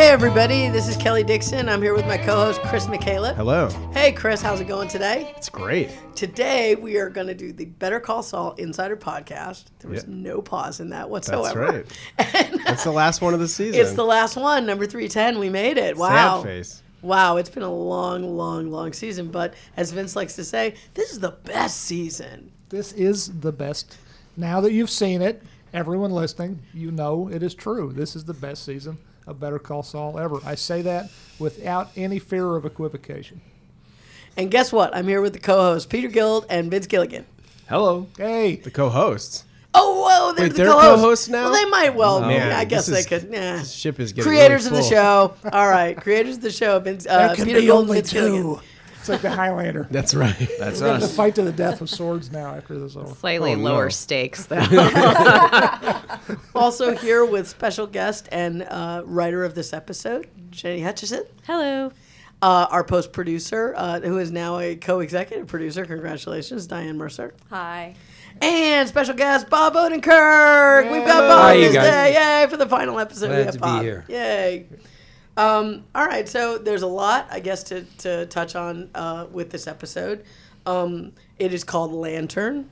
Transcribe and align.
Hey, 0.00 0.08
everybody, 0.08 0.70
this 0.70 0.88
is 0.88 0.96
Kelley 0.96 1.22
Dixon. 1.22 1.68
I'm 1.68 1.82
here 1.82 1.92
with 1.92 2.06
my 2.06 2.16
co 2.16 2.34
host, 2.34 2.62
Chris 2.62 2.88
Michaela. 2.88 3.34
Hello. 3.34 3.68
Hey, 3.92 4.12
Chris, 4.12 4.40
how's 4.40 4.58
it 4.58 4.66
going 4.66 4.88
today? 4.88 5.34
It's 5.36 5.50
great. 5.50 5.90
Today, 6.14 6.74
we 6.74 6.96
are 6.96 7.10
going 7.10 7.26
to 7.26 7.34
do 7.34 7.52
the 7.52 7.66
Better 7.66 8.00
Call 8.00 8.22
Saul 8.22 8.52
Insider 8.52 8.96
podcast. 8.96 9.64
There 9.80 9.90
was 9.90 10.04
Yeah. 10.04 10.14
no 10.14 10.40
pause 10.40 10.80
in 10.80 10.88
that 10.88 11.10
whatsoever. 11.10 11.84
That's 12.16 12.32
right. 12.34 12.34
And 12.52 12.60
That's 12.64 12.82
the 12.82 12.92
last 12.92 13.20
one 13.20 13.34
of 13.34 13.40
the 13.40 13.46
season. 13.58 13.78
it's 13.78 13.92
the 13.92 14.02
last 14.06 14.36
one, 14.36 14.64
number 14.64 14.86
310. 14.86 15.38
We 15.38 15.50
made 15.50 15.76
it. 15.76 15.98
Wow. 15.98 16.38
Sad 16.38 16.44
face. 16.46 16.82
Wow, 17.02 17.36
it's 17.36 17.50
been 17.50 17.62
a 17.62 17.70
long, 17.70 18.22
long, 18.22 18.70
long 18.70 18.94
season. 18.94 19.30
But 19.30 19.52
as 19.76 19.92
Vince 19.92 20.16
likes 20.16 20.34
to 20.36 20.44
say, 20.44 20.76
this 20.94 21.12
is 21.12 21.20
the 21.20 21.32
best 21.44 21.78
season. 21.78 22.52
This 22.70 22.92
is 22.92 23.40
the 23.40 23.52
best. 23.52 23.98
Now 24.34 24.62
that 24.62 24.72
you've 24.72 24.88
seen 24.88 25.20
it, 25.20 25.42
everyone 25.74 26.10
listening, 26.10 26.62
you 26.72 26.90
know 26.90 27.28
it 27.28 27.42
is 27.42 27.54
true. 27.54 27.92
This 27.92 28.16
is 28.16 28.24
the 28.24 28.32
best 28.32 28.64
season 28.64 28.96
of 29.30 29.40
Better 29.40 29.58
Call 29.58 29.82
Saul 29.82 30.18
ever. 30.18 30.40
I 30.44 30.56
say 30.56 30.82
that 30.82 31.08
without 31.38 31.90
any 31.96 32.18
fear 32.18 32.56
of 32.56 32.64
equivocation. 32.66 33.40
And 34.36 34.50
guess 34.50 34.72
what? 34.72 34.94
I'm 34.94 35.06
here 35.08 35.20
with 35.22 35.32
the 35.32 35.38
co 35.38 35.56
hosts, 35.56 35.86
Peter 35.86 36.08
Gould 36.08 36.46
and 36.50 36.70
Vince 36.70 36.86
Gilligan. 36.86 37.24
Hello. 37.68 38.08
Hey, 38.18 38.56
The 38.56 38.70
co-hosts. 38.70 39.44
Oh, 39.72 40.02
whoa, 40.04 40.32
they're 40.34 40.46
Wait, 40.46 40.48
the 40.52 40.56
they're 40.64 40.66
co-hosts. 40.72 40.96
co-hosts 41.00 41.28
now? 41.28 41.44
Well, 41.44 41.52
they 41.52 41.70
might 41.70 41.94
well. 41.94 42.20
be. 42.22 42.26
Man, 42.26 42.50
I 42.50 42.64
guess 42.64 42.86
this 42.86 43.06
they 43.06 43.16
is- 43.16 43.22
could. 43.22 43.32
Yeah. 43.32 43.56
This 43.58 43.70
ship 43.72 44.00
is 44.00 44.12
getting 44.12 44.28
Creators 44.28 44.64
really 44.64 44.78
of 44.78 44.84
the 44.84 44.90
show. 44.90 45.34
All 45.52 45.68
right, 45.68 45.96
creators 45.96 46.36
of 46.36 46.42
the 46.42 46.50
show. 46.50 46.80
Vince, 46.80 47.06
uh, 47.06 47.28
there 47.28 47.36
can 47.36 47.44
Peter 47.44 47.60
be 47.60 47.66
Gould 47.68 47.82
only 47.82 47.98
Vince 47.98 48.12
Gilligan. 48.12 48.60
Two. 49.06 49.12
It's 49.12 49.22
like 49.22 49.22
the 49.22 49.30
Highlander. 49.30 49.86
That's 49.90 50.14
right. 50.14 50.36
That's 50.58 50.80
We're 50.80 50.88
going 50.88 51.00
to 51.00 51.06
us. 51.06 51.16
fight 51.16 51.34
to 51.36 51.42
the 51.42 51.52
death 51.52 51.80
with 51.80 51.90
swords 51.90 52.30
now 52.30 52.54
after 52.54 52.78
this 52.78 52.96
over. 52.96 53.14
Slightly 53.14 53.52
Oh, 53.52 53.56
no. 53.56 53.62
lower 53.64 53.90
stakes, 53.90 54.46
though. 54.46 54.60
Also 56.54 56.94
here 56.96 57.24
with 57.24 57.48
special 57.48 57.86
guest 57.86 58.28
and 58.30 58.62
uh, 58.62 59.02
writer 59.04 59.44
of 59.44 59.54
this 59.54 59.72
episode, 59.72 60.28
Jenny 60.50 60.80
Hutchison. 60.82 61.24
Hello. 61.46 61.90
Uh, 62.42 62.66
our 62.70 62.84
post 62.84 63.12
producer, 63.12 63.74
uh, 63.76 64.00
who 64.00 64.18
is 64.18 64.30
now 64.30 64.58
a 64.58 64.76
co 64.76 65.00
executive 65.00 65.46
producer. 65.46 65.84
Congratulations, 65.84 66.66
Diane 66.66 66.96
Mercer. 66.98 67.34
Hi. 67.50 67.94
And 68.40 68.88
special 68.88 69.14
guest, 69.14 69.48
Bob 69.50 69.74
Odenkirk. 69.74 70.90
We've 70.92 71.04
got 71.04 71.28
Bob 71.28 71.42
Hi, 71.42 71.56
this 71.56 71.72
day. 71.74 72.42
Yay, 72.42 72.46
for 72.48 72.56
the 72.56 72.66
final 72.66 72.98
episode. 72.98 73.28
we 73.28 73.34
Glad 73.36 73.44
have 73.46 73.54
to 73.54 73.60
be 73.60 73.84
here. 73.84 74.04
Yay. 74.08 74.66
Um, 75.40 75.84
all 75.94 76.04
right, 76.06 76.28
so 76.28 76.58
there's 76.58 76.82
a 76.82 76.86
lot, 76.86 77.26
I 77.30 77.40
guess, 77.40 77.62
to, 77.64 77.82
to 77.98 78.26
touch 78.26 78.54
on 78.56 78.90
uh, 78.94 79.26
with 79.32 79.50
this 79.50 79.66
episode. 79.66 80.24
Um, 80.66 81.12
it 81.38 81.54
is 81.54 81.64
called 81.64 81.92
Lantern. 81.92 82.68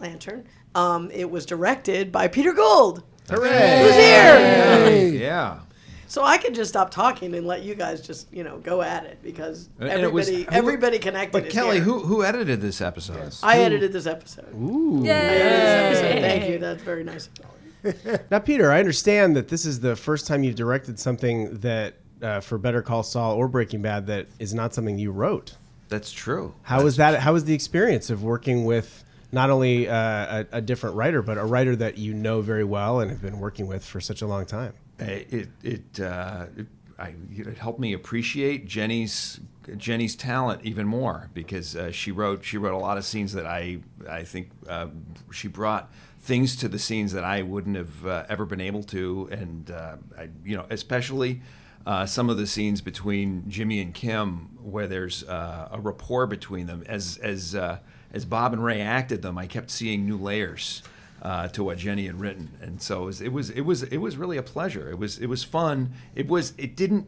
Lantern. 0.00 0.46
Um, 0.74 1.10
it 1.12 1.30
was 1.30 1.46
directed 1.46 2.10
by 2.10 2.28
Peter 2.28 2.52
Gould. 2.52 3.02
Hooray! 3.30 3.82
Who's 3.82 3.94
here? 3.94 5.20
Yeah. 5.20 5.60
So 6.08 6.22
I 6.22 6.38
could 6.38 6.54
just 6.54 6.70
stop 6.70 6.90
talking 6.90 7.34
and 7.34 7.46
let 7.46 7.62
you 7.62 7.74
guys 7.74 8.00
just, 8.00 8.32
you 8.32 8.44
know, 8.44 8.58
go 8.58 8.80
at 8.82 9.04
it 9.04 9.18
because 9.22 9.68
And 9.80 10.02
it 10.02 10.12
was- 10.12 10.28
everybody, 10.28 10.44
who- 10.44 10.56
everybody 10.56 10.98
connected. 10.98 11.32
But 11.32 11.46
is 11.46 11.52
Kelly, 11.52 11.76
here. 11.76 11.84
who 11.84 12.00
who 12.00 12.22
edited 12.24 12.60
this 12.60 12.80
episode? 12.80 13.34
I 13.42 13.58
edited 13.58 13.92
this 13.92 14.06
episode. 14.06 14.46
Ooh. 14.54 15.04
I 15.04 15.08
edited 15.08 15.50
this 15.92 15.98
episode. 16.02 16.20
Thank 16.20 16.48
you. 16.50 16.58
That's 16.58 16.82
very 16.82 17.02
nice 17.04 17.26
of 17.26 17.32
you. 17.38 17.44
Now, 18.30 18.38
Peter, 18.38 18.70
I 18.72 18.80
understand 18.80 19.36
that 19.36 19.48
this 19.48 19.64
is 19.64 19.80
the 19.80 19.96
first 19.96 20.26
time 20.26 20.42
you've 20.42 20.56
directed 20.56 20.98
something 20.98 21.58
that, 21.58 21.94
uh, 22.22 22.40
for 22.40 22.58
Better 22.58 22.82
Call 22.82 23.02
Saul 23.02 23.34
or 23.36 23.48
Breaking 23.48 23.82
Bad, 23.82 24.06
that 24.06 24.26
is 24.38 24.54
not 24.54 24.74
something 24.74 24.98
you 24.98 25.12
wrote. 25.12 25.56
That's 25.88 26.10
true. 26.10 26.54
How 26.62 26.82
was 26.82 26.96
that? 26.96 27.20
How 27.20 27.32
was 27.32 27.44
the 27.44 27.54
experience 27.54 28.10
of 28.10 28.22
working 28.22 28.64
with 28.64 29.04
not 29.30 29.50
only 29.50 29.88
uh, 29.88 29.94
a, 29.94 30.46
a 30.52 30.60
different 30.60 30.96
writer, 30.96 31.22
but 31.22 31.38
a 31.38 31.44
writer 31.44 31.76
that 31.76 31.96
you 31.96 32.12
know 32.12 32.40
very 32.40 32.64
well 32.64 33.00
and 33.00 33.10
have 33.10 33.22
been 33.22 33.38
working 33.38 33.66
with 33.66 33.84
for 33.84 34.00
such 34.00 34.20
a 34.20 34.26
long 34.26 34.46
time? 34.46 34.74
It 34.98 35.32
it 35.32 35.48
it, 35.62 36.00
uh, 36.00 36.46
it, 36.56 36.66
I, 36.98 37.14
it 37.30 37.58
helped 37.58 37.78
me 37.78 37.92
appreciate 37.92 38.66
Jenny's 38.66 39.38
Jenny's 39.76 40.16
talent 40.16 40.62
even 40.64 40.86
more 40.86 41.30
because 41.34 41.76
uh, 41.76 41.92
she 41.92 42.10
wrote 42.10 42.44
she 42.44 42.58
wrote 42.58 42.74
a 42.74 42.78
lot 42.78 42.98
of 42.98 43.04
scenes 43.04 43.32
that 43.34 43.46
I 43.46 43.78
I 44.08 44.24
think 44.24 44.50
uh, 44.68 44.88
she 45.30 45.48
brought 45.48 45.92
things 46.26 46.56
to 46.56 46.68
the 46.68 46.78
scenes 46.78 47.12
that 47.12 47.24
I 47.24 47.42
wouldn't 47.42 47.76
have 47.76 48.04
uh, 48.06 48.24
ever 48.28 48.44
been 48.44 48.60
able 48.60 48.82
to, 48.84 49.28
and 49.30 49.70
uh, 49.70 49.96
I, 50.18 50.28
you 50.44 50.56
know 50.56 50.66
especially. 50.70 51.40
Uh, 51.86 52.04
some 52.04 52.28
of 52.28 52.36
the 52.36 52.48
scenes 52.48 52.80
between 52.80 53.48
Jimmy 53.48 53.80
and 53.80 53.94
Kim, 53.94 54.48
where 54.60 54.88
there's 54.88 55.22
uh, 55.22 55.68
a 55.70 55.78
rapport 55.78 56.26
between 56.26 56.66
them, 56.66 56.82
as 56.88 57.16
as 57.18 57.54
uh, 57.54 57.78
as 58.12 58.24
Bob 58.24 58.52
and 58.52 58.64
Rhea 58.64 58.82
acted 58.82 59.22
them, 59.22 59.38
I 59.38 59.46
kept 59.46 59.70
seeing 59.70 60.04
new 60.04 60.16
layers 60.16 60.82
uh, 61.22 61.46
to 61.48 61.62
what 61.62 61.78
Jenny 61.78 62.06
had 62.06 62.18
written, 62.18 62.50
and 62.60 62.82
so 62.82 63.02
it 63.02 63.06
was, 63.06 63.20
it 63.20 63.28
was 63.32 63.50
it 63.50 63.60
was 63.60 63.82
it 63.84 63.98
was 63.98 64.16
really 64.16 64.36
a 64.36 64.42
pleasure. 64.42 64.90
It 64.90 64.98
was 64.98 65.18
it 65.18 65.26
was 65.26 65.44
fun. 65.44 65.92
It 66.16 66.26
was 66.26 66.54
it 66.58 66.74
didn't. 66.74 67.06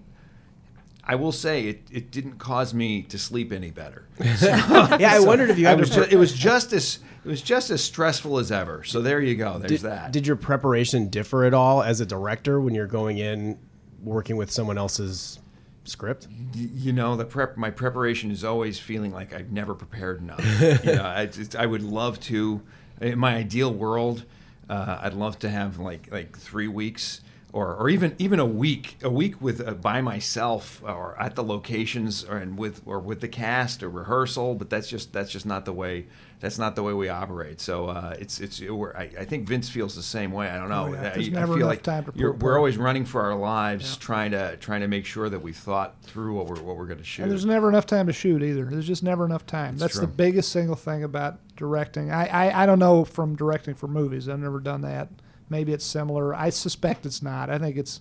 I 1.02 1.16
will 1.16 1.32
say 1.32 1.64
it, 1.66 1.82
it 1.90 2.10
didn't 2.12 2.38
cause 2.38 2.72
me 2.72 3.02
to 3.02 3.18
sleep 3.18 3.50
any 3.50 3.72
better. 3.72 4.06
Yeah, 4.20 5.10
I 5.12 5.18
wondered 5.20 5.50
if 5.50 5.58
you 5.58 5.66
I 5.66 5.70
had 5.70 5.80
was 5.80 5.90
ju- 5.90 6.06
it 6.08 6.16
was 6.18 6.32
just 6.32 6.72
as 6.72 7.00
it 7.28 7.30
was 7.30 7.42
just 7.42 7.68
as 7.68 7.84
stressful 7.84 8.38
as 8.38 8.50
ever. 8.50 8.82
So 8.84 9.02
there 9.02 9.20
you 9.20 9.34
go. 9.34 9.58
There's 9.58 9.82
did, 9.82 9.90
that. 9.90 10.12
did 10.12 10.26
your 10.26 10.36
preparation 10.36 11.08
differ 11.08 11.44
at 11.44 11.52
all 11.52 11.82
as 11.82 12.00
a 12.00 12.06
director 12.06 12.58
when 12.58 12.74
you're 12.74 12.86
going 12.86 13.18
in 13.18 13.58
working 14.02 14.38
with 14.38 14.50
someone 14.50 14.78
else's 14.78 15.38
script? 15.84 16.26
You 16.54 16.94
know 16.94 17.16
the 17.16 17.26
prep 17.26 17.58
my 17.58 17.68
preparation 17.68 18.30
is 18.30 18.44
always 18.44 18.78
feeling 18.78 19.12
like 19.12 19.34
I've 19.34 19.52
never 19.52 19.74
prepared 19.74 20.22
enough. 20.22 20.40
you 20.84 20.94
know, 20.94 21.04
I, 21.04 21.26
just, 21.26 21.54
I 21.54 21.66
would 21.66 21.82
love 21.82 22.18
to 22.20 22.62
in 22.98 23.18
my 23.18 23.36
ideal 23.36 23.74
world 23.74 24.24
uh, 24.70 25.00
I'd 25.02 25.12
love 25.12 25.38
to 25.40 25.50
have 25.50 25.78
like 25.78 26.10
like 26.10 26.34
3 26.38 26.66
weeks 26.68 27.20
or, 27.52 27.74
or 27.76 27.90
even 27.90 28.14
even 28.18 28.40
a 28.40 28.46
week 28.46 28.96
a 29.02 29.10
week 29.10 29.40
with 29.42 29.66
uh, 29.66 29.72
by 29.72 30.00
myself 30.00 30.82
or 30.82 31.14
at 31.20 31.34
the 31.34 31.44
locations 31.44 32.24
or 32.24 32.38
and 32.38 32.58
with 32.58 32.80
or 32.86 33.00
with 33.00 33.20
the 33.20 33.28
cast 33.28 33.82
or 33.82 33.90
rehearsal 33.90 34.54
but 34.54 34.70
that's 34.70 34.88
just 34.88 35.12
that's 35.12 35.30
just 35.30 35.44
not 35.44 35.66
the 35.66 35.72
way 35.74 36.06
that's 36.40 36.58
not 36.58 36.76
the 36.76 36.82
way 36.82 36.92
we 36.92 37.08
operate 37.08 37.60
so 37.60 37.86
uh, 37.86 38.14
it's 38.18 38.40
it's 38.40 38.60
we're, 38.60 38.94
I, 38.96 39.10
I 39.20 39.24
think 39.24 39.48
Vince 39.48 39.68
feels 39.68 39.94
the 39.94 40.02
same 40.02 40.30
way 40.32 40.48
I 40.48 40.58
don't 40.58 40.68
know 40.68 40.86
Oh, 40.88 40.92
yeah. 40.92 41.12
I- 41.14 41.42
I, 41.42 41.46
feel 41.46 41.66
like 41.66 41.82
time 41.82 42.04
to 42.04 42.12
you're, 42.14 42.32
we're 42.32 42.56
always 42.56 42.76
running 42.76 43.04
for 43.04 43.22
our 43.22 43.34
lives 43.36 43.96
trying 43.96 44.30
to 44.32 44.56
trying 44.58 44.80
to 44.82 44.88
make 44.88 45.04
sure 45.06 45.28
that 45.28 45.40
we 45.40 45.52
thought 45.52 45.96
through 46.02 46.34
what 46.34 46.46
we're 46.46 46.62
what 46.62 46.76
we're 46.76 46.86
going 46.86 46.98
to 46.98 47.04
shoot 47.04 47.22
And 47.22 47.30
there's 47.32 47.44
never 47.44 47.68
enough 47.68 47.86
time 47.86 48.06
to 48.06 48.12
shoot 48.12 48.42
either. 48.42 48.64
There's 48.66 48.86
just 48.86 49.02
never 49.02 49.24
enough 49.24 49.46
time. 49.46 49.76
That's 49.76 49.98
the 49.98 50.06
biggest 50.06 50.52
single 50.52 50.76
thing 50.76 51.02
about 51.04 51.38
directing. 51.56 52.10
I, 52.12 52.26
I, 52.26 52.62
I 52.62 52.66
don't 52.66 52.78
know 52.78 53.04
from 53.04 53.34
directing 53.36 53.74
for 53.74 53.88
movies. 53.88 54.28
I've 54.28 54.38
never 54.38 54.60
done 54.60 54.82
that. 54.82 55.08
Maybe 55.50 55.72
it's 55.72 55.84
similar. 55.84 56.34
I 56.34 56.50
suspect 56.50 57.04
it's 57.06 57.22
not. 57.22 57.50
I 57.50 57.58
think 57.58 57.76
it's. 57.76 58.00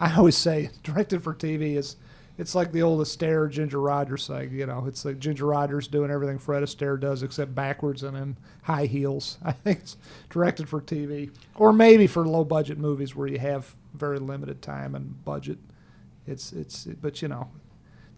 I 0.00 0.14
always 0.16 0.36
say 0.36 0.70
directed 0.82 1.22
for 1.22 1.34
TV 1.34 1.76
is. 1.76 1.96
It's 2.38 2.54
like 2.54 2.72
the 2.72 2.82
old 2.82 3.00
Astaire 3.00 3.50
Ginger 3.50 3.80
Rogers 3.80 4.26
thing. 4.26 4.52
You 4.52 4.66
know, 4.66 4.84
it's 4.86 5.04
like 5.04 5.18
Ginger 5.18 5.46
Rogers 5.46 5.88
doing 5.88 6.10
everything 6.10 6.38
Fred 6.38 6.62
Astaire 6.62 7.00
does 7.00 7.22
except 7.22 7.54
backwards 7.54 8.02
and 8.02 8.16
in 8.16 8.36
high 8.62 8.86
heels. 8.86 9.38
I 9.44 9.52
think 9.52 9.80
it's 9.80 9.96
directed 10.28 10.68
for 10.68 10.80
TV 10.80 11.30
or 11.54 11.72
maybe 11.72 12.06
for 12.06 12.26
low 12.26 12.44
budget 12.44 12.78
movies 12.78 13.16
where 13.16 13.26
you 13.26 13.38
have 13.38 13.74
very 13.94 14.18
limited 14.18 14.60
time 14.62 14.94
and 14.94 15.24
budget. 15.24 15.58
It's 16.26 16.52
it's 16.52 16.84
but 16.84 17.22
you 17.22 17.28
know 17.28 17.48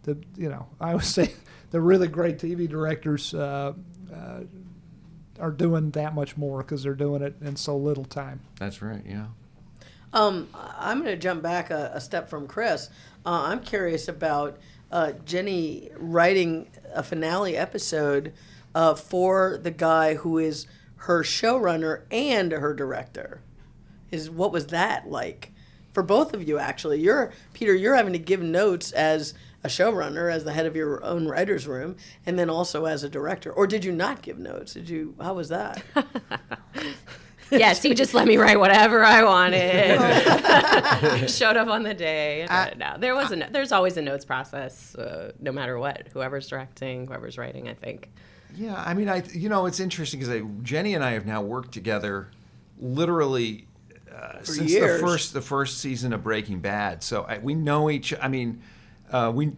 the 0.02 0.18
you 0.36 0.48
know 0.48 0.66
I 0.80 0.94
would 0.94 1.04
say 1.18 1.32
the 1.70 1.80
really 1.80 2.08
great 2.08 2.38
TV 2.38 2.68
directors 2.68 3.34
uh, 3.34 3.74
uh, 4.12 4.40
are 5.38 5.50
doing 5.52 5.90
that 5.92 6.14
much 6.14 6.36
more 6.36 6.58
because 6.58 6.82
they're 6.82 6.94
doing 6.94 7.22
it 7.22 7.36
in 7.40 7.54
so 7.56 7.76
little 7.76 8.04
time. 8.04 8.40
that's 8.58 8.82
right 8.82 9.02
yeah 9.06 9.26
Um, 10.12 10.48
I'm 10.54 11.02
going 11.02 11.12
to 11.12 11.20
jump 11.20 11.42
back 11.42 11.70
a, 11.70 11.92
a 11.94 12.00
step 12.00 12.28
from 12.28 12.46
Chris. 12.46 12.88
Uh, 13.26 13.42
I'm 13.46 13.60
curious 13.60 14.08
about 14.08 14.58
uh, 14.90 15.12
Jenny 15.24 15.90
writing 15.96 16.68
a 16.94 17.02
finale 17.02 17.56
episode 17.56 18.32
uh, 18.74 18.94
for 18.94 19.58
the 19.62 19.70
guy 19.70 20.14
who 20.14 20.38
is 20.38 20.66
her 20.96 21.22
showrunner 21.22 22.02
and 22.10 22.52
her 22.52 22.74
director. 22.74 23.40
Is 24.10 24.30
what 24.30 24.52
was 24.52 24.68
that 24.68 25.10
like 25.10 25.52
for 25.92 26.02
both 26.02 26.32
of 26.32 26.46
you? 26.48 26.58
Actually, 26.58 27.00
you're 27.00 27.32
Peter. 27.52 27.74
You're 27.74 27.96
having 27.96 28.14
to 28.14 28.18
give 28.18 28.40
notes 28.40 28.92
as 28.92 29.34
a 29.62 29.68
showrunner, 29.68 30.32
as 30.32 30.44
the 30.44 30.52
head 30.52 30.64
of 30.64 30.76
your 30.76 31.04
own 31.04 31.26
writers' 31.28 31.66
room, 31.66 31.96
and 32.24 32.38
then 32.38 32.48
also 32.48 32.86
as 32.86 33.04
a 33.04 33.08
director. 33.08 33.52
Or 33.52 33.66
did 33.66 33.84
you 33.84 33.92
not 33.92 34.22
give 34.22 34.38
notes? 34.38 34.72
Did 34.72 34.88
you? 34.88 35.14
How 35.20 35.34
was 35.34 35.50
that? 35.50 35.82
Yes, 37.58 37.82
he 37.82 37.94
just 37.94 38.12
let 38.14 38.26
me 38.26 38.36
write 38.36 38.60
whatever 38.60 39.04
I 39.04 39.22
wanted. 39.24 39.98
Showed 41.30 41.56
up 41.56 41.68
on 41.68 41.82
the 41.82 41.94
day. 41.94 42.44
Uh, 42.44 42.70
no, 42.76 42.96
there 42.98 43.14
was 43.14 43.32
a 43.32 43.36
no- 43.36 43.48
there's 43.50 43.72
always 43.72 43.96
a 43.96 44.02
notes 44.02 44.24
process, 44.24 44.94
uh, 44.96 45.32
no 45.40 45.50
matter 45.52 45.78
what. 45.78 46.08
Whoever's 46.12 46.46
directing, 46.48 47.06
whoever's 47.06 47.38
writing, 47.38 47.68
I 47.68 47.74
think. 47.74 48.10
Yeah, 48.54 48.82
I 48.84 48.94
mean, 48.94 49.08
I 49.08 49.22
you 49.32 49.48
know 49.48 49.66
it's 49.66 49.80
interesting 49.80 50.20
because 50.20 50.42
Jenny 50.62 50.94
and 50.94 51.02
I 51.04 51.12
have 51.12 51.26
now 51.26 51.40
worked 51.42 51.72
together, 51.72 52.30
literally 52.80 53.66
uh, 54.14 54.42
since 54.42 54.70
years. 54.70 55.00
the 55.00 55.06
first 55.06 55.32
the 55.32 55.42
first 55.42 55.78
season 55.78 56.12
of 56.12 56.22
Breaking 56.22 56.60
Bad. 56.60 57.02
So 57.02 57.22
I, 57.22 57.38
we 57.38 57.54
know 57.54 57.88
each. 57.90 58.12
I 58.20 58.28
mean, 58.28 58.62
uh, 59.10 59.32
we. 59.34 59.52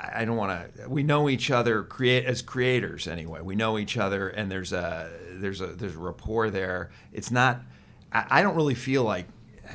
I 0.00 0.24
don't 0.24 0.36
want 0.36 0.74
to. 0.74 0.88
We 0.88 1.02
know 1.02 1.28
each 1.28 1.50
other 1.50 1.82
create 1.82 2.24
as 2.24 2.40
creators 2.40 3.06
anyway. 3.06 3.42
We 3.42 3.54
know 3.54 3.78
each 3.78 3.98
other, 3.98 4.28
and 4.28 4.50
there's 4.50 4.72
a 4.72 5.10
there's 5.32 5.60
a 5.60 5.66
there's 5.68 5.94
a 5.94 5.98
rapport 5.98 6.50
there. 6.50 6.90
It's 7.12 7.30
not. 7.30 7.60
I, 8.12 8.26
I 8.30 8.42
don't 8.42 8.56
really 8.56 8.74
feel 8.74 9.04
like 9.04 9.26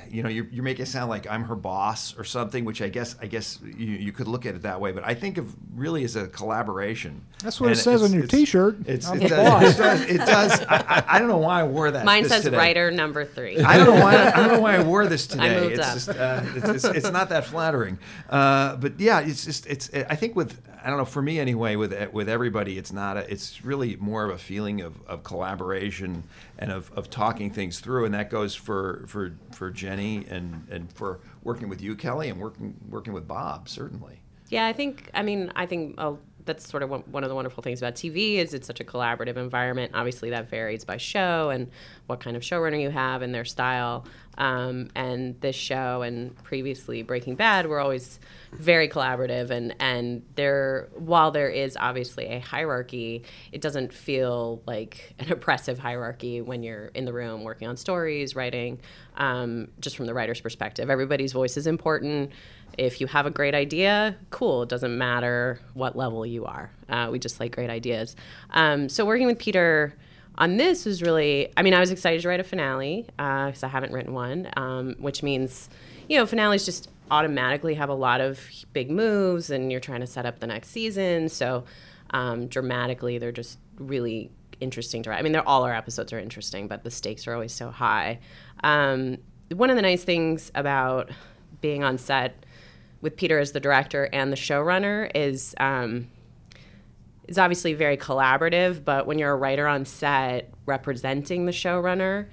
you 0.09 0.23
know, 0.23 0.29
you're, 0.29 0.45
you're 0.51 0.63
making 0.63 0.83
it 0.83 0.87
sound 0.87 1.09
like 1.09 1.29
I'm 1.29 1.43
her 1.45 1.55
boss 1.55 2.17
or 2.17 2.23
something, 2.23 2.65
which 2.65 2.81
I 2.81 2.89
guess 2.89 3.15
I 3.21 3.27
guess 3.27 3.59
you, 3.63 3.87
you 3.87 4.11
could 4.11 4.27
look 4.27 4.45
at 4.45 4.55
it 4.55 4.61
that 4.63 4.79
way. 4.79 4.91
But 4.91 5.05
I 5.05 5.13
think 5.13 5.37
of 5.37 5.55
really 5.73 6.03
as 6.03 6.15
a 6.15 6.27
collaboration. 6.27 7.21
That's 7.43 7.59
what 7.59 7.71
it 7.71 7.75
says 7.75 8.01
on 8.03 8.11
your 8.11 8.23
it's- 8.23 8.39
T-shirt. 8.39 8.77
It's, 8.87 9.07
I'm 9.07 9.21
it, 9.21 9.29
does, 9.29 9.49
boss. 9.49 9.63
it 9.63 9.77
does. 9.77 10.01
It 10.01 10.17
does. 10.17 10.61
I, 10.67 10.75
I, 10.87 11.03
I 11.07 11.19
don't 11.19 11.27
know 11.27 11.37
why 11.37 11.61
I 11.61 11.63
wore 11.63 11.91
that. 11.91 12.05
Mine 12.05 12.25
says 12.25 12.43
today. 12.43 12.57
writer 12.57 12.91
number 12.91 13.25
three. 13.25 13.59
I 13.59 13.77
don't 13.77 13.87
know 13.87 14.03
why. 14.03 14.15
I 14.15 14.31
don't 14.31 14.51
know 14.53 14.59
why 14.61 14.75
I 14.75 14.83
wore 14.83 15.05
this 15.07 15.27
today. 15.27 15.57
I 15.57 15.59
moved 15.59 15.73
it's 15.73 15.87
up. 15.87 15.93
just, 15.93 16.09
uh, 16.09 16.41
it's, 16.55 16.85
it's, 16.85 16.95
it's 16.97 17.11
not 17.11 17.29
that 17.29 17.45
flattering. 17.45 17.99
Uh, 18.29 18.75
but 18.77 18.99
yeah, 18.99 19.19
it's 19.21 19.45
just, 19.45 19.65
it's. 19.67 19.89
I 19.93 20.15
think 20.15 20.35
with, 20.35 20.59
I 20.85 20.89
don't 20.89 20.99
know, 20.99 21.05
for 21.05 21.23
me 21.23 21.39
anyway, 21.39 21.75
with 21.75 21.91
eh, 21.91 22.09
with 22.11 22.29
everybody, 22.29 22.77
it's 22.77 22.93
not. 22.93 23.17
A, 23.17 23.31
it's 23.31 23.65
really 23.65 23.95
more 23.95 24.23
of 24.23 24.29
a 24.29 24.37
feeling 24.37 24.81
of, 24.81 24.95
of 25.07 25.23
collaboration 25.23 26.23
and 26.59 26.71
of, 26.71 26.91
of 26.93 27.09
talking 27.09 27.49
things 27.49 27.79
through, 27.79 28.05
and 28.05 28.13
that 28.13 28.29
goes 28.29 28.53
for 28.53 29.03
for 29.07 29.35
for 29.51 29.71
Jenny 29.71 30.27
and 30.29 30.67
and 30.69 30.93
for 30.93 31.21
working 31.43 31.69
with 31.69 31.81
you, 31.81 31.95
Kelly, 31.95 32.29
and 32.29 32.39
working 32.39 32.75
working 32.87 33.13
with 33.13 33.27
Bob 33.27 33.67
certainly. 33.67 34.21
Yeah, 34.49 34.67
I 34.67 34.73
think. 34.73 35.09
I 35.15 35.23
mean, 35.23 35.51
I 35.55 35.65
think 35.65 35.95
oh, 35.97 36.19
that's 36.45 36.69
sort 36.69 36.83
of 36.83 36.89
one 36.89 37.23
of 37.23 37.29
the 37.29 37.35
wonderful 37.35 37.63
things 37.63 37.81
about 37.81 37.95
TV 37.95 38.35
is 38.35 38.53
it's 38.53 38.67
such 38.67 38.79
a 38.79 38.83
collaborative 38.83 39.37
environment. 39.37 39.91
Obviously, 39.95 40.29
that 40.29 40.49
varies 40.49 40.85
by 40.85 40.97
show 40.97 41.49
and 41.49 41.69
what 42.05 42.19
kind 42.19 42.37
of 42.37 42.43
showrunner 42.43 42.79
you 42.79 42.91
have 42.91 43.21
and 43.21 43.33
their 43.33 43.45
style. 43.45 44.05
Um, 44.37 44.89
and 44.95 45.39
this 45.41 45.55
show 45.55 46.01
and 46.01 46.35
previously 46.43 47.03
Breaking 47.03 47.35
Bad 47.35 47.67
were 47.67 47.79
always 47.79 48.19
very 48.51 48.87
collaborative. 48.87 49.49
And 49.49 49.75
and 49.79 50.23
there, 50.35 50.89
while 50.93 51.31
there 51.31 51.49
is 51.49 51.77
obviously 51.79 52.25
a 52.27 52.39
hierarchy, 52.39 53.23
it 53.51 53.61
doesn't 53.61 53.93
feel 53.93 54.61
like 54.65 55.15
an 55.19 55.31
oppressive 55.31 55.79
hierarchy 55.79 56.41
when 56.41 56.63
you're 56.63 56.87
in 56.87 57.05
the 57.05 57.13
room 57.13 57.43
working 57.43 57.67
on 57.67 57.77
stories, 57.77 58.35
writing. 58.35 58.79
Um, 59.17 59.69
just 59.79 59.95
from 59.95 60.07
the 60.07 60.13
writer's 60.13 60.41
perspective, 60.41 60.89
everybody's 60.89 61.31
voice 61.31 61.55
is 61.55 61.67
important 61.67 62.31
if 62.77 62.99
you 62.99 63.07
have 63.07 63.25
a 63.25 63.31
great 63.31 63.55
idea, 63.55 64.15
cool. 64.29 64.63
It 64.63 64.69
doesn't 64.69 64.97
matter 64.97 65.59
what 65.73 65.95
level 65.95 66.25
you 66.25 66.45
are. 66.45 66.71
Uh, 66.89 67.09
we 67.11 67.19
just 67.19 67.39
like 67.39 67.55
great 67.55 67.69
ideas. 67.69 68.15
Um, 68.51 68.89
so 68.89 69.05
working 69.05 69.27
with 69.27 69.39
Peter 69.39 69.93
on 70.37 70.57
this 70.57 70.85
was 70.85 71.01
really, 71.01 71.51
I 71.55 71.63
mean, 71.63 71.73
I 71.73 71.79
was 71.79 71.91
excited 71.91 72.21
to 72.21 72.27
write 72.27 72.39
a 72.39 72.43
finale 72.43 73.05
because 73.17 73.63
I 73.63 73.67
haven't 73.67 73.93
written 73.93 74.13
one, 74.13 74.49
um, 74.57 74.95
which 74.99 75.23
means, 75.23 75.69
you 76.09 76.17
know, 76.17 76.25
finales 76.25 76.65
just 76.65 76.89
automatically 77.11 77.75
have 77.75 77.89
a 77.89 77.93
lot 77.93 78.21
of 78.21 78.39
big 78.73 78.89
moves 78.91 79.49
and 79.49 79.71
you're 79.71 79.79
trying 79.79 80.01
to 80.01 80.07
set 80.07 80.25
up 80.25 80.39
the 80.39 80.47
next 80.47 80.69
season. 80.69 81.29
So 81.29 81.63
um, 82.11 82.47
dramatically, 82.47 83.17
they're 83.17 83.31
just 83.31 83.59
really 83.77 84.31
interesting 84.59 85.03
to 85.03 85.09
write. 85.09 85.19
I 85.19 85.21
mean, 85.21 85.35
all 85.35 85.63
our 85.63 85.73
episodes 85.73 86.11
are 86.13 86.19
interesting, 86.19 86.67
but 86.67 86.83
the 86.83 86.91
stakes 86.91 87.27
are 87.27 87.33
always 87.33 87.53
so 87.53 87.69
high. 87.69 88.19
Um, 88.63 89.17
one 89.53 89.69
of 89.69 89.75
the 89.75 89.81
nice 89.81 90.03
things 90.03 90.51
about 90.55 91.11
being 91.61 91.83
on 91.83 91.97
set 91.97 92.45
with 93.01 93.15
Peter 93.15 93.39
as 93.39 93.51
the 93.51 93.59
director 93.59 94.09
and 94.11 94.31
the 94.31 94.37
showrunner 94.37 95.11
is 95.13 95.53
um, 95.59 96.07
is 97.27 97.37
obviously 97.37 97.73
very 97.73 97.97
collaborative. 97.97 98.83
But 98.83 99.07
when 99.07 99.19
you're 99.19 99.31
a 99.31 99.35
writer 99.35 99.67
on 99.67 99.85
set 99.85 100.53
representing 100.65 101.45
the 101.45 101.51
showrunner 101.51 102.27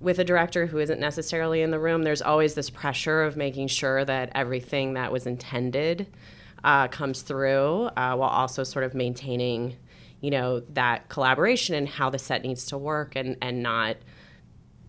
with 0.00 0.18
a 0.18 0.24
director 0.24 0.66
who 0.66 0.78
isn't 0.78 1.00
necessarily 1.00 1.62
in 1.62 1.70
the 1.70 1.78
room, 1.78 2.02
there's 2.02 2.22
always 2.22 2.54
this 2.54 2.70
pressure 2.70 3.22
of 3.22 3.36
making 3.36 3.68
sure 3.68 4.04
that 4.04 4.30
everything 4.34 4.94
that 4.94 5.10
was 5.10 5.26
intended 5.26 6.06
uh, 6.64 6.88
comes 6.88 7.22
through, 7.22 7.90
uh, 7.96 8.14
while 8.14 8.28
also 8.28 8.64
sort 8.64 8.84
of 8.84 8.94
maintaining, 8.94 9.76
you 10.20 10.30
know, 10.30 10.60
that 10.70 11.08
collaboration 11.08 11.74
and 11.74 11.88
how 11.88 12.10
the 12.10 12.18
set 12.18 12.42
needs 12.42 12.66
to 12.66 12.78
work, 12.78 13.14
and 13.14 13.36
and 13.40 13.62
not 13.62 13.96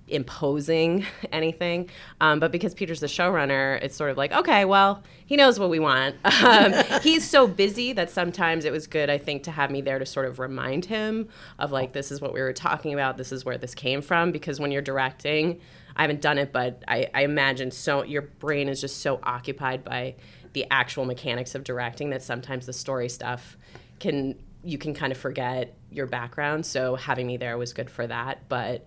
imposing 0.08 1.06
anything. 1.32 1.90
Um, 2.22 2.40
but 2.40 2.52
because 2.52 2.74
Peter's 2.74 3.00
the 3.00 3.08
showrunner, 3.08 3.82
it's 3.82 3.96
sort 3.96 4.12
of 4.12 4.18
like, 4.18 4.32
okay, 4.32 4.66
well, 4.66 5.04
he 5.26 5.36
knows 5.36 5.60
what 5.60 5.70
we 5.70 5.80
want. 5.80 6.16
Um, 6.48 6.74
he's 7.02 7.28
so 7.28 7.48
busy 7.48 7.94
that 7.94 8.10
sometimes 8.10 8.64
it 8.64 8.72
was 8.72 8.88
good, 8.88 9.10
I 9.10 9.18
think, 9.18 9.44
to 9.44 9.52
have 9.52 9.70
me 9.70 9.82
there 9.82 10.00
to 10.00 10.06
sort 10.06 10.28
of 10.28 10.40
remind 10.40 10.86
him 10.86 11.28
of 11.60 11.72
like, 11.72 11.94
this 11.94 12.12
is 12.12 12.22
what 12.22 12.32
we 12.32 12.40
were 12.40 12.54
talking 12.54 12.94
about, 12.94 13.18
this 13.18 13.32
is 13.32 13.44
where 13.44 13.58
this 13.58 13.74
came 13.76 14.02
from. 14.02 14.32
Because 14.32 14.60
when 14.60 14.72
you're 14.72 14.82
directing, 14.82 15.60
I 15.96 16.04
haven't 16.04 16.22
done 16.22 16.38
it, 16.38 16.54
but 16.54 16.84
I, 16.88 17.10
I 17.14 17.24
imagine 17.24 17.72
so 17.72 18.04
your 18.04 18.22
brain 18.22 18.70
is 18.70 18.80
just 18.80 19.02
so 19.02 19.20
occupied 19.24 19.84
by 19.84 20.16
the 20.54 20.66
actual 20.72 21.06
mechanics 21.06 21.56
of 21.56 21.64
directing 21.64 22.12
that 22.12 22.22
sometimes 22.22 22.66
the 22.66 22.74
story 22.74 23.10
stuff 23.10 23.58
can 24.00 24.36
you 24.64 24.78
can 24.78 24.94
kind 24.94 25.12
of 25.12 25.18
forget 25.18 25.78
your 25.92 26.08
background. 26.08 26.66
So 26.66 26.96
having 26.96 27.28
me 27.28 27.38
there 27.38 27.58
was 27.58 27.74
good 27.74 27.90
for 27.90 28.06
that, 28.08 28.50
but 28.50 28.86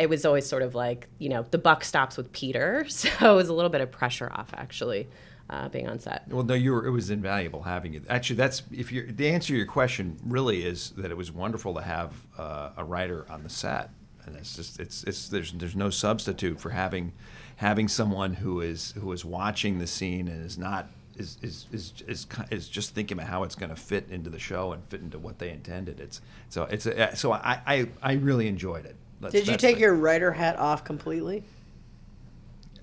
it 0.00 0.08
was 0.08 0.24
always 0.24 0.46
sort 0.46 0.62
of 0.62 0.74
like 0.74 1.08
you 1.18 1.28
know 1.28 1.44
the 1.50 1.58
buck 1.58 1.84
stops 1.84 2.16
with 2.16 2.32
Peter, 2.32 2.84
so 2.88 3.08
it 3.32 3.36
was 3.36 3.48
a 3.48 3.54
little 3.54 3.70
bit 3.70 3.80
of 3.80 3.90
pressure 3.90 4.30
off 4.32 4.50
actually 4.54 5.08
uh, 5.50 5.68
being 5.68 5.88
on 5.88 5.98
set. 5.98 6.26
Well, 6.28 6.44
no, 6.44 6.54
you 6.54 6.72
were. 6.72 6.86
It 6.86 6.90
was 6.90 7.10
invaluable 7.10 7.62
having 7.62 7.94
it. 7.94 8.04
Actually, 8.08 8.36
that's 8.36 8.62
if 8.72 8.92
you 8.92 9.10
the 9.10 9.28
answer 9.28 9.48
to 9.48 9.56
your 9.56 9.66
question 9.66 10.16
really 10.24 10.64
is 10.64 10.90
that 10.96 11.10
it 11.10 11.16
was 11.16 11.30
wonderful 11.32 11.74
to 11.74 11.82
have 11.82 12.12
uh, 12.38 12.70
a 12.76 12.84
writer 12.84 13.26
on 13.28 13.42
the 13.42 13.50
set, 13.50 13.90
and 14.24 14.36
it's 14.36 14.56
just 14.56 14.80
it's 14.80 15.04
it's 15.04 15.28
there's 15.28 15.52
there's 15.52 15.76
no 15.76 15.90
substitute 15.90 16.60
for 16.60 16.70
having 16.70 17.12
having 17.56 17.88
someone 17.88 18.34
who 18.34 18.60
is 18.60 18.92
who 18.92 19.10
is 19.12 19.24
watching 19.24 19.78
the 19.78 19.86
scene 19.86 20.28
and 20.28 20.44
is 20.44 20.56
not. 20.56 20.88
Is, 21.16 21.36
is, 21.42 21.66
is, 21.70 21.92
is, 22.08 22.26
is 22.50 22.66
just 22.66 22.94
thinking 22.94 23.18
about 23.18 23.28
how 23.28 23.42
it's 23.42 23.54
going 23.54 23.68
to 23.68 23.76
fit 23.76 24.06
into 24.08 24.30
the 24.30 24.38
show 24.38 24.72
and 24.72 24.82
fit 24.84 25.02
into 25.02 25.18
what 25.18 25.38
they 25.38 25.50
intended. 25.50 26.00
It's 26.00 26.22
so 26.48 26.62
it's 26.62 26.86
a, 26.86 27.14
so 27.14 27.32
I, 27.32 27.60
I 27.66 27.88
I 28.00 28.12
really 28.14 28.48
enjoyed 28.48 28.86
it. 28.86 28.96
That's- 29.20 29.32
Did 29.32 29.46
you 29.46 29.52
that's 29.52 29.60
take 29.62 29.76
the- 29.76 29.82
your 29.82 29.94
writer 29.94 30.32
hat 30.32 30.58
off 30.58 30.84
completely? 30.84 31.44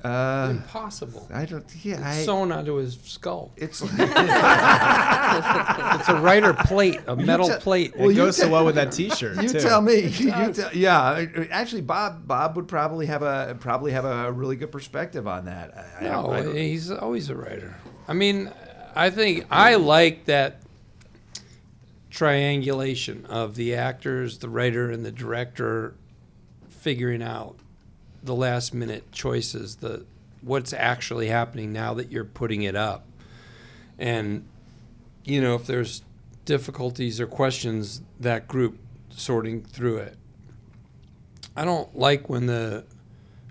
Uh, 0.03 0.49
Impossible. 0.51 1.27
I 1.33 1.45
don't. 1.45 1.65
Yeah, 1.83 1.99
I. 2.07 2.23
Sewn 2.23 2.51
onto 2.51 2.75
his 2.75 2.99
skull. 3.03 3.51
it's 3.57 3.81
It's 3.81 3.89
a 6.09 6.19
writer 6.21 6.53
plate, 6.53 6.99
a 7.07 7.15
metal 7.15 7.47
te- 7.49 7.55
plate. 7.55 7.97
Well, 7.97 8.09
it 8.09 8.13
you 8.13 8.17
goes 8.17 8.37
so 8.37 8.47
well 8.47 8.63
with 8.63 8.75
that 8.75 8.91
T-shirt. 8.91 9.41
You 9.41 9.49
too. 9.49 9.59
tell 9.59 9.81
me. 9.81 10.01
You 10.17 10.53
tell, 10.53 10.71
yeah, 10.73 11.25
actually, 11.49 11.81
Bob. 11.81 12.27
Bob 12.27 12.55
would 12.57 12.67
probably 12.67 13.07
have 13.07 13.23
a 13.23 13.57
probably 13.59 13.91
have 13.91 14.05
a 14.05 14.31
really 14.31 14.55
good 14.55 14.71
perspective 14.71 15.27
on 15.27 15.45
that. 15.45 15.75
I, 15.75 16.05
I 16.05 16.09
No, 16.09 16.31
I 16.31 16.43
he's 16.53 16.91
always 16.91 17.29
a 17.31 17.35
writer. 17.35 17.75
I 18.07 18.13
mean, 18.13 18.51
I 18.95 19.09
think 19.09 19.47
I 19.49 19.75
like 19.75 20.25
that 20.25 20.61
triangulation 22.11 23.25
of 23.25 23.55
the 23.55 23.75
actors, 23.75 24.37
the 24.37 24.49
writer, 24.49 24.91
and 24.91 25.03
the 25.03 25.11
director 25.11 25.95
figuring 26.87 27.21
out 27.21 27.57
the 28.23 28.33
last 28.33 28.73
minute 28.73 29.11
choices, 29.11 29.75
the 29.75 30.05
what's 30.41 30.71
actually 30.71 31.27
happening 31.27 31.73
now 31.73 31.93
that 31.93 32.09
you're 32.09 32.23
putting 32.23 32.61
it 32.61 32.77
up. 32.77 33.05
And 33.99 34.45
you 35.25 35.41
know, 35.41 35.55
if 35.55 35.67
there's 35.67 36.01
difficulties 36.45 37.19
or 37.19 37.27
questions, 37.27 38.01
that 38.21 38.47
group 38.47 38.79
sorting 39.09 39.63
through 39.63 39.97
it. 39.97 40.15
I 41.57 41.65
don't 41.65 41.93
like 41.93 42.29
when 42.29 42.45
the 42.45 42.85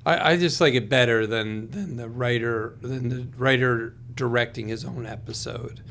I, 0.06 0.32
I 0.32 0.36
just 0.38 0.58
like 0.58 0.72
it 0.72 0.88
better 0.88 1.26
than 1.26 1.70
than 1.70 1.98
the 1.98 2.08
writer 2.08 2.78
than 2.80 3.10
the 3.10 3.28
writer 3.36 3.94
directing 4.14 4.68
his 4.68 4.82
own 4.82 5.04
episode 5.04 5.82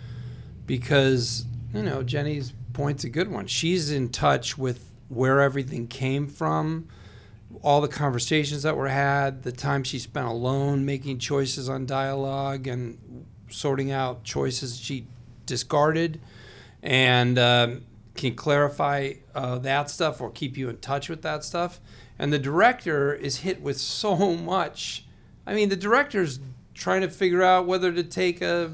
because 0.66 1.46
you 1.76 1.84
know 1.84 2.02
Jenny's 2.02 2.54
point's 2.74 3.04
a 3.04 3.10
good 3.10 3.30
one. 3.30 3.46
She's 3.46 3.92
in 3.92 4.10
touch 4.10 4.58
with 4.58 4.84
where 5.10 5.42
everything 5.42 5.86
came 5.86 6.28
from, 6.28 6.88
all 7.66 7.82
the 7.82 7.88
conversations 7.88 8.62
that 8.62 8.78
were 8.78 8.90
had, 8.90 9.42
the 9.42 9.52
time 9.52 9.84
she 9.84 9.98
spent 9.98 10.28
alone 10.28 10.86
making 10.86 11.18
choices 11.18 11.68
on 11.68 11.88
dialogue 11.88 12.68
and 12.68 13.26
sorting 13.50 13.92
out 13.92 14.24
choices 14.24 14.78
she 14.80 15.08
discarded, 15.48 16.22
and 16.84 17.40
um, 17.40 17.84
can 18.14 18.36
clarify 18.36 19.14
uh, 19.34 19.58
that 19.58 19.90
stuff 19.90 20.22
or 20.22 20.30
keep 20.30 20.56
you 20.56 20.70
in 20.70 20.78
touch 20.78 21.10
with 21.10 21.24
that 21.24 21.44
stuff. 21.44 21.82
And 22.20 22.32
the 22.32 22.38
director 22.38 23.16
is 23.16 23.38
hit 23.38 23.64
with 23.64 23.80
so 23.80 24.36
much. 24.36 25.04
I 25.48 25.56
mean, 25.56 25.70
the 25.70 25.76
director's 25.76 26.40
trying 26.76 27.02
to 27.02 27.10
figure 27.10 27.42
out 27.42 27.66
whether 27.66 27.92
to 27.92 28.04
take 28.04 28.44
a 28.44 28.72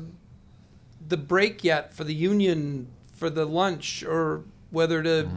the 1.08 1.16
break 1.16 1.64
yet 1.64 1.94
for 1.94 2.04
the 2.04 2.14
union 2.14 2.88
for 3.14 3.30
the 3.30 3.46
lunch 3.46 4.04
or 4.04 4.44
whether 4.70 5.02
to 5.02 5.30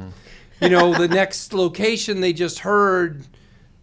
you 0.61 0.69
know 0.69 0.93
the 0.95 1.09
next 1.09 1.53
location 1.53 2.21
they 2.21 2.33
just 2.33 2.61
heard 2.61 3.27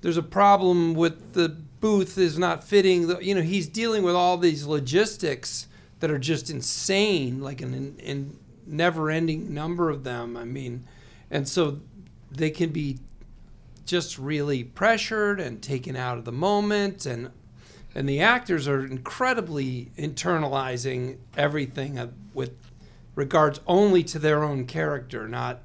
there's 0.01 0.17
a 0.17 0.23
problem 0.23 0.93
with 0.93 1.33
the 1.33 1.49
booth 1.79 2.17
is 2.17 2.37
not 2.37 2.63
fitting 2.63 3.07
the, 3.07 3.19
you 3.19 3.33
know 3.33 3.41
he's 3.41 3.67
dealing 3.67 4.03
with 4.03 4.15
all 4.15 4.37
these 4.37 4.65
logistics 4.65 5.67
that 5.99 6.11
are 6.11 6.19
just 6.19 6.49
insane 6.49 7.41
like 7.41 7.61
an 7.61 7.73
in, 7.73 7.95
in 7.99 8.39
never 8.67 9.09
ending 9.09 9.53
number 9.53 9.89
of 9.89 10.03
them 10.03 10.37
i 10.37 10.43
mean 10.43 10.83
and 11.29 11.47
so 11.47 11.79
they 12.31 12.49
can 12.49 12.69
be 12.69 12.99
just 13.85 14.17
really 14.17 14.63
pressured 14.63 15.39
and 15.39 15.61
taken 15.61 15.95
out 15.95 16.17
of 16.17 16.25
the 16.25 16.31
moment 16.31 17.05
and 17.05 17.31
and 17.93 18.07
the 18.07 18.21
actors 18.21 18.67
are 18.67 18.85
incredibly 18.85 19.91
internalizing 19.97 21.17
everything 21.35 21.99
uh, 21.99 22.07
with 22.33 22.53
regards 23.15 23.59
only 23.67 24.03
to 24.03 24.19
their 24.19 24.43
own 24.43 24.65
character, 24.65 25.27
not 25.27 25.59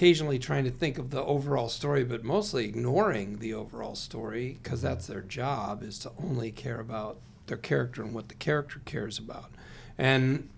occasionally 0.00 0.38
trying 0.38 0.64
to 0.64 0.70
think 0.70 0.96
of 0.96 1.10
the 1.10 1.22
overall 1.22 1.68
story, 1.68 2.02
but 2.04 2.24
mostly 2.24 2.64
ignoring 2.64 3.38
the 3.38 3.52
overall 3.52 3.94
story 3.94 4.58
because 4.62 4.78
mm-hmm. 4.78 4.88
that's 4.88 5.06
their 5.06 5.20
job 5.20 5.82
is 5.82 5.98
to 5.98 6.10
only 6.24 6.50
care 6.50 6.80
about 6.80 7.18
their 7.48 7.58
character 7.58 8.02
and 8.02 8.14
what 8.14 8.30
the 8.30 8.34
character 8.34 8.80
cares 8.86 9.18
about. 9.18 9.50
And 9.98 10.48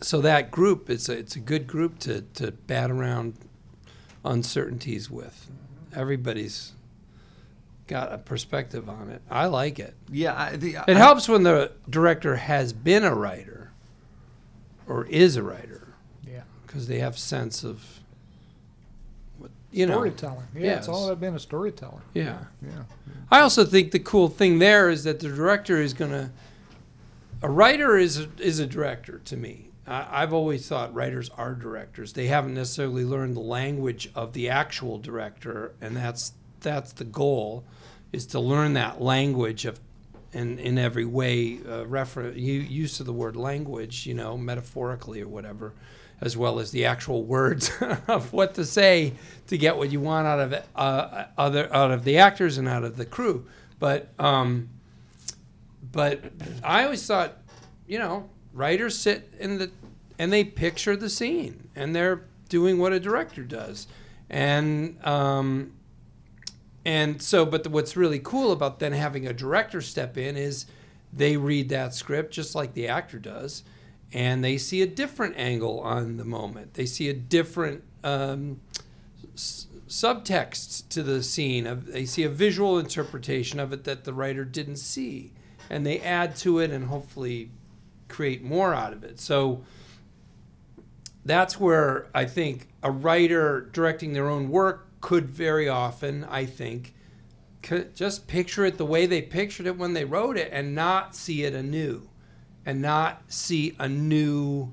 so 0.00 0.22
that 0.22 0.50
group, 0.50 0.88
it's 0.88 1.10
a, 1.10 1.12
it's 1.12 1.36
a 1.36 1.40
good 1.40 1.66
group 1.66 1.98
to, 2.00 2.22
to 2.22 2.52
bat 2.52 2.90
around 2.90 3.34
uncertainties 4.24 5.10
with. 5.10 5.50
Mm-hmm. 5.50 6.00
Everybody's 6.00 6.72
got 7.86 8.14
a 8.14 8.16
perspective 8.16 8.88
on 8.88 9.10
it. 9.10 9.20
I 9.30 9.44
like 9.44 9.78
it. 9.78 9.92
Yeah, 10.10 10.34
I, 10.34 10.56
the, 10.56 10.78
It 10.88 10.96
helps 10.96 11.28
when 11.28 11.42
the 11.42 11.72
director 11.90 12.36
has 12.36 12.72
been 12.72 13.04
a 13.04 13.14
writer 13.14 13.72
or 14.86 15.04
is 15.04 15.36
a 15.36 15.42
writer 15.42 15.92
Yeah. 16.26 16.44
because 16.66 16.88
they 16.88 17.00
have 17.00 17.18
sense 17.18 17.62
of 17.62 17.98
you 19.72 19.86
know. 19.86 19.94
Storytelling. 19.94 20.46
Yeah, 20.54 20.78
it's 20.78 20.88
all 20.88 21.06
about 21.06 21.20
being 21.20 21.34
a 21.34 21.40
storyteller. 21.40 22.02
Yeah. 22.14 22.38
Yeah. 22.62 22.84
I 23.30 23.40
also 23.40 23.64
think 23.64 23.92
the 23.92 23.98
cool 23.98 24.28
thing 24.28 24.58
there 24.58 24.90
is 24.90 25.04
that 25.04 25.20
the 25.20 25.28
director 25.28 25.80
is 25.80 25.94
gonna. 25.94 26.30
A 27.42 27.50
writer 27.50 27.96
is 27.96 28.20
a, 28.20 28.28
is 28.38 28.60
a 28.60 28.66
director 28.66 29.18
to 29.24 29.36
me. 29.36 29.70
I, 29.86 30.22
I've 30.22 30.32
always 30.32 30.68
thought 30.68 30.94
writers 30.94 31.28
are 31.30 31.54
directors. 31.54 32.12
They 32.12 32.26
haven't 32.26 32.54
necessarily 32.54 33.04
learned 33.04 33.34
the 33.34 33.40
language 33.40 34.10
of 34.14 34.32
the 34.32 34.48
actual 34.48 34.98
director, 34.98 35.74
and 35.80 35.96
that's 35.96 36.32
that's 36.60 36.92
the 36.92 37.04
goal, 37.04 37.64
is 38.12 38.26
to 38.26 38.38
learn 38.38 38.74
that 38.74 39.00
language 39.00 39.64
of, 39.64 39.80
in 40.32 40.58
in 40.58 40.78
every 40.78 41.04
way, 41.04 41.58
uh, 41.68 41.86
refer 41.86 42.30
use 42.30 43.00
of 43.00 43.06
the 43.06 43.12
word 43.12 43.34
language, 43.34 44.06
you 44.06 44.14
know, 44.14 44.36
metaphorically 44.36 45.20
or 45.20 45.28
whatever, 45.28 45.72
as 46.22 46.36
well 46.36 46.60
as 46.60 46.70
the 46.70 46.86
actual 46.86 47.24
words 47.24 47.70
of 48.08 48.32
what 48.32 48.54
to 48.54 48.64
say 48.64 49.12
to 49.48 49.58
get 49.58 49.76
what 49.76 49.90
you 49.90 50.00
want 50.00 50.26
out 50.26 50.38
of 50.38 50.54
uh, 50.76 51.24
other 51.36 51.68
out 51.74 51.90
of 51.90 52.04
the 52.04 52.16
actors 52.16 52.56
and 52.56 52.68
out 52.68 52.84
of 52.84 52.96
the 52.96 53.04
crew. 53.04 53.44
But 53.80 54.08
um, 54.18 54.70
but 55.90 56.22
I 56.62 56.84
always 56.84 57.04
thought, 57.04 57.36
you 57.86 57.98
know, 57.98 58.30
writers 58.54 58.96
sit 58.96 59.34
in 59.38 59.58
the 59.58 59.70
and 60.18 60.32
they 60.32 60.44
picture 60.44 60.96
the 60.96 61.10
scene 61.10 61.68
and 61.74 61.94
they're 61.94 62.24
doing 62.48 62.78
what 62.78 62.92
a 62.92 63.00
director 63.00 63.42
does, 63.42 63.88
and 64.30 65.04
um, 65.04 65.72
and 66.84 67.20
so 67.20 67.44
but 67.44 67.64
the, 67.64 67.70
what's 67.70 67.96
really 67.96 68.20
cool 68.20 68.52
about 68.52 68.78
then 68.78 68.92
having 68.92 69.26
a 69.26 69.32
director 69.32 69.80
step 69.80 70.16
in 70.16 70.36
is 70.36 70.66
they 71.12 71.36
read 71.36 71.68
that 71.70 71.94
script 71.94 72.32
just 72.32 72.54
like 72.54 72.74
the 72.74 72.86
actor 72.86 73.18
does, 73.18 73.64
and 74.12 74.44
they 74.44 74.58
see 74.58 74.82
a 74.82 74.86
different 74.86 75.36
angle 75.36 75.80
on 75.80 76.16
the 76.16 76.24
moment. 76.24 76.74
They 76.74 76.86
see 76.86 77.08
a 77.08 77.14
different. 77.14 77.82
Um, 78.04 78.60
s- 79.34 79.66
subtext 79.92 80.88
to 80.88 81.02
the 81.02 81.22
scene 81.22 81.66
of 81.66 81.84
they 81.92 82.06
see 82.06 82.22
a 82.22 82.28
visual 82.28 82.78
interpretation 82.78 83.60
of 83.60 83.74
it 83.74 83.84
that 83.84 84.04
the 84.04 84.12
writer 84.14 84.42
didn't 84.42 84.76
see 84.76 85.30
and 85.68 85.84
they 85.84 86.00
add 86.00 86.34
to 86.34 86.58
it 86.60 86.70
and 86.70 86.86
hopefully 86.86 87.50
create 88.08 88.42
more 88.42 88.72
out 88.72 88.94
of 88.94 89.04
it 89.04 89.20
so 89.20 89.62
that's 91.26 91.60
where 91.60 92.06
i 92.14 92.24
think 92.24 92.68
a 92.82 92.90
writer 92.90 93.68
directing 93.74 94.14
their 94.14 94.30
own 94.30 94.48
work 94.48 94.88
could 95.02 95.28
very 95.28 95.68
often 95.68 96.24
i 96.24 96.46
think 96.46 96.94
just 97.94 98.26
picture 98.26 98.64
it 98.64 98.78
the 98.78 98.86
way 98.86 99.04
they 99.04 99.20
pictured 99.20 99.66
it 99.66 99.76
when 99.76 99.92
they 99.92 100.06
wrote 100.06 100.38
it 100.38 100.48
and 100.52 100.74
not 100.74 101.14
see 101.14 101.44
it 101.44 101.54
anew 101.54 102.08
and 102.64 102.80
not 102.80 103.22
see 103.28 103.74
a 103.78 103.88
new 103.88 104.72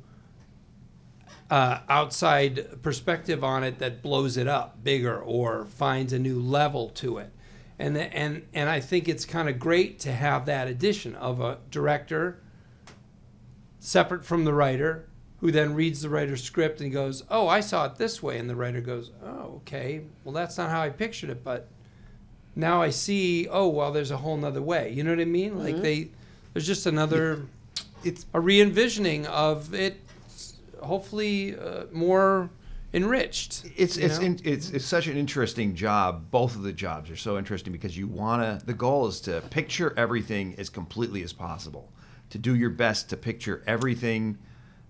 uh, 1.49 1.79
outside 1.89 2.81
perspective 2.83 3.43
on 3.43 3.63
it 3.63 3.79
that 3.79 4.01
blows 4.01 4.37
it 4.37 4.47
up 4.47 4.83
bigger 4.83 5.19
or 5.19 5.65
finds 5.65 6.13
a 6.13 6.19
new 6.19 6.39
level 6.39 6.89
to 6.89 7.17
it. 7.17 7.31
And 7.79 7.95
the, 7.95 8.13
and 8.15 8.45
and 8.53 8.69
I 8.69 8.81
think 8.81 9.07
it's 9.07 9.25
kind 9.25 9.47
of 9.49 9.57
great 9.57 9.99
to 9.99 10.11
have 10.11 10.45
that 10.45 10.67
addition 10.67 11.15
of 11.15 11.39
a 11.39 11.59
director 11.71 12.41
separate 13.79 14.25
from 14.25 14.43
the 14.43 14.53
writer 14.53 15.07
who 15.39 15.51
then 15.51 15.73
reads 15.73 16.01
the 16.01 16.09
writer's 16.09 16.43
script 16.43 16.81
and 16.81 16.91
goes, 16.91 17.23
"Oh, 17.29 17.47
I 17.47 17.61
saw 17.61 17.85
it 17.85 17.95
this 17.95 18.21
way." 18.21 18.37
And 18.37 18.49
the 18.49 18.55
writer 18.55 18.81
goes, 18.81 19.11
"Oh, 19.23 19.61
okay. 19.61 20.01
Well, 20.23 20.33
that's 20.33 20.57
not 20.57 20.69
how 20.69 20.81
I 20.81 20.89
pictured 20.89 21.29
it, 21.29 21.43
but 21.43 21.69
now 22.55 22.81
I 22.81 22.89
see, 22.89 23.47
oh, 23.47 23.69
well, 23.69 23.93
there's 23.93 24.11
a 24.11 24.17
whole 24.17 24.35
nother 24.35 24.61
way." 24.61 24.91
You 24.91 25.03
know 25.03 25.11
what 25.11 25.21
I 25.21 25.25
mean? 25.25 25.57
Like 25.57 25.81
they 25.81 26.09
there's 26.53 26.67
just 26.67 26.85
another 26.85 27.45
it's 28.03 28.25
a 28.33 28.39
re-envisioning 28.39 29.25
of 29.27 29.73
it 29.73 29.99
hopefully 30.81 31.57
uh, 31.57 31.83
more 31.91 32.49
enriched 32.93 33.65
it's 33.75 33.97
it's, 33.97 34.17
in, 34.17 34.39
it's 34.43 34.71
it's 34.71 34.85
such 34.85 35.07
an 35.07 35.15
interesting 35.15 35.75
job. 35.75 36.31
Both 36.31 36.55
of 36.55 36.63
the 36.63 36.73
jobs 36.73 37.09
are 37.09 37.15
so 37.15 37.37
interesting 37.37 37.71
because 37.71 37.97
you 37.97 38.07
wanna. 38.07 38.61
The 38.65 38.73
goal 38.73 39.07
is 39.07 39.21
to 39.21 39.41
picture 39.49 39.93
everything 39.95 40.55
as 40.57 40.69
completely 40.69 41.23
as 41.23 41.33
possible. 41.33 41.91
To 42.31 42.37
do 42.37 42.55
your 42.55 42.69
best 42.69 43.09
to 43.09 43.17
picture 43.17 43.63
everything 43.65 44.37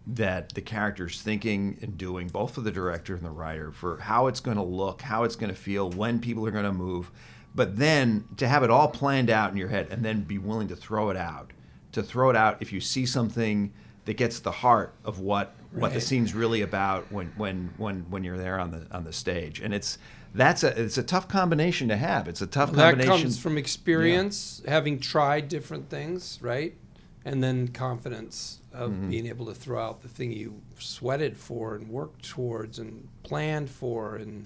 that 0.07 0.53
the 0.53 0.61
character's 0.61 1.21
thinking 1.21 1.77
and 1.81 1.97
doing, 1.97 2.27
both 2.27 2.55
for 2.55 2.61
the 2.61 2.71
director 2.71 3.15
and 3.15 3.23
the 3.23 3.29
writer, 3.29 3.71
for 3.71 3.97
how 3.97 4.27
it's 4.27 4.39
going 4.39 4.57
to 4.57 4.63
look, 4.63 5.01
how 5.01 5.23
it's 5.23 5.35
going 5.35 5.53
to 5.53 5.59
feel, 5.59 5.89
when 5.91 6.19
people 6.19 6.45
are 6.47 6.51
going 6.51 6.65
to 6.65 6.73
move. 6.73 7.11
But 7.53 7.77
then 7.77 8.25
to 8.37 8.47
have 8.47 8.63
it 8.63 8.69
all 8.69 8.87
planned 8.87 9.29
out 9.29 9.51
in 9.51 9.57
your 9.57 9.67
head 9.67 9.87
and 9.91 10.03
then 10.03 10.21
be 10.21 10.37
willing 10.37 10.67
to 10.69 10.75
throw 10.75 11.09
it 11.09 11.17
out. 11.17 11.51
To 11.93 12.03
throw 12.03 12.29
it 12.29 12.35
out 12.35 12.57
if 12.61 12.71
you 12.71 12.79
see 12.81 13.05
something 13.05 13.71
that 14.05 14.15
gets 14.17 14.39
the 14.39 14.51
heart 14.51 14.93
of 15.03 15.19
what 15.19 15.55
what 15.71 15.93
the 15.93 16.01
scene's 16.01 16.33
really 16.33 16.61
about 16.61 17.11
when 17.11 17.27
when 17.37 17.73
when 17.77 18.05
when 18.09 18.23
you're 18.23 18.37
there 18.37 18.59
on 18.59 18.71
the 18.71 18.85
on 18.91 19.03
the 19.03 19.13
stage. 19.13 19.59
And 19.59 19.73
it's 19.73 19.97
that's 20.33 20.63
a 20.63 20.79
it's 20.81 20.97
a 20.97 21.03
tough 21.03 21.27
combination 21.27 21.87
to 21.89 21.97
have. 21.97 22.27
It's 22.27 22.41
a 22.41 22.47
tough 22.47 22.71
that 22.73 22.91
combination. 22.91 23.23
comes 23.23 23.39
from 23.39 23.57
experience 23.57 24.61
having 24.67 24.99
tried 24.99 25.47
different 25.49 25.89
things 25.89 26.37
right 26.41 26.75
and 27.25 27.43
then 27.43 27.67
confidence 27.69 28.59
of 28.71 28.91
Mm-hmm. 28.91 29.09
being 29.09 29.25
able 29.25 29.47
to 29.47 29.55
throw 29.55 29.83
out 29.83 30.01
the 30.03 30.07
thing 30.07 30.31
you 30.31 30.61
sweated 30.77 31.35
for 31.37 31.73
and 31.75 31.89
worked 31.89 32.23
towards 32.29 32.77
and 32.77 33.07
planned 33.23 33.67
for 33.71 34.15
and 34.15 34.45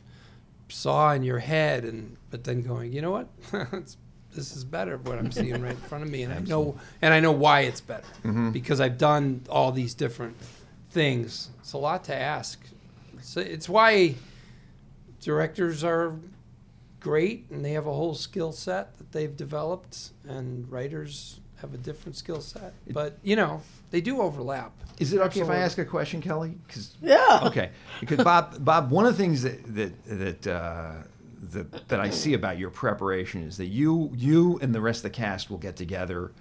saw 0.69 1.11
in 1.13 1.23
your 1.23 1.39
head 1.39 1.83
and 1.83 2.15
but 2.31 2.45
then 2.45 2.61
going 2.61 2.93
you 2.93 3.01
know 3.01 3.11
what 3.11 3.27
It's- 3.53 3.97
this 4.35 4.55
is 4.55 4.63
better 4.63 4.97
what 4.97 5.17
i'm 5.17 5.31
seeing 5.31 5.61
right 5.61 5.71
in 5.71 5.77
front 5.77 6.03
of 6.03 6.09
me 6.09 6.23
and 6.23 6.33
i 6.33 6.39
know 6.51 6.77
and 7.01 7.13
i 7.13 7.19
know 7.19 7.31
why 7.31 7.61
it's 7.61 7.81
better 7.81 8.03
Mm-hmm. 8.23 8.51
because 8.51 8.79
i've 8.81 8.97
done 8.97 9.41
all 9.49 9.71
these 9.71 9.93
different 9.93 10.35
things 10.91 11.49
it's 11.59 11.73
a 11.73 11.77
lot 11.77 12.03
to 12.05 12.15
ask 12.15 12.59
so 13.21 13.39
it's 13.41 13.67
why 13.69 14.15
directors 15.21 15.83
are 15.83 16.15
great 16.99 17.45
and 17.49 17.63
they 17.63 17.71
have 17.73 17.87
a 17.87 17.93
whole 17.93 18.15
skill 18.15 18.51
set 18.51 18.97
that 18.97 19.11
they've 19.11 19.35
developed 19.35 20.11
and 20.27 20.69
writers 20.71 21.39
have 21.61 21.73
a 21.73 21.77
different 21.77 22.15
skill 22.15 22.41
set 22.41 22.73
but 22.91 23.17
you 23.23 23.35
know 23.35 23.61
they 23.91 24.01
do 24.01 24.21
overlap 24.21 24.71
Is 24.99 25.13
it 25.13 25.19
okay 25.21 25.41
if 25.41 25.49
I 25.49 25.57
ask 25.57 25.77
a 25.77 25.85
question, 25.85 26.21
Kelly? 26.21 26.55
'Cause- 26.67 26.95
Yeah. 27.01 27.41
Okay. 27.49 27.69
Because 27.99 28.23
Bob, 28.23 28.63
Bob, 28.63 28.91
one 28.91 29.05
of 29.05 29.15
the 29.17 29.23
things 29.23 29.41
that 29.43 29.59
that 29.75 29.93
that 30.05 30.47
uh, 30.47 30.93
that, 31.51 31.87
that 31.89 31.99
I 31.99 32.09
see 32.09 32.33
about 32.33 32.57
your 32.57 32.69
preparation 32.69 33.43
is 33.43 33.57
that 33.57 33.67
you 33.67 34.11
you 34.15 34.59
and 34.61 34.73
the 34.73 34.81
rest 34.81 34.99
of 34.99 35.03
the 35.03 35.09
cast 35.11 35.49
will 35.49 35.57
get 35.57 35.75
together 35.75 36.31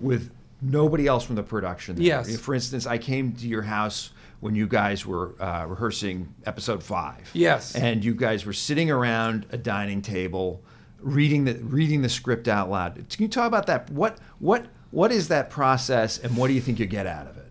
with 0.00 0.30
nobody 0.60 1.06
else 1.06 1.24
from 1.24 1.36
the 1.36 1.42
production. 1.42 1.96
there. 1.96 2.04
Yes. 2.04 2.36
For 2.38 2.54
instance, 2.54 2.86
I 2.86 2.98
came 2.98 3.32
to 3.32 3.46
your 3.46 3.62
house 3.62 4.10
when 4.40 4.54
you 4.54 4.66
guys 4.66 5.04
were 5.06 5.34
uh, 5.40 5.66
rehearsing 5.66 6.32
episode 6.46 6.82
five. 6.82 7.28
Yes. 7.32 7.74
And 7.74 8.04
you 8.04 8.14
guys 8.14 8.46
were 8.46 8.52
sitting 8.52 8.90
around 8.90 9.46
a 9.50 9.56
dining 9.56 10.02
table, 10.02 10.62
reading 11.00 11.44
the 11.44 11.54
reading 11.54 12.02
the 12.02 12.08
script 12.08 12.48
out 12.48 12.70
loud. 12.70 12.94
Can 12.94 13.22
you 13.22 13.28
talk 13.28 13.46
about 13.46 13.66
that? 13.66 13.90
What 13.90 14.18
what 14.38 14.66
what 14.90 15.12
is 15.12 15.28
that 15.28 15.50
process, 15.50 16.18
and 16.18 16.36
what 16.36 16.48
do 16.48 16.54
you 16.54 16.60
think 16.60 16.78
you 16.78 16.86
get 16.86 17.06
out 17.06 17.26
of 17.26 17.36
it? 17.36 17.44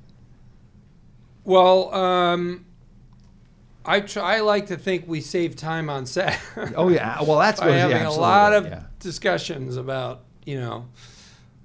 well 1.47 1.93
um 1.95 2.65
I, 3.88 4.01
try, 4.01 4.38
I 4.38 4.39
like 4.41 4.67
to 4.67 4.77
think 4.77 5.06
we 5.08 5.22
save 5.22 5.56
time 5.56 5.89
on 5.89 6.06
set. 6.06 6.39
Oh 6.75 6.89
yeah. 6.89 7.22
Well, 7.27 7.39
that's 7.39 7.60
by 7.60 7.70
yeah, 7.70 7.88
having 7.88 8.06
a 8.06 8.12
lot 8.12 8.53
of 8.53 8.65
yeah. 8.65 8.84
discussions 9.00 9.77
about 9.77 10.24
you 10.46 10.60
know 10.60 10.88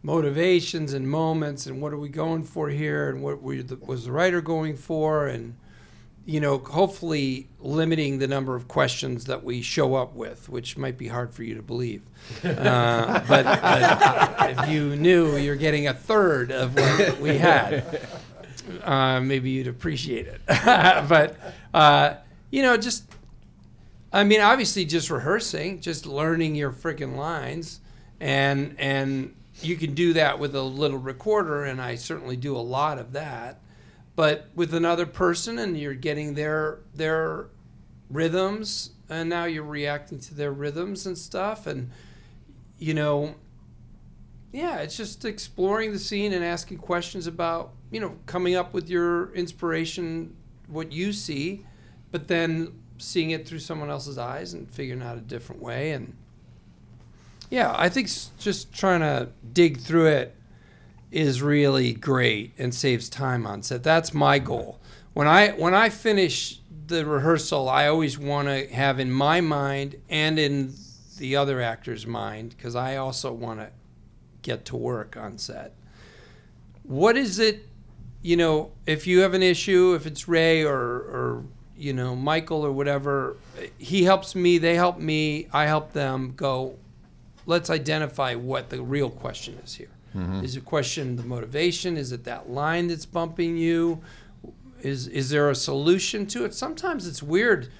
motivations 0.03 0.93
and 0.93 1.09
moments 1.09 1.67
and 1.67 1.81
what 1.81 1.93
are 1.93 1.99
we 1.99 2.09
going 2.09 2.43
for 2.43 2.69
here 2.69 3.09
and 3.09 3.23
what 3.23 3.41
we, 3.43 3.63
the, 3.63 3.77
was 3.77 4.07
the 4.07 4.13
writer 4.13 4.41
going 4.41 4.77
for 4.77 5.29
and 5.29 5.55
you 6.25 6.41
know 6.41 6.59
hopefully 6.59 7.49
limiting 7.61 8.19
the 8.19 8.27
number 8.27 8.57
of 8.57 8.67
questions 8.67 9.27
that 9.27 9.45
we 9.45 9.63
show 9.63 9.95
up 9.95 10.15
with 10.15 10.49
which 10.49 10.77
might 10.77 10.99
be 10.99 11.07
hard 11.07 11.33
for 11.33 11.45
you 11.45 11.55
to 11.55 11.63
believe 11.63 12.03
uh, 12.45 13.21
but, 13.29 13.45
but 13.45 14.51
if 14.51 14.69
you 14.69 14.97
knew 14.97 15.37
you're 15.37 15.57
getting 15.57 15.87
a 15.87 15.95
third 15.95 16.51
of 16.51 16.75
what 16.75 17.21
we 17.21 17.39
had 17.39 18.01
uh, 18.83 19.21
maybe 19.21 19.51
you'd 19.51 19.67
appreciate 19.67 20.27
it 20.27 20.41
but 20.47 21.37
uh, 21.75 22.15
you 22.51 22.63
know 22.63 22.77
just 22.77 23.05
I 24.13 24.25
mean, 24.25 24.41
obviously, 24.41 24.85
just 24.85 25.11
rehearsing, 25.11 25.81
just 25.81 26.05
learning 26.05 26.55
your 26.55 26.71
freaking 26.71 27.17
lines, 27.17 27.81
and 28.21 28.77
and 28.79 29.35
you 29.63 29.77
can 29.77 29.95
do 29.95 30.13
that 30.13 30.39
with 30.39 30.55
a 30.55 30.63
little 30.63 30.99
recorder, 30.99 31.65
and 31.65 31.81
I 31.81 31.95
certainly 31.95 32.37
do 32.37 32.55
a 32.55 32.61
lot 32.61 32.99
of 32.99 33.13
that. 33.13 33.61
But 34.15 34.51
with 34.55 34.75
another 34.75 35.07
person, 35.07 35.59
and 35.59 35.79
you're 35.79 35.95
getting 35.95 36.35
their 36.35 36.81
their 36.95 37.47
rhythms, 38.11 38.91
and 39.09 39.31
now 39.31 39.45
you're 39.45 39.65
reacting 39.65 40.21
to 40.21 40.35
their 40.35 40.53
rhythms 40.53 41.07
and 41.07 41.17
stuff, 41.17 41.67
and 41.67 41.91
you 42.79 42.93
know, 42.93 43.37
yeah, 44.53 44.81
it's 44.81 44.97
just 44.97 45.25
exploring 45.25 45.93
the 45.93 45.99
scene 45.99 46.35
and 46.35 46.45
asking 46.45 46.79
questions 46.79 47.27
about, 47.27 47.73
you 47.93 48.01
know, 48.01 48.17
coming 48.27 48.57
up 48.57 48.75
with 48.75 48.89
your 48.89 49.33
inspiration, 49.35 50.35
what 50.67 50.91
you 50.91 51.13
see, 51.13 51.65
but 52.11 52.27
then 52.27 52.73
seeing 52.99 53.31
it 53.31 53.47
through 53.47 53.59
someone 53.59 53.91
else's 53.91 54.19
eyes 54.19 54.55
and 54.55 54.69
figuring 54.71 55.03
out 55.03 55.17
a 55.17 55.21
different 55.21 55.63
way. 55.63 55.93
And 55.93 56.17
yeah, 57.51 57.75
I 57.77 57.89
think 57.89 58.09
just 58.39 58.73
trying 58.73 59.01
to 59.01 59.29
dig 59.53 59.79
through 59.79 60.07
it 60.07 60.35
is 61.11 61.43
really 61.43 61.93
great 61.93 62.55
and 62.57 62.75
saves 62.75 63.11
time 63.11 63.47
on 63.47 63.63
set. 63.63 63.83
That's 63.83 64.15
my 64.15 64.39
goal. 64.39 64.81
When 65.13 65.29
I 65.29 65.51
when 65.51 65.75
I 65.75 65.91
finish 65.91 66.61
the 66.87 67.05
rehearsal, 67.05 67.69
I 67.69 67.87
always 67.89 68.19
want 68.19 68.49
to 68.49 68.67
have 68.69 68.99
in 68.99 69.11
my 69.11 69.43
mind 69.43 69.97
and 70.09 70.39
in 70.39 70.73
the 71.19 71.37
other 71.37 71.61
actor's 71.61 72.07
mind 72.07 72.55
because 72.57 72.75
I 72.75 72.97
also 72.97 73.33
want 73.33 73.61
to 73.61 73.69
get 74.41 74.65
to 74.67 74.77
work 74.77 75.17
on 75.17 75.37
set. 75.37 75.75
What 76.83 77.17
is 77.17 77.39
it, 77.39 77.67
you 78.23 78.37
know, 78.37 78.71
if 78.87 79.07
you 79.07 79.21
have 79.21 79.35
an 79.35 79.43
issue, 79.43 79.95
if 79.95 80.07
it's 80.07 80.29
Rhea 80.29 80.67
or 80.67 80.75
or 80.75 81.45
you 81.77 81.93
know 81.93 82.15
Michael 82.15 82.65
or 82.65 82.73
whatever, 82.73 83.37
he 83.79 84.05
helps 84.05 84.35
me, 84.35 84.59
they 84.59 84.77
help 84.77 84.99
me, 84.99 85.49
I 85.53 85.67
help 85.67 85.93
them 85.93 86.33
go. 86.37 86.77
Let's 87.45 87.71
identify 87.71 88.37
what 88.37 88.71
the 88.71 88.81
real 88.81 89.11
question 89.11 89.59
is 89.65 89.75
here. 89.75 89.91
Mm-hmm. 90.17 90.45
Is 90.45 90.57
it 90.57 90.65
question 90.65 91.17
the 91.17 91.25
motivation? 91.25 91.97
Is 91.97 92.13
it 92.13 92.25
that 92.25 92.49
line 92.49 92.87
that's 92.87 93.07
bumping 93.07 93.57
you? 93.57 94.01
Is 94.81 95.09
is 95.09 95.31
there 95.31 95.51
a 95.51 95.55
solution 95.55 96.27
to 96.27 96.45
it? 96.45 96.55
Sometimes 96.55 97.07
it's 97.07 97.23
weird. 97.23 97.71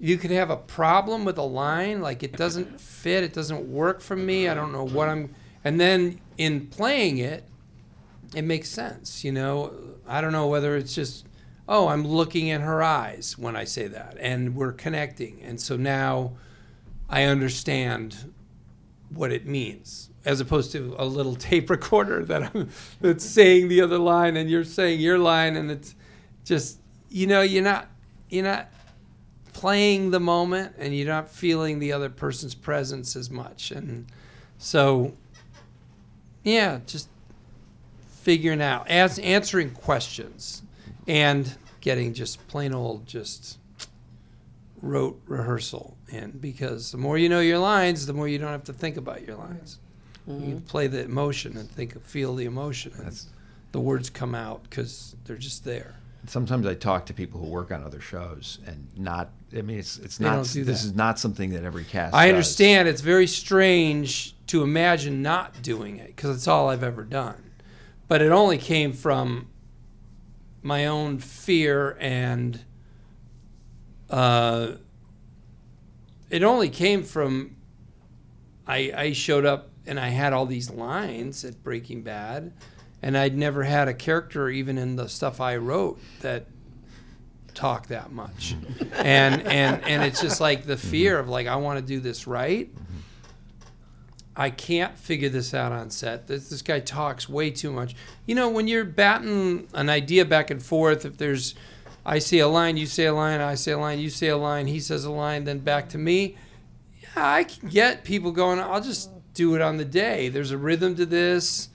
You 0.00 0.16
could 0.16 0.30
have 0.30 0.48
a 0.48 0.56
problem 0.56 1.24
with 1.24 1.36
a 1.38 1.42
line, 1.42 2.00
like 2.00 2.22
it 2.22 2.36
doesn't 2.36 2.80
fit, 2.80 3.24
it 3.24 3.32
doesn't 3.32 3.68
work 3.68 4.00
for 4.00 4.14
me. 4.14 4.48
I 4.48 4.54
don't 4.54 4.72
know 4.72 4.84
what 4.84 5.08
I'm. 5.08 5.34
And 5.64 5.80
then 5.80 6.20
in 6.38 6.68
playing 6.68 7.18
it, 7.18 7.44
it 8.34 8.42
makes 8.42 8.68
sense. 8.68 9.24
You 9.24 9.32
know, 9.32 9.72
I 10.06 10.20
don't 10.20 10.32
know 10.32 10.46
whether 10.46 10.76
it's 10.76 10.94
just, 10.94 11.26
oh, 11.68 11.88
I'm 11.88 12.06
looking 12.06 12.48
in 12.48 12.60
her 12.60 12.82
eyes 12.82 13.36
when 13.38 13.56
I 13.56 13.64
say 13.64 13.86
that, 13.88 14.16
and 14.20 14.54
we're 14.54 14.72
connecting, 14.72 15.40
and 15.42 15.60
so 15.60 15.76
now 15.76 16.32
I 17.08 17.24
understand 17.24 18.32
what 19.10 19.32
it 19.32 19.46
means, 19.46 20.10
as 20.24 20.40
opposed 20.40 20.72
to 20.72 20.94
a 20.98 21.04
little 21.04 21.34
tape 21.50 21.70
recorder 21.70 22.24
that 22.26 22.54
I'm 22.54 22.70
that's 23.00 23.24
saying 23.24 23.68
the 23.68 23.80
other 23.80 23.98
line 23.98 24.36
and 24.36 24.50
you're 24.50 24.64
saying 24.64 25.00
your 25.00 25.18
line, 25.18 25.56
and 25.56 25.70
it's 25.70 25.94
just 26.44 26.78
you 27.10 27.26
know 27.26 27.40
you're 27.40 27.62
not 27.62 27.88
you're 28.28 28.44
not 28.44 28.68
playing 29.54 30.10
the 30.10 30.20
moment 30.20 30.74
and 30.78 30.94
you're 30.94 31.08
not 31.08 31.28
feeling 31.28 31.78
the 31.78 31.92
other 31.92 32.10
person's 32.10 32.54
presence 32.54 33.16
as 33.16 33.30
much, 33.30 33.70
and 33.70 34.06
so 34.58 35.14
yeah, 36.44 36.80
just 36.86 37.08
figuring 38.28 38.60
out, 38.60 38.86
as, 38.88 39.18
answering 39.20 39.70
questions, 39.70 40.60
and 41.06 41.56
getting 41.80 42.12
just 42.12 42.46
plain 42.46 42.74
old 42.74 43.06
just 43.06 43.56
rote 44.82 45.18
rehearsal 45.26 45.96
in 46.10 46.30
because 46.32 46.92
the 46.92 46.98
more 46.98 47.16
you 47.16 47.26
know 47.30 47.40
your 47.40 47.56
lines, 47.58 48.04
the 48.04 48.12
more 48.12 48.28
you 48.28 48.36
don't 48.36 48.50
have 48.52 48.64
to 48.64 48.72
think 48.74 48.98
about 48.98 49.26
your 49.26 49.36
lines. 49.36 49.78
You 50.26 50.40
can 50.40 50.60
play 50.60 50.88
the 50.88 51.02
emotion 51.02 51.56
and 51.56 51.70
think, 51.70 51.98
feel 52.04 52.34
the 52.34 52.44
emotion, 52.44 52.92
and 52.92 53.00
That's- 53.04 53.28
the 53.72 53.80
words 53.80 54.10
come 54.10 54.34
out 54.34 54.62
because 54.64 55.16
they're 55.24 55.36
just 55.38 55.64
there. 55.64 55.94
Sometimes 56.26 56.66
I 56.66 56.74
talk 56.74 57.06
to 57.06 57.14
people 57.14 57.40
who 57.40 57.46
work 57.46 57.72
on 57.72 57.82
other 57.82 58.00
shows 58.02 58.58
and 58.66 58.88
not. 58.94 59.30
I 59.56 59.62
mean, 59.62 59.78
it's 59.78 59.96
it's 59.96 60.18
They 60.18 60.26
not. 60.26 60.44
this 60.44 60.52
that. 60.52 60.68
is 60.72 60.94
not 60.94 61.18
something 61.18 61.50
that 61.52 61.64
every 61.64 61.84
cast. 61.84 62.14
I 62.14 62.26
does. 62.26 62.34
understand 62.34 62.88
it's 62.88 63.00
very 63.00 63.26
strange 63.26 64.34
to 64.48 64.62
imagine 64.62 65.22
not 65.22 65.62
doing 65.62 65.96
it 65.96 66.08
because 66.08 66.36
it's 66.36 66.46
all 66.46 66.68
I've 66.68 66.82
ever 66.82 67.04
done. 67.04 67.42
But 68.08 68.22
it 68.22 68.32
only 68.32 68.58
came 68.58 68.92
from 68.92 69.48
my 70.62 70.86
own 70.86 71.18
fear 71.18 71.96
and 72.00 72.60
uh, 74.10 74.72
it 76.30 76.42
only 76.42 76.68
came 76.68 77.02
from 77.02 77.56
I, 78.66 78.92
I 78.94 79.12
showed 79.12 79.46
up 79.46 79.70
and 79.86 79.98
I 79.98 80.08
had 80.08 80.32
all 80.32 80.46
these 80.46 80.70
lines 80.70 81.44
at 81.44 81.62
Breaking 81.62 82.02
Bad 82.02 82.52
and 83.02 83.16
I'd 83.16 83.36
never 83.36 83.62
had 83.62 83.88
a 83.88 83.94
character 83.94 84.48
even 84.48 84.76
in 84.78 84.96
the 84.96 85.08
stuff 85.08 85.40
I 85.40 85.56
wrote 85.56 85.98
that 86.20 86.46
talk 87.54 87.88
that 87.88 88.12
much. 88.12 88.54
and 88.92 89.42
and 89.42 89.82
and 89.84 90.02
it's 90.02 90.20
just 90.20 90.40
like 90.40 90.64
the 90.64 90.76
fear 90.76 91.18
of 91.18 91.28
like 91.28 91.46
I 91.46 91.56
want 91.56 91.80
to 91.80 91.84
do 91.84 92.00
this 92.00 92.26
right. 92.26 92.70
I 94.38 94.50
can't 94.50 94.96
figure 94.96 95.28
this 95.28 95.52
out 95.52 95.72
on 95.72 95.90
set. 95.90 96.28
This 96.28 96.48
this 96.48 96.62
guy 96.62 96.78
talks 96.78 97.28
way 97.28 97.50
too 97.50 97.72
much. 97.72 97.96
You 98.24 98.36
know, 98.36 98.48
when 98.48 98.68
you're 98.68 98.84
batting 98.84 99.66
an 99.74 99.90
idea 99.90 100.24
back 100.24 100.50
and 100.50 100.62
forth, 100.62 101.04
if 101.04 101.18
there's 101.18 101.56
I 102.06 102.20
say 102.20 102.38
a 102.38 102.46
line, 102.46 102.76
you 102.76 102.86
say 102.86 103.06
a 103.06 103.12
line, 103.12 103.40
I 103.40 103.56
say 103.56 103.72
a 103.72 103.78
line, 103.78 103.98
you 103.98 104.08
say 104.08 104.28
a 104.28 104.36
line, 104.36 104.68
he 104.68 104.78
says 104.78 105.04
a 105.04 105.10
line, 105.10 105.42
then 105.42 105.58
back 105.58 105.88
to 105.90 105.98
me. 105.98 106.36
Yeah, 107.02 107.08
I 107.16 107.44
can 107.44 107.68
get 107.68 108.04
people 108.04 108.30
going, 108.30 108.60
I'll 108.60 108.80
just 108.80 109.10
do 109.34 109.56
it 109.56 109.60
on 109.60 109.76
the 109.76 109.84
day. 109.84 110.28
There's 110.28 110.52
a 110.52 110.56
rhythm 110.56 110.94
to 110.94 111.04
this. 111.04 111.68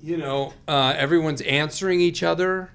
You 0.00 0.18
know, 0.18 0.54
uh, 0.68 0.94
everyone's 0.96 1.40
answering 1.42 2.00
each 2.00 2.22
other. 2.22 2.70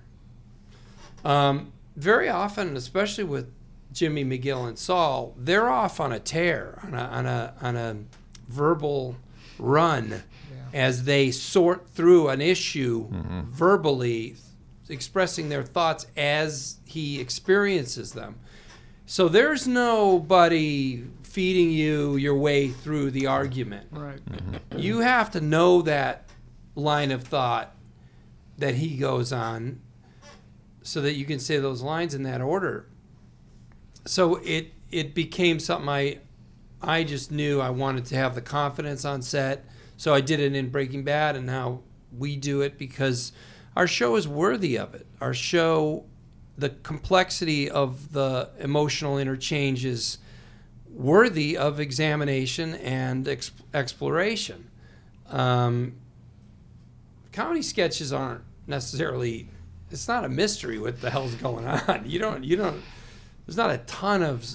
Um, 1.23 1.71
very 1.95 2.27
often, 2.27 2.75
especially 2.75 3.23
with 3.23 3.49
Jimmy 3.93 4.25
McGill 4.25 4.67
and 4.67 4.77
Saul, 4.77 5.33
they're 5.37 5.69
off 5.69 6.01
on 6.01 6.11
a 6.11 6.19
tear, 6.19 6.79
on 6.83 6.93
a 6.93 7.03
on 7.03 7.25
a 7.25 7.53
on 7.61 7.75
a 7.77 7.97
verbal 8.51 9.15
run 9.57 10.23
as 10.73 11.03
they 11.03 11.31
sort 11.31 11.89
through 11.89 12.29
an 12.29 12.41
issue 12.41 13.09
mm-hmm. 13.09 13.41
verbally, 13.51 14.35
expressing 14.89 15.49
their 15.49 15.63
thoughts 15.63 16.07
as 16.15 16.77
he 16.85 17.19
experiences 17.19 18.13
them. 18.13 18.35
So 19.05 19.27
there's 19.27 19.67
nobody 19.67 21.03
feeding 21.23 21.71
you 21.71 22.15
your 22.15 22.35
way 22.35 22.69
through 22.69 23.11
the 23.11 23.27
argument. 23.27 23.87
Right. 23.91 24.23
Mm-hmm. 24.25 24.79
you 24.79 24.99
have 24.99 25.31
to 25.31 25.41
know 25.41 25.81
that 25.81 26.29
line 26.75 27.11
of 27.11 27.23
thought 27.23 27.75
that 28.57 28.75
he 28.75 28.95
goes 28.95 29.33
on 29.33 29.81
so 30.83 31.01
that 31.01 31.13
you 31.13 31.25
can 31.25 31.39
say 31.39 31.57
those 31.57 31.81
lines 31.81 32.13
in 32.13 32.23
that 32.23 32.41
order. 32.41 32.87
So 34.05 34.37
it 34.37 34.73
it 34.91 35.13
became 35.15 35.59
something 35.59 35.87
i 35.87 36.19
i 36.81 37.03
just 37.03 37.31
knew 37.31 37.59
i 37.59 37.69
wanted 37.69 38.05
to 38.05 38.15
have 38.15 38.35
the 38.35 38.41
confidence 38.41 39.05
on 39.05 39.21
set 39.21 39.65
so 39.97 40.13
i 40.13 40.21
did 40.21 40.39
it 40.39 40.55
in 40.55 40.69
breaking 40.69 41.03
bad 41.03 41.35
and 41.35 41.45
now 41.45 41.79
we 42.17 42.35
do 42.35 42.61
it 42.61 42.77
because 42.77 43.31
our 43.75 43.87
show 43.87 44.15
is 44.15 44.27
worthy 44.27 44.77
of 44.77 44.93
it 44.93 45.05
our 45.19 45.33
show 45.33 46.03
the 46.57 46.69
complexity 46.69 47.69
of 47.69 48.13
the 48.13 48.49
emotional 48.59 49.17
interchange 49.17 49.83
is 49.83 50.19
worthy 50.89 51.57
of 51.57 51.79
examination 51.79 52.75
and 52.75 53.27
ex- 53.27 53.51
exploration. 53.73 54.69
Um, 55.29 55.95
comedy 57.31 57.61
sketches 57.61 58.11
aren't 58.13 58.43
necessarily. 58.67 59.49
It's 59.89 60.07
not 60.07 60.23
a 60.23 60.29
mystery 60.29 60.79
what 60.79 61.01
the 61.01 61.09
hell's 61.09 61.35
going 61.35 61.65
on. 61.67 62.03
You 62.05 62.19
don't. 62.19 62.43
You 62.43 62.57
don't. 62.57 62.81
There's 63.45 63.57
not 63.57 63.71
a 63.71 63.79
ton 63.79 64.21
of 64.21 64.45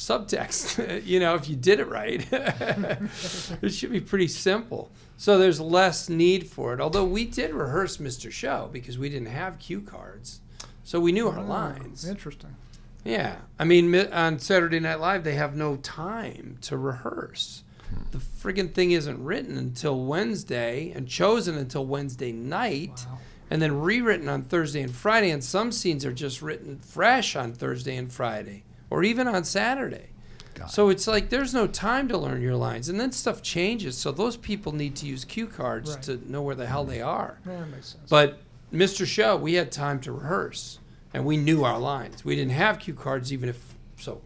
subtext. 0.00 1.04
you 1.06 1.20
know, 1.20 1.34
if 1.34 1.48
you 1.48 1.56
did 1.56 1.78
it 1.78 1.88
right, 1.88 2.26
it 2.32 3.70
should 3.70 3.92
be 3.92 4.00
pretty 4.00 4.28
simple. 4.28 4.90
So 5.16 5.38
there's 5.38 5.60
less 5.60 6.08
need 6.08 6.46
for 6.46 6.72
it. 6.72 6.80
Although 6.80 7.04
we 7.04 7.26
did 7.26 7.52
rehearse 7.52 7.98
Mr. 7.98 8.32
Show 8.32 8.70
because 8.72 8.98
we 8.98 9.10
didn't 9.10 9.28
have 9.28 9.58
cue 9.58 9.82
cards, 9.82 10.40
so 10.82 10.98
we 10.98 11.12
knew 11.12 11.28
our 11.28 11.38
ah, 11.38 11.42
lines. 11.42 12.08
Interesting. 12.08 12.56
Yeah, 13.04 13.36
I 13.58 13.64
mean, 13.64 13.94
on 13.94 14.38
Saturday 14.38 14.80
Night 14.80 15.00
Live, 15.00 15.24
they 15.24 15.34
have 15.34 15.56
no 15.56 15.76
time 15.76 16.58
to 16.62 16.76
rehearse. 16.76 17.62
The 18.10 18.18
friggin' 18.18 18.72
thing 18.74 18.92
isn't 18.92 19.22
written 19.22 19.56
until 19.56 20.04
Wednesday 20.04 20.92
and 20.94 21.08
chosen 21.08 21.56
until 21.56 21.86
Wednesday 21.86 22.30
night, 22.32 23.06
and 23.50 23.60
then 23.60 23.80
rewritten 23.80 24.28
on 24.28 24.42
Thursday 24.42 24.82
and 24.82 24.94
Friday. 24.94 25.30
And 25.30 25.42
some 25.42 25.72
scenes 25.72 26.04
are 26.04 26.12
just 26.12 26.42
written 26.42 26.78
fresh 26.78 27.36
on 27.36 27.52
Thursday 27.52 27.96
and 27.96 28.12
Friday, 28.12 28.64
or 28.90 29.02
even 29.02 29.26
on 29.26 29.44
Saturday. 29.44 30.10
So 30.68 30.90
it's 30.90 31.06
like 31.06 31.30
there's 31.30 31.54
no 31.54 31.66
time 31.66 32.08
to 32.08 32.18
learn 32.18 32.42
your 32.42 32.56
lines, 32.56 32.88
and 32.88 33.00
then 33.00 33.12
stuff 33.12 33.42
changes. 33.42 33.96
So 33.96 34.12
those 34.12 34.36
people 34.36 34.72
need 34.72 34.94
to 34.96 35.06
use 35.06 35.24
cue 35.24 35.46
cards 35.46 35.94
Right. 35.94 36.02
to 36.02 36.30
know 36.30 36.42
where 36.42 36.54
the 36.54 36.66
hell 36.66 36.84
they 36.84 36.98
mm-hmm. 36.98 37.08
are. 37.08 37.38
Yeah, 37.46 37.60
that 37.60 37.70
makes 37.70 37.88
sense. 37.88 38.10
But 38.10 38.40
Mr. 38.72 39.06
Show, 39.06 39.36
we 39.36 39.54
had 39.54 39.72
time 39.72 40.00
to 40.00 40.12
rehearse, 40.12 40.78
and 41.14 41.24
we 41.24 41.36
knew 41.36 41.64
our 41.64 41.78
lines. 41.78 42.24
We 42.24 42.36
didn't 42.36 42.52
have 42.52 42.78
cue 42.78 42.94
cards, 42.94 43.32
even 43.32 43.48
if 43.48 43.74
so. 43.98 44.20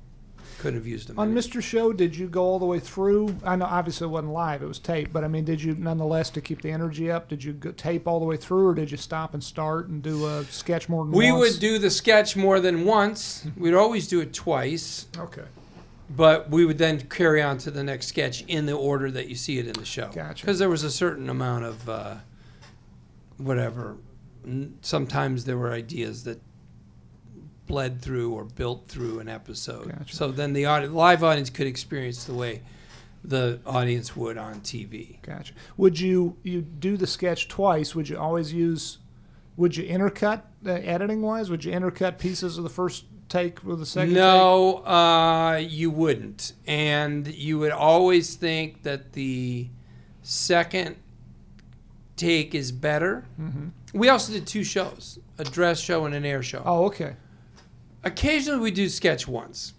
Couldn't 0.65 0.81
have 0.81 0.87
used 0.87 1.09
them. 1.09 1.19
On 1.19 1.35
Mr. 1.35 1.63
Show, 1.63 1.93
did 1.93 2.17
you 2.17 2.27
go 2.27 2.43
all 2.43 2.59
the 2.59 2.65
way 2.65 2.79
through? 2.81 3.37
I 3.45 3.55
know 3.55 3.67
obviously 3.67 4.07
it 4.07 4.11
wasn't 4.11 4.33
live; 4.33 4.63
it 4.63 4.67
was 4.67 4.79
tape. 4.79 5.13
But 5.13 5.23
I 5.23 5.29
mean, 5.29 5.45
did 5.45 5.63
you 5.63 5.75
nonetheless 5.75 6.31
to 6.31 6.41
keep 6.41 6.63
the 6.63 6.71
energy 6.71 7.11
up? 7.11 7.29
Did 7.29 7.45
you 7.45 7.53
go 7.53 7.71
tape 7.73 8.09
all 8.09 8.19
the 8.19 8.25
way 8.25 8.39
through, 8.39 8.69
or 8.69 8.75
did 8.75 8.91
you 8.91 8.97
stop 8.97 9.35
and 9.35 9.45
start 9.45 9.89
and 9.89 10.03
do 10.03 10.27
a 10.27 10.43
sketch 10.47 10.89
more 10.89 11.05
than 11.05 11.13
We 11.13 11.31
once? 11.31 11.53
would 11.53 11.61
do 11.61 11.79
the 11.79 11.91
sketch 11.91 12.35
more 12.35 12.61
than 12.61 12.87
once. 12.87 13.47
We'd 13.59 13.75
always 13.75 14.09
do 14.09 14.21
it 14.21 14.33
twice, 14.33 15.07
Okay. 15.19 15.45
but 16.17 16.49
we 16.51 16.65
would 16.65 16.79
then 16.79 16.99
carry 17.03 17.43
on 17.43 17.59
to 17.59 17.71
the 17.71 17.85
next 17.85 18.07
sketch 18.07 18.43
in 18.49 18.65
the 18.65 18.73
order 18.73 19.11
that 19.11 19.29
you 19.29 19.35
see 19.35 19.59
it 19.59 19.67
in 19.67 19.75
the 19.75 19.85
show. 19.85 20.09
Gotcha. 20.15 20.47
Because 20.47 20.59
there 20.59 20.71
was 20.71 20.83
a 20.83 20.91
certain 20.91 21.29
amount 21.29 21.65
of 21.65 21.89
uh, 21.91 22.15
whatever. 23.37 23.97
N- 24.47 24.79
Sometimes 24.81 25.45
there 25.45 25.59
were 25.59 25.73
ideas 25.73 26.25
that 26.25 26.41
bled 27.67 28.01
through 28.03 28.33
or 28.33 28.45
built 28.45 28.89
through 28.89 29.21
an 29.21 29.29
episode. 29.29 29.89
Gotcha. 29.97 30.15
So 30.15 30.31
then 30.31 30.53
the 30.53 30.67
audi- 30.67 30.89
live 30.89 31.25
audience 31.25 31.51
could 31.51 31.67
experience 31.67 32.25
the 32.25 32.35
way 32.35 32.63
the 33.23 33.59
audience 33.65 34.15
would 34.15 34.37
on 34.37 34.61
TV. 34.61 35.21
Gotcha. 35.23 35.55
Would 35.77 35.99
you 35.99 36.37
you 36.43 36.61
do 36.63 36.97
the 36.97 37.07
sketch 37.07 37.49
twice? 37.49 37.95
Would 37.95 38.09
you 38.09 38.19
always 38.19 38.53
use? 38.53 38.99
Would 39.57 39.77
you 39.77 39.85
intercut 39.85 40.43
uh, 40.67 40.73
editing 40.73 41.23
wise? 41.23 41.49
Would 41.51 41.65
you 41.65 41.73
intercut 41.73 42.19
pieces 42.19 42.59
of 42.59 42.65
the 42.65 42.71
first 42.71 43.05
take 43.29 43.65
with 43.65 43.79
the 43.79 43.87
second? 43.87 44.15
No, 44.15 44.79
uh, 44.85 45.57
you 45.57 45.91
wouldn't. 45.91 46.53
And 46.67 47.27
you 47.29 47.59
would 47.61 47.73
always 47.73 48.35
think 48.35 48.83
that 48.83 49.13
the 49.13 49.69
second 50.23 50.97
take 52.17 52.55
is 52.55 52.73
better. 52.73 53.25
We 53.93 54.09
also 54.09 54.33
did 54.33 54.47
two 54.47 54.65
shows 54.65 55.19
a 55.39 55.45
dress 55.45 55.81
show 55.81 56.05
and 56.05 56.15
an 56.15 56.25
air 56.25 56.43
show. 56.43 56.63
Oh, 56.65 56.85
okay. 56.87 57.17
Occasionally 58.05 58.61
we 58.61 58.71
do 58.71 58.89
sketch 58.89 59.27
once 59.27 59.75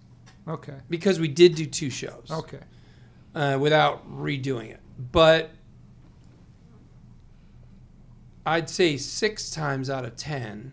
Okay. 0.48 0.76
because 0.90 1.20
we 1.20 1.28
did 1.28 1.56
do 1.56 1.66
two 1.66 1.90
shows 1.90 2.28
Okay. 2.32 2.60
uh, 3.34 3.58
without 3.60 4.08
redoing 4.12 4.72
it. 4.72 4.80
But 5.12 5.52
I'd 8.46 8.70
say 8.70 8.98
six 8.98 9.50
times 9.50 9.90
out 9.90 10.06
of 10.06 10.16
ten, 10.16 10.72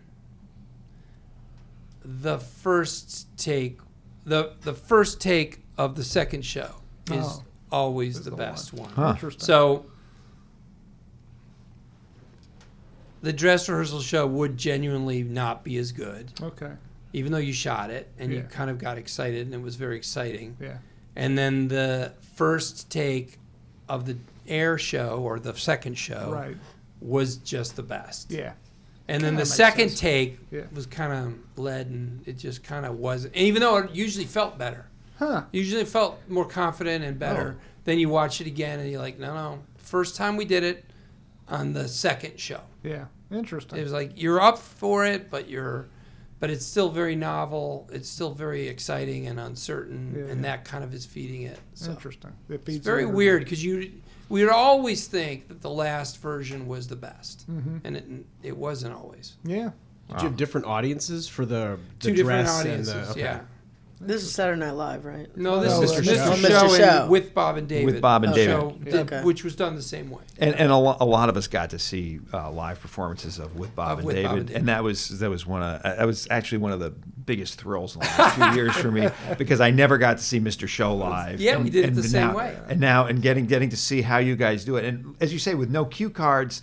the 2.03 2.37
first 2.39 3.27
take, 3.37 3.79
the 4.25 4.53
the 4.61 4.73
first 4.73 5.19
take 5.21 5.63
of 5.77 5.95
the 5.95 6.03
second 6.03 6.43
show 6.45 6.75
is 7.11 7.25
Oh. 7.25 7.43
always 7.71 8.17
Is 8.19 8.25
the, 8.25 8.31
the 8.31 8.37
best 8.37 8.73
one. 8.73 8.91
Interesting. 9.11 9.43
So 9.45 9.85
the 13.21 13.33
dress 13.33 13.67
rehearsal 13.69 14.01
show 14.01 14.27
would 14.27 14.57
genuinely 14.57 15.23
not 15.23 15.63
be 15.63 15.77
as 15.77 15.91
good, 15.91 16.31
okay. 16.41 16.73
Even 17.13 17.31
though 17.31 17.37
you 17.37 17.53
shot 17.53 17.89
it 17.91 18.09
and 18.17 18.33
you 18.33 18.41
kind 18.49 18.69
of 18.69 18.77
got 18.79 18.97
excited 18.97 19.45
and 19.45 19.53
it 19.53 19.61
was 19.61 19.75
very 19.75 19.95
exciting. 19.95 20.57
Yeah. 20.59 20.77
And 21.15 21.37
then 21.37 21.67
the 21.67 22.13
first 22.35 22.89
take 22.89 23.37
of 23.87 24.05
the 24.05 24.17
air 24.47 24.77
show 24.77 25.19
or 25.21 25.39
the 25.39 25.55
second 25.55 25.95
show 25.95 26.31
Right. 26.33 26.57
was 26.99 27.37
just 27.37 27.75
the 27.75 27.83
best. 27.83 28.31
Yeah. 28.31 28.53
And 29.07 29.21
then 29.23 29.31
Kinda 29.33 29.41
the 29.41 29.45
second 29.45 29.89
sense. 29.89 29.99
take 29.99 30.39
Yeah. 30.49 30.61
was 30.73 30.85
kind 30.87 31.13
of 31.13 31.59
lead 31.63 31.87
and 31.87 32.27
it 32.27 32.37
just 32.37 32.63
kind 32.63 32.85
of 32.85 32.97
wasn't. 32.97 33.35
Even 33.35 33.61
though 33.61 33.77
it 33.77 33.91
usually 33.91 34.25
felt 34.25 34.57
better, 34.57 34.85
Huh. 35.19 35.43
usually 35.51 35.85
felt 35.85 36.19
more 36.27 36.45
confident 36.45 37.03
and 37.03 37.19
better. 37.19 37.57
Oh. 37.59 37.61
Then 37.83 37.99
you 37.99 38.09
watch 38.09 38.41
it 38.41 38.47
again 38.47 38.79
and 38.79 38.89
you're 38.89 39.01
like, 39.01 39.19
no, 39.19 39.33
no. 39.35 39.59
First 39.77 40.15
time 40.15 40.35
we 40.37 40.45
did 40.45 40.63
it 40.63 40.85
on 41.47 41.73
the 41.73 41.87
second 41.87 42.39
show. 42.39 42.61
Yeah. 42.81 43.05
Interesting. 43.29 43.77
It 43.77 43.83
was 43.83 43.91
like 43.91 44.13
you're 44.15 44.41
up 44.41 44.57
for 44.57 45.05
it, 45.05 45.29
but 45.29 45.49
you're, 45.49 45.85
but 46.43 46.49
it's 46.49 46.65
still 46.65 46.89
very 46.89 47.15
novel. 47.15 47.89
It's 47.93 48.09
still 48.09 48.33
very 48.33 48.67
exciting 48.67 49.27
and 49.27 49.39
uncertain, 49.39 50.13
Yeah, 50.13 50.23
and 50.29 50.41
yeah. 50.43 50.49
that 50.57 50.65
kind 50.65 50.83
of 50.83 50.93
is 50.93 51.05
feeding 51.05 51.43
it. 51.43 51.57
So 51.73 51.91
Interesting. 51.91 52.33
It 52.49 52.55
it's 52.55 52.65
feeds 52.65 52.85
very 52.85 53.05
the- 53.05 53.11
weird 53.11 53.45
because 53.45 53.63
you 53.63 53.93
we 54.27 54.41
would 54.43 54.51
always 54.51 55.07
think 55.07 55.47
that 55.47 55.61
the 55.61 55.69
last 55.69 56.17
version 56.21 56.67
was 56.67 56.89
the 56.89 56.97
best, 56.97 57.49
Mhm. 57.49 57.79
and 57.85 57.95
it 57.95 58.05
it 58.43 58.57
wasn't 58.57 58.93
always. 58.93 59.37
Yeah. 59.45 59.71
Did 60.09 60.21
you 60.21 60.27
have 60.27 60.35
different 60.35 60.67
audiences 60.67 61.29
for 61.29 61.45
the, 61.45 61.79
the 62.01 62.09
Two 62.09 62.13
different 62.13 62.49
audiences. 62.49 62.89
and 62.93 63.05
the 63.05 63.11
okay. 63.11 63.19
yeah. 63.21 63.39
This 64.05 64.23
is 64.23 64.31
Saturday 64.33 64.59
Night 64.59 64.71
Live, 64.71 65.05
right? 65.05 65.35
No, 65.37 65.59
this 65.59 65.71
No, 65.71 65.81
is 65.83 65.91
uh, 65.91 65.95
Mr. 65.95 66.03
Mr. 66.03 66.15
Show, 66.15 66.47
Mr. 66.47 66.61
and 66.63 66.71
Show. 66.75 67.07
with 67.09 67.33
Bob 67.33 67.57
and 67.57 67.67
David. 67.67 67.85
With 67.85 68.01
Bob 68.01 68.23
and 68.23 68.33
uh, 68.33 68.35
David. 68.35 68.51
show 68.53 68.77
Yeah. 68.85 68.95
Okay. 69.01 69.23
which 69.23 69.43
was 69.43 69.55
done 69.55 69.75
the 69.75 69.81
same 69.81 70.09
way. 70.09 70.21
And, 70.37 70.55
and 70.55 70.71
a, 70.71 70.77
lo- 70.77 70.97
a 70.99 71.05
lot 71.05 71.29
of 71.29 71.37
us 71.37 71.47
got 71.47 71.69
to 71.71 71.79
see 71.79 72.19
uh, 72.33 72.51
live 72.51 72.79
performances 72.81 73.39
of 73.39 73.55
with 73.55 73.75
Bob, 73.75 73.93
Of 73.93 73.97
and, 73.99 74.07
With 74.07 74.15
David, 74.17 74.27
Bob 74.29 74.37
and 74.37 74.47
David. 74.47 74.59
and 74.59 74.67
that 74.69 74.83
was 74.83 75.19
that 75.19 75.29
was 75.29 75.45
one 75.45 75.63
of 75.63 75.81
that 75.83 76.05
was 76.05 76.27
actually 76.29 76.57
one 76.59 76.71
of 76.71 76.79
the 76.79 76.91
biggest 76.91 77.59
thrills 77.59 77.95
in 77.95 78.01
the 78.01 78.05
last 78.07 78.35
few 78.35 78.61
years 78.61 78.75
for 78.75 78.91
me 78.91 79.07
because 79.37 79.61
I 79.61 79.71
never 79.71 79.97
got 79.97 80.17
to 80.17 80.23
see 80.23 80.39
Mr. 80.39 80.67
Show 80.67 80.93
live. 80.95 81.39
Yeah, 81.39 81.57
we 81.57 81.69
did 81.69 81.85
it 81.85 81.95
the 81.95 82.03
same 82.03 82.27
now, 82.27 82.37
way. 82.37 82.57
And 82.67 82.79
now 82.79 83.05
and 83.05 83.21
getting 83.21 83.45
getting 83.45 83.69
to 83.69 83.77
see 83.77 84.01
how 84.01 84.17
you 84.17 84.35
guys 84.35 84.65
do 84.65 84.75
it, 84.75 84.85
and 84.85 85.15
as 85.21 85.31
you 85.31 85.39
say, 85.39 85.53
with 85.55 85.69
no 85.69 85.85
cue 85.85 86.09
cards, 86.09 86.61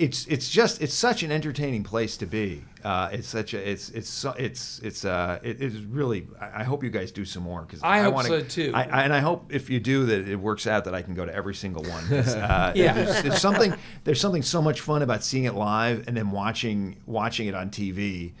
it's 0.00 0.26
it's 0.28 0.48
just 0.48 0.80
it's 0.80 0.94
such 0.94 1.22
an 1.22 1.30
entertaining 1.30 1.84
place 1.84 2.16
to 2.16 2.26
be. 2.26 2.64
Uh, 2.82 3.10
it's 3.12 3.28
such 3.28 3.52
a 3.52 3.70
it's 3.70 3.90
it's 3.90 4.24
it's 4.38 4.78
it's 4.78 5.04
uh 5.04 5.38
it 5.42 5.60
is 5.60 5.82
really. 5.82 6.26
I 6.40 6.60
I 6.60 6.64
hope 6.64 6.82
you 6.82 6.88
guys 6.88 7.12
do 7.12 7.26
some 7.26 7.42
more 7.42 7.60
because 7.60 7.82
I 7.82 8.00
hope 8.00 8.14
wanna, 8.14 8.28
so, 8.28 8.40
too. 8.40 8.72
I, 8.74 8.84
I, 8.84 9.02
and 9.02 9.12
I 9.12 9.20
hope 9.20 9.52
if 9.52 9.68
you 9.68 9.78
do 9.78 10.06
that 10.06 10.26
it 10.26 10.36
works 10.36 10.66
out 10.66 10.86
that 10.86 10.94
I 10.94 11.02
can 11.02 11.12
go 11.12 11.26
to 11.26 11.34
every 11.34 11.54
single 11.54 11.82
one. 11.82 12.04
Uh, 12.10 12.72
Yeah. 12.80 12.94
there's, 12.94 13.22
there's 13.22 13.40
something 13.40 13.74
there's 14.04 14.20
something 14.20 14.42
so 14.42 14.62
much 14.62 14.80
fun 14.80 15.02
about 15.02 15.22
seeing 15.22 15.44
it 15.44 15.54
live 15.54 16.08
and 16.08 16.16
then 16.16 16.30
watching 16.30 16.96
watching 17.04 17.46
it 17.46 17.54
on 17.54 17.68
TV. 17.68 18.32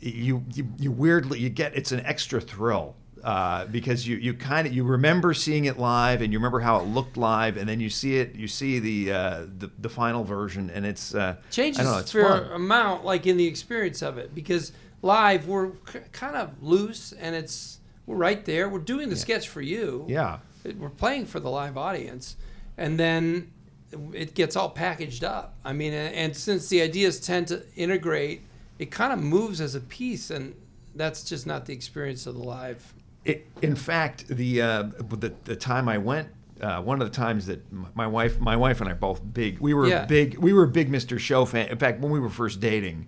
You 0.00 0.44
you, 0.54 0.66
you 0.78 0.90
weirdly 0.90 1.40
you 1.40 1.50
get 1.50 1.76
it's 1.76 1.92
an 1.92 2.00
extra 2.06 2.40
thrill. 2.40 2.96
Uh, 3.26 3.66
because 3.66 4.06
you, 4.06 4.16
you 4.18 4.32
kind 4.32 4.68
of 4.68 4.72
you 4.72 4.84
remember 4.84 5.34
seeing 5.34 5.64
it 5.64 5.80
live 5.80 6.22
and 6.22 6.32
you 6.32 6.38
remember 6.38 6.60
how 6.60 6.78
it 6.78 6.84
looked 6.84 7.16
live 7.16 7.56
and 7.56 7.68
then 7.68 7.80
you 7.80 7.90
see 7.90 8.18
it 8.18 8.36
you 8.36 8.46
see 8.46 8.78
the 8.78 9.12
uh, 9.12 9.46
the, 9.58 9.68
the 9.80 9.88
final 9.88 10.22
version 10.22 10.70
and 10.70 10.86
it's 10.86 11.12
uh, 11.12 11.34
changes 11.50 11.80
I 11.80 11.82
don't 11.82 11.92
know 11.94 11.98
it's 11.98 12.12
for 12.12 12.22
fun. 12.22 12.52
amount 12.52 13.04
like 13.04 13.26
in 13.26 13.36
the 13.36 13.48
experience 13.48 14.00
of 14.00 14.16
it 14.16 14.32
because 14.32 14.70
live 15.02 15.48
we're 15.48 15.70
k- 15.70 16.04
kind 16.12 16.36
of 16.36 16.62
loose 16.62 17.10
and 17.10 17.34
it's 17.34 17.80
we're 18.06 18.14
right 18.14 18.44
there. 18.44 18.68
We're 18.68 18.78
doing 18.78 19.08
the 19.08 19.16
sketch 19.16 19.48
for 19.48 19.60
you. 19.60 20.04
Yeah. 20.06 20.38
We're 20.78 20.88
playing 20.88 21.26
for 21.26 21.40
the 21.40 21.50
live 21.50 21.76
audience 21.76 22.36
and 22.78 22.96
then 22.96 23.50
it 24.12 24.34
gets 24.34 24.54
all 24.54 24.70
packaged 24.70 25.24
up. 25.24 25.56
I 25.64 25.72
mean 25.72 25.94
and, 25.94 26.14
and 26.14 26.36
since 26.36 26.68
the 26.68 26.80
ideas 26.80 27.18
tend 27.18 27.48
to 27.48 27.64
integrate 27.74 28.42
it 28.78 28.92
kind 28.92 29.12
of 29.12 29.18
moves 29.20 29.60
as 29.60 29.74
a 29.74 29.80
piece 29.80 30.30
and 30.30 30.54
that's 30.94 31.24
just 31.24 31.44
not 31.44 31.66
the 31.66 31.72
experience 31.72 32.24
of 32.28 32.36
the 32.36 32.42
live 32.44 32.94
It, 33.26 33.46
in 33.62 33.74
fact, 33.74 34.28
the, 34.28 34.62
uh, 34.62 34.82
the 34.98 35.32
the 35.44 35.56
time 35.56 35.88
I 35.88 35.98
went, 35.98 36.28
uh, 36.60 36.80
one 36.82 37.02
of 37.02 37.10
the 37.10 37.14
times 37.14 37.46
that 37.46 37.60
my 37.94 38.06
wife, 38.06 38.38
my 38.40 38.56
wife 38.56 38.80
and 38.80 38.88
I 38.88 38.94
both 38.94 39.20
big, 39.34 39.58
we 39.58 39.74
were 39.74 39.86
Yeah. 39.88 40.04
big, 40.06 40.38
we 40.38 40.52
were 40.52 40.66
big 40.66 40.90
Mr. 40.90 41.18
Show 41.18 41.44
fan. 41.44 41.68
In 41.68 41.78
fact, 41.78 42.00
when 42.00 42.10
we 42.12 42.20
were 42.20 42.30
first 42.30 42.60
dating, 42.60 43.06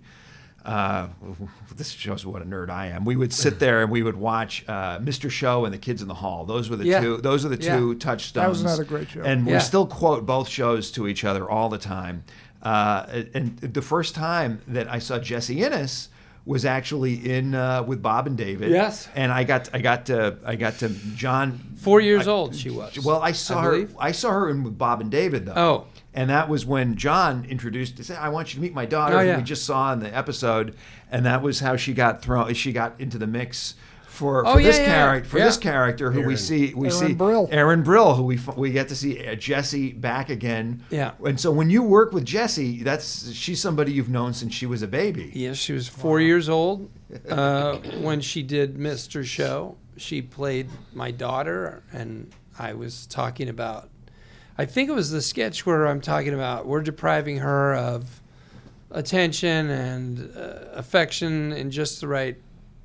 uh, 0.65 1.07
this 1.75 1.89
shows 1.91 2.25
what 2.25 2.41
a 2.41 2.45
nerd 2.45 2.69
I 2.69 2.87
am. 2.87 3.05
We 3.05 3.15
would 3.15 3.31
sit 3.33 3.59
there 3.65 3.81
and 3.81 3.89
we 3.89 4.03
would 4.03 4.17
watch 4.17 4.65
uh, 4.67 4.99
Mr. 4.99 5.31
Show 5.31 5.63
and 5.65 5.73
the 5.73 5.77
Kids 5.79 6.01
in 6.01 6.07
the 6.09 6.13
Hall. 6.15 6.43
Those 6.45 6.69
were 6.69 6.75
the 6.75 6.85
Yeah. 6.85 6.99
two. 6.99 7.17
Those 7.17 7.45
are 7.45 7.49
the 7.49 7.63
Yeah. 7.63 7.77
two 7.77 7.95
touchstones. 7.95 8.61
another 8.61 8.83
great 8.83 9.09
show. 9.09 9.21
And 9.23 9.47
Yeah. 9.47 9.53
we 9.53 9.59
still 9.61 9.87
quote 9.87 10.25
both 10.25 10.49
shows 10.49 10.91
to 10.91 11.07
each 11.07 11.23
other 11.23 11.49
all 11.49 11.69
the 11.69 11.77
time. 11.77 12.23
Uh, 12.61 13.05
and 13.33 13.57
the 13.59 13.81
first 13.81 14.15
time 14.15 14.61
that 14.67 14.91
I 14.91 14.99
saw 14.99 15.17
Jessie 15.17 15.63
Ennis 15.63 16.09
was 16.45 16.65
actually 16.65 17.29
in 17.31 17.53
uh, 17.53 17.83
with 17.83 18.01
Bob 18.01 18.25
and 18.27 18.37
David. 18.37 18.71
Yes. 18.71 19.07
And 19.15 19.31
I 19.31 19.43
got 19.43 19.69
I 19.73 19.79
got 19.79 20.05
to 20.07 20.37
I 20.45 20.55
got 20.55 20.75
to 20.79 20.89
John. 21.15 21.59
four 21.77 22.01
years 22.01 22.27
I- 22.27 22.31
old 22.31 22.55
she 22.55 22.69
was 22.69 22.97
Well, 23.03 23.21
I 23.21 23.31
saw 23.33 23.59
I 23.59 23.63
her. 23.63 23.71
believe. 23.71 23.95
I 23.99 24.11
saw 24.11 24.31
her 24.31 24.49
in 24.49 24.63
with 24.63 24.77
Bob 24.77 25.01
and 25.01 25.11
David 25.11 25.45
though. 25.45 25.53
Oh. 25.55 25.87
And 26.13 26.31
that 26.31 26.49
was 26.49 26.65
when 26.65 26.95
John 26.95 27.45
introduced. 27.47 27.97
He 27.97 28.03
said, 28.03 28.17
"I 28.17 28.29
want 28.29 28.51
you 28.51 28.55
to 28.57 28.61
meet 28.61 28.73
my 28.73 28.85
daughter." 28.87 29.15
Oh, 29.17 29.21
yeah. 29.21 29.37
we 29.37 29.43
just 29.43 29.63
saw 29.63 29.93
in 29.93 29.99
the 29.99 30.13
episode, 30.15 30.73
and 31.11 31.23
that 31.27 31.43
was 31.43 31.59
how 31.59 31.75
she 31.75 31.93
got 31.93 32.23
thrown. 32.23 32.51
She 32.55 32.73
got 32.73 32.99
into 32.99 33.19
the 33.19 33.27
mix 33.27 33.75
for, 34.19 34.45
Oh, 34.45 34.53
for 34.55 34.59
yeah, 34.59 34.67
this 34.67 34.77
yeah. 34.79 34.85
character. 34.85 35.29
For 35.29 35.37
Yeah. 35.39 35.45
this 35.45 35.57
character, 35.57 36.11
who 36.11 36.21
we 36.23 36.35
see, 36.35 36.73
we 36.75 36.89
Erin 36.89 36.99
see 37.07 37.13
Brill. 37.13 37.47
Erin 37.51 37.81
Brill, 37.83 38.15
who 38.15 38.23
we 38.23 38.37
we 38.57 38.71
get 38.71 38.89
to 38.89 38.95
see 38.95 39.25
uh, 39.25 39.35
Jessie 39.35 39.93
back 39.93 40.29
again. 40.29 40.83
Yeah. 40.89 41.11
And 41.25 41.39
so 41.39 41.51
when 41.51 41.69
you 41.69 41.81
work 41.81 42.11
with 42.11 42.25
Jessie, 42.25 42.83
that's 42.83 43.31
she's 43.31 43.61
somebody 43.61 43.93
you've 43.93 44.09
known 44.09 44.33
since 44.33 44.53
she 44.53 44.65
was 44.65 44.81
a 44.83 44.87
baby. 44.87 45.31
Yes, 45.33 45.55
she 45.57 45.71
was 45.73 45.87
four 45.87 46.19
years 46.19 46.49
old 46.49 46.89
uh, 47.29 47.77
when 48.01 48.19
she 48.21 48.43
did 48.43 48.75
Mr. 48.77 49.23
Show. 49.23 49.77
She 49.95 50.21
played 50.21 50.67
my 50.93 51.11
daughter, 51.11 51.81
and 51.93 52.29
I 52.57 52.73
was 52.73 53.05
talking 53.07 53.47
about. 53.49 53.89
I 54.57 54.65
think 54.65 54.89
it 54.89 54.93
was 54.93 55.09
the 55.11 55.21
sketch 55.21 55.65
where 55.65 55.87
I'm 55.87 56.01
talking 56.01 56.33
about 56.33 56.65
we're 56.65 56.81
depriving 56.81 57.37
her 57.37 57.73
of 57.75 58.19
attention 58.91 59.69
and 59.69 60.35
uh, 60.35 60.71
affection 60.73 61.53
in 61.53 61.71
just 61.71 62.01
the 62.01 62.07
right 62.07 62.37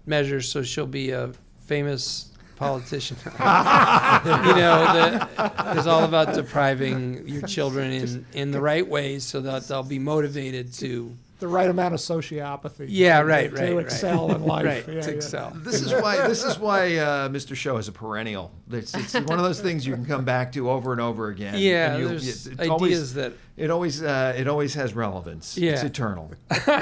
measure, 0.07 0.41
so 0.41 0.63
she'll 0.63 0.87
be 0.87 1.11
a 1.11 1.33
famous 1.67 2.31
politician. 2.57 3.17
you 3.25 3.31
know, 3.39 5.27
that 5.37 5.77
is 5.77 5.87
all 5.87 6.05
about 6.05 6.35
depriving 6.35 7.27
your 7.29 7.43
children 7.43 7.93
in, 7.93 8.27
in 8.33 8.51
the 8.51 8.61
right 8.61 8.87
ways 8.87 9.25
so 9.25 9.41
that 9.41 9.67
they'll 9.69 9.83
be 9.83 9.99
motivated 9.99 10.73
to 10.75 11.17
the 11.41 11.49
right 11.49 11.69
amount 11.69 11.93
of 11.93 12.01
sociopathy. 12.01 12.87
Yeah, 12.89 13.19
to- 13.21 13.27
right, 13.27 13.51
to 13.55 13.61
right, 13.61 13.75
right. 13.75 13.85
excel 13.85 14.33
in 14.35 14.45
life. 14.45 14.65
Right, 14.65 14.87
Yeah, 14.89 15.01
to 15.03 15.11
yeah. 15.11 15.17
excel. 15.17 15.53
This 15.57 15.83
is 15.83 15.93
why 15.93 16.27
this 16.29 16.45
is 16.45 16.59
why 16.59 16.97
uh, 16.97 17.29
Mr. 17.29 17.57
Show 17.57 17.77
is 17.77 17.89
a 17.89 17.93
perennial. 17.93 18.53
It's, 18.71 18.95
it's 18.95 19.15
one 19.15 19.39
of 19.39 19.45
those 19.45 19.61
things 19.61 19.85
you 19.87 19.95
can 19.95 20.07
come 20.07 20.25
back 20.25 20.53
to 20.53 20.71
over 20.71 20.93
and 20.93 21.01
over 21.01 21.29
again. 21.29 21.57
Yeah, 21.59 21.93
and 21.95 22.03
you- 22.03 22.09
there's 22.09 22.47
it's 22.47 22.61
ideas 22.61 22.71
always, 22.71 23.15
that 23.15 23.33
it 23.57 23.71
always 23.71 24.03
uh, 24.03 24.35
it 24.39 24.47
always 24.47 24.75
has 24.75 24.95
relevance. 24.95 25.59
Yeah. 25.59 25.73
It's 25.73 25.83
eternal. 25.83 26.31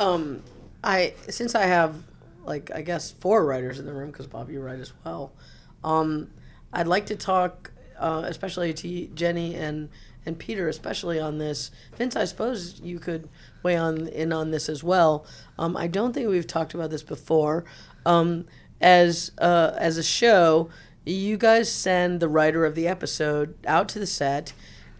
Um, 0.00 0.42
I 0.82 1.14
since 1.28 1.54
I 1.54 1.66
have 1.66 1.96
like 2.44 2.70
I 2.74 2.82
guess 2.82 3.10
four 3.10 3.44
writers 3.44 3.78
in 3.78 3.86
the 3.86 3.92
room 3.92 4.10
because 4.10 4.26
Bob 4.26 4.50
you 4.50 4.60
write 4.60 4.80
as 4.80 4.92
well. 5.04 5.32
Um, 5.84 6.30
I'd 6.72 6.86
like 6.86 7.06
to 7.06 7.16
talk, 7.16 7.70
uh, 7.98 8.22
especially 8.26 8.72
to 8.74 9.06
Jenny 9.08 9.54
and 9.54 9.88
and 10.26 10.38
Peter, 10.38 10.68
especially 10.68 11.18
on 11.18 11.38
this. 11.38 11.70
Vince, 11.96 12.14
I 12.16 12.24
suppose 12.24 12.80
you 12.80 12.98
could 12.98 13.28
weigh 13.62 13.76
on 13.76 14.08
in 14.08 14.32
on 14.32 14.50
this 14.50 14.68
as 14.68 14.84
well. 14.84 15.26
Um, 15.58 15.76
I 15.76 15.86
don't 15.86 16.12
think 16.12 16.28
we've 16.28 16.46
talked 16.46 16.74
about 16.74 16.90
this 16.90 17.02
before. 17.02 17.64
Um, 18.06 18.46
as 18.80 19.32
uh, 19.38 19.72
as 19.76 19.98
a 19.98 20.02
show, 20.02 20.70
you 21.04 21.36
guys 21.36 21.70
send 21.70 22.20
the 22.20 22.28
writer 22.28 22.64
of 22.64 22.74
the 22.74 22.86
episode 22.86 23.54
out 23.66 23.88
to 23.90 23.98
the 23.98 24.06
set 24.06 24.52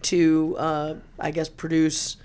to, 0.02 0.56
uh, 0.58 0.94
I 1.18 1.30
guess, 1.30 1.48
produce 1.48 2.16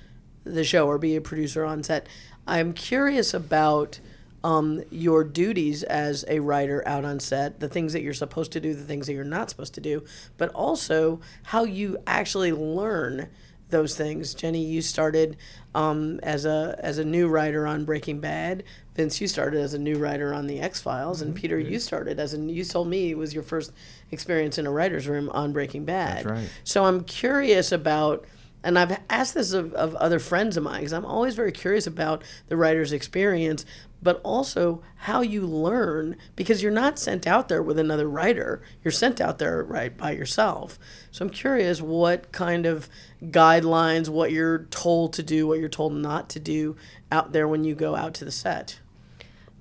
the 0.43 0.63
show 0.63 0.87
or 0.87 0.97
be 0.97 1.15
a 1.15 1.21
producer 1.21 1.65
on 1.65 1.83
set. 1.83 2.07
I'm 2.47 2.73
curious 2.73 3.33
about 3.33 3.99
um, 4.43 4.83
your 4.91 5.23
duties 5.23 5.83
as 5.83 6.25
a 6.27 6.39
writer 6.39 6.83
out 6.85 7.05
on 7.05 7.19
set, 7.19 7.59
the 7.59 7.69
things 7.69 7.93
that 7.93 8.01
you're 8.01 8.13
supposed 8.13 8.51
to 8.53 8.59
do, 8.59 8.73
the 8.73 8.83
things 8.83 9.07
that 9.07 9.13
you're 9.13 9.23
not 9.23 9.49
supposed 9.49 9.73
to 9.75 9.81
do, 9.81 10.03
but 10.37 10.49
also 10.49 11.21
how 11.43 11.63
you 11.63 11.97
actually 12.05 12.51
learn 12.51 13.29
those 13.69 13.95
things. 13.95 14.33
Jenny, 14.33 14.63
you 14.63 14.81
started 14.81 15.37
um, 15.73 16.19
as 16.21 16.45
a 16.45 16.79
as 16.79 16.97
a 16.99 17.05
new 17.05 17.27
writer 17.27 17.65
on 17.65 17.85
Breaking 17.85 18.19
Bad. 18.19 18.63
Vince, 18.95 19.19
you 19.19 19.27
started 19.27 19.59
as 19.59 19.73
a 19.73 19.79
new 19.79 19.97
writer 19.97 20.33
on 20.33 20.45
the 20.45 20.59
X 20.59 20.79
Files, 20.79 21.21
and 21.21 21.33
Peter, 21.35 21.57
you 21.57 21.79
started 21.79 22.19
as 22.19 22.33
a 22.33 22.37
you 22.37 22.63
told 22.63 22.87
me 22.87 23.09
it 23.09 23.17
was 23.17 23.33
your 23.33 23.41
first 23.41 23.71
experience 24.11 24.57
in 24.57 24.67
a 24.67 24.71
writer's 24.71 25.07
room 25.07 25.29
on 25.29 25.53
Breaking 25.53 25.85
Bad. 25.85 26.17
That's 26.17 26.25
right. 26.25 26.49
So 26.63 26.85
I'm 26.85 27.03
curious 27.03 27.71
about, 27.71 28.25
and 28.63 28.79
I've 28.79 28.99
asked 29.09 29.33
this 29.33 29.51
of, 29.51 29.73
of 29.73 29.93
other 29.95 30.19
friends 30.19 30.55
of 30.55 30.63
mine 30.63 30.79
because 30.79 30.93
I'm 30.93 31.05
always 31.05 31.35
very 31.35 31.51
curious 31.51 31.85
about 31.85 32.23
the 32.47 32.55
writer's 32.55 32.93
experience, 32.93 33.65
but 34.01 34.21
also 34.23 34.81
how 34.97 35.21
you 35.21 35.45
learn 35.45 36.15
because 36.35 36.63
you're 36.63 36.71
not 36.71 36.97
sent 36.97 37.27
out 37.27 37.49
there 37.49 37.61
with 37.61 37.77
another 37.77 38.07
writer. 38.07 38.61
You're 38.83 38.91
sent 38.91 39.19
out 39.19 39.37
there 39.37 39.63
right 39.63 39.95
by 39.95 40.11
yourself. 40.11 40.79
So 41.11 41.25
I'm 41.25 41.31
curious 41.31 41.81
what 41.81 42.31
kind 42.31 42.65
of 42.65 42.87
guidelines, 43.21 44.07
what 44.07 44.31
you're 44.31 44.65
told 44.65 45.13
to 45.13 45.23
do, 45.23 45.45
what 45.47 45.59
you're 45.59 45.69
told 45.69 45.93
not 45.93 46.29
to 46.29 46.39
do 46.39 46.77
out 47.11 47.33
there 47.33 47.47
when 47.47 47.63
you 47.63 47.75
go 47.75 47.95
out 47.95 48.13
to 48.15 48.25
the 48.25 48.31
set. 48.31 48.79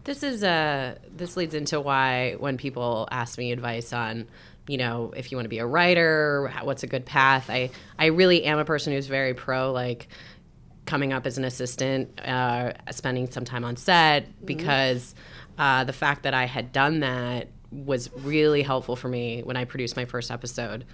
This 0.04 0.24
is 0.24 0.42
uh 0.42 0.96
this 1.16 1.36
leads 1.36 1.54
into 1.54 1.80
why 1.80 2.34
when 2.38 2.56
people 2.56 3.06
ask 3.12 3.38
me 3.38 3.52
advice 3.52 3.92
on, 3.92 4.26
you 4.68 4.78
know, 4.78 5.12
if 5.16 5.30
you 5.30 5.36
want 5.36 5.44
to 5.44 5.50
be 5.50 5.58
a 5.58 5.66
writer, 5.66 6.52
what's 6.62 6.82
a 6.82 6.86
good 6.86 7.04
path, 7.04 7.50
I 7.50 7.70
I 7.98 8.06
really 8.06 8.44
am 8.44 8.58
a 8.58 8.64
person 8.64 8.92
who's 8.92 9.06
very 9.06 9.34
pro 9.34 9.72
like 9.72 10.08
coming 10.86 11.12
up 11.12 11.26
as 11.26 11.38
an 11.38 11.44
assistant, 11.44 12.20
uh, 12.20 12.72
spending 12.90 13.30
some 13.30 13.44
time 13.44 13.64
on 13.64 13.76
set 13.76 14.44
because 14.44 15.14
uh, 15.58 15.84
the 15.84 15.92
fact 15.92 16.24
that 16.24 16.34
I 16.34 16.44
had 16.44 16.72
done 16.72 17.00
that 17.00 17.48
was 17.70 18.10
really 18.18 18.62
helpful 18.62 18.96
for 18.96 19.08
me 19.08 19.42
when 19.42 19.56
I 19.56 19.64
produced 19.64 19.96
my 19.96 20.04
first 20.04 20.30
episode 20.30 20.84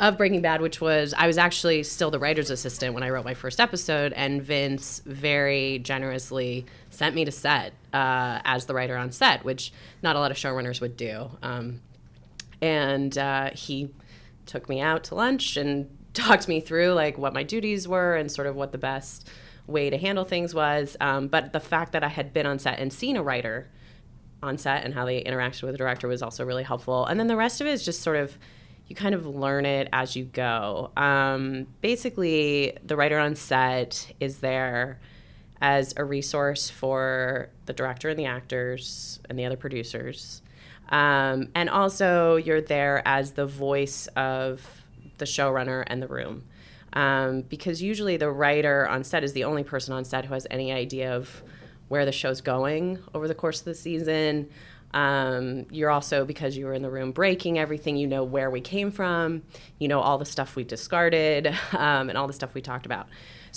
of 0.00 0.16
Breaking 0.16 0.40
Bad, 0.40 0.60
which 0.60 0.80
was 0.80 1.12
I 1.16 1.26
was 1.26 1.38
actually 1.38 1.82
still 1.82 2.10
the 2.10 2.18
writer's 2.18 2.50
assistant 2.50 2.94
when 2.94 3.02
I 3.02 3.10
wrote 3.10 3.24
my 3.24 3.34
first 3.34 3.60
episode, 3.60 4.12
and 4.12 4.42
Vince 4.42 5.02
very 5.04 5.80
generously 5.80 6.66
sent 6.90 7.14
me 7.14 7.24
to 7.24 7.32
set 7.32 7.72
uh, 7.92 8.40
as 8.44 8.66
the 8.66 8.74
writer 8.74 8.96
on 8.96 9.10
set, 9.10 9.44
which 9.44 9.72
not 10.02 10.16
a 10.16 10.20
lot 10.20 10.30
of 10.30 10.36
showrunners 10.36 10.80
would 10.80 10.96
do. 10.96 11.30
Um, 11.42 11.80
and 12.60 13.16
uh, 13.16 13.50
he 13.52 13.90
took 14.46 14.68
me 14.68 14.80
out 14.80 15.04
to 15.04 15.14
lunch 15.14 15.56
and 15.56 15.88
talked 16.14 16.48
me 16.48 16.60
through 16.60 16.92
like 16.92 17.18
what 17.18 17.32
my 17.32 17.42
duties 17.42 17.86
were 17.86 18.16
and 18.16 18.30
sort 18.30 18.46
of 18.46 18.56
what 18.56 18.72
the 18.72 18.78
best 18.78 19.28
way 19.66 19.90
to 19.90 19.98
handle 19.98 20.24
things 20.24 20.54
was. 20.54 20.96
Um, 21.00 21.28
but 21.28 21.52
the 21.52 21.60
fact 21.60 21.92
that 21.92 22.02
I 22.02 22.08
had 22.08 22.32
been 22.32 22.46
on 22.46 22.58
set 22.58 22.78
and 22.78 22.92
seen 22.92 23.16
a 23.16 23.22
writer 23.22 23.68
on 24.42 24.56
set 24.56 24.84
and 24.84 24.94
how 24.94 25.04
they 25.04 25.22
interacted 25.22 25.62
with 25.62 25.72
the 25.72 25.78
director 25.78 26.08
was 26.08 26.22
also 26.22 26.44
really 26.44 26.62
helpful. 26.62 27.04
And 27.06 27.20
then 27.20 27.26
the 27.26 27.36
rest 27.36 27.60
of 27.60 27.66
it 27.66 27.70
is 27.70 27.84
just 27.84 28.02
sort 28.02 28.16
of 28.16 28.36
you 28.88 28.96
kind 28.96 29.14
of 29.14 29.26
learn 29.26 29.66
it 29.66 29.88
as 29.92 30.16
you 30.16 30.24
go. 30.24 30.90
Um, 30.96 31.66
basically, 31.82 32.76
the 32.84 32.96
writer 32.96 33.18
on 33.18 33.36
set 33.36 34.10
is 34.18 34.38
there 34.38 34.98
as 35.60 35.92
a 35.96 36.04
resource 36.04 36.70
for 36.70 37.50
the 37.66 37.72
director 37.72 38.08
and 38.08 38.18
the 38.18 38.24
actors 38.24 39.20
and 39.28 39.38
the 39.38 39.44
other 39.44 39.56
producers. 39.56 40.40
Um, 40.88 41.48
and 41.54 41.68
also, 41.68 42.36
you're 42.36 42.62
there 42.62 43.02
as 43.06 43.32
the 43.32 43.46
voice 43.46 44.06
of 44.16 44.66
the 45.18 45.24
showrunner 45.24 45.84
and 45.86 46.02
the 46.02 46.08
room. 46.08 46.44
Um, 46.92 47.42
because 47.42 47.82
usually 47.82 48.16
the 48.16 48.30
writer 48.30 48.88
on 48.88 49.04
set 49.04 49.22
is 49.22 49.32
the 49.32 49.44
only 49.44 49.62
person 49.62 49.92
on 49.92 50.04
set 50.04 50.24
who 50.24 50.34
has 50.34 50.46
any 50.50 50.72
idea 50.72 51.14
of 51.14 51.42
where 51.88 52.04
the 52.04 52.12
show's 52.12 52.40
going 52.40 52.98
over 53.14 53.28
the 53.28 53.34
course 53.34 53.60
of 53.60 53.66
the 53.66 53.74
season. 53.74 54.48
Um, 54.94 55.66
you're 55.70 55.90
also, 55.90 56.24
because 56.24 56.56
you 56.56 56.64
were 56.64 56.72
in 56.72 56.82
the 56.82 56.90
room 56.90 57.12
breaking 57.12 57.58
everything, 57.58 57.96
you 57.96 58.06
know 58.06 58.24
where 58.24 58.50
we 58.50 58.60
came 58.60 58.90
from, 58.90 59.42
you 59.78 59.88
know 59.88 60.00
all 60.00 60.16
the 60.16 60.24
stuff 60.24 60.56
we 60.56 60.64
discarded, 60.64 61.46
um, 61.72 62.08
and 62.08 62.16
all 62.16 62.26
the 62.26 62.32
stuff 62.32 62.54
we 62.54 62.62
talked 62.62 62.86
about. 62.86 63.06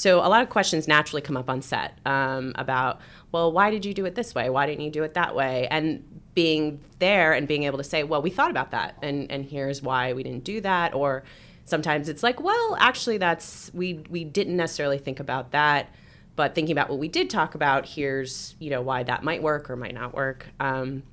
So 0.01 0.17
a 0.17 0.25
lot 0.25 0.41
of 0.41 0.49
questions 0.49 0.87
naturally 0.87 1.21
come 1.21 1.37
up 1.37 1.47
on 1.47 1.61
set 1.61 1.95
um, 2.07 2.53
about, 2.55 3.01
well, 3.31 3.51
why 3.51 3.69
did 3.69 3.85
you 3.85 3.93
do 3.93 4.03
it 4.05 4.15
this 4.15 4.33
way? 4.33 4.49
Why 4.49 4.65
didn't 4.65 4.83
you 4.83 4.89
do 4.89 5.03
it 5.03 5.13
that 5.13 5.35
way? 5.35 5.67
And 5.69 6.03
being 6.33 6.79
there 6.97 7.33
and 7.33 7.47
being 7.47 7.63
able 7.65 7.77
to 7.77 7.83
say, 7.83 8.01
well, 8.01 8.19
we 8.19 8.31
thought 8.31 8.49
about 8.49 8.71
that, 8.71 8.97
and 9.03 9.31
and 9.31 9.45
here's 9.45 9.83
why 9.83 10.13
we 10.13 10.23
didn't 10.23 10.43
do 10.43 10.59
that, 10.61 10.95
or 10.95 11.21
sometimes 11.65 12.09
it's 12.09 12.23
like, 12.23 12.41
well, 12.41 12.75
actually, 12.79 13.19
that's 13.19 13.69
we 13.75 14.03
we 14.09 14.23
didn't 14.23 14.57
necessarily 14.57 14.97
think 14.97 15.19
about 15.19 15.51
that 15.51 15.93
but 16.37 16.55
thinking 16.55 16.71
about 16.71 16.89
what 16.89 16.97
we 16.97 17.09
did 17.09 17.29
talk 17.29 17.55
about 17.55 17.85
here's 17.85 18.55
you 18.57 18.69
know 18.69 18.81
why 18.81 19.03
that 19.03 19.21
might 19.21 19.43
work 19.43 19.69
or 19.69 19.75
might 19.75 19.93
not 19.93 20.15
work 20.15 20.47
um, 20.61 21.03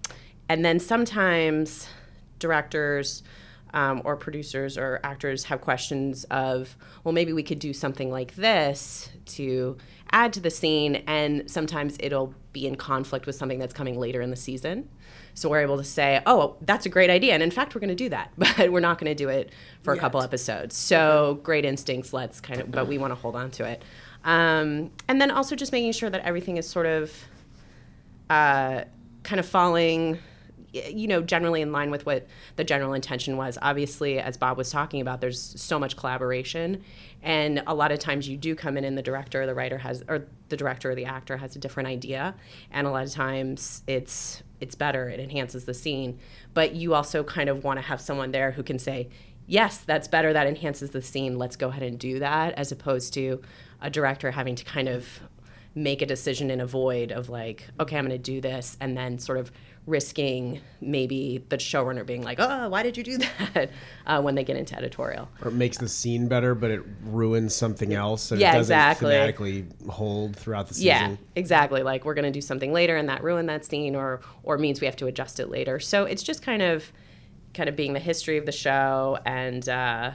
and 0.48 0.64
then 0.64 0.78
sometimes 0.78 1.88
directors 2.38 3.24
um, 3.74 4.02
or 4.04 4.16
producers 4.16 4.78
or 4.78 5.00
actors 5.04 5.44
have 5.44 5.60
questions 5.60 6.24
of 6.30 6.76
well 7.04 7.12
maybe 7.12 7.32
we 7.32 7.42
could 7.42 7.58
do 7.58 7.72
something 7.72 8.10
like 8.10 8.34
this 8.36 9.10
to 9.26 9.76
add 10.10 10.32
to 10.32 10.40
the 10.40 10.50
scene 10.50 10.96
and 11.06 11.50
sometimes 11.50 11.96
it'll 12.00 12.34
be 12.52 12.66
in 12.66 12.74
conflict 12.74 13.26
with 13.26 13.36
something 13.36 13.58
that's 13.58 13.74
coming 13.74 13.98
later 13.98 14.20
in 14.20 14.30
the 14.30 14.36
season. 14.36 14.88
So 15.34 15.48
we're 15.48 15.60
able 15.60 15.76
to 15.76 15.84
say 15.84 16.22
oh 16.26 16.56
that's 16.62 16.86
a 16.86 16.88
great 16.88 17.10
idea 17.10 17.34
and 17.34 17.42
in 17.42 17.50
fact 17.50 17.74
we're 17.74 17.80
going 17.80 17.88
to 17.88 17.94
do 17.94 18.08
that 18.08 18.32
but 18.38 18.72
we're 18.72 18.80
not 18.80 18.98
going 18.98 19.10
to 19.10 19.14
do 19.14 19.28
it 19.28 19.52
for 19.82 19.92
a 19.92 19.98
couple 19.98 20.22
episodes. 20.22 20.76
So 20.76 21.40
great 21.42 21.64
instincts 21.64 22.12
let's 22.12 22.40
kind 22.40 22.60
of 22.60 22.70
but 22.70 22.86
we 22.86 22.98
want 22.98 23.10
to 23.10 23.14
hold 23.16 23.36
on 23.36 23.50
to 23.52 23.64
it. 23.64 23.82
Um, 24.24 24.90
and 25.06 25.20
then 25.20 25.30
also 25.30 25.54
just 25.54 25.72
making 25.72 25.92
sure 25.92 26.10
that 26.10 26.22
everything 26.22 26.56
is 26.56 26.68
sort 26.68 26.86
of 26.86 27.12
uh, 28.28 28.84
kind 29.22 29.40
of 29.40 29.46
falling 29.46 30.18
you 30.90 31.06
know 31.06 31.22
generally 31.22 31.60
in 31.60 31.72
line 31.72 31.90
with 31.90 32.06
what 32.06 32.26
the 32.56 32.64
general 32.64 32.92
intention 32.92 33.36
was. 33.36 33.58
Obviously 33.62 34.18
as 34.18 34.36
bob 34.36 34.56
was 34.56 34.70
talking 34.70 35.00
about 35.00 35.20
there's 35.20 35.40
so 35.60 35.78
much 35.78 35.96
collaboration 35.96 36.82
and 37.22 37.62
a 37.66 37.74
lot 37.74 37.92
of 37.92 37.98
times 37.98 38.28
you 38.28 38.36
do 38.36 38.54
come 38.54 38.76
in 38.76 38.84
and 38.84 38.96
the 38.96 39.02
director 39.02 39.42
or 39.42 39.46
the 39.46 39.54
writer 39.54 39.78
has 39.78 40.02
or 40.08 40.26
the 40.48 40.56
director 40.56 40.90
or 40.90 40.94
the 40.94 41.04
actor 41.04 41.36
has 41.36 41.56
a 41.56 41.58
different 41.58 41.88
idea 41.88 42.34
and 42.70 42.86
a 42.86 42.90
lot 42.90 43.04
of 43.04 43.12
times 43.12 43.82
it's 43.86 44.42
it's 44.60 44.74
better 44.74 45.08
it 45.08 45.20
enhances 45.20 45.64
the 45.64 45.74
scene. 45.74 46.18
But 46.54 46.74
you 46.74 46.94
also 46.94 47.22
kind 47.22 47.48
of 47.48 47.64
want 47.64 47.78
to 47.78 47.82
have 47.82 48.00
someone 48.00 48.32
there 48.32 48.52
who 48.52 48.62
can 48.62 48.78
say 48.78 49.08
yes 49.46 49.78
that's 49.78 50.08
better 50.08 50.32
that 50.32 50.46
enhances 50.46 50.90
the 50.90 51.00
scene 51.00 51.38
let's 51.38 51.56
go 51.56 51.68
ahead 51.68 51.82
and 51.82 51.98
do 51.98 52.18
that 52.18 52.52
as 52.54 52.70
opposed 52.70 53.14
to 53.14 53.40
a 53.80 53.88
director 53.88 54.30
having 54.30 54.54
to 54.54 54.64
kind 54.64 54.88
of 54.88 55.20
make 55.78 56.02
a 56.02 56.06
decision 56.06 56.50
in 56.50 56.60
a 56.60 56.66
void 56.66 57.12
of 57.12 57.28
like, 57.28 57.64
okay, 57.80 57.96
I'm 57.96 58.06
going 58.06 58.16
to 58.16 58.22
do 58.22 58.40
this, 58.40 58.76
and 58.80 58.96
then 58.96 59.18
sort 59.18 59.38
of 59.38 59.50
risking 59.88 60.60
maybe 60.80 61.44
the 61.48 61.56
showrunner 61.56 62.04
being 62.04 62.22
like, 62.22 62.38
oh, 62.38 62.68
why 62.68 62.82
did 62.82 62.96
you 62.96 63.02
do 63.02 63.18
that 63.54 63.70
uh, 64.06 64.20
when 64.20 64.34
they 64.34 64.44
get 64.44 64.56
into 64.56 64.76
editorial. 64.76 65.28
Or 65.42 65.48
it 65.48 65.54
makes 65.54 65.78
the 65.78 65.88
scene 65.88 66.28
better, 66.28 66.54
but 66.54 66.70
it 66.70 66.82
ruins 67.04 67.54
something 67.54 67.94
else, 67.94 68.30
and 68.30 68.40
Yeah, 68.40 68.50
it 68.54 68.58
doesn't 68.58 68.74
exactly. 68.76 69.14
thematically 69.14 69.88
hold 69.88 70.36
throughout 70.36 70.68
the 70.68 70.74
season. 70.74 70.86
Yeah, 70.88 71.16
exactly. 71.34 71.82
Like 71.82 72.04
we're 72.04 72.14
going 72.14 72.26
to 72.26 72.30
do 72.30 72.42
something 72.42 72.72
later, 72.72 72.96
and 72.96 73.08
that 73.08 73.22
ruined 73.24 73.48
that 73.48 73.64
scene, 73.64 73.96
or 73.96 74.20
or 74.42 74.58
means 74.58 74.80
we 74.80 74.86
have 74.86 74.96
to 74.96 75.06
adjust 75.06 75.40
it 75.40 75.48
later. 75.48 75.80
So 75.80 76.04
it's 76.04 76.22
just 76.22 76.42
kind 76.42 76.62
of, 76.62 76.92
kind 77.54 77.68
of 77.68 77.74
being 77.74 77.94
the 77.94 78.00
history 78.00 78.36
of 78.36 78.46
the 78.46 78.52
show, 78.52 79.18
and 79.24 79.66
uh, 79.68 80.12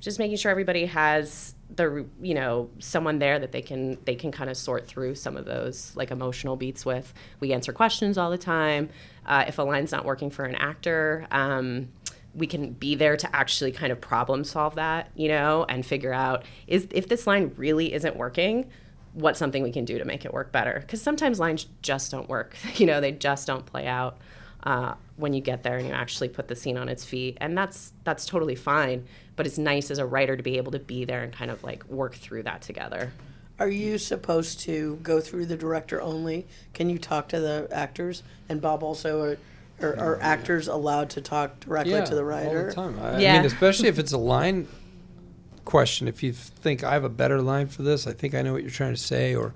just 0.00 0.18
making 0.18 0.36
sure 0.36 0.50
everybody 0.50 0.86
has 0.86 1.54
the 1.76 2.04
you 2.20 2.34
know 2.34 2.70
someone 2.78 3.18
there 3.18 3.38
that 3.38 3.52
they 3.52 3.62
can 3.62 3.98
they 4.04 4.14
can 4.14 4.32
kind 4.32 4.50
of 4.50 4.56
sort 4.56 4.86
through 4.86 5.14
some 5.14 5.36
of 5.36 5.44
those 5.44 5.92
like 5.96 6.10
emotional 6.10 6.56
beats 6.56 6.84
with. 6.84 7.12
We 7.40 7.52
answer 7.52 7.72
questions 7.72 8.18
all 8.18 8.30
the 8.30 8.38
time. 8.38 8.90
Uh, 9.26 9.44
if 9.46 9.58
a 9.58 9.62
line's 9.62 9.92
not 9.92 10.04
working 10.04 10.30
for 10.30 10.44
an 10.44 10.54
actor. 10.54 11.26
Um, 11.30 11.88
we 12.34 12.46
can 12.46 12.72
be 12.72 12.94
there 12.94 13.16
to 13.16 13.36
actually 13.36 13.72
kind 13.72 13.92
of 13.92 14.00
problem 14.00 14.42
solve 14.44 14.76
that, 14.76 15.10
you 15.14 15.28
know, 15.28 15.66
and 15.68 15.84
figure 15.84 16.14
out 16.14 16.44
is 16.66 16.88
if 16.90 17.08
this 17.08 17.26
line 17.26 17.52
really 17.56 17.92
isn't 17.92 18.16
working, 18.16 18.70
what's 19.12 19.38
something 19.38 19.62
we 19.62 19.72
can 19.72 19.84
do 19.84 19.98
to 19.98 20.04
make 20.04 20.24
it 20.24 20.32
work 20.32 20.52
better? 20.52 20.78
Because 20.80 21.02
sometimes 21.02 21.38
lines 21.38 21.66
just 21.82 22.10
don't 22.10 22.28
work. 22.28 22.56
You 22.76 22.86
know, 22.86 23.00
they 23.00 23.12
just 23.12 23.46
don't 23.46 23.66
play 23.66 23.86
out 23.86 24.18
uh, 24.64 24.94
when 25.16 25.34
you 25.34 25.40
get 25.40 25.62
there 25.62 25.76
and 25.76 25.86
you 25.86 25.92
actually 25.92 26.28
put 26.28 26.48
the 26.48 26.56
scene 26.56 26.78
on 26.78 26.88
its 26.88 27.04
feet, 27.04 27.36
and 27.40 27.56
that's 27.56 27.92
that's 28.04 28.26
totally 28.26 28.54
fine. 28.54 29.06
But 29.36 29.46
it's 29.46 29.58
nice 29.58 29.90
as 29.90 29.98
a 29.98 30.06
writer 30.06 30.36
to 30.36 30.42
be 30.42 30.56
able 30.58 30.72
to 30.72 30.78
be 30.78 31.04
there 31.04 31.22
and 31.22 31.32
kind 31.32 31.50
of 31.50 31.62
like 31.64 31.84
work 31.88 32.14
through 32.14 32.42
that 32.44 32.62
together. 32.62 33.12
Are 33.58 33.68
you 33.68 33.98
supposed 33.98 34.60
to 34.60 34.96
go 35.02 35.20
through 35.20 35.46
the 35.46 35.56
director 35.56 36.00
only? 36.02 36.46
Can 36.74 36.90
you 36.90 36.98
talk 36.98 37.28
to 37.28 37.40
the 37.40 37.68
actors? 37.70 38.22
And 38.48 38.60
Bob 38.60 38.82
also, 38.82 39.22
are, 39.22 39.38
are, 39.80 39.96
are 39.96 40.18
actors 40.20 40.68
allowed 40.68 41.10
to 41.10 41.20
talk 41.20 41.60
directly 41.60 42.04
to 42.04 42.14
the 42.14 42.24
writer? 42.24 42.60
all 42.60 42.66
the 42.66 42.72
time. 42.72 42.98
I, 43.00 43.14
I 43.14 43.18
mean, 43.18 43.44
especially 43.44 43.88
if 43.88 43.98
it's 43.98 44.12
a 44.12 44.18
line 44.18 44.68
question. 45.64 46.08
If 46.08 46.22
you 46.22 46.32
think 46.32 46.82
I 46.82 46.92
have 46.92 47.04
a 47.04 47.08
better 47.08 47.40
line 47.40 47.68
for 47.68 47.82
this, 47.82 48.06
I 48.06 48.12
think 48.12 48.34
I 48.34 48.42
know 48.42 48.52
what 48.52 48.62
you're 48.62 48.70
trying 48.70 48.94
to 48.94 49.00
say, 49.00 49.34
or 49.34 49.54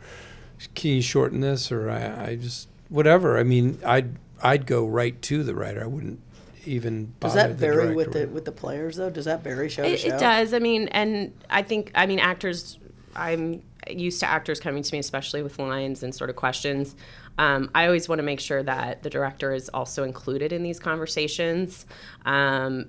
can 0.75 0.93
you 0.93 1.03
shorten 1.03 1.41
this, 1.41 1.73
or 1.73 1.91
I, 1.91 2.29
I 2.29 2.37
just 2.37 2.69
whatever. 2.89 3.39
I 3.39 3.43
mean, 3.43 3.79
I'd 3.85 4.17
I'd 4.43 4.67
go 4.67 4.87
right 4.87 5.21
to 5.23 5.43
the 5.43 5.55
writer. 5.55 5.83
I 5.83 5.87
wouldn't 5.87 6.21
even. 6.67 7.15
Does 7.21 7.35
that 7.35 7.49
the 7.49 7.55
vary 7.55 7.95
with 7.95 8.13
the 8.13 8.27
with 8.27 8.45
the 8.45 8.53
players 8.53 8.97
though? 8.97 9.11
Does 9.11 9.25
that 9.27 9.43
vary 9.43 9.69
show 9.69 9.83
to 9.83 9.89
It, 9.91 10.01
show? 10.01 10.09
it 10.09 10.19
does. 10.21 10.53
I 10.55 10.59
mean, 10.59 10.89
and 10.89 11.33
I 11.51 11.63
think 11.63 11.93
I 11.95 12.07
mean 12.07 12.19
actors. 12.19 12.79
I'm 13.15 13.63
used 13.89 14.21
to 14.21 14.27
actors 14.29 14.61
coming 14.61 14.83
to 14.83 14.93
me, 14.95 14.99
especially 14.99 15.43
with 15.43 15.59
lines 15.59 16.03
and 16.03 16.15
sort 16.15 16.29
of 16.31 16.37
questions. 16.37 16.95
Um, 17.39 17.71
I 17.75 17.87
always 17.87 18.09
want 18.09 18.19
to 18.19 18.23
make 18.23 18.41
sure 18.41 18.63
that 18.63 19.03
the 19.03 19.11
director 19.11 19.53
is 19.53 19.69
also 19.71 20.05
included 20.05 20.53
in 20.53 20.63
these 20.63 20.81
conversations. 20.81 21.87
Um, 22.25 22.87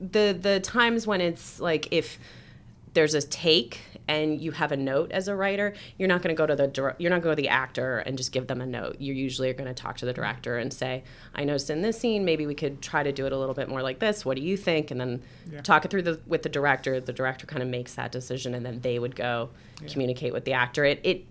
the 0.00 0.36
the 0.40 0.60
times 0.60 1.06
when 1.06 1.20
it's 1.20 1.60
like 1.60 1.88
if 1.90 2.18
there's 2.94 3.14
a 3.14 3.22
take 3.22 3.80
and 4.08 4.40
you 4.40 4.52
have 4.52 4.72
a 4.72 4.76
note 4.76 5.12
as 5.12 5.28
a 5.28 5.36
writer, 5.36 5.74
you're 5.98 6.08
not 6.08 6.22
going 6.22 6.34
to 6.34 6.38
go 6.38 6.46
to 6.46 6.56
the 6.56 6.94
you're 6.98 7.10
not 7.10 7.22
going 7.22 7.36
to 7.36 7.40
the 7.40 7.48
actor 7.48 7.98
and 7.98 8.16
just 8.16 8.32
give 8.32 8.46
them 8.46 8.60
a 8.60 8.66
note. 8.66 8.96
You 8.98 9.12
usually 9.12 9.50
are 9.50 9.54
going 9.54 9.68
to 9.68 9.74
talk 9.74 9.98
to 9.98 10.06
the 10.06 10.14
director 10.14 10.56
and 10.58 10.72
say, 10.72 11.04
"I 11.34 11.44
noticed 11.44 11.70
in 11.70 11.82
this 11.82 12.00
scene, 12.00 12.24
maybe 12.24 12.46
we 12.46 12.54
could 12.54 12.80
try 12.80 13.02
to 13.02 13.12
do 13.12 13.26
it 13.26 13.32
a 13.32 13.38
little 13.38 13.54
bit 13.54 13.68
more 13.68 13.82
like 13.82 13.98
this. 13.98 14.24
What 14.24 14.36
do 14.36 14.42
you 14.42 14.56
think?" 14.56 14.90
And 14.90 15.00
then 15.00 15.22
talk 15.62 15.84
it 15.84 15.90
through 15.90 16.02
the, 16.02 16.20
with 16.26 16.42
the 16.42 16.48
director. 16.48 17.00
The 17.00 17.12
director 17.12 17.46
kind 17.46 17.62
of 17.62 17.68
makes 17.68 17.94
that 17.94 18.10
decision, 18.10 18.54
and 18.54 18.64
then 18.64 18.80
they 18.80 18.98
would 18.98 19.14
go 19.14 19.50
communicate 19.86 20.32
with 20.32 20.44
the 20.44 20.54
actor. 20.54 20.84
It 20.84 21.00
it 21.04 21.26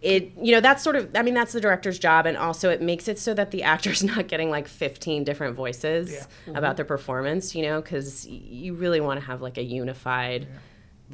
it 0.00 0.32
you 0.40 0.52
know 0.52 0.60
that's 0.60 0.84
sort 0.84 0.96
of 0.96 1.08
i 1.14 1.22
mean 1.22 1.32
that's 1.32 1.54
the 1.54 1.60
director's 1.60 1.98
job 1.98 2.26
and 2.26 2.36
also 2.36 2.68
it 2.68 2.82
makes 2.82 3.08
it 3.08 3.18
so 3.18 3.32
that 3.32 3.50
the 3.50 3.62
actor's 3.74 4.04
not 4.04 4.28
getting 4.28 4.50
like 4.50 4.68
15 4.68 5.24
different 5.24 5.56
voices 5.56 6.28
about 6.46 6.62
mm-hmm. 6.62 6.76
their 6.76 6.84
performance 6.84 7.54
you 7.54 7.62
know 7.62 7.80
because 7.80 8.26
you 8.26 8.74
really 8.74 9.00
want 9.00 9.18
to 9.18 9.26
have 9.26 9.40
like 9.40 9.56
a 9.56 9.62
unified 9.62 10.46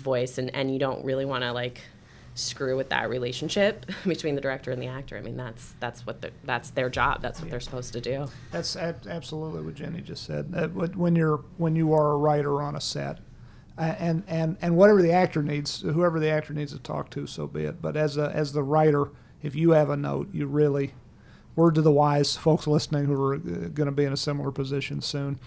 voice 0.00 0.38
and 0.38 0.54
and 0.54 0.72
you 0.72 0.78
don't 0.78 1.04
really 1.04 1.24
want 1.24 1.42
to 1.42 1.52
like 1.52 1.80
screw 2.34 2.76
with 2.76 2.88
that 2.88 3.10
relationship 3.10 3.86
between 4.06 4.34
the 4.34 4.40
director 4.40 4.70
and 4.70 4.80
the 4.80 4.86
actor 4.86 5.16
i 5.16 5.20
mean 5.20 5.36
that's 5.36 5.74
that's 5.80 6.06
what 6.06 6.22
the, 6.22 6.30
that's 6.44 6.70
their 6.70 6.88
job 6.88 7.20
that's 7.20 7.40
what 7.40 7.50
they're 7.50 7.60
supposed 7.60 7.92
to 7.92 8.00
do 8.00 8.26
That's 8.52 8.76
ab- 8.76 9.06
absolutely 9.08 9.62
what 9.62 9.74
Jenny 9.74 10.00
just 10.00 10.24
said. 10.24 10.52
Uh, 10.54 10.68
when 10.68 11.16
you're 11.16 11.44
when 11.58 11.74
you 11.76 11.92
are 11.92 12.12
a 12.12 12.16
writer 12.16 12.62
on 12.62 12.76
a 12.76 12.80
set, 12.80 13.18
uh, 13.78 13.94
and 13.98 14.22
and 14.28 14.56
and 14.62 14.76
whatever 14.76 15.02
the 15.02 15.12
actor 15.12 15.42
needs, 15.42 15.80
whoever 15.80 16.20
the 16.20 16.28
actor 16.30 16.52
needs 16.52 16.72
to 16.72 16.78
talk 16.78 17.10
to, 17.10 17.26
so 17.26 17.46
be 17.46 17.64
it. 17.64 17.80
But 17.82 17.96
as 17.96 18.16
a 18.16 18.30
as 18.34 18.52
the 18.52 18.62
writer, 18.62 19.10
if 19.42 19.54
you 19.54 19.70
have 19.70 19.90
a 19.90 19.96
note, 19.96 20.28
you 20.32 20.46
really, 20.46 20.94
word 21.56 21.74
to 21.76 21.82
the 21.82 21.90
wise 21.92 22.36
folks 22.36 22.66
listening 22.66 23.06
who 23.06 23.20
are 23.22 23.38
going 23.38 23.86
to 23.86 23.92
be 23.92 24.04
in 24.04 24.12
a 24.12 24.16
similar 24.16 24.50
position 24.50 25.00
soon, 25.00 25.38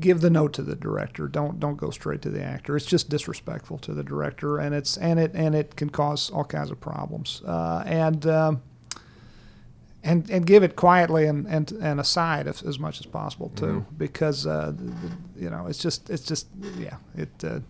give 0.00 0.20
the 0.20 0.30
note 0.30 0.52
to 0.54 0.62
the 0.62 0.74
director. 0.74 1.28
Don't 1.28 1.60
don't 1.60 1.76
go 1.76 1.90
straight 1.90 2.22
to 2.22 2.30
the 2.30 2.42
actor. 2.42 2.76
It's 2.76 2.86
just 2.86 3.08
disrespectful 3.08 3.78
to 3.78 3.94
the 3.94 4.02
director, 4.02 4.58
and 4.58 4.74
it's 4.74 4.96
and 4.96 5.18
it 5.20 5.32
and 5.34 5.54
it 5.54 5.76
can 5.76 5.90
cause 5.90 6.30
all 6.30 6.44
kinds 6.44 6.70
of 6.70 6.80
problems. 6.80 7.42
Uh, 7.46 7.82
and 7.86 8.26
um, 8.26 8.62
and 10.02 10.28
and 10.30 10.46
give 10.46 10.62
it 10.62 10.76
quietly 10.76 11.26
and 11.26 11.46
and, 11.46 11.72
and 11.72 12.00
aside 12.00 12.46
as, 12.46 12.62
as 12.62 12.78
much 12.78 13.00
as 13.00 13.06
possible 13.06 13.50
too, 13.54 13.84
because 13.96 14.46
uh, 14.46 14.72
the, 14.74 14.84
the, 14.84 15.16
you 15.36 15.50
know 15.50 15.66
it's 15.66 15.78
just 15.78 16.10
it's 16.10 16.24
just 16.24 16.46
yeah 16.76 16.96
it. 17.16 17.30
Uh, 17.44 17.60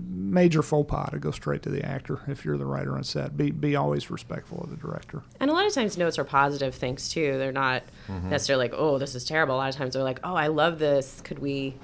Major 0.00 0.62
faux 0.62 0.88
pas 0.90 1.10
to 1.10 1.18
go 1.18 1.30
straight 1.30 1.62
to 1.62 1.68
the 1.68 1.84
actor 1.84 2.20
if 2.26 2.44
you're 2.44 2.56
the 2.56 2.66
writer 2.66 2.96
on 2.96 3.04
set. 3.04 3.36
Be 3.36 3.50
be 3.50 3.76
always 3.76 4.10
respectful 4.10 4.62
of 4.64 4.70
the 4.70 4.76
director. 4.76 5.22
And 5.40 5.50
a 5.50 5.52
lot 5.54 5.66
of 5.66 5.72
times 5.74 5.98
notes 5.98 6.18
are 6.18 6.24
positive 6.24 6.74
things 6.74 7.08
too. 7.10 7.38
They're 7.38 7.52
not 7.52 7.82
necessarily 8.08 8.64
like, 8.68 8.74
oh, 8.76 8.98
this 8.98 9.14
is 9.14 9.24
terrible. 9.24 9.54
A 9.54 9.58
lot 9.58 9.68
of 9.68 9.76
times 9.76 9.94
they're 9.94 10.02
like, 10.02 10.20
oh, 10.24 10.34
I 10.34 10.46
love 10.46 10.78
this. 10.78 11.20
Could 11.22 11.38
we, 11.38 11.74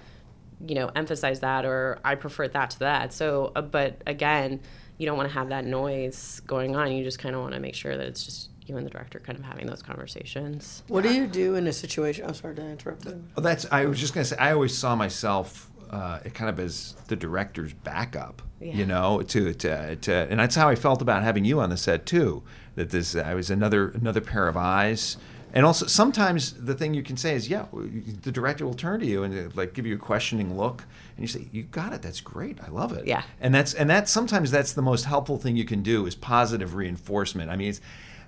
you 0.66 0.74
know, 0.74 0.90
emphasize 0.96 1.40
that 1.40 1.64
or 1.64 1.98
I 2.04 2.14
prefer 2.14 2.48
that 2.48 2.70
to 2.70 2.78
that. 2.80 3.12
So, 3.12 3.52
uh, 3.54 3.62
but 3.62 4.00
again, 4.06 4.60
you 4.96 5.06
don't 5.06 5.16
want 5.16 5.28
to 5.28 5.34
have 5.34 5.50
that 5.50 5.64
noise 5.64 6.40
going 6.46 6.74
on. 6.74 6.90
You 6.92 7.04
just 7.04 7.18
kind 7.18 7.34
of 7.34 7.42
want 7.42 7.54
to 7.54 7.60
make 7.60 7.74
sure 7.74 7.96
that 7.96 8.06
it's 8.06 8.24
just 8.24 8.50
you 8.66 8.76
and 8.76 8.84
the 8.84 8.90
director 8.90 9.18
kind 9.18 9.38
of 9.38 9.44
having 9.44 9.66
those 9.66 9.82
conversations. 9.82 10.82
What 10.88 11.02
do 11.02 11.14
you 11.14 11.26
do 11.26 11.54
in 11.54 11.66
a 11.66 11.72
situation? 11.72 12.26
I'm 12.26 12.34
sorry 12.34 12.54
to 12.56 12.62
interrupt. 12.62 13.04
you. 13.06 13.24
Well, 13.36 13.42
that's. 13.42 13.66
I 13.70 13.86
was 13.86 13.98
just 13.98 14.12
gonna 14.14 14.24
say. 14.24 14.36
I 14.36 14.52
always 14.52 14.76
saw 14.76 14.94
myself 14.94 15.67
uh, 15.90 16.20
kind 16.34 16.50
of 16.50 16.60
as 16.60 16.94
the 17.08 17.16
director's 17.16 17.72
backup. 17.72 18.42
Yeah. 18.60 18.74
You 18.74 18.86
know, 18.86 19.22
to, 19.22 19.54
to 19.54 19.96
to 19.96 20.12
and 20.12 20.40
that's 20.40 20.56
how 20.56 20.68
I 20.68 20.74
felt 20.74 21.00
about 21.00 21.22
having 21.22 21.44
you 21.44 21.60
on 21.60 21.70
the 21.70 21.76
set 21.76 22.06
too. 22.06 22.42
That 22.74 22.90
this 22.90 23.14
I 23.14 23.34
was 23.34 23.50
another 23.50 23.90
another 23.90 24.20
pair 24.20 24.48
of 24.48 24.56
eyes. 24.56 25.16
And 25.50 25.64
also, 25.64 25.86
sometimes 25.86 26.52
the 26.52 26.74
thing 26.74 26.92
you 26.92 27.02
can 27.02 27.16
say 27.16 27.34
is, 27.34 27.48
yeah, 27.48 27.64
the 27.72 28.30
director 28.30 28.66
will 28.66 28.74
turn 28.74 29.00
to 29.00 29.06
you 29.06 29.22
and 29.22 29.48
uh, 29.48 29.50
like 29.54 29.72
give 29.72 29.86
you 29.86 29.94
a 29.94 29.98
questioning 29.98 30.58
look, 30.58 30.84
and 31.16 31.24
you 31.24 31.26
say, 31.26 31.46
"You 31.50 31.62
got 31.62 31.92
it. 31.94 32.02
That's 32.02 32.20
great. 32.20 32.58
I 32.62 32.68
love 32.68 32.92
it." 32.92 33.06
Yeah. 33.06 33.22
And 33.40 33.54
that's 33.54 33.72
and 33.72 33.88
that's 33.88 34.10
sometimes 34.10 34.50
that's 34.50 34.74
the 34.74 34.82
most 34.82 35.06
helpful 35.06 35.38
thing 35.38 35.56
you 35.56 35.64
can 35.64 35.82
do 35.82 36.04
is 36.04 36.14
positive 36.14 36.74
reinforcement. 36.74 37.50
I 37.50 37.56
mean, 37.56 37.70
it's, 37.70 37.80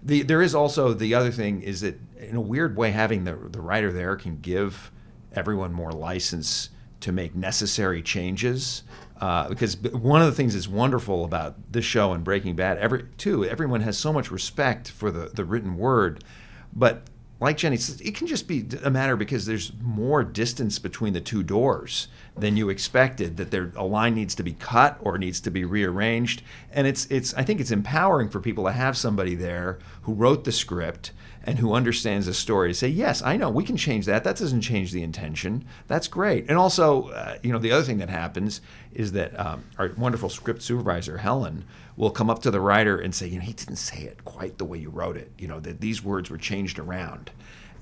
the 0.03 0.23
there 0.23 0.43
is 0.43 0.55
also 0.55 0.95
the 0.95 1.15
other 1.15 1.31
thing 1.31 1.63
is 1.63 1.83
that 1.83 2.01
in 2.19 2.37
a 2.37 2.41
weird 2.41 2.77
way 2.77 2.91
having 2.91 3.25
the 3.25 3.35
the 3.35 3.61
writer 3.61 3.93
there 3.93 4.17
can 4.17 4.41
give 4.41 4.91
everyone 5.35 5.73
more 5.73 5.93
license 5.93 6.71
to 7.01 7.13
make 7.13 7.35
necessary 7.35 8.03
changes. 8.03 8.83
Uh, 9.21 9.49
because 9.49 9.77
one 9.77 10.23
of 10.23 10.27
the 10.27 10.33
things 10.33 10.55
that's 10.55 10.69
wonderful 10.69 11.25
about 11.25 11.55
this 11.71 11.85
show 11.85 12.13
and 12.13 12.25
Breaking 12.25 12.57
Bad, 12.57 12.79
every 12.79 13.05
too, 13.19 13.45
everyone 13.45 13.83
has 13.83 13.99
so 13.99 14.13
much 14.13 14.31
respect 14.31 14.91
for 14.91 15.11
the, 15.11 15.31
the 15.35 15.45
written 15.45 15.77
word, 15.77 16.25
but 16.73 17.03
like 17.41 17.57
Jenny 17.57 17.79
says, 17.79 18.01
it 18.03 18.15
can 18.15 18.27
just 18.27 18.47
be 18.47 18.67
a 18.85 18.91
matter 18.91 19.17
because 19.17 19.47
there's 19.47 19.73
more 19.81 20.23
distance 20.23 20.79
between 20.79 21.15
the 21.15 21.23
two 21.23 21.43
doors 21.43 22.09
than 22.37 22.57
you 22.57 22.69
expected. 22.69 23.39
That 23.39 23.51
there 23.51 23.73
a 23.77 23.85
line 23.85 24.15
needs 24.15 24.35
to 24.37 24.43
be 24.43 24.53
cut 24.53 24.99
or 25.01 25.17
needs 25.17 25.41
to 25.41 25.51
be 25.51 25.65
rearranged, 25.65 26.43
and 26.71 26.87
it's 26.87 27.07
it's 27.07 27.33
I 27.35 27.43
think 27.43 27.61
it's 27.61 27.71
empowering 27.71 28.29
for 28.29 28.41
people 28.41 28.65
to 28.65 28.73
have 28.73 28.97
somebody 28.97 29.35
there 29.35 29.79
who 30.03 30.13
wrote 30.13 30.45
the 30.45 30.53
script 30.53 31.13
and 31.45 31.59
who 31.59 31.73
understands 31.73 32.27
the 32.27 32.35
story 32.35 32.69
to 32.69 32.75
say, 32.75 32.89
yes, 32.89 33.23
I 33.23 33.37
know 33.37 33.49
we 33.51 33.65
can 33.65 33.77
change 33.77 34.07
that. 34.07 34.25
That 34.25 34.37
doesn't 34.37 34.61
change 34.61 34.93
the 34.93 35.03
intention. 35.03 35.65
That's 35.87 36.07
great. 36.07 36.49
And 36.49 36.59
also, 36.59 37.09
uh, 37.09 37.39
you 37.43 37.53
know, 37.53 37.59
the 37.59 37.73
other 37.73 37.83
thing 37.83 37.99
that 37.99 38.11
happens 38.11 38.61
is 38.93 39.13
that 39.13 39.39
um, 39.39 39.65
our 39.79 39.93
wonderful 39.97 40.29
script 40.29 40.63
supervisor 40.63 41.19
Helen 41.19 41.65
will 41.97 42.11
come 42.11 42.29
up 42.31 42.41
to 42.43 42.51
the 42.51 42.61
writer 42.61 42.99
and 42.99 43.15
say, 43.15 43.27
you 43.27 43.39
know, 43.39 43.45
he 43.45 43.53
didn't 43.53 43.77
say 43.77 44.03
it 44.03 44.25
quite 44.25 44.59
the 44.59 44.65
way 44.65 44.79
you 44.79 44.91
wrote 44.91 45.17
it. 45.17 45.31
You 45.39 45.49
know, 45.49 45.61
that 45.61 45.81
these 45.81 46.03
words 46.03 46.31
were 46.31 46.39
changed 46.39 46.79
around. 46.79 47.31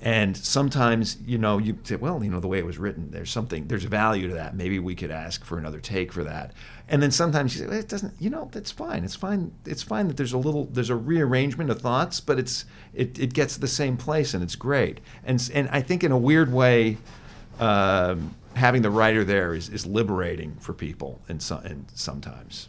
And 0.01 0.37
sometimes, 0.37 1.17
you 1.25 1.37
know, 1.37 1.57
you 1.57 1.77
say, 1.83 1.97
well, 1.97 2.23
you 2.23 2.31
know, 2.31 2.39
the 2.39 2.47
way 2.47 2.59
it 2.59 2.65
was 2.65 2.77
written, 2.77 3.11
there's 3.11 3.31
something, 3.31 3.67
there's 3.67 3.83
value 3.83 4.29
to 4.29 4.35
that. 4.35 4.55
Maybe 4.55 4.79
we 4.79 4.95
could 4.95 5.11
ask 5.11 5.43
for 5.43 5.57
another 5.57 5.81
take 5.81 6.13
for 6.13 6.23
that. 6.23 6.53
And 6.89 7.03
then 7.03 7.11
sometimes 7.11 7.55
you 7.55 7.61
say, 7.61 7.67
well, 7.67 7.77
it 7.77 7.87
doesn't, 7.87 8.15
you 8.19 8.31
know, 8.31 8.49
that's 8.51 8.71
fine. 8.71 9.03
It's 9.03 9.15
fine. 9.15 9.53
It's 9.65 9.83
fine 9.83 10.07
that 10.07 10.17
there's 10.17 10.33
a 10.33 10.39
little, 10.39 10.65
there's 10.65 10.89
a 10.89 10.95
rearrangement 10.95 11.69
of 11.69 11.79
thoughts, 11.79 12.19
but 12.19 12.39
it's, 12.39 12.65
it, 12.95 13.19
it 13.19 13.33
gets 13.33 13.53
to 13.53 13.59
the 13.59 13.67
same 13.67 13.95
place 13.95 14.33
and 14.33 14.41
it's 14.41 14.55
great. 14.55 14.99
And, 15.23 15.49
and 15.53 15.69
I 15.69 15.81
think 15.81 16.03
in 16.03 16.11
a 16.11 16.17
weird 16.17 16.51
way, 16.51 16.97
um, 17.59 18.35
having 18.55 18.81
the 18.81 18.89
writer 18.89 19.23
there 19.23 19.53
is, 19.53 19.69
is 19.69 19.85
liberating 19.85 20.55
for 20.59 20.73
people 20.73 21.21
and, 21.29 21.41
so, 21.41 21.57
and 21.57 21.85
sometimes. 21.93 22.67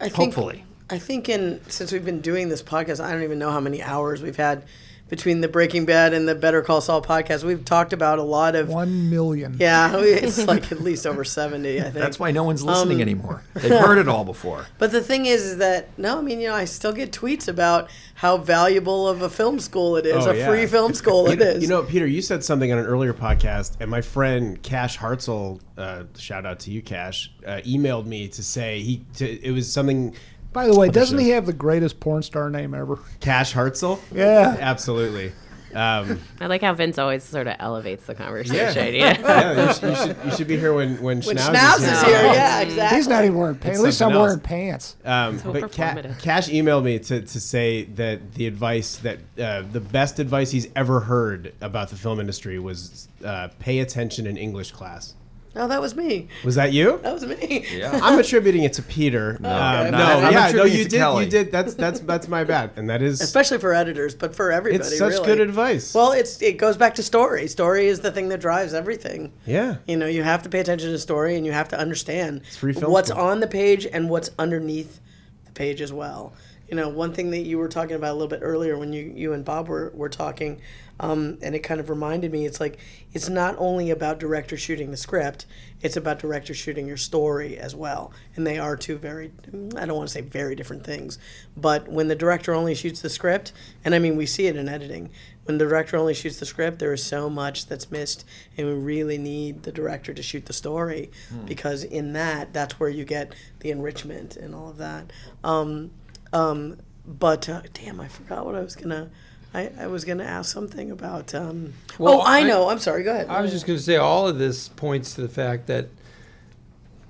I 0.00 0.08
think, 0.08 0.34
Hopefully. 0.34 0.64
I 0.88 0.98
think 0.98 1.28
in 1.28 1.60
since 1.68 1.92
we've 1.92 2.04
been 2.04 2.22
doing 2.22 2.48
this 2.48 2.62
podcast, 2.62 3.04
I 3.04 3.12
don't 3.12 3.24
even 3.24 3.38
know 3.38 3.50
how 3.50 3.60
many 3.60 3.82
hours 3.82 4.22
we've 4.22 4.36
had 4.36 4.64
between 5.08 5.40
the 5.40 5.48
Breaking 5.48 5.84
Bad 5.84 6.12
and 6.12 6.28
the 6.28 6.34
Better 6.34 6.62
Call 6.62 6.80
Saul 6.80 7.00
podcast. 7.02 7.42
We've 7.44 7.64
talked 7.64 7.92
about 7.92 8.18
a 8.18 8.22
lot 8.22 8.54
of 8.54 8.68
One 8.68 9.10
million. 9.10 9.56
yeah, 9.58 9.96
it's 9.98 10.46
like 10.46 10.70
at 10.72 10.80
least 10.82 11.06
over 11.06 11.24
seventy. 11.24 11.78
I 11.80 11.84
think 11.84 11.94
That's 11.94 12.18
why 12.18 12.30
no 12.30 12.44
one's 12.44 12.62
listening 12.62 12.96
Um, 12.98 13.02
anymore. 13.02 13.42
They've 13.54 13.70
heard 13.70 13.98
it 13.98 14.08
all 14.08 14.24
before. 14.24 14.66
But 14.78 14.92
the 14.92 15.00
thing 15.02 15.26
is, 15.26 15.42
is 15.44 15.56
that 15.58 15.88
no, 15.98 16.18
I 16.18 16.20
mean, 16.20 16.40
you 16.40 16.48
know, 16.48 16.54
I 16.54 16.64
still 16.66 16.92
get 16.92 17.10
tweets 17.12 17.48
about 17.48 17.88
how 18.14 18.36
valuable 18.36 19.08
of 19.08 19.22
a 19.22 19.30
film 19.30 19.60
school 19.60 19.96
it 19.96 20.04
is, 20.06 20.26
Oh, 20.26 20.30
a 20.30 20.36
yeah. 20.36 20.48
free 20.48 20.66
film 20.66 20.94
school 21.02 21.26
it 21.28 21.38
You- 21.40 21.60
You 21.62 21.68
know, 21.68 21.82
Peter, 21.82 22.06
you 22.06 22.20
said 22.22 22.44
something 22.44 22.70
on 22.72 22.78
an 22.78 22.84
earlier 22.86 23.14
podcast, 23.14 23.76
and 23.80 23.90
my 23.90 24.00
friend 24.00 24.62
Cash 24.62 24.98
Hartzell, 24.98 25.60
uh, 25.76 26.04
shout 26.16 26.44
out 26.46 26.60
to 26.60 26.70
you, 26.70 26.82
Cash, 26.82 27.32
uh, 27.46 27.60
emailed 27.66 28.06
me 28.06 28.28
to 28.28 28.42
say 28.42 28.80
he. 28.80 29.04
To, 29.16 29.26
it 29.46 29.50
was 29.52 29.70
something. 29.72 30.14
By 30.58 30.66
the 30.66 30.76
way, 30.76 30.88
doesn't 30.88 31.18
he 31.18 31.28
have 31.30 31.46
the 31.46 31.52
greatest 31.52 32.00
porn 32.00 32.22
star 32.22 32.50
name 32.50 32.74
ever? 32.74 32.98
Cash 33.20 33.54
Hartzell. 33.54 34.00
Yeah. 34.12 34.56
absolutely. 34.58 35.32
Um, 35.74 36.18
I 36.40 36.46
like 36.46 36.62
how 36.62 36.72
Vince 36.74 36.98
always 36.98 37.22
sort 37.22 37.46
of 37.46 37.54
elevates 37.60 38.06
the 38.06 38.14
conversation. 38.14 38.94
Yeah. 38.94 39.18
Yeah. 39.18 39.20
yeah, 39.20 39.66
you 39.68 39.74
should, 39.74 39.82
you, 39.90 39.96
should, 39.96 40.16
you 40.24 40.30
should 40.32 40.48
be 40.48 40.56
here 40.58 40.72
when 40.74 40.96
when, 41.00 41.20
When 41.20 41.36
Schnauz, 41.36 41.54
Schnauz 41.54 41.76
is 41.76 41.82
is 41.82 42.02
here. 42.02 42.18
here, 42.18 42.32
yeah, 42.32 42.60
exactly. 42.62 42.96
He's 42.96 43.06
not 43.06 43.24
even 43.24 43.36
wearing 43.38 43.54
pants. 43.56 43.78
At 43.78 43.84
least 43.84 44.02
I'm 44.02 44.06
something 44.06 44.20
wearing 44.20 44.40
pants. 44.40 44.96
Um, 45.04 45.38
So 45.38 45.52
but 45.52 45.70
Ca- 45.70 46.02
Cash 46.20 46.48
emailed 46.48 46.82
me 46.84 46.98
to, 46.98 47.20
to 47.20 47.40
say 47.40 47.84
that 47.84 48.32
the 48.34 48.46
advice 48.46 48.96
that 48.96 49.18
uh, 49.38 49.62
the 49.70 49.80
best 49.80 50.18
advice 50.18 50.50
he's 50.50 50.68
ever 50.74 51.00
heard 51.00 51.54
about 51.60 51.90
the 51.90 51.96
film 51.96 52.18
industry 52.18 52.58
was 52.58 53.08
uh, 53.24 53.48
pay 53.60 53.78
attention 53.80 54.26
in 54.26 54.36
English 54.36 54.72
class. 54.72 55.14
Oh, 55.56 55.66
that 55.66 55.80
was 55.80 55.96
me. 55.96 56.28
Was 56.44 56.54
that 56.56 56.72
you? 56.72 56.98
That 57.02 57.14
was 57.14 57.24
me. 57.26 57.66
Yeah. 57.72 57.98
I'm 58.02 58.18
attributing 58.18 58.62
it 58.64 58.74
to 58.74 58.82
Peter. 58.82 59.36
No, 59.40 59.48
okay. 59.48 59.90
no, 59.90 59.98
No, 59.98 60.04
I'm 60.26 60.32
yeah, 60.32 60.50
no, 60.52 60.64
you 60.64 60.84
did. 60.84 60.98
Kelley. 60.98 61.24
You 61.24 61.30
did. 61.30 61.50
That's 61.50 61.74
that's 61.74 62.00
that's 62.00 62.28
my 62.28 62.44
bad, 62.44 62.70
and 62.76 62.88
that 62.90 63.02
is 63.02 63.20
Especially 63.20 63.58
for 63.58 63.72
editors, 63.74 64.14
but 64.14 64.34
for 64.36 64.52
everybody. 64.52 64.84
it's 64.84 64.98
such 64.98 65.12
really. 65.14 65.26
good 65.26 65.40
advice. 65.40 65.94
Well, 65.94 66.12
it's 66.12 66.40
it 66.42 66.58
goes 66.58 66.76
back 66.76 66.94
to 66.96 67.02
story. 67.02 67.48
Story 67.48 67.86
is 67.86 68.00
the 68.00 68.12
thing 68.12 68.28
that 68.28 68.40
drives 68.40 68.74
everything. 68.74 69.32
yeah, 69.46 69.76
You 69.86 69.96
know, 69.96 70.06
you 70.06 70.22
have 70.22 70.42
to 70.44 70.48
pay 70.48 70.60
attention 70.60 70.90
to 70.90 70.98
story, 70.98 71.36
and 71.36 71.44
you 71.46 71.52
have 71.52 71.68
to 71.68 71.78
understand 71.78 72.42
what's 72.60 73.08
school. 73.08 73.20
on 73.22 73.40
the 73.40 73.46
page 73.48 73.86
and 73.86 74.08
what's 74.10 74.30
underneath 74.38 75.00
the 75.46 75.52
page 75.52 75.80
as 75.80 75.92
well. 75.92 76.34
You 76.68 76.76
know, 76.76 76.88
one 76.90 77.14
thing 77.14 77.30
that 77.30 77.46
you 77.46 77.56
were 77.58 77.68
talking 77.68 77.96
about 77.96 78.10
a 78.10 78.14
little 78.14 78.28
bit 78.28 78.40
earlier 78.42 78.76
when 78.78 78.92
you 78.92 79.10
you 79.16 79.32
and 79.32 79.44
Bob 79.44 79.68
were 79.68 79.90
were 79.94 80.10
talking, 80.10 80.60
um, 81.00 81.38
and 81.42 81.54
it 81.54 81.60
kind 81.60 81.80
of 81.80 81.90
reminded 81.90 82.32
me. 82.32 82.46
It's 82.46 82.60
like 82.60 82.78
it's 83.12 83.28
not 83.28 83.54
only 83.58 83.90
about 83.90 84.18
director 84.18 84.56
shooting 84.56 84.90
the 84.90 84.96
script; 84.96 85.46
it's 85.80 85.96
about 85.96 86.18
director 86.18 86.54
shooting 86.54 86.86
your 86.86 86.96
story 86.96 87.58
as 87.58 87.74
well. 87.74 88.12
And 88.34 88.46
they 88.46 88.58
are 88.58 88.76
two 88.76 88.96
very 88.96 89.32
I 89.76 89.86
don't 89.86 89.96
want 89.96 90.08
to 90.08 90.12
say 90.12 90.20
very 90.20 90.54
different 90.54 90.84
things, 90.84 91.18
but 91.56 91.88
when 91.88 92.08
the 92.08 92.16
director 92.16 92.52
only 92.54 92.74
shoots 92.74 93.00
the 93.00 93.10
script, 93.10 93.52
and 93.84 93.94
I 93.94 93.98
mean 93.98 94.16
we 94.16 94.26
see 94.26 94.46
it 94.46 94.56
in 94.56 94.68
editing. 94.68 95.10
When 95.44 95.56
the 95.56 95.64
director 95.64 95.96
only 95.96 96.12
shoots 96.12 96.38
the 96.38 96.44
script, 96.44 96.78
there 96.78 96.92
is 96.92 97.02
so 97.02 97.30
much 97.30 97.66
that's 97.68 97.90
missed, 97.90 98.26
and 98.58 98.66
we 98.66 98.74
really 98.74 99.16
need 99.16 99.62
the 99.62 99.72
director 99.72 100.12
to 100.12 100.22
shoot 100.22 100.44
the 100.44 100.52
story 100.52 101.10
because 101.46 101.84
in 101.84 102.12
that, 102.12 102.52
that's 102.52 102.78
where 102.78 102.90
you 102.90 103.06
get 103.06 103.34
the 103.60 103.70
enrichment 103.70 104.36
and 104.36 104.54
all 104.54 104.68
of 104.68 104.76
that. 104.76 105.10
Um, 105.42 105.92
um, 106.34 106.76
but 107.06 107.48
uh, 107.48 107.62
damn, 107.72 107.98
I 107.98 108.08
forgot 108.08 108.44
what 108.44 108.56
I 108.56 108.60
was 108.60 108.76
gonna. 108.76 109.08
I, 109.54 109.70
I 109.78 109.86
was 109.86 110.04
gonna 110.04 110.24
ask 110.24 110.52
something 110.52 110.90
about. 110.90 111.34
Um, 111.34 111.72
Well, 111.98 112.20
oh, 112.20 112.20
I, 112.20 112.40
I- 112.40 112.42
know. 112.42 112.68
I'm 112.68 112.78
sorry. 112.78 113.02
Go 113.02 113.12
ahead. 113.12 113.28
I 113.28 113.40
was 113.40 113.50
just 113.50 113.66
going 113.66 113.78
to 113.78 113.82
say 113.82 113.96
all 113.96 114.28
of 114.28 114.38
this 114.38 114.68
points 114.68 115.14
to 115.14 115.22
the 115.22 115.28
fact 115.28 115.66
that 115.68 115.88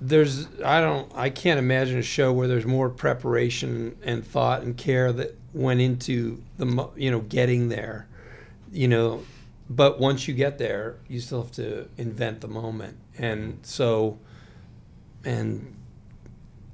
there's 0.01 0.47
I 0.63 0.79
don't 0.79 1.11
I 1.15 1.29
can't 1.29 1.59
imagine 1.59 1.97
a 1.99 2.03
show 2.03 2.31
where 2.31 2.47
there's 2.47 2.65
more 2.65 2.89
preparation 2.89 3.97
and 4.03 4.25
thought 4.25 4.61
and 4.61 4.77
care 4.77 5.11
that 5.11 5.37
went 5.53 5.81
into 5.81 6.41
the 6.57 6.89
you 6.95 7.11
know 7.11 7.19
getting 7.19 7.67
there, 7.69 8.07
you 8.71 8.87
know, 8.87 9.23
but 9.69 9.99
once 9.99 10.27
you 10.27 10.33
get 10.33 10.57
there, 10.57 10.95
you 11.09 11.19
still 11.19 11.41
have 11.41 11.51
to 11.53 11.89
invent 11.97 12.39
the 12.39 12.47
moment, 12.47 12.95
and 13.17 13.59
so, 13.63 14.17
and 15.25 15.75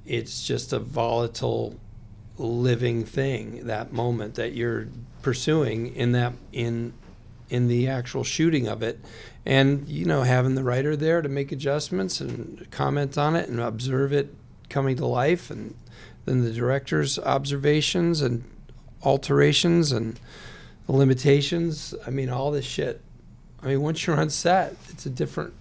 it's 0.06 0.46
just 0.46 0.72
a 0.72 0.78
volatile 0.78 1.74
living 2.38 3.04
thing 3.04 3.66
that 3.66 3.92
moment 3.92 4.36
that 4.36 4.52
you're 4.52 4.86
pursuing 5.26 5.92
in 5.96 6.12
that 6.12 6.32
in 6.52 6.92
in 7.50 7.66
the 7.66 7.88
actual 7.88 8.22
shooting 8.22 8.68
of 8.68 8.80
it. 8.80 9.04
And 9.44 9.88
you 9.88 10.04
know 10.04 10.22
having 10.22 10.54
the 10.54 10.62
writer 10.62 10.94
there 10.94 11.20
to 11.20 11.28
make 11.28 11.50
adjustments 11.50 12.20
and 12.20 12.64
comment 12.70 13.18
on 13.18 13.34
it 13.34 13.48
and 13.48 13.58
observe 13.58 14.12
it 14.12 14.32
coming 14.70 14.94
to 14.98 15.06
life 15.06 15.50
and 15.50 15.74
then 16.26 16.44
the 16.44 16.52
director's 16.52 17.18
observations 17.18 18.22
and 18.22 18.44
alterations 19.02 19.90
and 19.90 20.20
the 20.86 20.92
limitations. 20.92 21.92
I 22.06 22.10
mean 22.10 22.30
all 22.30 22.52
this 22.52 22.64
shit. 22.64 23.00
I 23.64 23.66
mean 23.66 23.82
once 23.82 24.06
you're 24.06 24.20
on 24.20 24.30
set 24.30 24.76
it's 24.90 25.06
a 25.06 25.10
different 25.10 25.54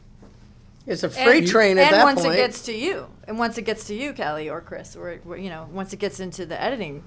it's 0.86 1.02
a 1.02 1.10
freight 1.10 1.44
and, 1.44 1.48
train 1.48 1.78
at 1.80 1.86
and 1.86 1.96
that 1.96 2.04
once 2.04 2.22
point. 2.22 2.36
it 2.36 2.38
gets 2.38 2.62
to 2.66 2.72
you, 2.72 3.08
and 3.28 3.40
once 3.40 3.58
it 3.58 3.64
gets 3.64 3.88
to 3.88 3.96
you, 3.96 4.14
Kelley 4.14 4.52
or 4.52 4.62
Chris, 4.62 4.96
or, 4.96 5.20
or, 5.26 5.36
you 5.36 5.50
know, 5.50 5.68
once 5.72 5.94
it 5.94 5.98
gets 5.98 6.20
into 6.20 6.46
the 6.46 6.62
editing, 6.62 7.04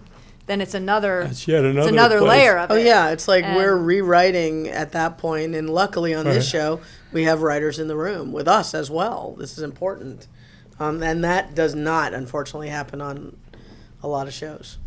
then 0.48 0.60
it's 0.60 0.74
another. 0.74 1.22
That's 1.24 1.46
yet 1.46 1.64
another, 1.64 1.78
it's 1.78 1.88
another 1.88 2.16
another 2.16 2.26
place. 2.26 2.28
layer 2.40 2.58
of 2.58 2.70
it. 2.70 2.74
Oh 2.74 2.76
it. 2.76 2.84
yeah, 2.86 3.10
it's 3.10 3.28
like 3.28 3.44
we're 3.44 3.76
And- 3.76 3.86
rewriting 3.86 4.66
at 4.68 4.90
that 4.92 5.16
point, 5.18 5.54
and 5.54 5.70
luckily 5.70 6.12
on 6.14 6.24
this 6.24 6.48
show 6.48 6.80
we 7.12 7.22
have 7.24 7.40
writers 7.42 7.78
in 7.78 7.86
the 7.88 7.96
room 7.96 8.32
with 8.32 8.48
us 8.48 8.74
as 8.74 8.90
well. 8.90 9.36
This 9.38 9.56
is 9.56 9.62
important, 9.62 10.26
um, 10.80 11.02
and 11.02 11.22
that 11.22 11.54
does 11.54 11.74
not 11.76 12.12
unfortunately 12.14 12.68
happen 12.70 13.00
on 13.00 13.36
a 14.02 14.08
lot 14.08 14.26
of 14.26 14.32
shows. 14.34 14.78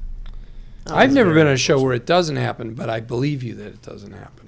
i've 0.88 1.14
never 1.14 1.34
been 1.34 1.46
on 1.48 1.54
a 1.54 1.58
show 1.58 1.80
where 1.82 1.94
it 1.94 2.06
doesn't 2.08 2.38
happen 2.38 2.74
but 2.74 2.90
i 2.90 3.00
believe 3.00 3.44
you 3.44 3.54
that 3.54 3.68
it 3.68 3.82
doesn't 3.84 4.14
happen 4.14 4.41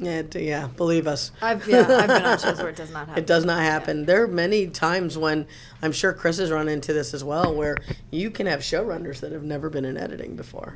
Yeah, 0.00 0.22
yeah, 0.34 0.68
believe 0.76 1.06
us. 1.06 1.32
I've 1.42 1.66
yeah, 1.66 1.80
I've 1.80 2.06
been 2.08 2.24
on 2.24 2.38
shows 2.38 2.58
where 2.58 2.68
it 2.68 2.76
does 2.76 2.90
not 2.92 3.08
happen. 3.08 3.18
It 3.22 3.26
does 3.26 3.44
not 3.44 3.60
happen. 3.62 4.04
There 4.06 4.22
are 4.22 4.28
many 4.28 4.66
times 4.68 5.18
when 5.18 5.46
I'm 5.82 5.92
sure 5.92 6.12
Chris 6.12 6.38
has 6.38 6.50
run 6.50 6.68
into 6.68 6.92
this 6.92 7.14
as 7.14 7.24
well, 7.24 7.54
where 7.54 7.76
you 8.10 8.30
can 8.30 8.46
have 8.46 8.60
showrunners 8.60 9.20
that 9.20 9.32
have 9.32 9.42
never 9.44 9.68
been 9.70 9.84
in 9.84 9.96
editing 9.96 10.36
before. 10.36 10.74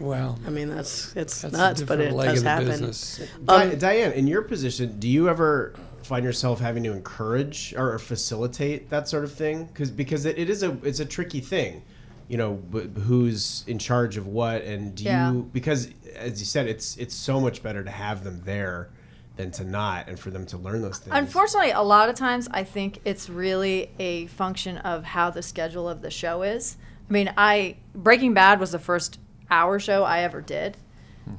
well 0.00 0.38
I 0.46 0.50
mean, 0.50 0.68
that's 0.68 1.14
it's 1.16 1.42
that's 1.42 1.52
nuts, 1.54 1.82
but 1.82 2.00
it 2.00 2.10
does 2.10 2.42
happen. 2.42 2.66
business 2.68 3.20
Di- 3.44 3.54
Um, 3.72 3.78
Diane, 3.78 4.12
in 4.12 4.26
your 4.26 4.42
position, 4.42 4.98
do 4.98 5.08
you 5.08 5.28
ever 5.28 5.74
find 6.02 6.24
yourself 6.24 6.60
having 6.60 6.82
to 6.84 6.92
encourage 6.92 7.74
or 7.76 7.98
facilitate 7.98 8.90
that 8.90 9.08
sort 9.08 9.24
of 9.24 9.32
thing? 9.32 9.66
Because 9.66 9.90
because 9.90 10.24
it, 10.24 10.38
it 10.38 10.48
is 10.50 10.62
a 10.62 10.76
it's 10.82 11.00
a 11.00 11.04
tricky 11.06 11.40
thing, 11.40 11.82
you 12.28 12.36
know, 12.38 12.54
b- 12.54 12.90
who's 13.02 13.64
in 13.66 13.78
charge 13.78 14.16
of 14.16 14.26
what, 14.26 14.62
and 14.62 14.94
do 14.94 15.04
Yeah. 15.04 15.32
you 15.32 15.48
because 15.52 15.88
as 16.16 16.40
you 16.40 16.46
said, 16.46 16.66
it's 16.66 16.96
it's 16.96 17.14
so 17.14 17.40
much 17.40 17.62
better 17.62 17.82
to 17.82 17.90
have 17.90 18.24
them 18.24 18.42
there 18.44 18.90
than 19.36 19.50
to 19.50 19.64
not, 19.64 20.08
and 20.08 20.18
for 20.18 20.30
them 20.30 20.46
to 20.46 20.56
learn 20.56 20.80
those 20.82 20.98
things. 20.98 21.16
Unfortunately, 21.16 21.70
a 21.70 21.82
lot 21.82 22.08
of 22.08 22.14
times 22.14 22.48
I 22.52 22.62
think 22.64 23.00
it's 23.04 23.28
really 23.28 23.90
a 23.98 24.26
function 24.28 24.78
of 24.78 25.04
how 25.04 25.30
the 25.30 25.42
schedule 25.42 25.88
of 25.88 26.02
the 26.02 26.10
show 26.10 26.42
is. 26.42 26.76
I 27.08 27.12
mean, 27.12 27.32
I 27.36 27.76
Breaking 27.94 28.34
Bad 28.34 28.60
was 28.60 28.72
the 28.72 28.78
first 28.78 29.18
hour 29.50 29.78
show 29.78 30.04
I 30.04 30.20
ever 30.20 30.40
did. 30.40 30.76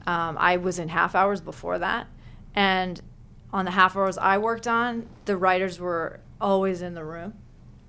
Um, 0.07 0.36
I 0.39 0.57
was 0.57 0.80
in 0.80 0.89
half 0.89 1.15
hours 1.15 1.41
before 1.41 1.80
that, 1.80 2.07
and 2.53 3.01
on 3.53 3.65
the 3.65 3.71
half 3.71 3.95
hours 3.95 4.17
I 4.17 4.38
worked 4.39 4.67
on, 4.67 5.07
the 5.26 5.38
writers 5.38 5.80
were 5.80 6.19
always 6.41 6.82
in 6.82 6.95
the 6.95 7.05
room, 7.05 7.34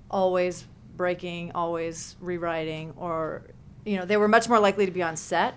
always 0.09 0.65
breaking, 0.95 1.51
always 1.53 2.15
rewriting, 2.19 2.93
or 2.97 3.43
you 3.85 3.97
know, 3.97 4.05
they 4.05 4.17
were 4.17 4.27
much 4.27 4.47
more 4.47 4.59
likely 4.59 4.85
to 4.85 4.91
be 4.91 5.01
on 5.01 5.15
set, 5.15 5.55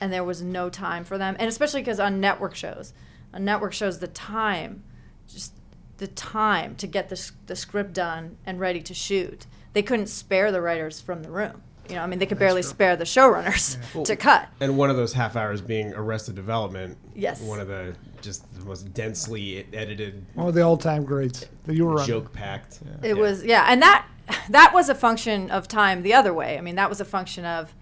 and 0.00 0.12
there 0.12 0.24
was 0.24 0.42
no 0.42 0.68
time 0.70 1.04
for 1.04 1.18
them. 1.18 1.36
And 1.38 1.48
especially 1.48 1.80
because 1.82 2.00
on 2.00 2.20
network 2.20 2.54
shows, 2.54 2.92
on 3.34 3.44
network 3.44 3.72
shows, 3.72 3.98
the 3.98 4.08
time, 4.08 4.82
just 5.28 5.52
the 5.98 6.06
time 6.08 6.74
to 6.76 6.86
get 6.86 7.08
the, 7.08 7.30
the 7.46 7.56
script 7.56 7.92
done 7.92 8.36
and 8.46 8.58
ready 8.58 8.80
to 8.82 8.94
shoot, 8.94 9.46
they 9.72 9.82
couldn't 9.82 10.06
spare 10.08 10.50
the 10.50 10.60
writers 10.60 11.00
from 11.00 11.22
the 11.22 11.30
room. 11.30 11.62
You 11.88 11.96
know, 11.96 12.02
I 12.02 12.06
mean, 12.06 12.20
they 12.20 12.26
could 12.26 12.38
barely 12.38 12.62
spare 12.62 12.94
the 12.96 13.04
showrunners 13.04 13.76
to 14.04 14.14
cut. 14.14 14.48
and 14.60 14.78
one 14.78 14.90
of 14.90 14.96
those 14.96 15.12
half 15.12 15.34
hours 15.34 15.60
being 15.60 15.92
Arrested 15.92 16.36
Development. 16.36 16.96
Yes. 17.16 17.40
One 17.42 17.58
of 17.58 17.66
the 17.66 17.96
just 18.22 18.44
the 18.54 18.64
most 18.64 18.92
densely 18.94 19.66
edited, 19.72 20.24
One 20.34 20.46
of 20.46 20.54
the 20.54 20.60
all-time 20.62 21.04
greats 21.04 21.46
that 21.64 21.74
you 21.74 21.86
were 21.86 21.94
running. 21.94 22.06
joke 22.06 22.32
packed. 22.32 22.78
yeah. 22.84 23.08
It 23.10 23.16
was 23.16 23.42
yeah, 23.44 23.66
and 23.68 23.82
that 23.82 24.06
that 24.50 24.72
was 24.72 24.88
a 24.88 24.94
function 24.94 25.50
of 25.50 25.66
time 25.66 26.02
the 26.02 26.14
other 26.14 26.32
way. 26.32 26.56
I 26.56 26.60
mean, 26.60 26.76
that 26.76 26.88
was 26.88 27.00
a 27.00 27.04
function 27.04 27.44
of, 27.44 27.74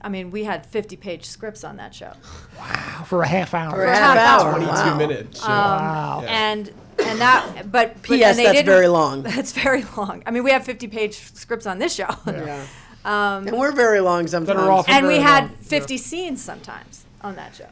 I 0.00 0.08
mean, 0.08 0.30
we 0.30 0.44
had 0.44 0.64
fifty 0.66 0.96
page 0.96 1.24
scripts 1.24 1.64
on 1.64 1.76
that 1.76 1.94
show, 1.94 2.12
Wow, 2.58 3.04
for 3.06 3.22
a 3.22 3.28
half 3.28 3.52
hour. 3.54 3.70
For 3.72 3.84
a 3.84 3.94
half 3.96 4.16
half 4.16 4.40
hour. 4.42 4.48
hour, 4.50 4.56
Twenty-two 4.58 4.72
wow. 4.90 4.96
minutes. 4.96 5.42
wow. 5.42 6.24
and 6.26 6.72
and 7.00 7.20
that 7.20 7.70
but, 7.70 7.94
but 7.94 8.02
P.S. 8.02 8.36
That's 8.36 8.62
very 8.62 8.88
long. 8.88 9.22
That's 9.34 9.52
very 9.52 9.84
long. 9.96 10.22
I 10.26 10.30
mean, 10.30 10.44
we 10.44 10.50
have 10.52 10.64
fifty 10.64 10.86
page 10.88 11.14
scripts 11.34 11.66
on 11.66 11.78
this 11.78 11.94
show, 11.94 12.08
Yeah. 12.26 12.64
um, 13.04 13.46
And 13.48 13.58
we're 13.58 13.72
very 13.72 14.00
long 14.00 14.26
sometimes. 14.26 14.58
are 14.60 14.70
often 14.70 14.94
and 14.94 15.06
we 15.06 15.16
had 15.18 15.44
long. 15.44 15.56
fifty 15.56 15.96
scenes 15.96 16.42
sometimes 16.44 17.04
on 17.22 17.36
that 17.36 17.54
show. 17.54 17.66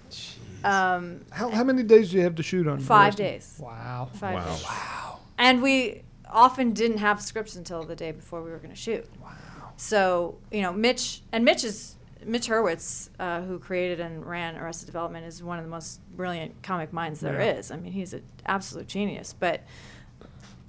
Um, 0.65 1.21
How, 1.31 1.51
how 1.51 1.63
many 1.63 1.83
days 1.85 2.11
do 2.11 2.17
you 2.17 2.23
have 2.25 2.35
to 2.37 2.43
shoot 2.43 2.67
on? 2.67 2.81
five 2.81 3.15
days. 3.15 3.57
Wow. 3.61 4.09
Five 4.15 4.35
Wow. 4.35 4.45
days. 4.51 4.65
Wow. 4.65 5.19
And 5.39 5.63
we 5.63 6.03
often 6.29 6.73
didn't 6.73 6.99
have 6.99 7.21
scripts 7.23 7.55
until 7.55 7.85
the 7.85 7.95
day 7.95 8.11
before 8.11 8.43
we 8.43 8.51
were 8.51 8.59
going 8.59 8.71
to 8.71 8.81
shoot. 8.81 9.07
Wow. 9.23 9.31
So 9.77 10.39
you 10.51 10.63
know, 10.63 10.73
Mitch 10.73 11.23
and 11.33 11.45
Mitch 11.45 11.63
is 11.65 11.96
Mitch 12.27 12.49
Hurwitz, 12.49 13.09
uh, 13.21 13.41
who 13.43 13.59
created 13.59 14.01
and 14.01 14.27
ran 14.27 14.57
Arrested 14.57 14.87
Development, 14.87 15.25
is 15.25 15.43
one 15.43 15.59
of 15.59 15.65
the 15.65 15.71
most 15.71 16.01
brilliant 16.17 16.63
comic 16.63 16.93
minds 16.93 17.21
there 17.21 17.41
is. 17.41 17.71
Yeah. 17.71 17.77
I 17.77 17.79
mean, 17.79 17.93
he's 17.93 18.13
an 18.13 18.23
absolute 18.45 18.89
genius. 18.89 19.35
But 19.39 19.63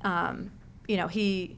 um, 0.02 0.52
you 0.88 0.98
know, 0.98 1.08
he 1.08 1.58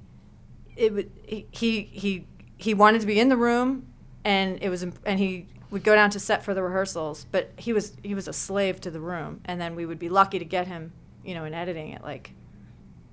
it 0.76 0.94
would 0.94 1.12
he 1.26 1.46
he 1.52 1.84
he 1.84 2.26
he 2.58 2.74
wanted 2.74 3.02
to 3.02 3.08
be 3.08 3.20
in 3.20 3.30
the 3.30 3.38
room, 3.38 3.88
and 4.24 4.58
it 4.62 4.70
was 4.70 4.84
imp- 4.84 5.00
and 5.06 5.20
he 5.20 5.46
would 5.70 5.84
go 5.84 5.94
down 5.94 6.10
to 6.12 6.20
set 6.20 6.44
for 6.44 6.54
the 6.54 6.64
rehearsals. 6.64 7.26
But 7.32 7.52
he 7.58 7.74
was 7.74 7.94
he 8.02 8.16
was 8.16 8.28
a 8.28 8.34
slave 8.34 8.80
to 8.82 8.92
the 8.92 9.02
room, 9.02 9.42
and 9.46 9.60
then 9.60 9.76
we 9.76 9.86
would 9.86 10.00
be 10.00 10.10
lucky 10.10 10.40
to 10.40 10.46
get 10.46 10.68
him, 10.68 10.94
you 11.24 11.36
know, 11.36 11.44
in 11.44 11.54
editing 11.54 11.94
at 11.94 12.04
like 12.04 12.34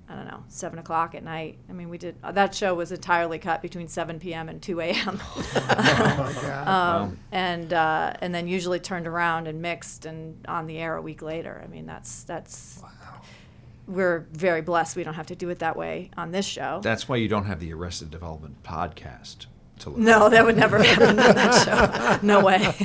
I 0.09 0.15
don't 0.15 0.25
know, 0.25 0.43
seven 0.47 0.79
o'clock 0.79 1.15
at 1.15 1.23
night. 1.23 1.57
I 1.69 1.73
mean, 1.73 1.89
we 1.89 1.97
did 1.97 2.15
that 2.21 2.55
show 2.55 2.73
was 2.73 2.91
entirely 2.91 3.39
cut 3.39 3.61
between 3.61 3.89
7 3.89 4.19
p.m. 4.19 4.47
and 4.47 4.61
2 4.61 4.79
a.m. 4.79 5.19
um, 6.67 7.19
and 7.31 7.73
uh, 7.73 8.13
and 8.21 8.33
then 8.33 8.47
usually 8.47 8.79
turned 8.79 9.07
around 9.07 9.47
and 9.47 9.61
mixed 9.61 10.05
and 10.05 10.45
on 10.47 10.65
the 10.67 10.77
air 10.77 10.95
a 10.95 11.01
week 11.01 11.21
later. 11.21 11.61
I 11.63 11.67
mean, 11.67 11.85
that's 11.85 12.23
that's. 12.23 12.79
Wow. 12.81 12.89
We're 13.87 14.27
very 14.33 14.61
blessed. 14.61 14.97
We 14.97 15.05
don't 15.05 15.13
have 15.13 15.27
to 15.27 15.35
do 15.35 15.49
it 15.49 15.59
that 15.59 15.77
way 15.77 16.11
on 16.17 16.31
this 16.31 16.45
show. 16.45 16.81
That's 16.83 17.07
why 17.07 17.15
you 17.15 17.29
don't 17.29 17.45
have 17.45 17.61
the 17.61 17.71
Arrested 17.71 18.11
Development 18.11 18.61
podcast 18.61 19.45
to 19.79 19.91
look 19.91 19.99
no, 19.99 20.29
that 20.29 20.45
would 20.45 20.57
never 20.57 20.81
happen 20.81 21.09
on 21.09 21.15
that 21.15 22.19
show. 22.19 22.19
No 22.27 22.43
way. 22.43 22.75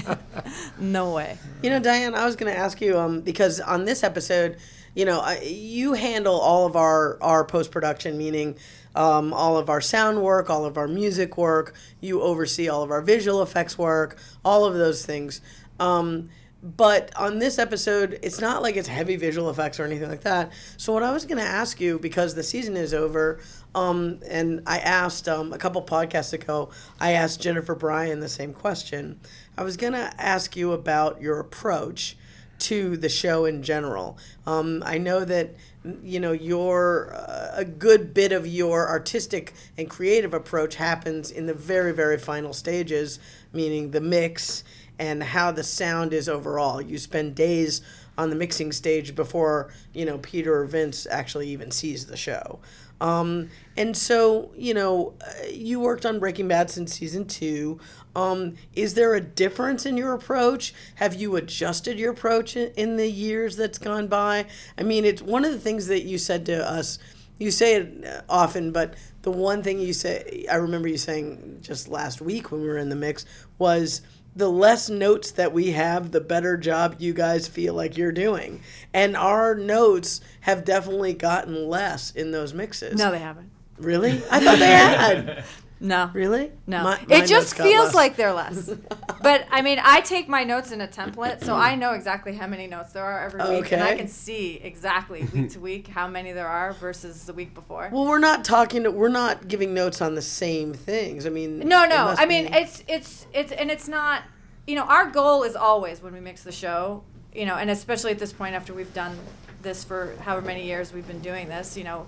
no 0.79 1.13
way. 1.13 1.39
You 1.63 1.71
know, 1.71 1.81
Diane, 1.81 2.15
I 2.15 2.25
was 2.25 2.37
going 2.37 2.53
to 2.53 2.59
ask 2.59 2.81
you 2.81 2.99
um, 2.99 3.21
because 3.21 3.61
on 3.61 3.85
this 3.85 4.05
episode, 4.05 4.59
you 4.95 5.05
know, 5.05 5.27
you 5.43 5.95
handle 5.95 6.39
all 6.39 6.67
of 6.67 6.77
our 6.77 7.19
our 7.23 7.45
post 7.45 7.71
production, 7.71 8.19
meaning 8.19 8.57
um, 8.95 9.33
all 9.33 9.57
of 9.57 9.71
our 9.71 9.81
sound 9.81 10.23
work, 10.23 10.51
all 10.51 10.65
of 10.65 10.77
our 10.77 10.89
music 10.89 11.37
work. 11.37 11.75
You 12.01 12.21
oversee 12.23 12.69
all 12.69 12.83
of 12.83 12.91
our 12.91 13.01
visual 13.01 13.43
effects 13.43 13.79
work, 13.79 14.19
all 14.45 14.65
of 14.65 14.75
those 14.75 15.05
things. 15.05 15.41
Um, 15.81 16.29
but 16.63 17.11
on 17.17 17.41
this 17.41 17.59
episode, 17.59 18.21
it's 18.23 18.41
not 18.41 18.63
like 18.63 18.77
it's 18.77 18.87
heavy 18.87 19.17
visual 19.17 19.51
effects 19.51 19.81
or 19.81 19.85
anything 19.85 20.09
like 20.09 20.21
that. 20.21 20.53
So 20.77 20.93
what 20.93 21.03
I 21.03 21.11
was 21.11 21.25
going 21.25 21.39
to 21.39 21.49
ask 21.49 21.81
you, 21.81 21.99
because 21.99 22.37
the 22.37 22.45
season 22.45 22.77
is 22.77 22.95
over, 22.95 23.41
um, 23.75 24.21
and 24.29 24.63
I 24.65 24.79
asked 24.79 25.29
um, 25.29 25.53
a 25.53 25.59
couple 25.59 25.83
podcasts 25.83 26.33
ago, 26.33 26.71
I 27.01 27.13
asked 27.13 27.41
Jennifer 27.41 27.75
Bryan 27.75 28.21
the 28.21 28.29
same 28.29 28.53
question. 28.53 29.19
I 29.59 29.65
was 29.65 29.77
going 29.77 29.95
to 29.95 30.13
ask 30.23 30.55
you 30.55 30.71
about 30.71 31.21
your 31.21 31.41
approach 31.41 32.17
to 32.63 32.97
the 32.97 33.09
show 33.09 33.45
in 33.45 33.63
general. 33.63 34.17
Um, 34.47 34.83
I 34.87 34.99
know 34.99 35.25
that 35.25 35.55
you 36.03 36.21
know 36.21 36.33
your 36.33 37.13
uh, 37.15 37.51
a 37.55 37.65
good 37.65 38.15
bit 38.15 38.31
of 38.33 38.47
your 38.47 38.89
artistic 38.89 39.53
and 39.77 39.91
creative 39.91 40.33
approach 40.33 40.77
happens 40.77 41.31
in 41.31 41.47
the 41.47 41.55
very 41.55 41.93
very 41.93 42.19
final 42.19 42.53
stages, 42.53 43.19
meaning 43.53 43.91
the 43.91 44.01
mix 44.01 44.63
and 44.99 45.23
how 45.23 45.51
the 45.51 45.65
sound 45.65 46.13
is 46.13 46.29
overall. 46.29 46.81
You 46.81 46.99
spend 46.99 47.35
days 47.35 47.81
on 48.17 48.31
the 48.31 48.37
mixing 48.37 48.71
stage 48.71 49.17
before 49.17 49.73
you 49.93 50.05
know 50.05 50.19
Peter 50.19 50.55
or 50.55 50.65
Vince 50.65 51.07
actually 51.11 51.49
even 51.49 51.71
sees 51.71 52.07
the 52.07 52.17
show. 52.17 52.61
Um, 53.03 53.51
and 53.77 53.97
so, 53.97 54.53
you 54.57 54.75
know, 54.75 55.15
uh, 55.21 55.49
you 55.51 55.81
worked 55.81 56.07
on 56.07 56.21
Breaking 56.21 56.47
Bad 56.47 56.71
since 56.71 56.95
season 56.95 57.27
two. 57.27 57.81
Um, 58.15 58.55
is 58.75 58.95
there 58.95 59.15
a 59.15 59.21
difference 59.21 59.85
in 59.85 59.97
your 59.97 60.13
approach? 60.13 60.73
Have 60.97 61.15
you 61.15 61.35
adjusted 61.35 61.99
your 61.99 62.13
approach 62.13 62.57
in, 62.57 62.97
the 62.97 63.11
years 63.11 63.57
that's 63.57 63.79
gone 63.79 64.07
by? 64.07 64.47
I 64.79 64.85
mean, 64.85 65.05
it's 65.05 65.21
one 65.21 65.45
of 65.45 65.51
the 65.51 65.59
things 65.59 65.89
that 65.89 66.05
you 66.05 66.17
said 66.17 66.47
to 66.47 66.65
us. 66.65 67.01
You 67.41 67.51
say 67.51 67.75
it 67.75 68.05
uh, 68.05 68.21
often, 68.29 68.71
but 68.71 68.95
the 69.23 69.33
one 69.33 69.65
thing 69.65 69.81
you 69.81 69.95
say, 69.95 70.47
I 70.49 70.57
remember 70.57 70.87
you 70.87 70.99
saying 70.99 71.59
just 71.61 71.89
last 71.89 72.21
week 72.21 72.53
when 72.53 72.61
we 72.61 72.69
were 72.69 72.79
in 72.79 72.89
the 72.89 72.95
mix, 72.95 73.27
was 73.59 74.03
the 74.35 74.51
less 74.51 74.89
notes 74.89 75.31
that 75.33 75.53
we 75.53 75.73
have, 75.73 76.11
the 76.11 76.21
better 76.21 76.57
job 76.57 76.97
you 76.99 77.13
guys 77.13 77.49
feel 77.49 77.75
like 77.75 77.97
you're 77.97 78.13
doing. 78.13 78.63
And 78.95 79.17
our 79.17 79.55
notes 79.55 80.21
have 80.43 80.65
definitely 80.65 81.13
gotten 81.15 81.69
less 81.69 82.11
in 82.11 82.31
those 82.31 82.55
mixes. 82.55 82.99
No, 82.99 83.11
they 83.11 83.19
haven't. 83.19 83.51
Really? 83.79 84.23
I 84.31 84.41
thought 84.41 84.59
they 84.59 84.67
had. 84.67 85.45
No. 85.83 86.11
Really? 86.15 86.53
No. 86.67 86.85
My- 86.85 87.01
my 87.09 87.17
it 87.17 87.27
just 87.27 87.57
feels 87.57 87.87
less. 87.87 87.95
like 87.95 88.17
they're 88.17 88.33
less. 88.33 88.71
but 89.23 89.47
I 89.51 89.63
mean, 89.63 89.81
I 89.83 90.01
take 90.01 90.29
my 90.29 90.45
notes 90.45 90.71
in 90.71 90.81
a 90.81 90.87
template, 90.87 91.45
so 91.45 91.57
I 91.57 91.75
know 91.75 91.93
exactly 91.93 92.35
how 92.35 92.47
many 92.47 92.69
notes 92.69 92.93
there 92.93 93.05
are 93.05 93.25
every 93.25 93.41
week, 93.57 93.73
and 93.73 93.83
I 93.83 93.97
can 93.97 94.07
see 94.07 94.61
exactly 94.63 95.25
week 95.35 95.51
to 95.51 95.61
week 95.61 95.89
how 95.89 96.07
many 96.07 96.31
there 96.33 96.47
are 96.47 96.73
versus 96.73 97.25
the 97.25 97.33
week 97.33 97.53
before. 97.53 97.91
Well, 97.93 98.07
we're 98.07 98.21
not 98.21 98.45
talking. 98.45 98.85
To, 98.85 98.91
we're 98.93 99.09
not 99.09 99.49
giving 99.49 99.75
notes 99.75 100.01
on 100.01 100.15
the 100.15 100.23
same 100.23 100.73
things. 100.73 101.27
I 101.27 101.31
mean, 101.31 101.59
No, 101.59 101.85
no. 101.85 102.15
I 102.17 102.27
mean, 102.27 102.47
be- 102.47 102.59
it's 102.59 102.85
it's 102.87 103.27
it's 103.35 103.53
and 103.53 103.71
it's 103.71 103.89
not. 103.89 104.23
You 104.69 104.77
know, 104.77 104.85
our 104.85 105.11
goal 105.11 105.43
is 105.43 105.57
always 105.57 106.01
when 106.01 106.13
we 106.13 106.21
mix 106.21 106.45
the 106.45 106.53
show. 106.53 107.03
You 107.35 107.47
know, 107.47 107.57
and 107.57 107.71
especially 107.71 108.13
at 108.13 108.19
this 108.21 108.33
point 108.33 108.55
after 108.55 108.73
we've 108.73 108.95
done 108.95 109.19
this 109.63 109.83
for 109.83 110.15
however 110.21 110.47
many 110.47 110.65
years 110.67 110.93
we've 110.93 111.07
been 111.09 111.21
doing 111.23 111.49
this. 111.49 111.77
You 111.77 111.85
know, 111.85 112.07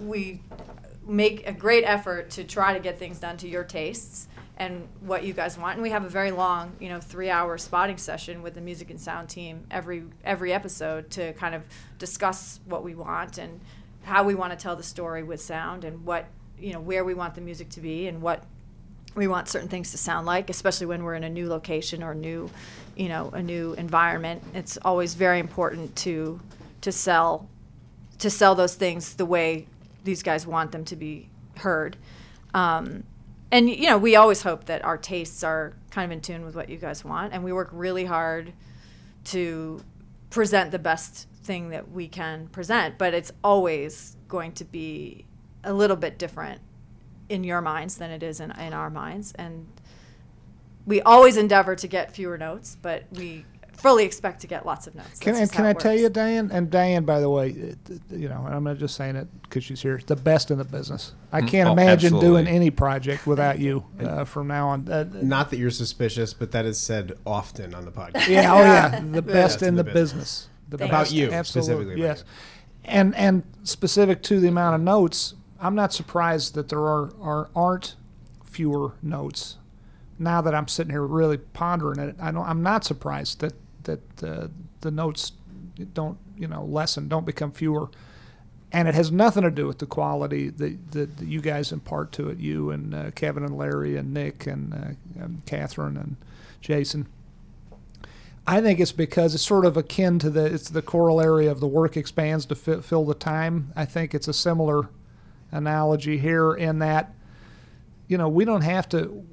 we 0.00 0.40
make 1.08 1.46
a 1.46 1.52
great 1.52 1.84
effort 1.84 2.30
to 2.30 2.44
try 2.44 2.74
to 2.74 2.80
get 2.80 2.98
things 2.98 3.18
done 3.18 3.36
to 3.38 3.48
your 3.48 3.64
tastes 3.64 4.28
and 4.58 4.86
what 5.00 5.24
you 5.24 5.32
guys 5.32 5.56
want. 5.56 5.74
And 5.74 5.82
we 5.82 5.90
have 5.90 6.04
a 6.04 6.08
very 6.08 6.30
long, 6.30 6.72
you 6.80 6.88
know, 6.88 7.00
three-hour 7.00 7.56
spotting 7.58 7.96
session 7.96 8.42
with 8.42 8.54
the 8.54 8.60
music 8.60 8.90
and 8.90 9.00
sound 9.00 9.28
team 9.28 9.64
every 9.70 10.04
every 10.24 10.52
episode 10.52 11.10
to 11.12 11.32
kind 11.34 11.54
of 11.54 11.62
discuss 11.98 12.60
what 12.66 12.84
we 12.84 12.94
want 12.94 13.38
and 13.38 13.60
how 14.02 14.24
we 14.24 14.34
want 14.34 14.52
to 14.52 14.56
tell 14.56 14.76
the 14.76 14.82
story 14.82 15.22
with 15.22 15.40
sound 15.40 15.84
and 15.84 16.04
what 16.04 16.26
you 16.58 16.72
know 16.72 16.80
where 16.80 17.04
we 17.04 17.14
want 17.14 17.34
the 17.34 17.40
music 17.40 17.68
to 17.70 17.80
be 17.80 18.08
and 18.08 18.20
what 18.20 18.44
we 19.14 19.26
want 19.26 19.48
certain 19.48 19.68
things 19.68 19.90
to 19.92 19.98
sound 19.98 20.26
like, 20.26 20.50
especially 20.50 20.86
when 20.86 21.02
we're 21.02 21.14
in 21.14 21.24
a 21.24 21.30
new 21.30 21.48
location 21.48 22.02
or 22.02 22.14
new, 22.14 22.50
you 22.96 23.08
know, 23.08 23.30
a 23.30 23.42
new 23.42 23.72
environment. 23.74 24.42
It's 24.54 24.76
always 24.78 25.14
very 25.14 25.38
important 25.38 25.96
to 25.96 26.40
to 26.82 26.92
sell 26.92 27.48
to 28.18 28.28
sell 28.28 28.54
those 28.54 28.74
things 28.74 29.14
the 29.14 29.24
way 29.24 29.66
these 30.04 30.22
guys 30.22 30.46
want 30.46 30.72
them 30.72 30.84
to 30.86 30.96
be 30.96 31.28
heard. 31.56 31.96
Um, 32.54 33.04
and 33.50 33.68
you 33.68 33.86
know, 33.86 33.98
we 33.98 34.16
always 34.16 34.42
hope 34.42 34.66
that 34.66 34.84
our 34.84 34.98
tastes 34.98 35.42
are 35.42 35.74
kind 35.90 36.10
of 36.10 36.16
in 36.16 36.20
tune 36.20 36.44
with 36.44 36.54
what 36.54 36.68
you 36.68 36.76
guys 36.76 37.04
want, 37.04 37.32
and 37.32 37.42
we 37.42 37.52
work 37.52 37.70
really 37.72 38.04
hard 38.04 38.52
to 39.24 39.82
present 40.30 40.70
the 40.70 40.78
best 40.78 41.28
thing 41.42 41.70
that 41.70 41.90
we 41.90 42.08
can 42.08 42.48
present. 42.48 42.98
But 42.98 43.14
it's 43.14 43.32
always 43.42 44.16
going 44.28 44.52
to 44.52 44.64
be 44.64 45.24
a 45.64 45.72
little 45.72 45.96
bit 45.96 46.18
different 46.18 46.60
in 47.28 47.44
your 47.44 47.60
minds 47.60 47.96
than 47.96 48.10
it 48.10 48.22
is 48.22 48.40
in, 48.40 48.50
in 48.52 48.72
our 48.72 48.90
minds, 48.90 49.32
and 49.32 49.66
we 50.86 51.02
always 51.02 51.36
endeavor 51.36 51.76
to 51.76 51.86
get 51.86 52.12
fewer 52.12 52.38
notes, 52.38 52.76
but 52.80 53.04
we 53.12 53.44
fully 53.78 54.04
expect 54.04 54.40
to 54.42 54.46
get 54.46 54.66
lots 54.66 54.86
of 54.86 54.94
notes. 54.94 55.18
Can, 55.20 55.34
and 55.36 55.50
can 55.50 55.64
I 55.64 55.70
it 55.70 55.78
tell 55.80 55.94
you, 55.96 56.08
Diane? 56.08 56.50
And 56.52 56.70
Diane, 56.70 57.04
by 57.04 57.20
the 57.20 57.30
way, 57.30 57.50
it- 57.50 57.78
it- 57.88 58.02
you 58.10 58.28
know, 58.28 58.42
and 58.44 58.54
I'm 58.54 58.64
not 58.64 58.76
just 58.78 58.96
saying 58.96 59.16
it 59.16 59.28
because 59.42 59.64
she's 59.64 59.80
here. 59.82 60.00
The 60.06 60.16
best 60.16 60.50
in 60.50 60.58
the 60.58 60.64
business. 60.64 61.12
I 61.32 61.40
can't 61.42 61.68
Oh, 61.68 61.72
imagine 61.72 62.18
doing 62.20 62.46
any 62.46 62.70
project 62.70 63.26
without 63.26 63.58
you 63.58 63.84
uh, 64.00 64.24
from 64.24 64.48
now 64.48 64.68
on. 64.68 64.88
Uh, 64.88 65.04
Not 65.22 65.50
that 65.50 65.58
you're 65.58 65.70
suspicious, 65.70 66.34
but 66.34 66.50
that 66.52 66.64
is 66.66 66.78
said 66.78 67.12
often 67.26 67.74
on 67.74 67.84
the 67.84 67.92
podcast. 67.92 68.28
yeah, 68.28 68.52
oh 68.54 68.60
yeah, 68.60 69.00
the 69.12 69.22
best 69.22 69.60
That's 69.60 69.62
in 69.62 69.68
in 69.70 69.74
the 69.76 69.82
the 69.84 69.92
business. 69.92 70.48
The 70.68 70.78
Thank 70.78 70.90
best- 70.90 71.12
you. 71.12 71.24
About 71.26 71.32
you, 71.32 71.38
absolutely, 71.38 71.72
specifically 71.94 72.04
about 72.04 72.16
yes. 72.18 72.24
And 72.84 73.14
and 73.16 73.42
specific 73.64 74.22
to 74.24 74.40
the 74.40 74.48
amount 74.48 74.74
of 74.74 74.80
notes, 74.80 75.34
I'm 75.60 75.74
not 75.74 75.92
surprised 75.92 76.54
that 76.54 76.68
there 76.68 76.80
are, 76.80 77.10
are 77.20 77.48
aren't 77.54 77.96
fewer 78.44 78.92
notes. 79.02 79.56
Now 80.18 80.40
that 80.40 80.54
I'm 80.54 80.66
sitting 80.68 80.90
here 80.90 81.06
really 81.06 81.36
pondering 81.38 82.00
it, 82.00 82.16
I 82.20 82.30
don't. 82.32 82.44
I'm 82.46 82.62
not 82.62 82.84
surprised 82.84 83.40
that 83.40 83.52
that 83.88 84.22
uh, 84.22 84.48
the 84.82 84.90
notes 84.90 85.32
don't 85.92 86.18
you 86.36 86.46
know 86.46 86.64
lessen, 86.64 87.08
don't 87.08 87.26
become 87.26 87.52
fewer. 87.52 87.90
And 88.70 88.86
it 88.86 88.94
has 88.94 89.10
nothing 89.10 89.44
to 89.44 89.50
do 89.50 89.66
with 89.66 89.78
the 89.78 89.86
quality 89.86 90.50
that, 90.50 90.92
that, 90.92 91.16
that 91.16 91.26
you 91.26 91.40
guys 91.40 91.72
impart 91.72 92.12
to 92.12 92.28
it, 92.28 92.36
you 92.38 92.70
and 92.70 92.94
uh, 92.94 93.10
Kevin 93.12 93.42
and 93.42 93.56
Larry 93.56 93.96
and 93.96 94.12
Nick 94.12 94.46
and, 94.46 94.74
uh, 94.74 95.22
and 95.22 95.40
Catherine 95.46 95.96
and 95.96 96.16
Jason. 96.60 97.06
I 98.46 98.60
think 98.60 98.78
it's 98.78 98.92
because 98.92 99.34
it's 99.34 99.46
sort 99.46 99.64
of 99.64 99.76
akin 99.76 100.18
to 100.20 100.30
the 100.30 100.46
it's 100.46 100.70
the 100.70 100.82
corollary 100.82 101.46
of 101.46 101.60
the 101.60 101.66
work 101.66 101.96
expands 101.96 102.46
to 102.46 102.54
fi- 102.54 102.80
fill 102.80 103.04
the 103.04 103.14
time. 103.14 103.72
I 103.76 103.84
think 103.84 104.14
it's 104.14 104.28
a 104.28 104.32
similar 104.32 104.88
analogy 105.50 106.18
here 106.18 106.54
in 106.54 106.78
that 106.78 107.14
you 108.06 108.16
know 108.16 108.28
we 108.28 108.46
don't 108.46 108.62
have 108.62 108.88
to 108.90 109.24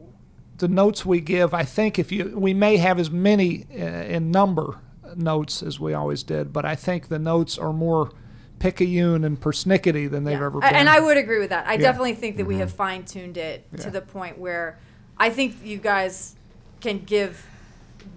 the 0.58 0.68
notes 0.68 1.06
we 1.06 1.20
give. 1.22 1.54
I 1.54 1.64
think 1.64 2.00
if 2.00 2.12
you 2.12 2.34
we 2.38 2.54
may 2.54 2.78
have 2.78 3.00
as 3.00 3.10
many 3.12 3.66
uh, 3.72 3.76
in 3.76 4.32
number 4.32 4.80
notes 5.16 5.62
as 5.64 5.80
we 5.80 5.94
always 5.94 6.24
did, 6.24 6.52
but 6.54 6.66
I 6.66 6.76
think 6.76 7.08
the 7.10 7.20
notes 7.20 7.58
are 7.58 7.74
more 7.74 8.12
picayune 8.60 9.24
and 9.24 9.40
persnickety 9.40 10.10
than 10.10 10.24
they've 10.24 10.40
Yeah. 10.40 10.46
ever 10.46 10.60
been. 10.60 10.74
And 10.74 10.90
I 10.90 11.00
would 11.00 11.18
agree 11.18 11.40
with 11.40 11.50
that. 11.50 11.68
I 11.68 11.74
Yeah. 11.74 11.80
definitely 11.80 12.14
think 12.16 12.38
that 12.38 12.46
we 12.46 12.58
have 12.58 12.72
fine 12.72 13.04
tuned 13.04 13.38
it 13.38 13.66
Yeah. 13.72 13.84
to 13.84 13.92
the 13.92 14.02
point 14.02 14.38
where 14.38 14.78
I 15.18 15.30
think 15.30 15.56
you 15.64 15.78
guys 15.78 16.36
can 16.82 17.00
give 17.06 17.46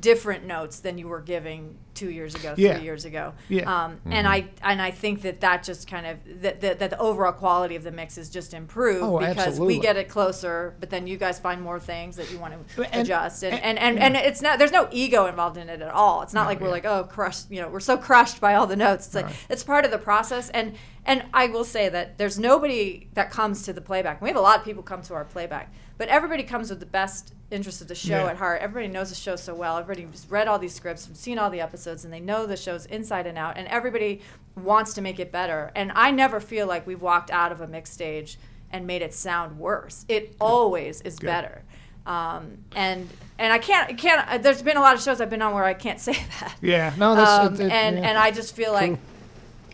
different 0.00 0.44
notes 0.46 0.80
than 0.80 0.98
you 0.98 1.08
were 1.08 1.20
giving 1.20 1.76
two 1.94 2.10
years 2.10 2.34
ago, 2.36 2.54
three 2.54 2.64
Yeah. 2.64 2.78
years 2.78 3.04
ago. 3.04 3.34
Yeah. 3.48 3.64
Um, 3.84 4.00
And 4.06 4.28
I 4.28 4.48
and 4.62 4.80
I 4.80 4.92
think 4.92 5.22
that 5.22 5.40
that 5.40 5.64
just 5.64 5.90
kind 5.90 6.06
of 6.06 6.42
that, 6.42 6.60
that, 6.60 6.78
that 6.78 6.90
the 6.90 6.98
overall 6.98 7.32
quality 7.32 7.74
of 7.74 7.82
the 7.82 7.90
mix 7.90 8.16
is 8.16 8.30
just 8.30 8.54
improved 8.54 9.02
Oh, 9.02 9.18
because 9.18 9.36
absolutely. 9.38 9.76
we 9.78 9.82
get 9.82 9.96
it 9.96 10.08
closer, 10.08 10.76
but 10.78 10.90
then 10.90 11.08
you 11.08 11.16
guys 11.16 11.40
find 11.40 11.60
more 11.60 11.80
things 11.80 12.14
that 12.16 12.30
you 12.30 12.38
want 12.38 12.54
to 12.76 12.82
And- 12.92 13.02
adjust. 13.02 13.42
And 13.42 13.54
and- 13.54 13.78
and, 13.78 13.98
and, 13.98 14.16
and 14.16 14.26
it's 14.26 14.40
not 14.40 14.60
there's 14.60 14.70
no 14.70 14.88
ego 14.92 15.26
involved 15.26 15.56
in 15.56 15.68
it 15.68 15.82
at 15.82 15.90
all. 15.90 16.22
It's 16.22 16.32
not 16.34 16.46
like 16.46 16.60
we're 16.60 16.68
yeah. 16.68 16.72
like 16.72 16.84
oh 16.84 17.04
crushed, 17.04 17.50
you 17.50 17.60
know, 17.60 17.68
we're 17.68 17.80
so 17.80 17.96
crushed 17.96 18.40
by 18.40 18.54
all 18.54 18.66
the 18.68 18.76
notes. 18.76 19.06
It's 19.06 19.14
like 19.16 19.26
Right. 19.26 19.36
it's 19.48 19.64
part 19.64 19.84
of 19.84 19.90
the 19.90 19.98
process 19.98 20.50
and 20.50 20.74
and 21.04 21.24
I 21.34 21.46
will 21.46 21.64
say 21.64 21.88
that 21.88 22.18
there's 22.18 22.38
nobody 22.38 23.08
that 23.14 23.30
comes 23.30 23.62
to 23.62 23.72
the 23.72 23.80
playback. 23.80 24.20
We 24.22 24.28
have 24.28 24.36
a 24.36 24.40
lot 24.42 24.58
of 24.58 24.64
people 24.64 24.82
come 24.82 25.02
to 25.02 25.14
our 25.14 25.24
playback, 25.24 25.72
but 25.98 26.08
everybody 26.08 26.42
comes 26.44 26.70
with 26.70 26.80
the 26.80 26.86
best 26.86 27.34
interest 27.50 27.80
of 27.82 27.88
the 27.88 27.94
show 27.94 28.24
Yeah. 28.24 28.30
at 28.30 28.36
heart. 28.36 28.60
Everybody 28.62 28.92
knows 28.92 29.08
the 29.10 29.14
show 29.14 29.36
so 29.36 29.54
well. 29.54 29.76
Everybody's 29.78 30.26
read 30.30 30.48
all 30.48 30.58
these 30.58 30.74
scripts, 30.74 31.06
and 31.06 31.16
seen 31.16 31.38
all 31.38 31.50
the 31.50 31.60
episodes. 31.60 32.04
and 32.04 32.12
they 32.12 32.20
know 32.20 32.46
the 32.46 32.56
show's 32.56 32.86
inside 32.86 33.26
and 33.26 33.36
out, 33.38 33.56
and 33.58 33.66
everybody 33.68 34.20
wants 34.56 34.94
to 34.94 35.00
make 35.02 35.18
it 35.20 35.30
better. 35.32 35.70
And 35.74 35.92
I 35.94 36.10
never 36.10 36.40
feel 36.40 36.66
like 36.66 36.86
we've 36.86 37.02
walked 37.02 37.30
out 37.30 37.52
of 37.52 37.60
a 37.60 37.66
mixed 37.66 37.92
stage 37.94 38.38
and 38.70 38.86
made 38.86 39.02
it 39.02 39.14
sound 39.14 39.58
worse. 39.58 40.04
It 40.08 40.34
always 40.40 41.00
is 41.02 41.18
better. 41.18 41.62
Um, 42.06 42.58
and 42.74 43.08
and 43.38 43.52
I 43.52 43.58
can't 43.58 43.96
can't. 43.98 44.26
uh, 44.28 44.38
There's 44.38 44.62
been 44.62 44.76
a 44.76 44.80
lot 44.80 44.94
of 44.94 45.02
shows 45.02 45.20
I've 45.20 45.30
been 45.30 45.42
on 45.42 45.52
where 45.54 45.64
I 45.64 45.74
can't 45.74 46.00
say 46.08 46.12
that. 46.40 46.54
Yeah, 46.60 46.92
no, 46.98 47.14
that's 47.14 47.30
Um, 47.46 47.54
it- 47.54 47.60
it- 47.60 47.72
and 47.72 47.98
yeah. 47.98 48.08
and 48.08 48.18
I 48.18 48.30
just 48.30 48.54
feel 48.56 48.72
like 48.72 48.90
True. 48.92 48.98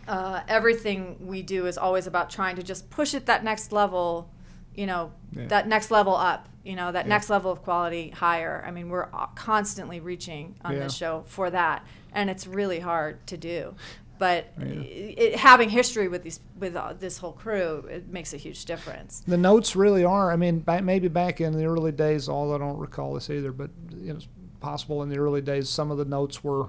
uh, 0.08 0.40
everything 0.48 1.16
we 1.20 1.42
do 1.42 1.66
is 1.66 1.78
always 1.78 2.06
about 2.06 2.30
trying 2.30 2.56
to 2.56 2.62
just 2.62 2.90
push 2.90 3.14
it 3.14 3.26
that 3.26 3.42
next 3.44 3.72
level, 3.72 4.28
you 4.74 4.86
know, 4.86 5.12
Yeah. 5.32 5.46
that 5.48 5.68
next 5.68 5.90
level 5.90 6.14
up, 6.14 6.48
you 6.64 6.76
know, 6.76 6.92
that 6.92 7.06
next 7.06 7.30
level 7.30 7.50
of 7.50 7.62
quality 7.62 8.10
higher. 8.10 8.62
I 8.66 8.70
mean, 8.70 8.88
we're 8.88 9.06
constantly 9.34 10.00
reaching 10.00 10.56
on 10.64 10.74
this 10.76 10.94
show 10.94 11.24
for 11.26 11.50
that, 11.50 11.84
and 12.12 12.30
it's 12.30 12.46
really 12.46 12.80
hard 12.80 13.26
to 13.28 13.36
do. 13.36 13.74
But 14.16 14.46
it, 14.58 15.36
having 15.36 15.70
history 15.70 16.06
with 16.08 16.22
these 16.22 16.38
with 16.58 16.76
uh, 16.76 16.94
this 16.98 17.18
whole 17.18 17.32
crew, 17.32 17.84
it 17.90 18.08
makes 18.08 18.32
a 18.32 18.36
huge 18.36 18.64
difference. 18.64 19.20
The 19.26 19.36
notes 19.36 19.74
really 19.74 20.04
are. 20.04 20.30
I 20.30 20.36
mean, 20.36 20.60
back, 20.60 20.84
maybe 20.84 21.08
back 21.08 21.40
in 21.40 21.52
the 21.52 21.64
early 21.64 21.90
days, 21.92 22.28
although 22.28 22.54
I 22.54 22.58
don't 22.58 22.78
recall 22.78 23.14
this 23.14 23.28
either, 23.28 23.50
but 23.50 23.70
you 23.90 24.10
know, 24.10 24.16
it's 24.16 24.28
possible 24.60 25.02
in 25.02 25.08
the 25.08 25.18
early 25.18 25.40
days 25.42 25.68
some 25.68 25.90
of 25.90 25.98
the 25.98 26.04
notes 26.04 26.42
were 26.44 26.68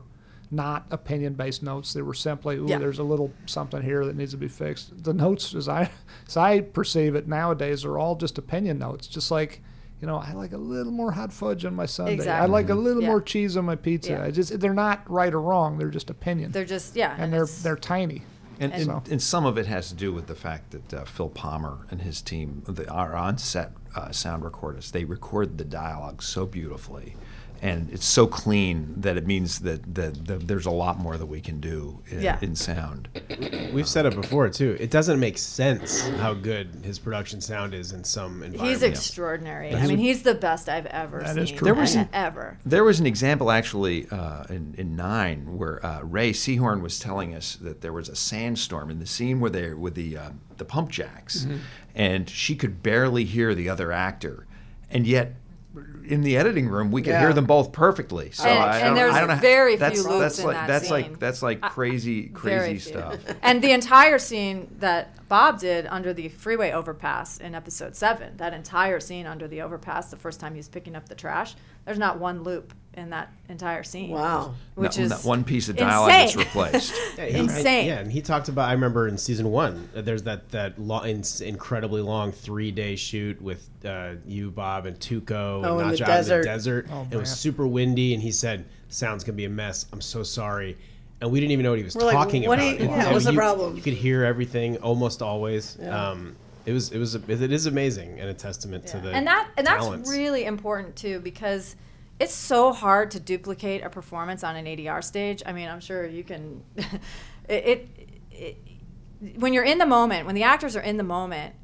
not 0.52 0.86
opinion-based 0.92 1.64
notes. 1.64 1.94
They 1.94 2.02
were 2.02 2.14
simply, 2.14 2.58
"Ooh, 2.58 2.66
Yeah. 2.68 2.78
there's 2.80 3.00
a 3.00 3.04
little 3.04 3.32
something 3.46 3.82
here 3.82 4.06
that 4.06 4.16
needs 4.16 4.32
to 4.32 4.38
be 4.38 4.48
fixed." 4.48 5.04
The 5.04 5.14
notes, 5.14 5.54
as 5.56 5.68
I 5.70 5.90
as 6.28 6.38
I 6.38 6.62
perceive 6.62 7.16
it 7.16 7.28
nowadays, 7.28 7.86
are 7.86 7.98
all 7.98 8.16
just 8.16 8.38
opinion 8.38 8.80
notes. 8.80 9.08
Just 9.08 9.32
like, 9.32 9.62
you 10.02 10.08
know, 10.08 10.18
I 10.18 10.34
like 10.34 10.54
a 10.54 10.58
little 10.58 10.92
more 10.92 11.12
hot 11.12 11.32
fudge 11.34 11.66
on 11.66 11.76
my 11.76 11.86
sundae. 11.86 12.28
I 12.30 12.46
like 12.46 12.70
a 12.70 12.76
little 12.76 13.02
Yeah. 13.02 13.08
more 13.10 13.22
cheese 13.22 13.56
on 13.58 13.66
my 13.66 13.76
pizza. 13.76 14.12
Yeah. 14.12 14.24
I 14.24 14.32
just 14.32 14.60
they're 14.60 14.74
not 14.74 15.10
right 15.10 15.34
or 15.34 15.42
wrong. 15.42 15.78
They're 15.78 15.90
just 15.90 16.10
opinion, 16.10 16.52
They're 16.52 16.66
just 16.66 16.96
yeah, 16.96 17.16
and 17.18 17.32
they're 17.34 17.48
they're 17.48 17.76
tiny. 17.78 18.24
And, 18.58 18.72
and, 18.72 18.86
So- 18.86 19.04
and 19.12 19.22
some 19.22 19.46
of 19.46 19.58
it 19.58 19.66
has 19.66 19.90
to 19.90 19.96
do 19.96 20.14
with 20.14 20.28
the 20.28 20.36
fact 20.36 20.72
that 20.72 20.94
uh, 20.94 21.04
Phil 21.04 21.28
Palmer 21.28 21.86
and 21.92 22.02
his 22.02 22.22
team, 22.22 22.64
the, 22.66 22.90
our 22.90 23.14
on-set 23.14 23.74
uh, 23.98 24.14
sound 24.14 24.46
recorders, 24.46 24.92
they 24.92 25.04
record 25.04 25.58
the 25.58 25.66
dialogue 25.66 26.24
so 26.24 26.46
beautifully, 26.46 27.18
and 27.62 27.90
it's 27.92 28.06
so 28.06 28.28
clean 28.28 28.94
that 28.98 29.18
it 29.18 29.26
means 29.26 29.60
that, 29.60 29.96
that, 29.96 30.28
that 30.28 30.48
there's 30.48 30.66
a 30.66 30.72
lot 30.72 31.00
more 31.00 31.18
that 31.18 31.26
we 31.26 31.42
can 31.42 31.60
do 31.60 32.02
in, 32.08 32.22
Yeah. 32.22 32.38
in 32.42 32.56
sound. 32.56 33.08
We've 33.74 33.88
said 33.88 34.06
it 34.06 34.16
before 34.16 34.50
too. 34.50 34.78
It 34.80 34.92
doesn't 34.92 35.20
make 35.20 35.38
sense 35.38 36.08
how 36.20 36.34
good 36.34 36.82
his 36.84 37.00
production 37.00 37.42
sound 37.42 37.74
is 37.74 37.92
in 37.92 38.04
some 38.04 38.42
He's 38.42 38.54
environments. 38.54 38.84
extraordinary. 39.00 39.74
I 39.74 39.88
mean, 39.88 39.98
he's 39.98 40.24
the 40.24 40.36
best 40.36 40.70
I've 40.70 40.86
ever 40.88 41.20
That 41.22 41.36
seen. 41.36 41.44
is 41.44 41.52
true. 41.52 41.66
There 41.66 41.74
was 41.74 41.96
an- 41.96 42.10
ever. 42.14 42.58
There 42.66 42.84
was 42.84 43.00
an 43.00 43.06
example 43.06 43.50
actually 43.52 44.08
uh, 44.10 44.44
in, 44.50 44.76
in 44.78 44.96
nine 44.96 45.58
where 45.58 45.84
uh, 45.86 46.02
Rhea 46.04 46.34
Seehorn 46.34 46.82
was 46.82 47.00
telling 47.00 47.34
us 47.34 47.56
that 47.58 47.82
there 47.82 47.94
was 47.94 48.10
a 48.10 48.16
sandstorm 48.16 48.90
in 48.92 49.00
the 49.00 49.06
scene 49.06 49.40
where 49.40 49.50
they 49.52 49.74
with 49.74 49.96
the 49.96 50.18
uh, 50.18 50.30
the 50.58 50.66
pump 50.66 50.90
jacks, 50.90 51.46
and 51.94 52.30
she 52.30 52.56
could 52.56 52.82
barely 52.82 53.26
hear 53.26 53.54
the 53.56 53.68
other 53.70 53.92
actor, 53.92 54.46
and 54.90 55.06
yet. 55.08 55.36
In 56.08 56.22
the 56.22 56.38
editing 56.38 56.68
room, 56.68 56.92
we 56.92 57.02
could 57.02 57.12
Yeah. 57.12 57.20
hear 57.22 57.34
them 57.34 57.46
both 57.46 57.72
perfectly. 57.72 58.32
So 58.32 58.46
And- 58.48 58.60
I, 58.64 58.78
and 58.78 58.86
don't, 58.88 58.96
there's 58.96 59.14
I 59.14 59.20
don't 59.20 59.30
know. 59.30 59.36
very 59.36 59.72
few 59.74 59.80
that's, 59.80 60.04
loops 60.06 60.20
that's 60.20 60.40
in 60.40 60.46
like 60.46 60.56
that 60.56 60.68
that's 60.68 60.84
scene. 60.86 60.92
like 60.92 61.20
that's 61.20 61.42
like 61.42 61.62
crazy 61.62 62.30
Very 62.30 62.60
crazy 62.60 62.80
stuff. 62.92 63.18
and 63.42 63.62
the 63.62 63.72
entire 63.72 64.20
scene 64.20 64.68
that 64.80 65.28
Bob 65.28 65.60
did 65.60 65.88
under 65.88 66.14
the 66.14 66.30
freeway 66.30 66.72
overpass 66.72 67.40
in 67.40 67.56
episode 67.56 67.96
seven, 67.96 68.38
that 68.38 68.54
entire 68.54 69.00
scene 69.00 69.26
under 69.26 69.48
the 69.48 69.62
overpass, 69.62 70.12
the 70.12 70.18
first 70.18 70.40
time 70.40 70.54
he's 70.54 70.70
picking 70.70 70.96
up 70.96 71.10
the 71.10 71.16
trash, 71.16 71.56
there's 71.86 71.98
not 71.98 72.20
one 72.20 72.44
loop 72.44 72.74
in 72.98 73.10
that 73.12 73.32
entire 73.50 73.84
scene. 73.84 74.10
Wow. 74.10 74.54
Which 74.76 74.98
not, 74.98 75.04
is 75.04 75.10
not 75.10 75.26
one 75.26 75.44
piece 75.44 75.70
of 75.70 75.76
dialogue 75.76 76.10
that's 76.10 76.36
replaced. 76.36 76.94
Yeah, 77.18 77.26
he- 77.26 77.38
Insane. 77.40 77.88
yeah, 77.88 78.00
and 78.00 78.12
he 78.12 78.22
talked 78.22 78.50
about. 78.50 78.70
I 78.70 78.74
remember 78.74 79.08
in 79.08 79.18
season 79.18 79.52
one, 79.52 79.90
uh, 79.96 80.02
there's 80.02 80.24
that 80.24 80.50
that 80.52 80.78
lo- 80.80 81.02
in, 81.02 81.24
incredibly 81.42 82.02
long 82.02 82.32
three 82.32 82.72
day 82.72 82.96
shoot 82.96 83.42
with 83.42 83.70
uh, 83.86 84.16
you, 84.28 84.52
Bob, 84.52 84.86
and 84.86 85.00
Tuco, 85.00 85.32
Oh, 85.66 85.80
in 85.80 85.86
and 85.88 85.94
the 85.98 85.98
Nacho 85.98 86.02
out 86.02 86.10
in 86.10 86.16
desert. 86.16 86.42
the 86.42 86.48
desert. 86.48 86.88
Oh, 86.92 87.08
it 87.12 87.18
was 87.18 87.30
super 87.34 87.66
windy, 87.68 88.14
and 88.14 88.22
he 88.24 88.32
said, 88.32 88.66
"Sound's 88.90 89.24
gonna 89.24 89.36
be 89.36 89.46
a 89.46 89.50
mess. 89.50 89.86
I'm 89.94 90.02
so 90.02 90.24
sorry." 90.24 90.78
And 91.22 91.32
we 91.32 91.40
didn't 91.40 91.52
even 91.54 91.64
know 91.64 91.70
what 91.70 91.78
he 91.80 91.86
was 91.86 91.96
We're 91.96 92.04
like, 92.06 92.14
talking 92.16 92.44
what 92.46 92.60
about. 92.60 92.78
do 92.78 92.84
you- 92.84 92.90
And- 92.90 92.90
yeah, 92.98 93.04
and 93.06 93.14
what's 93.14 93.26
the 93.26 93.32
you- 93.32 93.38
problem? 93.38 93.76
You 93.78 93.82
could 93.82 93.94
hear 93.94 94.24
everything 94.26 94.78
almost 94.78 95.22
always. 95.22 95.78
Yeah. 95.82 96.10
Um, 96.12 96.36
it 96.66 96.74
was 96.74 96.92
it 96.92 96.98
was 96.98 97.14
it 97.16 97.30
is 97.52 97.68
amazing 97.68 98.20
and 98.20 98.28
a 98.30 98.34
testament 98.34 98.88
to 98.88 98.98
the 98.98 99.12
and 99.12 99.28
that 99.28 99.48
and 99.56 99.68
that's 99.68 99.84
talents. 99.84 100.10
really 100.10 100.46
important 100.46 100.96
too 100.96 101.20
because 101.20 101.76
it's 102.20 102.34
so 102.34 102.72
hard 102.72 103.12
to 103.12 103.20
duplicate 103.20 103.84
a 103.84 103.90
performance 103.90 104.44
on 104.44 104.56
an 104.56 104.66
ADR 104.66 105.04
stage. 105.04 105.44
I 105.46 105.52
mean, 105.54 105.68
I'm 105.68 105.80
sure 105.82 106.06
you 106.06 106.24
can. 106.24 106.64
it, 106.78 107.66
it, 107.66 107.90
it 108.32 108.58
when 109.38 109.54
you're 109.54 109.64
in 109.64 109.78
the 109.78 109.86
moment, 109.86 110.26
when 110.26 110.36
the 110.36 110.44
actors 110.44 110.76
are 110.76 110.82
in 110.82 110.98
the 110.98 111.04
moment, 111.04 111.56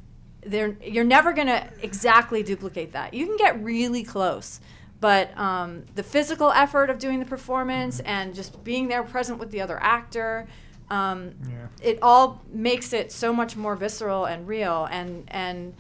they're 0.46 0.76
you're 0.84 1.04
never 1.04 1.34
gonna 1.34 1.70
exactly 1.82 2.44
duplicate 2.44 2.94
that. 2.94 3.14
You 3.14 3.26
can 3.28 3.38
get 3.38 3.64
really 3.64 4.04
close. 4.04 4.60
But 5.00 5.36
um, 5.36 5.86
the 5.96 6.04
physical 6.04 6.52
effort 6.52 6.92
of 6.92 7.00
doing 7.00 7.20
the 7.20 7.26
performance 7.26 8.02
and 8.02 8.36
just 8.36 8.64
being 8.64 8.88
there 8.88 9.02
present 9.02 9.40
with 9.40 9.50
the 9.50 9.60
other 9.62 9.82
actor, 9.82 10.48
um, 10.92 11.32
Yeah. 11.50 11.68
it 11.82 11.98
all 12.04 12.40
makes 12.52 12.94
it 12.94 13.12
so 13.12 13.34
much 13.34 13.56
more 13.56 13.76
visceral 13.76 14.26
and 14.26 14.48
real 14.48 14.88
and 14.92 15.24
and 15.30 15.74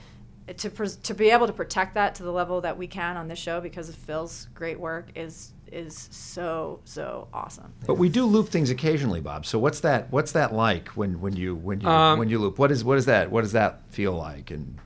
to 0.58 0.70
pres 0.70 0.96
to 0.98 1.14
be 1.14 1.30
able 1.30 1.48
to 1.48 1.54
protect 1.54 1.94
that 1.96 2.16
to 2.16 2.24
the 2.24 2.32
level 2.32 2.62
that 2.62 2.78
we 2.78 2.88
can 2.88 3.18
on 3.18 3.28
this 3.28 3.40
show 3.40 3.62
because 3.62 3.90
of 3.90 3.96
Phil's 3.96 4.48
great 4.54 4.80
work 4.80 5.10
is 5.16 5.54
is 5.72 6.10
so 6.12 6.80
so 6.86 7.28
awesome. 7.34 7.74
But 7.88 7.96
we 7.96 8.10
do 8.10 8.26
loop 8.26 8.50
things 8.50 8.70
occasionally, 8.70 9.22
Bob. 9.22 9.46
So 9.46 9.58
what's 9.60 9.80
that? 9.82 10.12
What's 10.12 10.34
that 10.34 10.54
like 10.54 10.90
when, 10.90 11.22
when 11.22 11.36
you 11.36 11.56
when 11.56 11.82
you 11.82 11.88
Um, 11.88 12.20
when 12.20 12.30
you 12.30 12.40
loop? 12.40 12.60
What 12.60 12.72
is 12.72 12.84
what 12.84 12.98
is 12.98 13.06
that? 13.06 13.32
What 13.32 13.42
does 13.42 13.54
that 13.54 13.82
feel 13.90 14.14
like? 14.14 14.52
And 14.52 14.78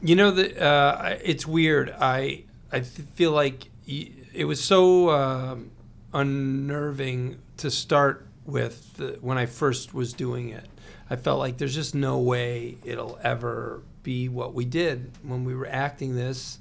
You 0.00 0.14
know 0.14 0.30
that 0.30 0.58
uh, 0.58 1.16
it's 1.22 1.46
weird. 1.46 1.94
I 1.98 2.44
I 2.72 2.80
feel 2.80 3.32
like 3.32 3.70
it 3.86 4.44
was 4.44 4.62
so 4.62 5.10
um, 5.10 5.70
unnerving 6.12 7.38
to 7.58 7.70
start 7.70 8.26
with 8.44 8.96
the, 8.96 9.18
when 9.20 9.38
I 9.38 9.46
first 9.46 9.94
was 9.94 10.12
doing 10.12 10.50
it. 10.50 10.68
I 11.08 11.16
felt 11.16 11.38
like 11.38 11.58
there's 11.58 11.74
just 11.74 11.94
no 11.94 12.18
way 12.18 12.78
it'll 12.84 13.18
ever 13.22 13.82
be 14.06 14.28
what 14.28 14.54
we 14.54 14.64
did 14.64 15.10
when 15.24 15.44
we 15.44 15.52
were 15.52 15.66
acting 15.66 16.14
this 16.14 16.60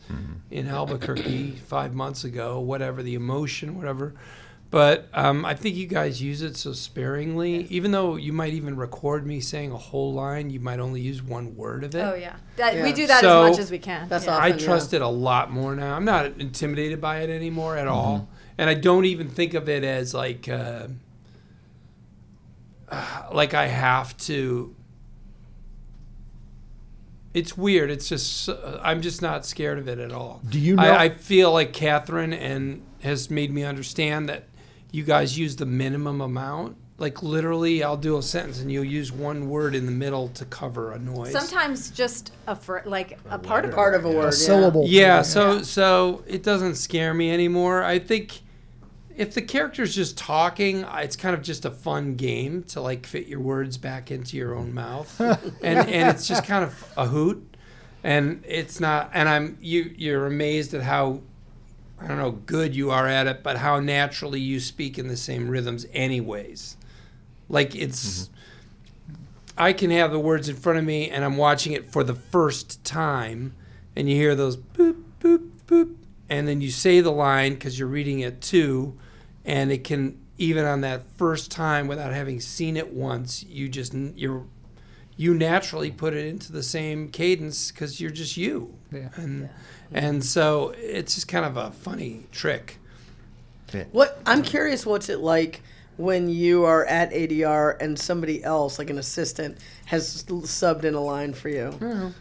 in 0.49 0.67
Albuquerque 0.67 1.51
five 1.67 1.93
months 1.93 2.23
ago. 2.23 2.59
Whatever 2.59 3.03
the 3.03 3.13
emotion, 3.13 3.77
whatever. 3.77 4.15
But 4.71 5.07
um, 5.13 5.45
I 5.45 5.53
think 5.53 5.75
you 5.75 5.85
guys 5.85 6.21
use 6.23 6.41
it 6.41 6.57
so 6.57 6.73
sparingly. 6.73 7.67
Even 7.69 7.91
though 7.91 8.15
you 8.15 8.33
might 8.33 8.53
even 8.53 8.75
record 8.75 9.25
me 9.25 9.39
saying 9.39 9.71
a 9.71 9.77
whole 9.77 10.11
line, 10.13 10.49
you 10.49 10.59
might 10.59 10.79
only 10.79 11.01
use 11.01 11.21
one 11.21 11.55
word 11.55 11.83
of 11.83 11.93
it. 11.93 12.01
Oh 12.01 12.15
yeah, 12.15 12.35
that, 12.57 12.83
we 12.83 12.91
do 12.91 13.05
that 13.05 13.21
So- 13.21 13.43
as 13.43 13.51
much 13.51 13.59
as 13.59 13.69
we 13.71 13.77
can. 13.77 14.09
That's 14.09 14.25
yeah. 14.25 14.31
awesome. 14.31 14.43
I 14.43 14.47
Often, 14.49 14.59
yeah. 14.59 14.65
trust 14.65 14.93
it 14.95 15.01
a 15.03 15.07
lot 15.07 15.51
more 15.51 15.75
now. 15.75 15.95
I'm 15.95 16.03
not 16.03 16.25
intimidated 16.25 16.99
by 16.99 17.19
it 17.19 17.29
anymore 17.29 17.77
at 17.77 17.87
all, 17.87 18.27
and 18.57 18.67
I 18.67 18.73
don't 18.73 19.05
even 19.05 19.29
think 19.29 19.53
of 19.53 19.69
it 19.69 19.83
as 19.83 20.15
like 20.15 20.49
uh, 20.49 20.87
like 23.31 23.53
I 23.53 23.67
have 23.67 24.17
to. 24.29 24.75
It's 27.35 27.57
weird. 27.57 27.91
It's 27.91 28.07
just 28.09 28.49
uh, 28.49 28.79
I'm 28.81 29.01
just 29.01 29.21
not 29.21 29.45
scared 29.45 29.77
of 29.77 29.87
it 29.87 29.99
at 29.99 30.11
all. 30.11 30.41
Do 30.49 30.57
you 30.59 30.75
know- 30.77 30.83
I, 30.83 31.03
I 31.03 31.09
feel 31.09 31.51
like 31.51 31.73
Catherine 31.73 32.33
and 32.33 32.81
has 33.01 33.29
made 33.29 33.53
me 33.53 33.63
understand 33.63 34.29
that 34.29 34.45
you 34.91 35.03
guys 35.03 35.37
use 35.37 35.57
the 35.57 35.65
minimum 35.65 36.21
amount. 36.21 36.77
Like 36.97 37.21
literally, 37.21 37.83
I'll 37.83 37.97
do 37.97 38.17
a 38.17 38.23
sentence 38.23 38.61
and 38.61 38.71
you'll 38.71 38.85
use 38.85 39.11
one 39.11 39.49
word 39.49 39.75
in 39.75 39.85
the 39.85 39.91
middle 39.91 40.29
to 40.29 40.45
cover 40.45 40.93
a 40.93 40.97
noise. 40.97 41.33
Sometimes 41.33 41.91
just 41.91 42.31
a 42.47 42.55
fr- 42.55 42.79
like 42.85 43.19
a 43.29 43.37
part 43.37 43.65
of 43.65 43.71
a 43.71 43.75
Part 43.75 43.95
of 43.95 44.05
a 44.05 44.09
word. 44.09 44.19
A 44.21 44.23
yeah. 44.27 44.29
syllable. 44.31 44.85
Yeah, 44.87 45.21
so 45.21 45.61
so 45.61 46.23
it 46.25 46.41
doesn't 46.41 46.75
scare 46.75 47.13
me 47.13 47.31
anymore. 47.31 47.83
I 47.83 47.99
think 47.99 48.39
if 49.17 49.33
the 49.33 49.41
character's 49.41 49.95
just 49.95 50.17
talking, 50.17 50.85
it's 50.95 51.15
kind 51.15 51.35
of 51.35 51.41
just 51.41 51.65
a 51.65 51.71
fun 51.71 52.15
game 52.15 52.63
to 52.63 52.81
like 52.81 53.05
fit 53.05 53.27
your 53.27 53.39
words 53.39 53.77
back 53.77 54.11
into 54.11 54.37
your 54.37 54.55
own 54.55 54.73
mouth, 54.73 55.19
and 55.19 55.39
and 55.63 56.09
it's 56.09 56.27
just 56.27 56.43
kind 56.45 56.63
of 56.63 56.93
a 56.97 57.07
hoot, 57.07 57.55
and 58.03 58.43
it's 58.47 58.79
not. 58.79 59.11
And 59.13 59.29
I'm 59.29 59.57
you 59.61 59.93
you're 59.97 60.25
amazed 60.25 60.73
at 60.73 60.81
how 60.81 61.21
I 61.99 62.07
don't 62.07 62.17
know 62.17 62.31
good 62.31 62.75
you 62.75 62.91
are 62.91 63.07
at 63.07 63.27
it, 63.27 63.43
but 63.43 63.57
how 63.57 63.79
naturally 63.79 64.39
you 64.39 64.59
speak 64.59 64.99
in 64.99 65.07
the 65.07 65.17
same 65.17 65.49
rhythms, 65.49 65.85
anyways. 65.93 66.77
Like 67.47 67.75
it's. 67.75 68.29
I 69.57 69.71
can 69.71 69.89
have 69.91 70.11
the 70.11 70.19
words 70.19 70.49
in 70.49 70.57
front 70.57 70.79
of 70.79 70.83
me 70.83 71.09
and 71.09 71.23
I'm 71.23 71.37
watching 71.37 71.71
it 71.71 71.89
for 71.89 72.03
the 72.03 72.13
first 72.13 72.83
time, 72.83 73.55
and 73.95 74.09
you 74.09 74.15
hear 74.15 74.35
those 74.35 74.57
boop, 74.57 75.01
boop, 75.21 75.49
boop, 75.65 75.95
and 76.29 76.45
then 76.47 76.59
you 76.59 76.69
say 76.71 76.99
the 76.99 77.11
line 77.11 77.53
because 77.53 77.79
you're 77.79 77.87
reading 77.87 78.19
it 78.19 78.41
too, 78.41 78.97
and 79.45 79.71
it 79.71 79.83
can, 79.83 80.19
even 80.37 80.65
on 80.65 80.81
that 80.81 81.03
first 81.17 81.51
time 81.51 81.87
without 81.87 82.11
having 82.11 82.39
seen 82.39 82.75
it 82.75 82.91
once, 82.91 83.43
you 83.43 83.69
just, 83.69 83.93
you're, 83.93 84.43
you 85.15 85.33
naturally 85.33 85.91
put 85.91 86.13
it 86.13 86.25
into 86.25 86.51
the 86.51 86.63
same 86.63 87.09
cadence 87.09 87.71
because 87.71 88.01
you're 88.01 88.11
just 88.11 88.35
you. 88.35 88.73
Yeah. 88.91 89.09
And, 89.15 89.49
and 89.91 90.25
so 90.25 90.73
it's 90.77 91.15
just 91.15 91.27
kind 91.27 91.45
of 91.45 91.55
a 91.55 91.71
funny 91.71 92.25
trick. 92.31 92.79
What 93.91 94.21
I'm 94.25 94.41
curious, 94.41 94.85
what's 94.85 95.09
it 95.09 95.19
like 95.19 95.61
when 95.97 96.29
you 96.29 96.63
are 96.65 96.85
at 96.85 97.11
ADR 97.11 97.81
and 97.81 97.99
somebody 97.99 98.43
else, 98.43 98.79
like 98.79 98.89
an 98.89 98.97
assistant, 98.97 99.57
has 99.85 100.23
subbed 100.23 100.83
in 100.83 100.93
a 100.93 101.01
line 101.01 101.33
for 101.33 101.49
you? 101.49 101.71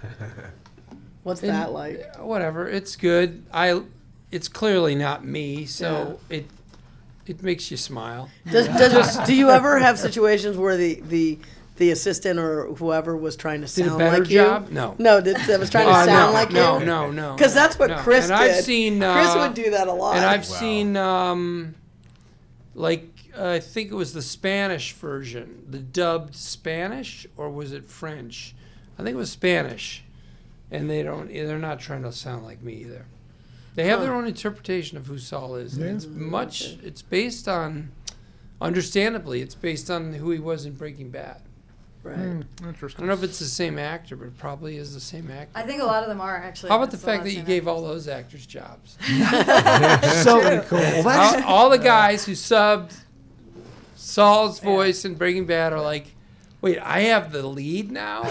What's 1.22 1.42
And, 1.42 1.50
that 1.50 1.72
like? 1.72 2.16
Whatever, 2.18 2.68
it's 2.68 2.96
good. 2.96 3.44
I, 3.52 3.82
it's 4.30 4.48
clearly 4.48 4.94
not 4.94 5.24
me, 5.24 5.64
so 5.64 6.20
it, 6.28 6.46
it 7.26 7.42
makes 7.42 7.70
you 7.70 7.76
smile. 7.76 8.30
Does, 8.50 8.66
does 8.68 9.18
do 9.26 9.34
you 9.34 9.50
ever 9.50 9.78
have 9.78 9.98
situations 9.98 10.56
where 10.56 10.76
the 10.76 11.00
the 11.00 11.38
the 11.76 11.90
assistant 11.90 12.38
or 12.38 12.66
whoever 12.74 13.16
was 13.16 13.34
trying 13.36 13.60
to 13.62 13.66
sound 13.66 13.84
Did 13.84 13.86
a 13.86 13.90
sound 13.90 13.98
better 13.98 14.22
like 14.22 14.30
you? 14.30 14.38
job? 14.38 14.70
No. 14.70 14.94
No, 14.98 15.20
that, 15.20 15.46
that 15.48 15.58
was 15.58 15.70
trying 15.70 15.86
to 15.86 15.90
Uh, 15.92 16.04
sound 16.04 16.32
no, 16.32 16.32
like 16.32 16.50
no, 16.52 16.78
you. 16.78 16.84
no, 16.84 17.10
no. 17.10 17.30
No, 17.30 17.34
because 17.34 17.52
that's 17.52 17.78
what 17.78 17.90
no. 17.90 17.96
Chris 17.98 18.30
and 18.30 18.38
did. 18.40 18.50
I've 18.50 18.64
seen 18.64 19.02
uh, 19.02 19.12
Chris 19.14 19.34
would 19.34 19.54
do 19.54 19.70
that 19.72 19.88
a 19.88 19.92
lot. 19.92 20.16
And 20.16 20.24
I've 20.24 20.46
seen, 20.46 20.96
um, 20.96 21.74
like, 22.76 23.08
uh, 23.36 23.48
I 23.48 23.58
think 23.58 23.90
it 23.90 23.94
was 23.94 24.12
the 24.12 24.22
Spanish 24.22 24.92
version, 24.92 25.64
the 25.68 25.80
dubbed 25.80 26.36
Spanish, 26.36 27.26
or 27.36 27.50
was 27.50 27.72
it 27.72 27.84
French? 27.86 28.54
I 28.96 29.02
think 29.02 29.14
it 29.14 29.18
was 29.18 29.32
Spanish, 29.32 30.04
and 30.70 30.88
they 30.88 31.02
don't. 31.02 31.26
They're 31.26 31.58
not 31.58 31.80
trying 31.80 32.02
to 32.04 32.12
sound 32.12 32.44
like 32.44 32.62
me 32.62 32.74
either. 32.74 33.06
They 33.74 33.84
have 33.86 34.00
their 34.00 34.14
own 34.14 34.26
interpretation 34.26 34.96
of 34.98 35.06
who 35.06 35.18
Saul 35.18 35.56
is. 35.56 35.76
and 35.76 35.96
It's 35.96 36.06
much. 36.06 36.76
It's 36.82 37.02
based 37.02 37.48
on, 37.48 37.90
understandably, 38.60 39.42
it's 39.42 39.54
based 39.54 39.90
on 39.90 40.12
who 40.14 40.30
he 40.30 40.38
was 40.38 40.64
in 40.64 40.74
Breaking 40.74 41.10
Bad. 41.10 41.42
right. 42.02 42.16
Hmm, 42.16 42.40
I 42.62 42.72
don't 42.72 43.00
know 43.06 43.12
if 43.12 43.22
it's 43.24 43.38
the 43.40 43.44
same 43.46 43.78
actor, 43.78 44.14
but 44.16 44.26
it 44.26 44.38
probably 44.38 44.76
is 44.76 44.94
the 44.94 45.00
same 45.00 45.30
actor. 45.30 45.50
I 45.58 45.62
think 45.62 45.82
a 45.82 45.84
lot 45.86 46.02
of 46.02 46.08
them 46.08 46.20
are 46.20 46.36
actually. 46.36 46.68
How 46.70 46.76
about 46.76 46.90
the 46.92 46.96
That's 46.96 47.04
a 47.04 47.06
lot 47.08 47.12
fact 47.14 47.24
that 47.24 47.32
you 47.32 47.42
gave 47.42 47.62
actors. 47.66 47.68
all 47.68 47.82
those 47.82 48.06
actors 48.08 48.46
jobs? 48.46 48.96
so 50.22 50.60
cool. 50.68 51.08
all, 51.08 51.42
all 51.44 51.70
the 51.70 51.78
guys 51.78 52.24
who 52.24 52.32
subbed 52.32 52.96
Saul's 53.96 54.60
voice 54.60 55.04
in 55.04 55.14
Breaking 55.14 55.46
Bad 55.46 55.72
are 55.72 55.80
like, 55.82 56.14
wait, 56.64 56.78
I 56.78 57.00
have 57.02 57.30
the 57.30 57.46
lead 57.46 57.92
now? 57.92 58.22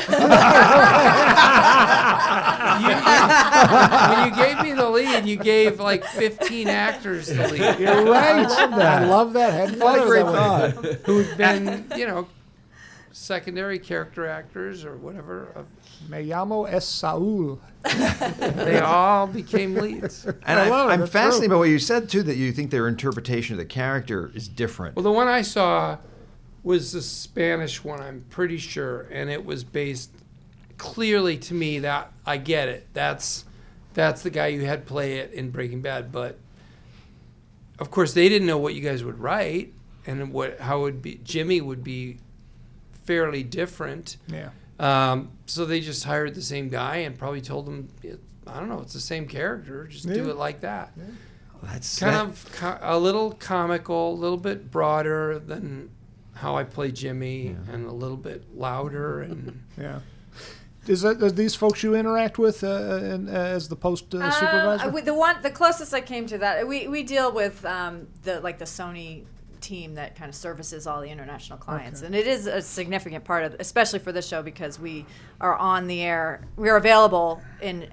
You- 2.74 2.80
when 4.10 4.30
you 4.30 4.36
gave 4.36 4.62
me 4.64 4.74
the 4.74 4.90
lead, 4.90 5.26
you 5.26 5.38
gave 5.38 5.80
like 5.80 6.04
15 6.04 6.68
actors 6.68 7.28
the 7.28 7.48
lead 7.50 7.80
You're 7.80 8.06
right. 8.06 8.48
I 8.48 9.06
love 9.06 9.34
that. 9.34 9.54
Hadn't 9.54 9.80
thought 9.80 10.00
of 10.00 10.08
it 10.10 10.26
that 10.26 10.84
way. 10.84 10.98
who'd 11.06 11.38
been, 11.38 11.86
you 11.96 12.08
know, 12.08 12.28
secondary 13.12 13.78
character 13.78 14.26
actors 14.26 14.84
or 14.84 14.98
whatever. 14.98 15.50
Of, 15.56 15.68
Me 16.10 16.28
llamo 16.28 16.68
es 16.68 16.88
Saul. 16.88 17.60
they 17.84 18.80
all 18.80 19.28
became 19.28 19.76
leads. 19.76 20.26
And 20.26 20.60
I, 20.60 20.94
I'm 20.94 21.06
fascinated 21.06 21.50
true. 21.50 21.50
by 21.50 21.56
what 21.60 21.70
you 21.70 21.80
said 21.80 22.10
too. 22.10 22.24
That 22.24 22.38
you 22.38 22.52
think 22.52 22.72
their 22.72 22.88
interpretation 22.88 23.54
of 23.54 23.60
the 23.60 23.66
character 23.66 24.32
is 24.34 24.48
different. 24.48 24.96
Well, 24.96 25.04
the 25.04 25.12
one 25.12 25.28
I 25.28 25.44
saw 25.44 25.98
was 26.64 26.92
the 26.94 27.02
Spanish 27.02 27.84
one, 27.84 28.00
I'm 28.02 28.26
pretty 28.30 28.58
sure, 28.58 29.02
and 29.12 29.30
it 29.30 29.46
was 29.46 29.64
based 29.64 30.12
clearly 30.78 31.38
to 31.38 31.54
me 31.54 31.80
that 31.80 32.12
I 32.26 32.38
get 32.38 32.68
it. 32.70 32.88
That's 32.94 33.46
that's 33.94 34.24
the 34.24 34.30
guy 34.30 34.48
you 34.48 34.66
had 34.66 34.86
play 34.86 35.18
it 35.20 35.32
in 35.34 35.52
Breaking 35.52 35.82
Bad, 35.82 36.12
but 36.12 36.38
of 37.80 37.92
course 37.92 38.14
they 38.14 38.30
didn't 38.30 38.48
know 38.48 38.58
what 38.58 38.74
you 38.76 38.82
guys 38.82 39.04
would 39.04 39.20
write 39.20 39.74
and 40.06 40.32
what 40.32 40.60
how 40.60 40.80
it 40.80 40.82
would 40.84 41.02
be. 41.02 41.20
Jimmy 41.24 41.62
would 41.62 41.84
be 41.84 42.18
fairly 43.06 43.44
different. 43.44 44.18
Yeah. 44.28 44.50
Um, 44.80 45.30
so 45.46 45.66
they 45.66 45.80
just 45.82 46.04
hired 46.04 46.34
the 46.36 46.42
same 46.42 46.70
guy 46.70 46.98
and 46.98 47.18
probably 47.18 47.42
told 47.42 47.68
him, 47.68 47.90
I 48.48 48.60
don't 48.60 48.70
know, 48.70 48.82
it's 48.82 48.94
the 48.94 49.00
same 49.00 49.28
character. 49.28 49.86
Just 49.88 50.08
do 50.08 50.30
it 50.30 50.38
like 50.38 50.62
that 50.62 50.92
Yeah. 50.98 51.04
That's 51.64 52.00
kind 52.00 52.16
that- 52.16 52.26
of 52.26 52.52
co- 52.54 52.80
a 52.82 52.98
little 53.00 53.32
comical, 53.34 54.14
a 54.14 54.16
little 54.20 54.38
bit 54.38 54.72
broader 54.72 55.40
than 55.40 55.92
how 56.44 56.56
I 56.58 56.64
play 56.66 56.92
Jimmy, 56.92 57.56
and 57.72 57.88
a 57.88 57.92
little 57.92 58.18
bit 58.18 58.44
louder. 58.56 59.22
And 59.22 59.64
Yeah. 59.80 60.00
Is 60.86 61.02
that 61.04 61.24
are 61.24 61.32
these 61.32 61.56
folks 61.56 61.82
you 61.82 61.96
interact 61.96 62.38
with 62.38 62.62
uh, 62.62 62.68
in, 63.14 63.30
uh, 63.30 63.32
as 63.32 63.70
the 63.70 63.76
post 63.78 64.14
uh, 64.14 64.30
supervisor? 64.30 64.90
Um, 64.90 65.06
the 65.06 65.14
one, 65.14 65.42
the 65.42 65.50
closest 65.50 65.94
I 65.94 66.02
came 66.02 66.28
to 66.28 66.38
that, 66.40 66.68
we, 66.68 66.90
we 66.90 67.04
deal 67.04 67.32
with 67.32 67.64
um, 67.64 68.08
the 68.24 68.42
like 68.42 68.58
the 68.60 68.66
Sony 68.66 69.24
team 69.62 69.96
that 69.96 70.18
kind 70.18 70.28
of 70.28 70.36
services 70.36 70.86
all 70.86 71.00
the 71.00 71.08
international 71.10 71.58
clients, 71.58 72.02
Okay. 72.02 72.08
and 72.08 72.16
it 72.16 72.28
is 72.28 72.48
a 72.48 72.62
significant 72.62 73.24
part 73.24 73.46
of, 73.46 73.56
especially 73.62 74.00
for 74.00 74.12
this 74.12 74.28
show 74.28 74.44
because 74.44 74.78
we 74.78 75.06
are 75.40 75.56
on 75.56 75.88
the 75.88 76.02
air. 76.02 76.46
We 76.58 76.68
are 76.70 76.76
available 76.76 77.42
in 77.62 77.88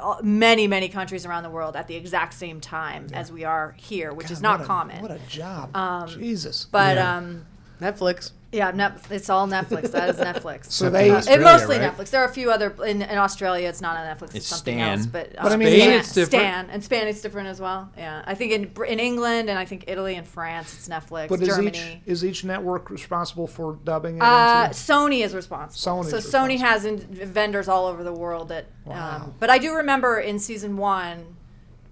uh, 0.00 0.16
many 0.22 0.66
many 0.66 0.88
countries 0.88 1.26
around 1.26 1.42
the 1.42 1.50
world 1.50 1.76
at 1.76 1.86
the 1.86 1.96
exact 1.96 2.32
same 2.32 2.62
time 2.62 3.08
as 3.12 3.30
we 3.30 3.44
are 3.44 3.74
here, 3.76 4.14
which 4.14 4.30
is 4.30 4.40
not 4.40 4.60
what 4.60 4.64
a- 4.64 4.66
common. 4.66 5.02
What 5.02 5.10
a 5.10 5.20
job. 5.28 5.76
Um, 5.76 6.08
Jesus. 6.08 6.64
but 6.64 6.96
um, 6.96 7.44
Netflix. 7.82 8.30
yeah, 8.52 8.70
Net, 8.70 8.92
it's 9.10 9.28
all 9.30 9.46
Netflix. 9.48 9.90
That 9.92 10.10
is 10.10 10.16
Netflix. 10.16 10.66
So 10.70 10.88
they- 10.90 11.10
Uh, 11.10 11.22
it 11.26 11.40
mostly 11.40 11.78
right? 11.78 11.90
Netflix. 11.96 12.10
There 12.10 12.20
are 12.22 12.28
a 12.28 12.32
few 12.32 12.50
other 12.50 12.70
in, 12.84 13.02
in 13.02 13.18
Australia. 13.18 13.68
It's 13.68 13.80
not 13.80 13.96
on 13.96 14.04
Netflix. 14.06 14.28
It's, 14.28 14.34
It's 14.36 14.46
something 14.46 14.76
Stan. 14.78 14.98
else. 14.98 15.06
But, 15.06 15.32
But 15.40 15.52
I 15.52 15.54
uh, 15.54 15.56
mean, 15.58 15.68
Stan, 15.74 15.90
it's 16.00 16.12
different. 16.12 16.30
Stan 16.42 16.70
and 16.70 16.84
Span 16.84 17.08
is 17.08 17.20
different 17.22 17.48
as 17.48 17.60
well. 17.60 17.90
Yeah, 17.96 18.22
I 18.26 18.34
think 18.34 18.52
in 18.52 18.84
in 18.86 19.00
England 19.00 19.48
and 19.50 19.58
I 19.58 19.64
think 19.64 19.84
Italy 19.88 20.14
and 20.16 20.26
France 20.26 20.72
it's 20.74 20.88
Netflix. 20.88 21.28
but 21.28 21.40
is 21.42 21.48
each 21.48 21.54
Germany. 21.56 22.02
is 22.06 22.24
each 22.24 22.44
network 22.44 22.90
responsible 22.90 23.46
for 23.46 23.78
dubbing 23.84 24.16
it 24.16 24.22
Uh, 24.22 24.64
into? 24.68 24.76
Sony 24.76 25.24
is 25.24 25.34
responsible. 25.34 26.02
Sony's 26.04 26.10
so 26.10 26.18
Sony 26.38 26.58
has 26.58 26.84
in, 26.84 26.98
vendors 26.98 27.68
all 27.68 27.86
over 27.86 28.02
the 28.04 28.12
world 28.14 28.48
that. 28.48 28.66
Wow. 28.84 29.16
Um, 29.24 29.34
but 29.40 29.48
I 29.50 29.58
do 29.58 29.74
remember 29.74 30.18
in 30.20 30.38
season 30.38 30.76
one, 30.76 31.36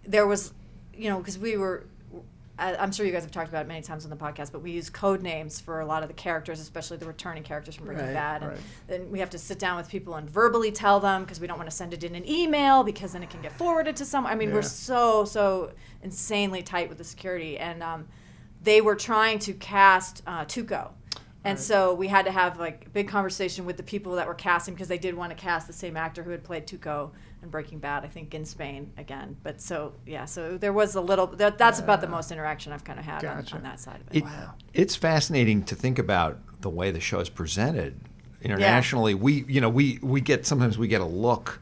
there 0.07 0.27
was, 0.27 0.53
you 0.95 1.09
know, 1.11 1.19
because 1.19 1.39
we 1.39 1.57
were. 1.57 1.85
I- 2.61 2.77
I'm 2.77 2.93
sure 2.93 3.07
you 3.07 3.13
guys 3.13 3.23
have 3.23 3.33
talked 3.33 3.49
about 3.49 3.65
it 3.65 3.69
many 3.69 3.83
times 3.83 4.05
on 4.05 4.11
the 4.11 4.17
podcast, 4.17 4.53
but 4.53 4.61
we 4.63 4.71
use 4.71 4.91
code 4.91 5.23
names 5.23 5.61
for 5.61 5.81
a 5.81 5.87
lot 5.87 6.03
of 6.03 6.09
the 6.09 6.15
characters, 6.15 6.61
especially 6.61 6.99
the 6.99 7.07
returning 7.07 7.43
characters 7.43 7.75
from 7.75 7.87
Breaking 7.87 8.07
Right, 8.07 8.15
Bad. 8.15 8.43
And 8.43 8.53
right. 8.53 8.61
then 8.87 9.11
we 9.11 9.19
have 9.21 9.31
to 9.31 9.39
sit 9.39 9.59
down 9.59 9.77
with 9.77 9.89
people 9.89 10.15
and 10.17 10.29
verbally 10.29 10.71
tell 10.71 11.01
them 11.01 11.23
because 11.23 11.41
we 11.41 11.47
don't 11.47 11.57
want 11.57 11.71
to 11.71 11.75
send 11.77 11.95
it 11.95 12.05
in 12.05 12.15
an 12.15 12.29
email 12.29 12.85
because 12.85 13.13
then 13.13 13.23
it 13.23 13.31
can 13.31 13.41
get 13.41 13.53
forwarded 13.53 13.97
to 13.97 14.05
someone. 14.05 14.33
I 14.33 14.37
mean, 14.37 14.53
we're 14.53 14.63
so 14.63 15.25
so 15.25 15.73
insanely 16.03 16.63
tight 16.63 16.89
with 16.89 16.99
the 16.99 17.05
security, 17.05 17.59
and 17.59 17.83
um, 17.83 18.07
they 18.63 18.81
were 18.81 18.95
trying 18.97 19.39
to 19.41 19.55
cast 19.55 20.23
uh, 20.27 20.45
Tuco. 20.45 20.91
And 21.43 21.59
so 21.59 21.95
we 21.95 22.09
had 22.09 22.27
to 22.27 22.31
have 22.31 22.59
like 22.59 22.85
a 22.87 22.91
big 22.91 23.09
conversation 23.09 23.65
with 23.65 23.79
the 23.79 23.83
people 23.83 24.17
that 24.17 24.27
were 24.27 24.35
casting 24.35 24.75
because 24.75 24.89
they 24.89 24.99
did 24.99 25.15
want 25.15 25.31
to 25.31 25.37
cast 25.37 25.67
the 25.67 25.73
same 25.73 25.97
actor 25.97 26.23
who 26.23 26.31
had 26.31 26.45
played 26.45 26.67
Tuco 26.67 27.13
in 27.43 27.49
Breaking 27.49 27.79
Bad, 27.79 28.05
I 28.05 28.09
think 28.09 28.35
in 28.35 28.45
Spain 28.45 28.93
again. 28.97 29.37
But 29.43 29.61
so 29.61 29.93
yeah, 30.07 30.25
so 30.25 30.59
there 30.59 30.73
was 30.73 30.95
a 30.95 31.01
little. 31.01 31.27
That, 31.27 31.59
that's 31.59 31.81
about 31.81 32.01
the 32.01 32.07
most 32.09 32.31
interaction 32.33 32.73
I've 32.73 32.85
kind 32.85 32.99
of 32.99 33.05
had 33.05 33.25
on, 33.25 33.37
Gotcha. 33.37 33.57
on 33.57 33.63
that 33.63 33.81
side 33.81 34.01
of 34.01 34.15
it. 34.15 34.19
It, 34.19 34.25
It's 34.75 34.97
fascinating 34.97 35.65
to 35.65 35.75
think 35.75 35.99
about 35.99 36.39
the 36.61 36.71
way 36.71 36.91
the 36.91 37.01
show 37.01 37.21
is 37.21 37.29
presented 37.31 37.99
internationally. 38.43 39.15
We, 39.15 39.45
you 39.49 39.61
know, 39.61 39.71
we 39.71 39.99
we 40.03 40.21
get 40.21 40.47
sometimes 40.47 40.79
we 40.79 40.89
get 40.89 41.01
a 41.01 41.07
look. 41.07 41.61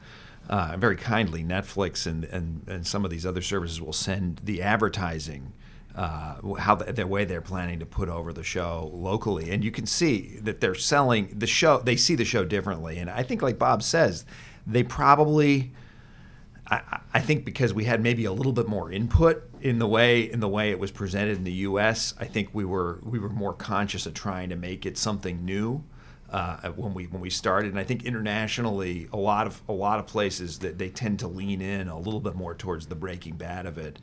Uh, 0.48 0.76
very 0.78 0.96
kindly, 0.96 1.44
Netflix 1.44 2.06
and, 2.06 2.24
and, 2.24 2.62
and 2.66 2.86
some 2.86 3.04
of 3.04 3.10
these 3.10 3.26
other 3.26 3.42
services 3.42 3.82
will 3.82 3.92
send 3.92 4.40
the 4.44 4.62
advertising, 4.62 5.52
uh, 5.94 6.36
how 6.56 6.74
the, 6.74 6.90
the 6.90 7.06
way 7.06 7.26
they're 7.26 7.42
planning 7.42 7.78
to 7.78 7.84
put 7.84 8.08
over 8.08 8.32
the 8.32 8.42
show 8.42 8.90
locally, 8.94 9.50
and 9.50 9.62
you 9.62 9.70
can 9.70 9.84
see 9.84 10.38
that 10.40 10.62
they're 10.62 10.74
selling 10.74 11.38
the 11.38 11.46
show. 11.46 11.80
They 11.80 11.96
see 11.96 12.14
the 12.14 12.24
show 12.24 12.46
differently, 12.46 12.96
and 12.96 13.10
I 13.10 13.24
think, 13.24 13.42
like 13.42 13.58
Bob 13.58 13.82
says, 13.82 14.24
they 14.68 14.82
probably 14.82 15.72
I, 16.70 17.00
I 17.14 17.20
think 17.20 17.44
because 17.44 17.72
we 17.72 17.84
had 17.84 18.02
maybe 18.02 18.24
a 18.24 18.32
little 18.32 18.52
bit 18.52 18.68
more 18.68 18.92
input 18.92 19.42
in 19.60 19.78
the 19.78 19.86
way 19.86 20.30
in 20.30 20.40
the 20.40 20.48
way 20.48 20.70
it 20.70 20.78
was 20.78 20.90
presented 20.90 21.36
in 21.36 21.44
the 21.44 21.52
U.S. 21.52 22.14
I 22.18 22.26
think 22.26 22.50
we 22.52 22.64
were 22.64 23.00
we 23.02 23.18
were 23.18 23.28
more 23.28 23.54
conscious 23.54 24.06
of 24.06 24.14
trying 24.14 24.50
to 24.50 24.56
make 24.56 24.86
it 24.86 24.98
something 24.98 25.44
new 25.44 25.84
uh, 26.30 26.68
when 26.70 26.94
we 26.94 27.06
when 27.06 27.20
we 27.20 27.30
started. 27.30 27.70
And 27.70 27.78
I 27.78 27.84
think 27.84 28.04
internationally, 28.04 29.08
a 29.12 29.16
lot 29.16 29.46
of 29.46 29.62
a 29.68 29.72
lot 29.72 29.98
of 29.98 30.06
places 30.06 30.58
that 30.60 30.78
they 30.78 30.90
tend 30.90 31.20
to 31.20 31.28
lean 31.28 31.60
in 31.60 31.88
a 31.88 31.98
little 31.98 32.20
bit 32.20 32.34
more 32.34 32.54
towards 32.54 32.86
the 32.86 32.94
Breaking 32.94 33.36
Bad 33.36 33.66
of 33.66 33.78
it. 33.78 33.98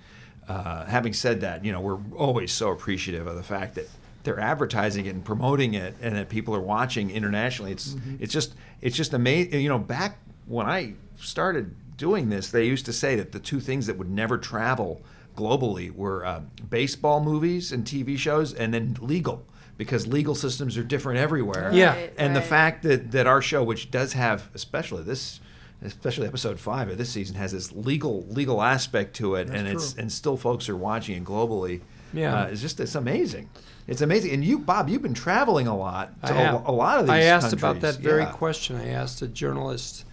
Uh, 0.48 0.86
having 0.86 1.14
said 1.14 1.42
that, 1.42 1.64
you 1.64 1.72
know 1.72 1.82
we're 1.82 2.00
always 2.16 2.52
so 2.52 2.72
appreciative 2.72 3.28
of 3.28 3.36
the 3.36 3.44
fact 3.44 3.76
that 3.76 3.90
they're 4.24 4.40
advertising 4.40 5.06
it 5.06 5.14
and 5.14 5.24
promoting 5.24 5.76
it, 5.76 5.96
and 6.02 6.16
that 6.16 6.30
people 6.30 6.56
are 6.56 6.62
watching 6.62 7.12
internationally. 7.12 7.72
It's 7.72 7.96
it's 8.20 8.34
just 8.34 8.56
it's 8.82 8.96
just 8.96 9.14
amazing. 9.14 9.62
You 9.62 9.70
know, 9.70 9.80
back 9.80 10.18
when 10.46 10.68
I 10.68 10.94
started 11.18 11.76
doing 11.98 12.30
this, 12.30 12.50
they 12.52 12.66
used 12.66 12.86
to 12.86 12.94
say 12.94 13.16
that 13.16 13.32
the 13.32 13.40
two 13.40 13.60
things 13.60 13.88
that 13.88 13.98
would 13.98 14.10
never 14.10 14.38
travel 14.38 15.02
globally 15.36 15.94
were 15.94 16.26
uh, 16.26 16.42
baseball 16.70 17.24
movies 17.24 17.72
and 17.72 17.86
TV 17.86 18.18
shows, 18.18 18.54
and 18.54 18.74
then 18.74 18.98
legal, 19.02 19.46
because 19.78 20.08
legal 20.08 20.36
systems 20.36 20.78
are 20.78 20.84
different 20.84 21.20
everywhere. 21.20 21.72
Yeah. 21.74 21.94
Right, 21.96 22.14
and 22.18 22.36
the 22.36 22.42
fact 22.42 22.84
that 22.84 23.12
that 23.12 23.28
our 23.28 23.42
show, 23.42 23.64
which 23.64 23.92
does 23.92 24.14
have, 24.14 24.50
especially 24.54 25.04
this. 25.04 25.40
Especially 25.82 26.26
episode 26.26 26.58
five 26.58 26.90
of 26.90 26.98
this 26.98 27.10
season 27.12 27.36
has 27.36 27.52
this 27.52 27.72
legal 27.74 28.24
legal 28.28 28.62
aspect 28.62 29.14
to 29.18 29.36
it, 29.36 29.50
and 29.50 29.68
it's 29.68 29.92
true. 29.92 30.02
and 30.02 30.12
still 30.12 30.38
folks 30.38 30.70
are 30.70 30.76
watching 30.76 31.18
it 31.18 31.24
globally. 31.26 31.82
Yeah. 32.14 32.44
uh, 32.44 32.46
it's 32.48 32.62
just 32.62 32.80
it's 32.80 32.96
amazing. 32.96 33.50
It's 33.86 34.00
amazing. 34.02 34.32
And 34.34 34.44
you, 34.44 34.58
Bob, 34.58 34.88
you've 34.90 35.02
been 35.02 35.14
traveling 35.14 35.68
a 35.68 35.76
lot 35.78 36.20
to 36.24 36.34
I 36.34 36.38
a, 36.42 36.46
have- 36.46 36.66
a 36.66 36.72
lot 36.72 37.00
of 37.00 37.06
these. 37.08 37.12
I 37.12 37.20
asked 37.24 37.52
about 37.54 37.74
countries. 37.82 37.98
that 37.98 38.02
very 38.04 38.22
Yeah. 38.24 38.32
question. 38.32 38.78
I 38.78 38.88
asked 38.88 39.22
a 39.22 39.28
journalist, 39.28 40.06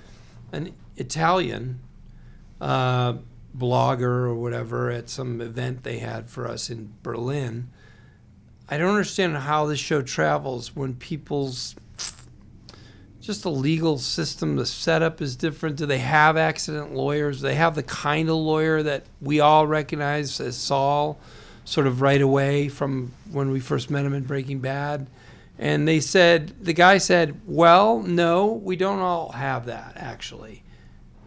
an 0.53 0.75
Italian, 0.97 1.81
uh, 2.61 3.15
blogger 3.57 4.03
or 4.03 4.35
whatever 4.35 4.91
at 4.91 5.11
some 5.11 5.41
event 5.41 5.83
they 5.83 5.99
had 5.99 6.29
for 6.29 6.47
us 6.47 6.71
in 6.71 6.93
Berlin. 7.03 7.69
I 8.69 8.79
don't 8.79 8.91
understand 8.91 9.37
how 9.37 9.67
this 9.67 9.81
show 9.81 10.01
travels 10.03 10.75
when 10.75 10.95
people's 10.95 11.75
just 13.21 13.45
the 13.45 13.51
legal 13.51 13.99
system, 13.99 14.57
the 14.57 14.67
setup 14.67 15.23
is 15.23 15.37
different. 15.37 15.77
Do 15.77 15.87
they 15.87 15.99
have 15.99 16.37
accident 16.37 16.93
lawyers? 16.93 17.41
Do 17.41 17.47
they 17.47 17.55
have 17.55 17.77
the 17.77 17.83
kind 17.85 18.29
of 18.29 18.35
lawyer 18.35 18.83
that 18.83 19.05
we 19.21 19.39
all 19.39 19.67
recognize 19.67 20.41
as 20.41 20.57
Saul, 20.57 21.21
sort 21.65 21.87
of 21.87 22.01
right 22.01 22.21
away 22.21 22.69
from 22.69 23.13
when 23.31 23.51
we 23.53 23.61
first 23.61 23.91
met 23.91 24.05
him 24.05 24.13
in 24.13 24.25
Breaking 24.25 24.59
Bad? 24.59 25.07
And 25.59 25.87
they 25.87 26.01
said, 26.01 26.55
the 26.65 26.73
guy 26.73 26.99
said, 26.99 27.41
well, 27.47 28.01
no, 28.03 28.47
we 28.53 28.75
don't 28.77 28.99
all 28.99 29.33
have 29.33 29.67
that, 29.67 29.93
actually. 29.97 30.63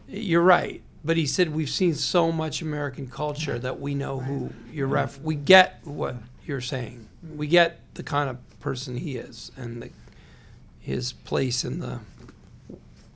You're 0.08 0.42
right. 0.42 0.82
But 1.04 1.16
he 1.18 1.26
said, 1.28 1.54
we've 1.54 1.70
seen 1.70 1.94
so 1.94 2.32
much 2.32 2.62
American 2.62 3.08
culture 3.08 3.60
that 3.60 3.80
we 3.80 3.94
know 3.96 4.20
who 4.20 4.52
you're 4.72 4.88
ref. 4.88 5.20
We 5.22 5.36
get 5.36 5.80
what 5.84 6.16
you're 6.46 6.62
saying. 6.62 7.08
We 7.36 7.48
get 7.48 7.80
the 7.94 8.04
kind 8.04 8.30
of 8.30 8.38
person 8.60 8.98
he 8.98 9.16
is 9.16 9.52
and 9.56 9.84
the, 9.84 9.90
his 10.80 11.14
place 11.14 11.64
in 11.64 11.80
the 11.80 12.00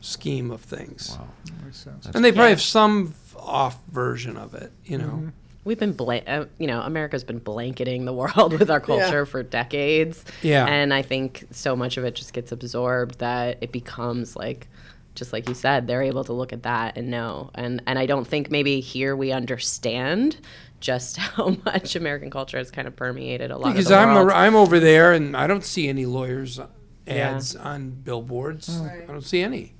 scheme 0.01 0.51
of 0.51 0.62
things. 0.62 1.18
Makes 1.64 1.78
sense. 1.78 2.05
And 2.05 2.24
they 2.24 2.32
probably 2.32 2.45
Yeah. 2.45 2.49
have 2.51 2.62
some 2.62 3.16
off 3.36 3.78
version 3.91 4.38
of 4.38 4.53
it, 4.53 4.72
you 4.86 4.97
know. 4.99 5.05
Mm-hmm. 5.05 5.30
We've 5.70 5.78
been, 5.78 5.93
bla- 5.93 6.24
uh, 6.26 6.45
you 6.57 6.65
know, 6.65 6.82
America's 6.82 7.24
been 7.24 7.38
blanketing 7.38 8.05
the 8.05 8.13
world 8.13 8.53
with 8.59 8.72
our 8.72 8.80
culture 8.80 9.26
for 9.28 9.43
decades. 9.43 10.26
Yeah. 10.41 10.65
And 10.65 10.91
I 10.91 11.03
think 11.03 11.45
so 11.51 11.76
much 11.76 11.95
of 11.97 12.03
it 12.05 12.15
just 12.15 12.34
gets 12.34 12.51
absorbed 12.51 13.20
that 13.20 13.59
it 13.61 13.72
becomes 13.72 14.36
like, 14.36 14.67
just 15.13 15.32
like 15.32 15.47
you 15.47 15.53
said, 15.53 15.86
they're 15.86 16.01
able 16.01 16.24
to 16.24 16.34
look 16.34 16.53
at 16.53 16.63
that 16.63 16.97
and 16.97 17.11
know. 17.11 17.51
And 17.53 17.84
and 17.86 17.99
I 17.99 18.07
don't 18.07 18.26
think 18.26 18.49
maybe 18.49 18.80
here 18.80 19.15
we 19.15 19.32
understand 19.32 20.38
just 20.80 21.17
how 21.28 21.55
much 21.65 21.95
American 21.95 22.32
culture 22.32 22.57
has 22.57 22.72
kind 22.72 22.88
of 22.88 22.95
permeated 22.95 23.51
a 23.51 23.57
lot 23.57 23.74
Because 23.74 23.86
of 23.86 23.89
the 23.91 23.97
I'm 23.97 24.15
world. 24.15 24.30
a, 24.32 24.36
I'm 24.36 24.55
over 24.55 24.80
there 24.80 25.13
and 25.13 25.38
I 25.38 25.45
don't 25.45 25.63
see 25.63 25.88
any 25.88 26.05
lawyers 26.07 26.59
Yeah. 27.05 27.13
ads 27.36 27.55
on 27.55 27.91
billboards. 27.91 28.70
Right. 28.70 29.03
I 29.03 29.11
don't 29.11 29.22
see 29.26 29.41
any. 29.41 29.74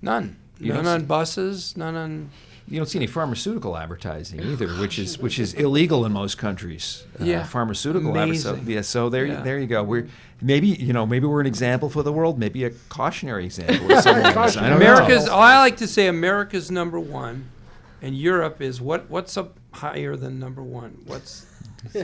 None. 0.00 0.36
You 0.58 0.72
none 0.72 0.86
on 0.86 1.00
see- 1.00 1.06
buses, 1.06 1.76
none 1.76 1.96
on 1.96 2.30
You 2.66 2.78
don't 2.78 2.86
see 2.86 2.98
any 2.98 3.06
pharmaceutical 3.06 3.76
advertising 3.76 4.40
either, 4.40 4.68
which 4.76 4.98
is 4.98 5.18
which 5.18 5.38
is 5.38 5.52
illegal 5.54 6.04
in 6.06 6.12
most 6.12 6.38
countries. 6.38 7.04
Uh, 7.20 7.24
Yeah. 7.24 7.44
pharmaceutical 7.44 8.16
advertising. 8.16 8.64
Yeah, 8.66 8.80
so 8.80 9.08
there, 9.10 9.26
Yeah. 9.26 9.42
there 9.42 9.58
you 9.58 9.66
go. 9.66 9.82
We're 9.82 10.06
maybe 10.40 10.68
you 10.68 10.92
know 10.94 11.04
maybe 11.06 11.26
we're 11.26 11.40
an 11.42 11.46
example 11.46 11.90
for 11.90 12.02
the 12.02 12.12
world, 12.12 12.38
maybe 12.38 12.64
a 12.64 12.70
cautionary 12.88 13.44
example. 13.44 13.90
in 13.90 14.00
some 14.02 14.16
ways. 14.22 14.56
I 14.56 14.68
America's 14.68 15.26
know. 15.26 15.34
I 15.36 15.58
like 15.58 15.76
to 15.78 15.86
say 15.86 16.06
America's 16.06 16.70
number 16.70 16.98
one 16.98 17.50
and 18.00 18.16
Europe 18.16 18.62
is 18.62 18.80
what 18.80 19.10
what's 19.10 19.36
up 19.36 19.58
higher 19.72 20.16
than 20.16 20.38
number 20.38 20.62
one? 20.62 20.98
What's 21.06 21.44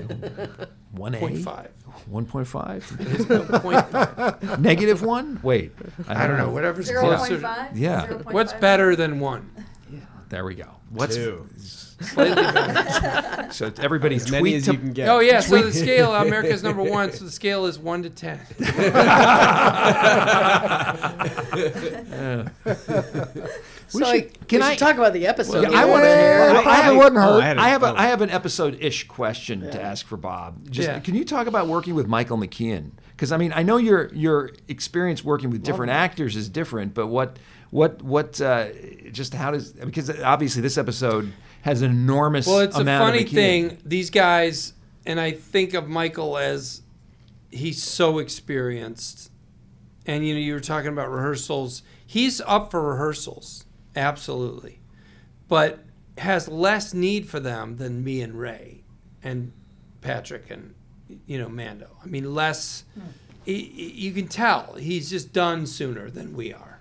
one 0.92 1.14
point 1.14 1.38
A, 1.38 1.42
five? 1.42 1.70
one 2.06 2.26
point 2.26 2.46
five, 2.46 2.84
Point 3.62 3.86
five. 3.88 4.60
negative 4.60 5.02
one. 5.02 5.40
Wait, 5.42 5.72
I 6.08 6.26
don't 6.26 6.36
know, 6.36 6.50
whatever's 6.50 6.86
Zero 6.86 7.00
closer. 7.16 7.30
point 7.30 7.42
five. 7.42 7.76
Yeah. 7.78 8.06
What's 8.30 8.52
better 8.54 8.94
than 8.94 9.20
one? 9.20 9.50
There 10.30 10.44
we 10.44 10.54
go. 10.54 10.68
What's 10.90 11.16
Two. 11.16 11.44
Slightly 11.58 12.36
better. 12.36 13.48
so 13.52 13.72
everybody's 13.78 14.24
As 14.24 14.30
many 14.30 14.42
tweet 14.42 14.54
as 14.54 14.64
to 14.66 14.72
you 14.72 14.78
can 14.78 14.92
get. 14.92 15.08
Oh 15.08 15.18
yeah, 15.18 15.40
so 15.40 15.60
the 15.60 15.72
scale 15.72 16.14
America's 16.26 16.62
number 16.62 16.84
one, 16.84 17.12
so 17.12 17.24
the 17.24 17.32
scale 17.32 17.66
is 17.66 17.80
one 17.80 18.04
to 18.04 18.10
ten. 18.10 18.38
So 23.90 23.98
like, 23.98 24.46
can 24.46 24.60
we 24.60 24.66
I- 24.66 24.70
should 24.70 24.78
talk 24.78 24.96
about 24.96 25.12
the 25.12 25.26
episode. 25.26 25.62
Yeah, 25.62 25.70
I 25.80 25.84
wanna- 25.84 26.06
hear? 26.06 26.38
Well, 26.52 26.56
I- 26.56 26.60
I 26.60 26.62
probably 26.62 26.82
have- 26.82 26.96
wouldn't 26.96 27.16
oh, 27.16 27.20
hurt. 27.20 27.42
I 27.42 27.46
had 27.48 27.58
I 27.58 27.68
have 27.70 27.82
a 27.82 27.86
I 27.86 28.06
have 28.06 28.22
an 28.22 28.30
episode 28.30 28.78
ish 28.80 29.08
question 29.08 29.62
to 29.62 29.82
ask 29.82 30.06
for 30.06 30.16
Bob. 30.16 30.70
Just 30.70 30.88
Yeah. 30.88 31.00
can 31.00 31.16
you 31.16 31.24
talk 31.24 31.48
about 31.48 31.66
working 31.66 31.96
with 31.96 32.06
Michael 32.06 32.38
McKean? 32.38 32.92
Because 33.10 33.32
I 33.32 33.36
mean 33.36 33.52
I 33.54 33.64
know 33.64 33.78
your 33.78 34.08
your 34.14 34.50
experience 34.68 35.24
working 35.24 35.50
with 35.50 35.64
different 35.64 35.90
actors 35.90 36.36
is 36.36 36.48
different, 36.48 36.94
but 36.94 37.08
what 37.08 37.36
what 37.70 38.02
what 38.02 38.40
uh, 38.40 38.68
just 39.12 39.34
how 39.34 39.50
does 39.52 39.72
because 39.72 40.10
obviously 40.22 40.62
this 40.62 40.76
episode 40.78 41.32
has 41.62 41.82
an 41.82 41.90
enormous 41.90 42.46
Well, 42.46 42.60
it's 42.60 42.76
a 42.76 42.84
funny 43.00 43.18
thing. 43.34 43.78
These 43.84 44.10
guys, 44.10 44.72
and 45.06 45.20
I 45.20 45.32
think 45.32 45.74
of 45.74 45.88
Michael 45.88 46.36
as 46.38 46.82
he's 47.50 47.82
so 47.82 48.18
experienced. 48.18 49.30
And 50.06 50.26
you 50.26 50.34
know, 50.34 50.40
you 50.40 50.54
were 50.54 50.60
talking 50.60 50.88
about 50.88 51.10
rehearsals. 51.10 51.82
He's 52.06 52.40
up 52.40 52.70
for 52.70 52.82
rehearsals, 52.82 53.66
absolutely, 53.94 54.80
but 55.46 55.84
has 56.18 56.48
less 56.48 56.92
need 56.92 57.28
for 57.28 57.38
them 57.38 57.76
than 57.76 58.02
me 58.02 58.20
and 58.20 58.34
Rhea, 58.38 58.76
and 59.22 59.52
Patrick 60.00 60.50
and 60.50 60.74
you 61.26 61.38
know 61.38 61.48
Mando. 61.48 61.88
I 62.02 62.06
mean, 62.06 62.34
less. 62.34 62.84
he- 63.44 63.62
he- 63.64 63.90
you 64.06 64.12
can 64.12 64.26
tell 64.28 64.74
he's 64.78 65.10
just 65.10 65.32
done 65.32 65.66
sooner 65.66 66.10
than 66.10 66.34
we 66.34 66.52
are. 66.52 66.80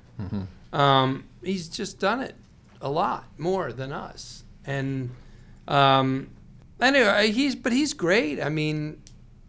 Um, 0.71 1.25
he's 1.43 1.67
just 1.67 1.99
done 1.99 2.21
it 2.21 2.35
a 2.81 2.89
lot 2.89 3.25
more 3.37 3.73
than 3.73 3.91
us, 3.91 4.43
and 4.65 5.09
um, 5.67 6.29
anyway, 6.79 7.31
he's 7.31 7.55
but 7.55 7.71
he's 7.71 7.93
great. 7.93 8.41
I 8.41 8.49
mean, 8.49 9.01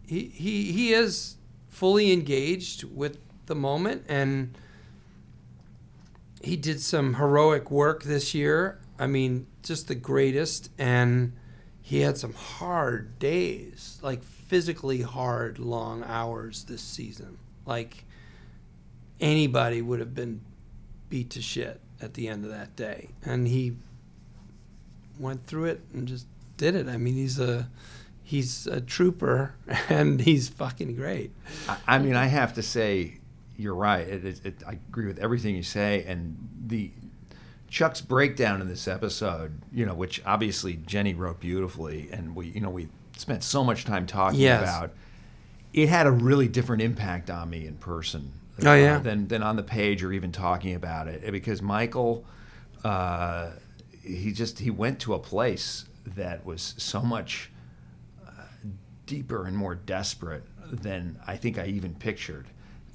he 0.07 0.25
he 0.25 0.71
he 0.71 0.93
is 0.93 1.37
fully 1.69 2.11
engaged 2.11 2.83
with 2.83 3.17
the 3.45 3.55
moment, 3.55 4.05
and 4.07 4.57
he 6.43 6.55
did 6.55 6.81
some 6.81 7.15
heroic 7.15 7.69
work 7.69 8.03
this 8.03 8.33
year. 8.33 8.79
I 8.97 9.07
mean, 9.07 9.47
just 9.63 9.87
the 9.87 9.95
greatest, 9.95 10.69
and 10.77 11.33
he 11.81 12.01
had 12.01 12.17
some 12.17 12.33
hard 12.33 13.19
days, 13.19 13.99
like 14.01 14.23
physically 14.23 15.01
hard, 15.01 15.59
long 15.59 16.03
hours 16.03 16.65
this 16.65 16.81
season. 16.81 17.37
Like 17.65 18.05
anybody 19.19 19.81
would 19.81 19.99
have 19.99 20.13
been 20.13 20.41
beat 21.11 21.29
to 21.31 21.41
shit 21.43 21.79
at 22.01 22.15
the 22.15 22.27
end 22.27 22.43
of 22.43 22.49
that 22.49 22.75
day, 22.75 23.09
and 23.23 23.47
he 23.47 23.73
went 25.19 25.45
through 25.45 25.65
it 25.65 25.81
and 25.93 26.07
just 26.07 26.25
did 26.57 26.73
it. 26.75 26.87
I 26.87 26.97
mean, 26.97 27.13
he's 27.13 27.39
a 27.39 27.69
he's 28.23 28.65
a 28.65 28.81
trooper, 28.81 29.53
and 29.89 30.19
he's 30.21 30.49
fucking 30.49 30.95
great. 30.95 31.31
I, 31.69 31.77
I 31.87 31.99
mean, 31.99 32.15
I 32.15 32.25
have 32.25 32.53
to 32.55 32.63
say, 32.63 33.19
you're 33.57 33.75
right. 33.75 34.07
It, 34.07 34.25
it, 34.25 34.45
it, 34.45 34.63
I 34.67 34.71
agree 34.71 35.05
with 35.05 35.19
everything 35.19 35.55
you 35.55 35.63
say, 35.63 36.03
and 36.07 36.37
the 36.65 36.89
Chuck's 37.69 38.01
breakdown 38.01 38.61
in 38.61 38.67
this 38.67 38.87
episode, 38.87 39.61
you 39.71 39.85
know, 39.85 39.93
which 39.93 40.21
obviously 40.25 40.75
Jenny 40.87 41.13
wrote 41.13 41.39
beautifully, 41.39 42.09
and 42.11 42.35
we, 42.35 42.47
you 42.47 42.61
know, 42.61 42.69
we 42.69 42.87
spent 43.17 43.43
so 43.43 43.63
much 43.63 43.85
time 43.85 44.07
talking 44.07 44.39
Yes. 44.39 44.61
about. 44.63 44.91
It 45.73 45.87
had 45.87 46.05
a 46.05 46.11
really 46.11 46.47
different 46.49 46.81
impact 46.81 47.29
on 47.29 47.49
me 47.49 47.65
in 47.67 47.75
person. 47.75 48.33
Oh, 48.63 48.73
yeah? 48.75 48.97
uh, 48.97 48.99
than 48.99 49.27
than 49.27 49.43
on 49.43 49.55
the 49.55 49.63
page 49.63 50.03
or 50.03 50.11
even 50.13 50.31
talking 50.31 50.75
about 50.75 51.07
it 51.07 51.31
because 51.31 51.61
Michael, 51.61 52.25
uh, 52.83 53.51
he 54.03 54.31
just 54.31 54.59
he 54.59 54.69
went 54.69 54.99
to 55.01 55.13
a 55.13 55.19
place 55.19 55.85
that 56.15 56.45
was 56.45 56.73
so 56.77 57.01
much 57.01 57.49
deeper 59.05 59.45
and 59.45 59.57
more 59.57 59.75
desperate 59.75 60.43
than 60.71 61.19
I 61.27 61.35
think 61.35 61.57
I 61.57 61.65
even 61.67 61.93
pictured. 61.95 62.47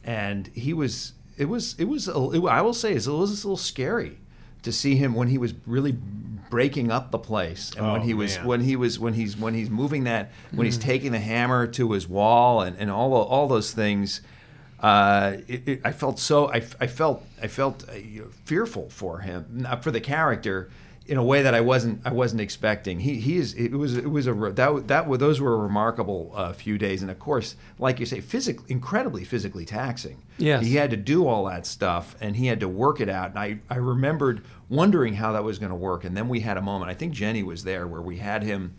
And 0.04 0.46
he 0.48 0.72
was, 0.72 1.12
it 1.36 1.46
was, 1.46 1.74
it 1.78 1.84
was, 1.84 2.08
a, 2.08 2.30
it, 2.30 2.44
I 2.46 2.62
will 2.62 2.72
say, 2.72 2.92
it 2.92 2.94
was 2.94 3.06
a 3.06 3.12
little 3.12 3.56
scary 3.56 4.18
to 4.62 4.72
see 4.72 4.96
him 4.96 5.14
when 5.14 5.28
he 5.28 5.36
was 5.36 5.52
really 5.66 5.92
breaking 6.48 6.90
up 6.90 7.10
the 7.10 7.18
place 7.18 7.72
and 7.76 7.86
when 7.92 8.00
Oh, 8.00 8.04
he 8.04 8.14
was, 8.14 8.38
man. 8.38 8.46
when 8.46 8.60
he 8.62 8.76
was, 8.76 8.98
when 8.98 9.12
he's, 9.14 9.36
when 9.36 9.52
he's 9.52 9.68
moving 9.68 10.04
that, 10.04 10.30
when 10.52 10.64
he's 10.64 10.78
taking 10.78 11.12
the 11.12 11.18
hammer 11.18 11.66
to 11.66 11.92
his 11.92 12.08
wall 12.08 12.62
and, 12.62 12.76
and 12.78 12.90
all, 12.90 13.12
all 13.12 13.46
those 13.48 13.72
things. 13.72 14.22
Uh, 14.80 15.36
it, 15.48 15.68
it, 15.68 15.80
I 15.84 15.92
felt 15.92 16.18
so, 16.18 16.50
I, 16.52 16.62
I 16.80 16.86
felt, 16.86 17.24
I 17.42 17.46
felt 17.46 17.88
uh, 17.88 17.94
fearful 18.44 18.90
for 18.90 19.20
him, 19.20 19.46
not 19.50 19.82
for 19.82 19.90
the 19.90 20.00
character, 20.00 20.70
in 21.08 21.16
a 21.16 21.22
way 21.22 21.42
that 21.42 21.54
I 21.54 21.60
wasn't 21.60 22.00
I 22.04 22.12
wasn't 22.12 22.40
expecting. 22.40 23.00
He 23.00 23.20
he 23.20 23.36
is 23.36 23.54
it 23.54 23.72
was 23.72 23.96
it 23.96 24.10
was 24.10 24.26
a 24.26 24.34
that 24.54 24.88
that 24.88 25.06
were 25.06 25.16
those 25.16 25.40
were 25.40 25.54
a 25.54 25.58
remarkable 25.58 26.32
uh, 26.34 26.52
few 26.52 26.78
days, 26.78 27.02
and 27.02 27.10
of 27.10 27.18
course, 27.18 27.56
like 27.78 28.00
you 28.00 28.06
say, 28.06 28.20
physically 28.20 28.66
incredibly 28.68 29.24
physically 29.24 29.64
taxing. 29.64 30.22
Yes. 30.38 30.64
he 30.64 30.74
had 30.74 30.90
to 30.90 30.96
do 30.96 31.26
all 31.26 31.44
that 31.46 31.64
stuff, 31.66 32.16
and 32.20 32.36
he 32.36 32.46
had 32.46 32.60
to 32.60 32.68
work 32.68 33.00
it 33.00 33.08
out. 33.08 33.30
And 33.30 33.38
I 33.38 33.58
I 33.70 33.76
remembered 33.76 34.44
wondering 34.68 35.14
how 35.14 35.32
that 35.32 35.44
was 35.44 35.58
going 35.58 35.70
to 35.70 35.76
work, 35.76 36.04
and 36.04 36.16
then 36.16 36.28
we 36.28 36.40
had 36.40 36.56
a 36.56 36.62
moment. 36.62 36.90
I 36.90 36.94
think 36.94 37.12
Jenny 37.12 37.42
was 37.42 37.64
there 37.64 37.86
where 37.86 38.02
we 38.02 38.16
had 38.16 38.42
him 38.42 38.74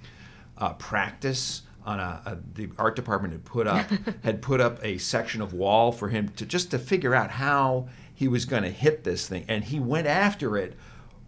uh, 0.57 0.73
practice. 0.73 1.61
On 1.87 1.99
a, 1.99 2.21
a, 2.25 2.37
the 2.53 2.69
art 2.77 2.95
department 2.95 3.33
had 3.33 3.45
put 3.45 3.65
up 3.65 3.85
had 4.23 4.41
put 4.41 4.59
up 4.61 4.77
a 4.83 4.97
section 4.97 5.41
of 5.41 5.53
wall 5.53 5.91
for 5.91 6.09
him 6.09 6.29
to 6.35 6.45
just 6.45 6.69
to 6.71 6.77
figure 6.79 7.15
out 7.15 7.31
how 7.31 7.87
he 8.13 8.27
was 8.27 8.45
going 8.45 8.63
to 8.63 8.69
hit 8.69 9.03
this 9.03 9.27
thing, 9.27 9.45
and 9.47 9.63
he 9.63 9.79
went 9.79 10.05
after 10.07 10.57
it 10.57 10.73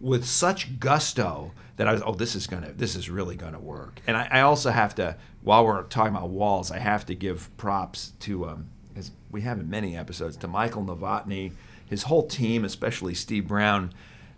with 0.00 0.24
such 0.24 0.78
gusto 0.80 1.52
that 1.76 1.86
I 1.88 1.92
was, 1.92 2.02
oh, 2.04 2.12
this 2.14 2.34
is 2.34 2.46
gonna, 2.46 2.72
this 2.72 2.94
is 2.96 3.08
really 3.08 3.36
gonna 3.36 3.58
work. 3.60 4.00
And 4.06 4.16
I, 4.16 4.28
I 4.30 4.40
also 4.42 4.70
have 4.70 4.94
to, 4.96 5.16
while 5.42 5.64
we're 5.64 5.82
talking 5.84 6.14
about 6.14 6.28
walls, 6.30 6.70
I 6.70 6.78
have 6.78 7.06
to 7.06 7.14
give 7.14 7.48
props 7.56 8.12
to, 8.20 8.46
um, 8.48 8.66
as 8.96 9.12
we 9.30 9.40
have 9.42 9.58
in 9.60 9.70
many 9.70 9.96
episodes, 9.96 10.36
to 10.38 10.48
Michael 10.48 10.82
Novotny, 10.84 11.52
his 11.86 12.02
whole 12.04 12.26
team, 12.26 12.64
especially 12.64 13.14
Steve 13.14 13.46
Brown, 13.48 13.92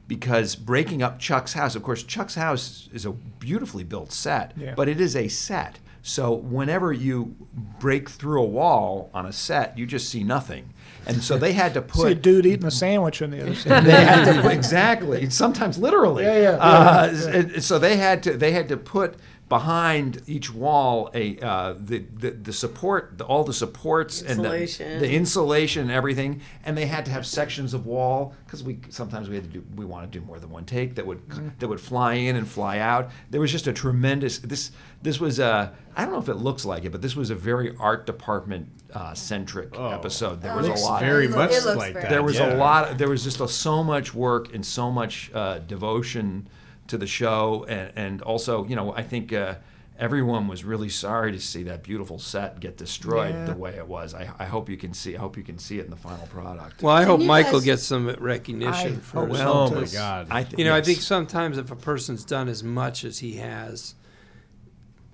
because 0.09 0.55
breaking 0.57 1.03
up 1.03 1.19
Chuck's 1.19 1.53
house, 1.55 1.75
of 1.75 1.83
course, 1.83 2.03
Chuck's 2.03 2.35
house 2.35 2.89
is 2.93 3.07
a 3.07 3.13
beautifully 3.13 3.85
built 3.85 4.13
set, 4.13 4.53
Yeah. 4.57 4.75
but 4.77 4.89
it 4.89 5.01
is 5.01 5.17
a 5.17 5.29
set. 5.29 5.79
So 6.03 6.33
whenever 6.33 6.93
you 6.93 7.37
break 7.79 8.09
through 8.09 8.43
a 8.43 8.47
wall 8.47 9.09
on 9.15 9.25
a 9.25 9.33
set, 9.33 9.79
you 9.79 9.87
just 9.87 10.09
see 10.09 10.25
nothing. 10.25 10.71
And 11.07 11.23
so 11.23 11.39
they 11.39 11.53
had 11.53 11.75
to 11.75 11.81
See 11.95 12.03
a 12.03 12.07
put 12.11 12.23
dude 12.23 12.45
eating 12.45 12.67
a 12.67 12.71
sandwich 12.71 13.23
on 13.23 13.31
the 13.31 13.41
other 13.41 13.55
side. 13.55 13.85
they 13.85 14.05
had 14.05 14.25
to 14.33 14.43
put, 14.43 14.53
exactly 14.53 15.31
sometimes 15.31 15.79
literally 15.79 16.25
Yeah, 16.25 16.41
yeah, 16.41 16.51
uh, 16.51 17.13
yeah, 17.33 17.61
so 17.61 17.79
they 17.79 17.97
had 17.97 18.23
to 18.25 18.37
they 18.37 18.53
had 18.53 18.69
to 18.69 18.77
put 18.77 19.15
behind 19.49 20.23
each 20.27 20.53
wall 20.53 21.11
a 21.13 21.39
uh, 21.41 21.75
the, 21.79 21.99
the 21.99 22.31
the 22.31 22.53
support 22.55 23.19
the, 23.19 23.25
all 23.25 23.45
the 23.45 23.53
supports 23.53 24.23
and 24.23 24.43
the, 24.43 24.97
the 24.99 25.11
insulation 25.13 25.83
and 25.83 25.91
everything 25.91 26.41
and 26.65 26.75
they 26.77 26.87
had 26.87 27.05
to 27.05 27.11
have 27.11 27.27
sections 27.27 27.75
of 27.75 27.85
wall 27.85 28.35
because 28.47 28.63
we 28.65 28.79
sometimes 28.89 29.29
we 29.29 29.35
had 29.35 29.45
to 29.45 29.51
do 29.51 29.63
we 29.77 29.85
want 29.85 30.11
to 30.11 30.19
do 30.19 30.25
more 30.25 30.39
than 30.39 30.49
one 30.49 30.65
take 30.65 30.95
that 30.95 31.07
would 31.07 31.23
Mm-hmm. 31.29 31.49
that 31.59 31.69
would 31.69 31.81
fly 31.81 32.15
in 32.15 32.37
and 32.37 32.49
fly 32.49 32.79
out 32.79 33.11
there 33.31 33.41
was 33.43 33.53
just 33.53 33.67
a 33.67 33.73
tremendous 33.75 34.39
this 34.39 34.71
this 35.03 35.21
was 35.21 35.39
a 35.39 35.73
I 35.97 36.05
don't 36.05 36.15
know 36.15 36.19
if 36.21 36.29
it 36.31 36.37
looks 36.37 36.65
like 36.65 36.85
it 36.87 36.91
but 36.91 37.03
this 37.03 37.15
was 37.15 37.29
a 37.31 37.35
very 37.35 37.77
art 37.79 38.07
department 38.07 38.69
uh, 38.95 39.13
centric 39.15 39.79
episode 39.79 40.41
there 40.41 40.57
was 40.57 40.67
a 40.67 40.71
looks 40.71 40.83
lot 40.83 41.01
very 41.01 41.27
It 41.27 41.31
loo- 41.33 41.37
much 41.37 41.51
it 41.53 41.65
looks 41.65 41.77
like 41.77 41.95
that. 41.95 42.09
there 42.11 42.23
was 42.23 42.39
yeah. 42.39 42.55
a 42.55 42.57
lot 42.57 42.97
there 42.99 43.09
was 43.11 43.23
just 43.23 43.41
a, 43.41 43.49
so 43.49 43.85
much 43.85 44.15
work 44.15 44.55
and 44.55 44.65
so 44.65 44.91
much 44.91 45.31
uh, 45.35 45.59
devotion 45.61 46.49
to 46.89 46.99
the 46.99 47.07
show 47.07 47.65
and, 47.69 47.93
and 47.97 48.23
also 48.23 48.65
you 48.67 48.77
know 48.77 48.93
i 48.95 49.03
think 49.03 49.33
uh, 49.33 49.55
everyone 49.99 50.49
was 50.49 50.65
really 50.65 50.89
sorry 50.89 51.31
to 51.33 51.39
see 51.39 51.63
that 51.63 51.83
beautiful 51.83 52.19
set 52.19 52.59
get 52.61 52.77
destroyed 52.77 53.35
Yeah. 53.35 53.45
the 53.45 53.55
way 53.55 53.77
it 53.77 53.87
was 53.87 54.15
I, 54.15 54.31
I 54.39 54.45
hope 54.47 54.69
you 54.69 54.77
can 54.77 54.93
see 54.95 55.15
i 55.17 55.19
hope 55.19 55.37
you 55.37 55.43
can 55.45 55.59
see 55.59 55.79
it 55.79 55.85
in 55.85 55.91
the 55.91 55.97
final 55.97 56.27
product 56.27 56.83
Well, 56.83 56.95
I 56.95 57.05
hope 57.05 57.21
Michael 57.21 57.61
guys- 57.61 57.65
gets 57.65 57.83
some 57.85 58.09
recognition 58.19 58.95
I 58.97 58.99
for 58.99 59.21
hope 59.21 59.29
his 59.31 59.39
so, 59.39 59.53
Oh 59.53 59.71
my 59.71 59.87
god. 59.87 60.27
I 60.31 60.43
th- 60.45 60.59
You 60.59 60.65
know, 60.65 60.75
I 60.75 60.81
think 60.83 61.01
sometimes 61.01 61.57
if 61.59 61.71
a 61.71 61.77
person's 61.77 62.25
done 62.25 62.49
as 62.49 62.65
much 62.65 63.05
as 63.05 63.21
he 63.21 63.37
has, 63.37 63.95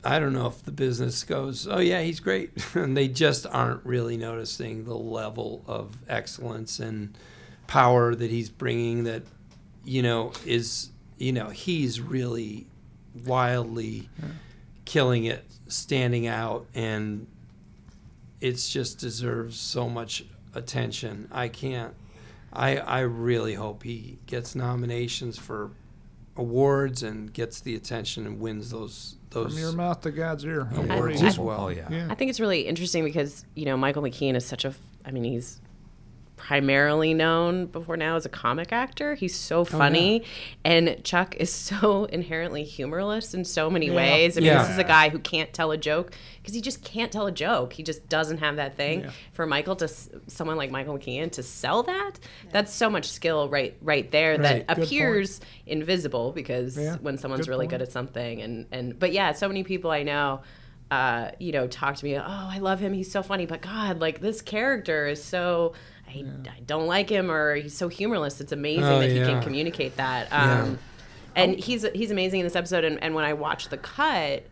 I 0.05 0.19
don't 0.21 0.33
know 0.33 0.47
if 0.47 0.63
the 0.63 0.71
business 0.73 1.25
goes, 1.25 1.67
oh, 1.69 1.81
yeah, 1.81 2.01
he's 2.03 2.21
great. 2.21 2.53
and 2.75 2.97
they 2.97 3.09
just 3.09 3.47
aren't 3.47 3.85
really 3.85 4.17
noticing 4.17 4.85
the 4.85 4.95
level 4.97 5.65
of 5.67 5.97
excellence 6.09 6.79
and 6.79 7.17
power 7.67 8.15
that 8.15 8.31
he's 8.31 8.49
bringing 8.49 9.05
that, 9.05 9.23
you 9.85 10.03
know, 10.03 10.33
is, 10.47 10.91
you 11.19 11.33
know, 11.33 11.49
he's 11.49 12.01
really 12.01 12.67
wildly 13.27 14.09
killing 14.85 15.25
it, 15.25 15.45
standing 15.69 16.27
out, 16.27 16.67
and 16.75 17.27
it's 18.41 18.69
just 18.71 18.99
deserves 18.99 19.59
so 19.59 19.89
much 19.89 20.25
attention. 20.55 21.29
I 21.33 21.49
can't. 21.49 21.95
I 22.53 22.77
I 22.79 23.01
really 23.01 23.55
hope 23.55 23.83
he 23.83 24.19
gets 24.27 24.55
nominations 24.55 25.39
for 25.39 25.71
awards 26.37 27.03
and 27.03 27.33
gets 27.33 27.61
the 27.61 27.75
attention 27.75 28.25
and 28.27 28.41
wins 28.41 28.71
those 28.71 29.17
those 29.31 29.53
From 29.53 29.61
your 29.61 29.73
mouth 29.73 30.01
to 30.03 30.11
God's 30.11 30.45
ear. 30.45 30.69
Awards 30.75 31.21
I- 31.23 31.27
as 31.27 31.39
well. 31.39 31.61
oh 31.67 31.69
yeah, 31.69 31.89
Yeah. 31.91 32.07
I 32.09 32.15
think 32.15 32.31
it's 32.31 32.41
really 32.41 32.63
interesting 32.63 33.05
because 33.05 33.45
you 33.55 33.67
know 33.67 33.77
Michael 33.77 34.03
McKean 34.03 34.35
is 34.35 34.47
such 34.47 34.65
a. 34.65 34.75
I 35.05 35.11
mean, 35.11 35.25
he's 35.25 35.61
primarily 36.39 37.13
known 37.13 37.67
before 37.67 37.97
now 37.99 38.17
as 38.17 38.25
a 38.25 38.29
comic 38.31 38.73
actor. 38.73 39.15
He's 39.15 39.35
so 39.35 39.65
funny, 39.65 40.23
and 40.65 41.03
Chuck 41.05 41.35
is 41.37 41.53
so 41.69 42.05
inherently 42.07 42.65
humorless 42.65 43.35
in 43.35 43.45
so 43.45 43.69
many 43.69 43.87
Yeah. 43.89 43.95
ways. 43.97 44.37
I 44.39 44.41
mean, 44.41 44.47
Yeah. 44.47 44.63
this 44.63 44.71
is 44.71 44.79
a 44.79 44.85
guy 44.85 45.11
who 45.11 45.19
can't 45.19 45.53
tell 45.53 45.71
a 45.73 45.77
joke 45.77 46.13
because 46.41 46.55
he 46.55 46.61
just 46.63 46.83
can't 46.83 47.13
tell 47.13 47.27
a 47.27 47.33
joke. 47.33 47.75
He 47.75 47.83
just 47.83 48.09
doesn't 48.09 48.39
have 48.39 48.57
that 48.57 48.77
thing. 48.77 49.01
Yeah. 49.01 49.11
For 49.33 49.45
Michael 49.47 49.77
to 49.77 49.89
someone 50.29 50.57
like 50.57 50.71
Michael 50.71 50.97
McKean 50.99 51.31
to 51.33 51.43
sell 51.43 51.83
that, 51.83 52.13
that's 52.51 52.73
so 52.73 52.89
much 52.89 53.07
skill 53.11 53.49
right 53.49 53.77
right 53.83 54.11
there 54.11 54.39
that 54.39 54.43
Right. 54.53 54.67
Good 54.67 54.75
point. 54.77 54.87
appears 54.89 55.41
invisible 55.67 56.33
because 56.33 56.79
Yeah. 56.79 56.97
when 57.03 57.19
someone's 57.19 57.47
Good 57.47 57.51
really 57.51 57.65
point. 57.67 57.71
good 57.73 57.83
at 57.83 57.93
something 57.93 58.41
and 58.41 58.67
and 58.73 58.99
but 58.99 59.13
yeah, 59.13 59.33
so 59.33 59.49
many 59.49 59.65
people 59.65 59.91
I 59.91 60.03
know 60.05 60.41
uh, 60.91 61.33
you 61.39 61.53
know, 61.53 61.67
talk 61.67 61.97
to 61.97 62.03
me, 62.07 62.17
oh, 62.17 62.23
I 62.27 62.61
love 62.61 62.81
him, 62.81 62.95
he's 62.95 63.13
so 63.13 63.23
funny, 63.23 63.45
but 63.45 63.61
God, 63.61 64.01
like 64.01 64.23
this 64.23 64.41
character 64.41 65.07
is 65.07 65.23
so 65.23 65.75
I, 66.09 66.25
I 66.57 66.61
don't 66.67 66.87
like 66.87 67.09
him 67.11 67.31
or 67.31 67.55
he's 67.57 67.77
so 67.77 67.89
humorless. 67.89 68.41
It's 68.41 68.53
amazing 68.53 68.85
Oh, 68.85 68.99
that 69.01 69.11
he 69.11 69.19
yeah. 69.19 69.27
can 69.27 69.43
communicate 69.43 69.97
that. 69.97 70.29
Yeah. 70.31 70.63
Um, 70.63 70.79
and 71.37 71.57
he's 71.59 71.87
he's 71.95 72.11
amazing 72.11 72.41
in 72.41 72.47
this 72.47 72.57
episode 72.57 72.85
and, 72.85 73.03
and 73.03 73.15
when 73.15 73.25
I 73.25 73.35
watched 73.35 73.71
the 73.71 73.77
cut 73.79 74.45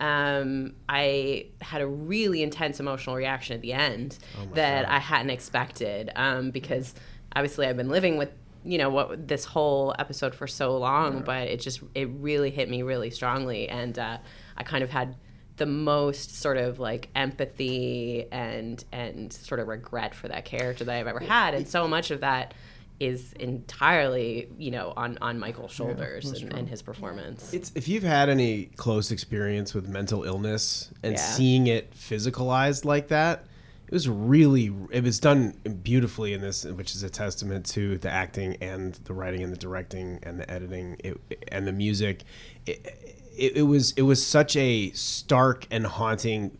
um, 0.00 0.74
I 0.88 1.46
had 1.60 1.80
a 1.80 1.86
really 1.86 2.42
intense 2.42 2.80
emotional 2.80 3.14
reaction 3.14 3.54
at 3.54 3.60
the 3.62 3.72
end 3.72 4.18
that 4.54 4.88
I 4.88 4.98
hadn't 4.98 5.30
expected 5.30 6.10
um, 6.16 6.50
because 6.50 6.94
obviously 7.36 7.66
I've 7.68 7.76
been 7.76 7.88
living 7.90 8.16
with 8.16 8.30
you 8.64 8.78
know 8.78 8.90
what 8.90 9.28
this 9.28 9.44
whole 9.44 9.94
episode 9.98 10.34
for 10.34 10.46
so 10.46 10.76
long, 10.76 11.22
but 11.22 11.48
it 11.48 11.60
just 11.60 11.82
it 11.94 12.08
really 12.10 12.50
hit 12.50 12.68
me 12.70 12.82
really 12.82 13.10
strongly, 13.10 13.68
and 13.68 13.98
uh, 13.98 14.18
I 14.56 14.62
kind 14.62 14.84
of 14.84 14.90
had 14.90 15.16
the 15.56 15.66
most 15.66 16.36
sort 16.36 16.56
of 16.56 16.78
like 16.78 17.08
empathy 17.14 18.26
and 18.32 18.84
and 18.92 19.32
sort 19.32 19.60
of 19.60 19.68
regret 19.68 20.14
for 20.14 20.28
that 20.28 20.44
character 20.44 20.84
that 20.84 20.94
I've 20.96 21.06
ever 21.06 21.20
had, 21.20 21.54
and 21.54 21.68
so 21.68 21.86
much 21.86 22.10
of 22.10 22.20
that 22.20 22.54
is 23.00 23.32
entirely 23.34 24.48
you 24.58 24.70
know 24.70 24.92
on 24.96 25.18
on 25.20 25.38
Michael's 25.38 25.72
shoulders 25.72 26.30
and, 26.42 26.52
and 26.52 26.68
his 26.68 26.82
performance. 26.82 27.52
It's 27.52 27.72
if 27.74 27.88
you've 27.88 28.02
had 28.02 28.28
any 28.28 28.66
close 28.76 29.10
experience 29.10 29.74
with 29.74 29.88
mental 29.88 30.24
illness 30.24 30.90
and 31.02 31.14
Yeah. 31.14 31.18
seeing 31.18 31.66
it 31.66 31.92
physicalized 31.92 32.84
like 32.84 33.08
that, 33.08 33.44
it 33.88 33.92
was 33.92 34.08
really 34.08 34.72
it 34.90 35.02
was 35.02 35.18
done 35.18 35.54
beautifully 35.82 36.32
in 36.32 36.40
this, 36.40 36.64
which 36.64 36.94
is 36.94 37.02
a 37.02 37.10
testament 37.10 37.66
to 37.66 37.98
the 37.98 38.10
acting 38.10 38.56
and 38.60 38.94
the 39.04 39.12
writing 39.14 39.42
and 39.42 39.52
the 39.52 39.56
directing 39.58 40.18
and 40.22 40.38
the 40.38 40.48
editing 40.50 40.96
it, 41.02 41.20
and 41.48 41.66
the 41.66 41.72
music. 41.72 42.22
It, 42.66 43.01
it, 43.36 43.56
it 43.56 43.62
was 43.62 43.92
it 43.92 44.02
was 44.02 44.24
such 44.24 44.56
a 44.56 44.90
stark 44.92 45.66
and 45.70 45.86
haunting 45.86 46.58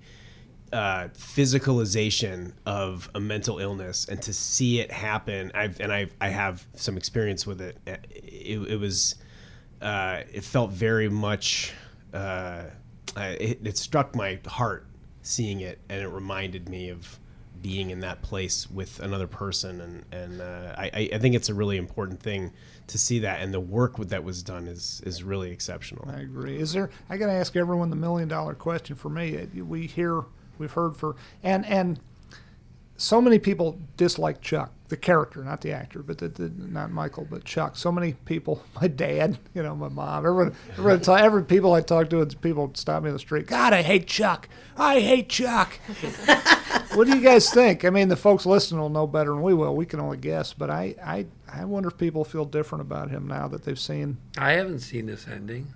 uh, 0.72 1.08
physicalization 1.14 2.52
of 2.64 3.10
a 3.14 3.20
mental 3.20 3.58
illness 3.58 4.06
and 4.08 4.22
to 4.22 4.32
see 4.32 4.80
it 4.80 4.90
happen 4.90 5.52
I've 5.54 5.78
and 5.80 5.92
I 5.92 6.06
I 6.20 6.28
have 6.28 6.66
some 6.74 6.96
experience 6.96 7.46
with 7.46 7.60
it 7.60 7.76
it, 7.86 8.58
it 8.68 8.80
was 8.80 9.16
uh, 9.82 10.22
it 10.32 10.44
felt 10.44 10.70
very 10.70 11.08
much 11.10 11.72
uh, 12.14 12.64
uh, 13.16 13.34
it, 13.38 13.58
it 13.66 13.76
struck 13.76 14.14
my 14.14 14.38
heart 14.46 14.86
seeing 15.22 15.60
it 15.60 15.78
and 15.88 16.00
it 16.00 16.08
reminded 16.08 16.68
me 16.68 16.88
of 16.88 17.18
being 17.60 17.90
in 17.90 18.00
that 18.00 18.22
place 18.22 18.68
with 18.70 18.98
another 19.00 19.26
person 19.26 19.80
and 19.80 20.04
and 20.10 20.40
uh, 20.40 20.74
I- 20.78 21.10
I 21.12 21.18
think 21.18 21.34
it's 21.34 21.48
a 21.50 21.54
really 21.54 21.76
important 21.76 22.20
thing 22.20 22.52
to 22.92 22.98
see 22.98 23.18
that 23.20 23.40
and 23.40 23.52
the 23.52 23.60
work 23.60 23.96
that 23.98 24.22
was 24.22 24.42
done 24.42 24.68
is 24.68 25.02
is 25.04 25.22
really 25.24 25.50
exceptional 25.50 26.08
I 26.08 26.20
agree. 26.20 26.58
Is 26.58 26.72
there? 26.72 26.90
I 27.10 27.16
got 27.16 27.26
to 27.26 27.32
ask 27.32 27.56
everyone 27.56 27.90
the 27.90 27.96
million 27.96 28.28
dollar 28.28 28.54
question 28.54 28.94
for 28.96 29.08
me. 29.08 29.36
Uh, 29.38 29.64
We 29.64 29.86
hear, 29.86 30.22
we've 30.58 30.72
heard 30.72 30.94
for, 30.96 31.16
and 31.42 31.64
and 31.66 31.98
so 32.96 33.20
many 33.20 33.38
people 33.38 33.78
dislike 33.96 34.40
Chuck, 34.40 34.70
the 34.88 34.96
character, 34.96 35.42
not 35.42 35.60
the 35.62 35.72
actor, 35.72 36.02
but 36.02 36.18
the, 36.18 36.28
the 36.28 36.50
not 36.56 36.90
Michael, 36.92 37.26
but 37.28 37.44
Chuck. 37.44 37.76
So 37.76 37.90
many 37.90 38.12
people, 38.12 38.62
my 38.80 38.86
dad, 38.88 39.38
you 39.54 39.62
know, 39.62 39.74
my 39.74 39.88
mom, 39.88 40.18
everyone, 40.26 40.54
everyone, 40.72 41.00
ta- 41.00 41.14
every 41.16 41.44
people 41.44 41.72
I 41.72 41.80
talk 41.80 42.10
to, 42.10 42.20
it's 42.20 42.34
people 42.34 42.70
stop 42.74 43.02
me 43.02 43.08
in 43.08 43.14
the 43.14 43.18
street. 43.18 43.46
God, 43.46 43.72
I 43.72 43.82
hate 43.82 44.06
Chuck. 44.06 44.48
I 44.76 45.00
hate 45.00 45.28
Chuck. 45.28 45.78
what 46.94 47.06
do 47.06 47.16
you 47.16 47.22
guys 47.22 47.50
think? 47.50 47.84
I 47.84 47.90
mean, 47.90 48.08
the 48.08 48.16
folks 48.16 48.46
listening 48.46 48.80
will 48.80 48.88
know 48.88 49.06
better 49.06 49.30
than 49.30 49.42
we 49.42 49.54
will. 49.54 49.74
We 49.74 49.86
can 49.86 49.98
only 50.00 50.18
guess, 50.18 50.52
but 50.52 50.70
I, 50.70 50.94
I, 51.04 51.26
I 51.52 51.64
wonder 51.64 51.88
if 51.88 51.98
people 51.98 52.24
feel 52.24 52.44
different 52.44 52.82
about 52.82 53.10
him 53.10 53.26
now 53.26 53.48
that 53.48 53.64
they've 53.64 53.78
seen 53.78 54.18
I 54.38 54.52
haven't 54.52 54.80
seen 54.80 55.06
this 55.06 55.26
ending. 55.26 55.72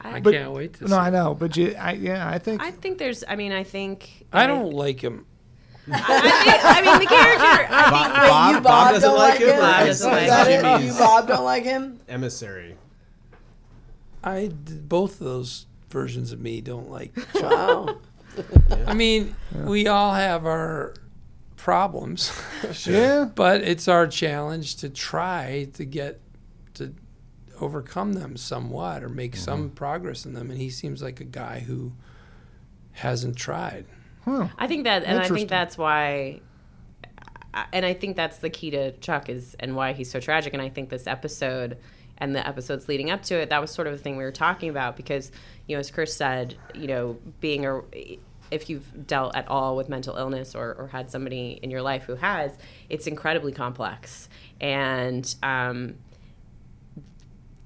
I 0.00 0.20
But- 0.20 0.34
can't 0.34 0.52
wait 0.52 0.74
to 0.74 0.84
No, 0.84 0.90
see. 0.90 0.94
I 0.94 1.10
know, 1.10 1.34
but 1.34 1.56
you, 1.56 1.74
I, 1.76 1.92
yeah, 1.92 2.28
I 2.28 2.38
think 2.38 2.62
I 2.62 2.70
think 2.70 2.98
there's. 2.98 3.24
I 3.26 3.34
mean, 3.34 3.50
I 3.50 3.64
think. 3.64 4.26
I 4.32 4.46
don't 4.46 4.72
like 4.72 5.00
him. 5.02 5.26
I, 5.92 6.20
think, 6.20 6.64
I 6.64 6.82
mean, 6.82 7.00
the 7.00 7.06
character. 7.06 7.66
I 7.70 8.02
think, 8.02 8.14
Bob, 8.14 8.54
you, 8.54 8.60
Bob 8.60 8.92
doesn't 8.92 9.08
don't 9.08 9.18
like 9.18 9.38
him? 9.38 9.48
him? 9.48 9.56
Bob 9.60 9.86
doesn't 9.86 10.10
like 10.10 10.22
Is 10.22 10.30
that 10.30 10.48
is 10.48 10.54
it? 10.54 10.62
Jimmy's 10.62 10.94
You, 10.94 10.98
Bob, 10.98 11.28
don't 11.28 11.44
like 11.44 11.64
him? 11.64 12.00
emissary 12.08 12.76
I 14.22 14.50
both 14.52 15.20
of 15.20 15.26
those 15.26 15.66
versions 15.90 16.32
of 16.32 16.40
me 16.40 16.60
don't 16.60 16.90
like. 16.90 17.12
Wow. 17.34 17.98
I 18.86 18.94
mean, 18.94 19.34
we 19.52 19.88
all 19.88 20.14
have 20.14 20.46
our 20.46 20.94
problems, 21.56 22.30
yeah. 22.86 23.24
but 23.24 23.62
it's 23.62 23.88
our 23.88 24.06
challenge 24.06 24.76
to 24.76 24.88
try 24.88 25.68
to 25.74 25.84
get 25.84 26.20
to 26.74 26.94
overcome 27.60 28.12
them 28.12 28.36
somewhat 28.36 29.02
or 29.02 29.08
make 29.08 29.34
some 29.34 29.64
mm-hmm. 29.64 29.74
progress 29.74 30.24
in 30.24 30.34
them. 30.34 30.50
And 30.50 30.60
he 30.60 30.70
seems 30.70 31.02
like 31.02 31.20
a 31.20 31.24
guy 31.24 31.60
who 31.60 31.94
hasn't 32.92 33.36
tried. 33.36 33.86
I 34.58 34.66
think 34.66 34.84
that, 34.84 35.04
and 35.04 35.18
I 35.18 35.28
think 35.28 35.48
that's 35.48 35.78
why, 35.78 36.40
and 37.72 37.84
I 37.84 37.94
think 37.94 38.16
that's 38.16 38.38
the 38.38 38.50
key 38.50 38.70
to 38.70 38.92
Chuck 38.92 39.28
is 39.28 39.56
and 39.58 39.74
why 39.74 39.92
he's 39.92 40.10
so 40.10 40.20
tragic. 40.20 40.52
And 40.52 40.62
I 40.62 40.68
think 40.68 40.90
this 40.90 41.06
episode 41.06 41.78
and 42.18 42.34
the 42.34 42.46
episodes 42.46 42.88
leading 42.88 43.10
up 43.10 43.22
to 43.24 43.36
it, 43.36 43.50
that 43.50 43.60
was 43.60 43.70
sort 43.70 43.86
of 43.86 43.92
the 43.96 43.98
thing 43.98 44.16
we 44.16 44.24
were 44.24 44.32
talking 44.32 44.68
about 44.68 44.96
because, 44.96 45.30
you 45.66 45.76
know, 45.76 45.80
as 45.80 45.90
Chris 45.90 46.14
said, 46.14 46.56
you 46.74 46.86
know, 46.86 47.16
being 47.40 47.66
a 47.66 47.80
if 48.50 48.70
you've 48.70 49.06
dealt 49.06 49.36
at 49.36 49.46
all 49.48 49.76
with 49.76 49.88
mental 49.88 50.16
illness 50.16 50.54
or, 50.54 50.74
or 50.74 50.88
had 50.88 51.10
somebody 51.10 51.58
in 51.62 51.70
your 51.70 51.82
life 51.82 52.04
who 52.04 52.14
has, 52.14 52.56
it's 52.88 53.06
incredibly 53.06 53.52
complex. 53.52 54.28
And 54.60 55.34
um, 55.42 55.96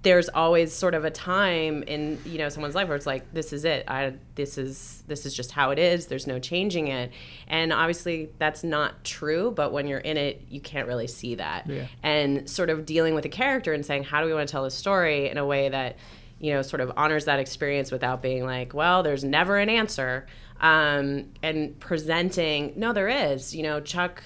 there's 0.03 0.29
always 0.29 0.73
sort 0.73 0.95
of 0.95 1.05
a 1.05 1.11
time 1.11 1.85
in 1.85 2.19
you 2.25 2.39
know 2.39 2.49
someone's 2.49 2.75
life 2.75 2.89
where 2.89 2.97
it's 2.97 3.07
like 3.07 3.33
this 3.33 3.53
is 3.53 3.65
it. 3.65 3.85
I 3.89 4.15
this 4.35 4.59
is 4.59 5.05
this 5.07 5.25
is 5.25 5.33
just 5.33 5.53
how 5.53 5.71
it 5.71 5.79
is. 5.79 6.07
There's 6.07 6.27
no 6.27 6.39
changing 6.39 6.89
it. 6.89 7.13
And 7.47 7.73
obviously 7.73 8.31
that's 8.39 8.65
not 8.65 9.05
true 9.05 9.53
but 9.53 9.73
when 9.73 9.87
you're 9.87 10.01
in 10.01 10.17
it 10.17 10.43
you 10.49 10.61
can't 10.61 10.89
really 10.89 11.07
see 11.07 11.37
that. 11.37 11.69
Yeah. 11.69 11.87
and 12.03 12.51
sort 12.51 12.69
of 12.71 12.85
dealing 12.85 13.15
with 13.15 13.25
a 13.25 13.29
character 13.29 13.73
and 13.73 13.87
saying 13.87 14.05
how 14.05 14.21
do 14.21 14.27
we 14.27 14.35
want 14.35 14.49
to 14.49 14.53
tell 14.53 14.65
the 14.65 14.71
story 14.71 15.31
in 15.31 15.39
a 15.39 15.47
way 15.47 15.69
that 15.69 15.97
you 16.41 16.53
know 16.53 16.63
sort 16.63 16.81
of 16.81 16.91
honors 16.97 17.27
that 17.27 17.39
experience 17.39 17.93
without 17.93 18.23
being 18.23 18.45
like 18.45 18.75
well 18.75 19.03
there's 19.03 19.25
never 19.25 19.59
an 19.59 19.69
answer. 19.69 20.27
Um, 20.61 21.33
and 21.43 21.79
presenting 21.81 22.73
no 22.77 22.93
there 22.93 23.09
is. 23.09 23.55
You 23.55 23.63
know 23.63 23.81
chuck 23.81 24.25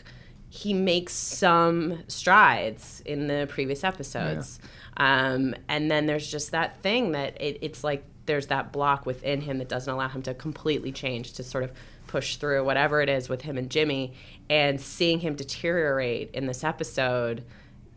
he 0.48 0.72
makes 0.72 1.12
some 1.12 2.02
strides 2.08 3.02
in 3.04 3.26
the 3.26 3.46
previous 3.50 3.84
episodes 3.84 4.58
um, 4.96 5.54
and 5.68 5.90
then 5.90 6.06
there's 6.06 6.30
just 6.30 6.52
that 6.52 6.80
thing 6.82 7.12
that 7.12 7.40
it, 7.40 7.58
it's 7.60 7.84
like 7.84 8.04
there's 8.26 8.48
that 8.48 8.72
block 8.72 9.06
within 9.06 9.40
him 9.40 9.58
that 9.58 9.68
doesn't 9.68 9.92
allow 9.92 10.08
him 10.08 10.22
to 10.22 10.34
completely 10.34 10.92
change 10.92 11.34
to 11.34 11.42
sort 11.42 11.64
of 11.64 11.72
push 12.06 12.36
through 12.36 12.64
whatever 12.64 13.00
it 13.00 13.08
is 13.08 13.28
with 13.28 13.42
him 13.42 13.58
and 13.58 13.70
jimmy. 13.70 14.14
And 14.48 14.80
seeing 14.80 15.20
him 15.20 15.34
deteriorate 15.34 16.30
in 16.32 16.46
this 16.46 16.64
episode 16.64 17.44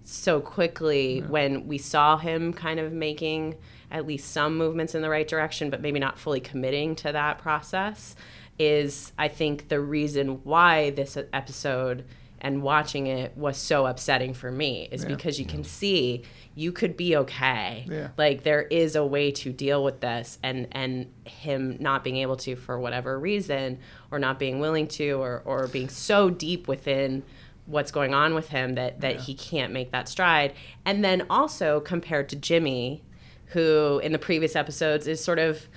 so 0.03 0.41
quickly 0.41 1.19
when 1.27 1.67
we 1.67 1.77
saw 1.77 2.17
him 2.17 2.53
kind 2.53 2.79
of 2.79 2.91
making 2.91 3.55
at 3.91 4.05
least 4.05 4.31
some 4.31 4.57
movements 4.57 4.95
in 4.95 5.01
the 5.01 5.09
right 5.09 5.27
direction, 5.27 5.69
but 5.69 5.81
maybe 5.81 5.99
not 5.99 6.17
fully 6.17 6.39
committing 6.39 6.95
to 6.95 7.11
that 7.11 7.37
process, 7.37 8.15
is 8.57 9.13
I 9.17 9.27
think 9.27 9.69
the 9.69 9.79
reason 9.79 10.43
why 10.43 10.91
this 10.91 11.17
episode 11.33 12.05
and 12.41 12.61
watching 12.61 13.07
it 13.07 13.35
was 13.37 13.57
so 13.57 13.85
upsetting 13.85 14.33
for 14.33 14.51
me 14.51 14.87
is 14.91 15.05
because 15.05 15.39
you 15.39 15.45
can 15.45 15.63
see 15.63 16.23
you 16.55 16.71
could 16.71 16.97
be 16.97 17.15
okay. 17.15 17.85
Yeah. 17.89 18.09
Like 18.17 18.43
there 18.43 18.63
is 18.63 18.95
a 18.95 19.05
way 19.05 19.31
to 19.31 19.53
deal 19.53 19.83
with 19.83 20.01
this 20.01 20.37
and 20.43 20.67
and 20.71 21.11
him 21.25 21.77
not 21.79 22.03
being 22.03 22.17
able 22.17 22.35
to 22.37 22.55
for 22.55 22.79
whatever 22.79 23.19
reason 23.19 23.79
or 24.11 24.19
not 24.19 24.39
being 24.39 24.59
willing 24.59 24.87
to 24.87 25.11
or 25.11 25.41
or 25.45 25.67
being 25.67 25.89
so 25.89 26.29
deep 26.29 26.67
within 26.67 27.23
what's 27.65 27.91
going 27.91 28.13
on 28.13 28.33
with 28.33 28.49
him 28.49 28.75
that 28.75 29.01
that 29.01 29.21
he 29.21 29.33
can't 29.33 29.71
make 29.71 29.91
that 29.91 30.09
stride 30.09 30.53
and 30.85 31.03
then 31.03 31.25
also 31.29 31.79
compared 31.79 32.27
to 32.29 32.35
Jimmy 32.35 33.03
who 33.45 33.99
in 34.03 34.11
the 34.11 34.19
previous 34.19 34.55
episodes 34.55 35.07
is 35.07 35.23
sort 35.23 35.39
of 35.39 35.67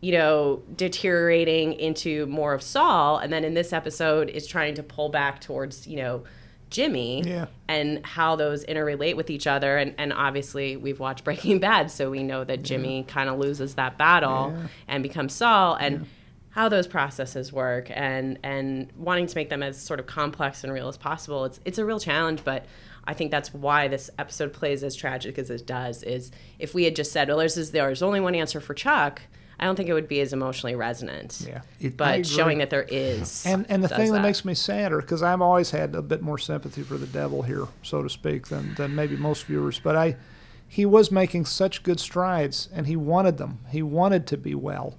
you 0.00 0.12
know 0.12 0.62
deteriorating 0.76 1.72
into 1.74 2.26
more 2.26 2.52
of 2.54 2.62
Saul 2.62 3.18
and 3.18 3.32
then 3.32 3.44
in 3.44 3.54
this 3.54 3.72
episode 3.72 4.28
is 4.30 4.46
trying 4.46 4.74
to 4.74 4.82
pull 4.82 5.08
back 5.08 5.40
towards 5.40 5.86
you 5.86 5.96
know 5.96 6.24
Jimmy 6.70 7.22
Yeah. 7.26 7.46
and 7.68 8.04
how 8.06 8.36
those 8.36 8.64
interrelate 8.64 9.16
with 9.16 9.28
each 9.28 9.46
other 9.46 9.76
and, 9.76 9.94
and 9.98 10.12
obviously 10.12 10.76
we've 10.76 11.00
watched 11.00 11.24
Breaking 11.24 11.58
Bad 11.68 11.90
so 11.90 12.10
we 12.10 12.22
know 12.22 12.44
that 12.44 12.62
Jimmy 12.62 13.04
kind 13.08 13.28
of 13.28 13.38
loses 13.38 13.74
that 13.74 13.98
battle 13.98 14.54
Yeah. 14.56 14.66
and 14.88 15.02
becomes 15.02 15.32
Saul 15.34 15.74
and 15.74 16.06
how 16.50 16.68
those 16.68 16.86
processes 16.86 17.52
work 17.52 17.88
and 17.92 18.38
and 18.42 18.90
wanting 18.96 19.26
to 19.26 19.36
make 19.36 19.50
them 19.50 19.62
as 19.62 19.80
sort 19.80 20.00
of 20.00 20.06
complex 20.06 20.64
and 20.64 20.72
real 20.72 20.88
as 20.88 20.96
possible 20.96 21.44
it's 21.44 21.60
it's 21.64 21.78
a 21.78 21.84
real 21.84 22.00
challenge 22.00 22.42
but 22.44 22.66
I 23.04 23.14
think 23.14 23.30
that's 23.30 23.52
why 23.54 23.88
this 23.88 24.10
episode 24.18 24.52
plays 24.52 24.82
as 24.84 24.94
tragic 24.94 25.38
as 25.38 25.50
it 25.50 25.66
does 25.66 26.02
is 26.02 26.30
if 26.58 26.74
we 26.74 26.84
had 26.84 26.96
just 26.96 27.12
said 27.12 27.28
well 27.28 27.38
there's 27.38 27.70
there's 27.70 28.02
only 28.02 28.20
one 28.20 28.34
answer 28.34 28.60
for 28.60 28.74
Chuck 28.74 29.22
I 29.60 29.66
don't 29.66 29.76
think 29.76 29.88
it 29.90 29.92
would 29.92 30.08
be 30.08 30.20
as 30.22 30.32
emotionally 30.32 30.74
resonant 30.74 31.44
Yeah. 31.46 31.60
It- 31.78 31.96
but 31.96 32.26
showing 32.26 32.58
that 32.58 32.70
there 32.70 32.86
is 32.88 33.44
And 33.46 33.66
and 33.68 33.84
the 33.84 33.88
thing 33.88 34.10
that. 34.12 34.22
makes 34.22 34.42
me 34.44 34.54
sadder 34.54 35.00
because 35.02 35.22
I've 35.22 35.42
always 35.42 35.70
had 35.70 35.94
a 35.94 36.00
bit 36.02 36.22
more 36.22 36.38
sympathy 36.38 36.82
for 36.82 36.96
the 36.96 37.06
devil 37.06 37.42
here, 37.42 37.66
so 37.82 38.02
to 38.02 38.08
speak, 38.08 38.48
than 38.48 38.74
than 38.76 38.94
maybe 38.94 39.16
most 39.16 39.44
viewers. 39.44 39.78
But 39.78 39.96
I, 39.96 40.16
he 40.66 40.86
was 40.86 41.10
making 41.12 41.44
such 41.44 41.82
good 41.82 42.00
strides, 42.00 42.68
and 42.72 42.86
he 42.86 42.96
wanted 42.96 43.36
them. 43.38 43.58
He 43.70 43.82
wanted 43.82 44.26
to 44.28 44.36
be 44.38 44.54
well, 44.54 44.94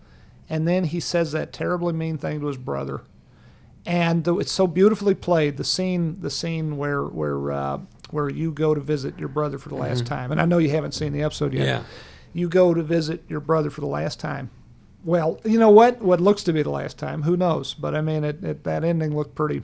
and 0.50 0.68
then 0.68 0.84
he 0.84 1.00
says 1.00 1.32
that 1.32 1.52
terribly 1.54 1.94
mean 1.94 2.18
thing 2.20 2.40
to 2.42 2.46
his 2.48 2.58
brother, 2.58 3.02
and 3.86 4.24
the, 4.26 4.38
it's 4.38 4.52
so 4.52 4.68
beautifully 4.68 5.16
played. 5.16 5.58
The 5.58 5.64
scene, 5.64 6.18
the 6.22 6.30
scene 6.30 6.78
where 6.78 7.04
where 7.04 7.52
uh, 7.52 7.80
where 8.12 8.30
you 8.30 8.52
go 8.52 8.76
to 8.76 8.82
visit 8.82 9.18
your 9.18 9.30
brother 9.30 9.58
for 9.58 9.70
the 9.70 9.76
last 9.76 10.06
time, 10.06 10.32
and 10.32 10.40
I 10.40 10.46
know 10.46 10.60
you 10.60 10.70
haven't 10.70 10.94
seen 10.94 11.14
the 11.14 11.24
episode 11.24 11.54
yet. 11.54 11.66
Yeah. 11.66 11.84
You 12.34 12.48
go 12.50 12.74
to 12.74 12.82
visit 12.82 13.24
your 13.28 13.40
brother 13.40 13.70
for 13.70 13.82
the 13.82 13.88
last 13.88 14.20
time. 14.20 14.50
Well, 15.04 15.40
you 15.44 15.58
know 15.60 15.72
what? 15.72 16.02
What 16.02 16.22
looks 16.22 16.44
to 16.44 16.54
be 16.54 16.62
the 16.64 16.70
last 16.70 16.98
time. 16.98 17.24
Who 17.24 17.36
knows? 17.36 17.74
But 17.74 17.96
I 17.96 18.02
mean, 18.02 18.24
it, 18.24 18.44
it, 18.44 18.64
that 18.64 18.84
ending 18.84 19.16
looked 19.16 19.36
pretty. 19.36 19.64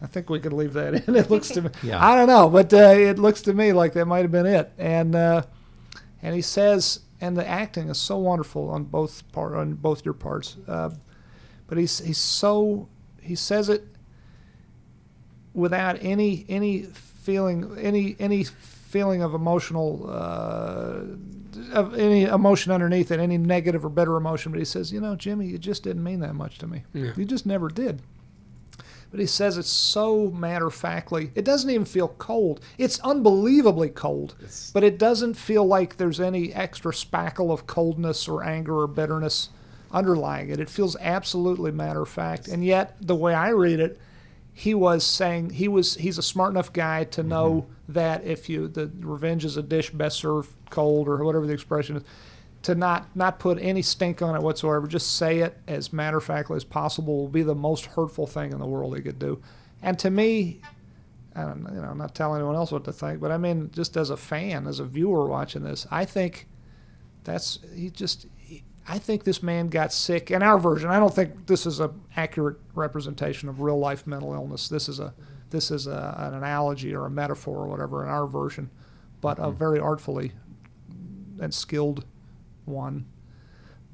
I 0.00 0.06
think 0.06 0.30
we 0.30 0.40
could 0.40 0.52
leave 0.52 0.72
that 0.74 0.94
in. 0.94 1.16
It 1.16 1.30
looks 1.30 1.48
to 1.48 1.62
me. 1.62 1.70
Yeah. 1.82 2.04
I 2.04 2.14
don't 2.14 2.28
know, 2.28 2.48
but 2.48 2.72
uh, 2.72 2.94
it 2.96 3.18
looks 3.18 3.42
to 3.42 3.52
me 3.52 3.72
like 3.72 3.92
that 3.94 4.06
might 4.06 4.22
have 4.22 4.32
been 4.32 4.46
it. 4.46 4.72
And 4.78 5.14
uh, 5.14 5.42
and 6.22 6.34
he 6.34 6.42
says, 6.42 7.00
and 7.20 7.36
the 7.36 7.46
acting 7.46 7.88
is 7.88 7.98
so 7.98 8.16
wonderful 8.18 8.70
on 8.70 8.84
both 8.84 9.30
part 9.32 9.54
on 9.54 9.74
both 9.74 10.04
your 10.04 10.14
parts. 10.14 10.56
Uh, 10.66 10.90
but 11.66 11.78
he's 11.78 11.98
he's 11.98 12.18
so 12.18 12.88
he 13.20 13.34
says 13.34 13.68
it 13.68 13.84
without 15.52 15.98
any 16.00 16.46
any 16.48 16.82
feeling 16.82 17.76
any 17.78 18.16
any 18.18 18.44
feeling 18.44 19.22
of 19.22 19.34
emotional 19.34 20.08
uh, 20.08 21.00
any 21.74 22.24
emotion 22.24 22.72
underneath 22.72 23.10
it, 23.10 23.20
any 23.20 23.38
negative 23.38 23.84
or 23.84 23.88
better 23.88 24.16
emotion. 24.16 24.52
But 24.52 24.58
he 24.58 24.64
says, 24.64 24.92
you 24.92 25.00
know, 25.00 25.16
Jimmy, 25.16 25.46
you 25.46 25.58
just 25.58 25.82
didn't 25.82 26.04
mean 26.04 26.20
that 26.20 26.34
much 26.34 26.58
to 26.58 26.66
me. 26.66 26.84
Yeah. 26.92 27.12
You 27.16 27.24
just 27.24 27.46
never 27.46 27.68
did. 27.68 28.02
But 29.10 29.20
he 29.20 29.26
says 29.26 29.56
it 29.56 29.64
so 29.64 30.30
matter 30.30 30.66
of 30.66 30.74
factly. 30.74 31.30
It 31.34 31.44
doesn't 31.44 31.70
even 31.70 31.86
feel 31.86 32.08
cold. 32.08 32.60
It's 32.76 33.00
unbelievably 33.00 33.90
cold. 33.90 34.34
But 34.74 34.84
it 34.84 34.98
doesn't 34.98 35.34
feel 35.34 35.64
like 35.64 35.96
there's 35.96 36.20
any 36.20 36.52
extra 36.52 36.92
spackle 36.92 37.50
of 37.50 37.66
coldness 37.66 38.28
or 38.28 38.44
anger 38.44 38.80
or 38.80 38.86
bitterness 38.86 39.48
underlying 39.90 40.50
it. 40.50 40.60
It 40.60 40.68
feels 40.68 40.94
absolutely 41.00 41.70
matter 41.70 42.02
of 42.02 42.08
fact. 42.10 42.48
And 42.48 42.62
yet, 42.62 42.96
the 43.00 43.14
way 43.14 43.32
I 43.32 43.48
read 43.48 43.80
it, 43.80 43.98
he 44.58 44.74
was 44.74 45.04
saying 45.04 45.50
he 45.50 45.68
was 45.68 45.94
he's 45.94 46.18
a 46.18 46.22
smart 46.22 46.50
enough 46.50 46.72
guy 46.72 47.04
to 47.04 47.20
mm-hmm. 47.20 47.30
know 47.30 47.66
that 47.88 48.24
if 48.24 48.48
you 48.48 48.66
the 48.66 48.90
revenge 48.98 49.44
is 49.44 49.56
a 49.56 49.62
dish 49.62 49.90
best 49.90 50.18
served 50.18 50.50
cold 50.68 51.06
or 51.06 51.24
whatever 51.24 51.46
the 51.46 51.52
expression 51.52 51.98
is 51.98 52.02
to 52.62 52.74
not 52.74 53.14
not 53.14 53.38
put 53.38 53.56
any 53.60 53.82
stink 53.82 54.20
on 54.20 54.34
it 54.34 54.42
whatsoever. 54.42 54.88
Just 54.88 55.16
say 55.16 55.38
it 55.38 55.56
as 55.68 55.92
matter 55.92 56.16
of 56.16 56.24
factly 56.24 56.56
as 56.56 56.64
possible. 56.64 57.18
Will 57.18 57.28
be 57.28 57.44
the 57.44 57.54
most 57.54 57.86
hurtful 57.86 58.26
thing 58.26 58.50
in 58.50 58.58
the 58.58 58.66
world 58.66 58.96
he 58.96 59.00
could 59.00 59.20
do. 59.20 59.40
And 59.80 59.96
to 60.00 60.10
me 60.10 60.60
I 61.36 61.42
don't 61.42 61.62
know, 61.62 61.70
you 61.72 61.80
know, 61.80 61.88
I'm 61.88 61.98
not 61.98 62.16
telling 62.16 62.40
anyone 62.40 62.56
else 62.56 62.72
what 62.72 62.82
to 62.86 62.92
think, 62.92 63.20
but 63.20 63.30
I 63.30 63.38
mean, 63.38 63.70
just 63.72 63.96
as 63.96 64.10
a 64.10 64.16
fan, 64.16 64.66
as 64.66 64.80
a 64.80 64.84
viewer 64.84 65.28
watching 65.28 65.62
this, 65.62 65.86
I 65.88 66.04
think 66.04 66.48
that's 67.22 67.60
he 67.72 67.90
just. 67.90 68.26
I 68.88 68.98
think 68.98 69.24
this 69.24 69.42
man 69.42 69.68
got 69.68 69.92
sick. 69.92 70.30
In 70.30 70.42
our 70.42 70.58
version, 70.58 70.88
I 70.88 70.98
don't 70.98 71.14
think 71.14 71.46
this 71.46 71.66
is 71.66 71.78
an 71.78 72.00
accurate 72.16 72.56
representation 72.74 73.48
of 73.50 73.60
real 73.60 73.78
life 73.78 74.06
mental 74.06 74.32
illness. 74.32 74.68
This 74.68 74.88
is 74.88 74.98
a 74.98 75.12
this 75.50 75.70
is 75.70 75.86
a, 75.86 76.14
an 76.18 76.34
analogy 76.34 76.94
or 76.94 77.06
a 77.06 77.10
metaphor 77.10 77.58
or 77.58 77.66
whatever 77.68 78.02
in 78.02 78.10
our 78.10 78.26
version, 78.26 78.70
but 79.20 79.38
a 79.38 79.50
very 79.50 79.78
artfully 79.78 80.32
and 81.40 81.52
skilled 81.52 82.04
one. 82.64 83.06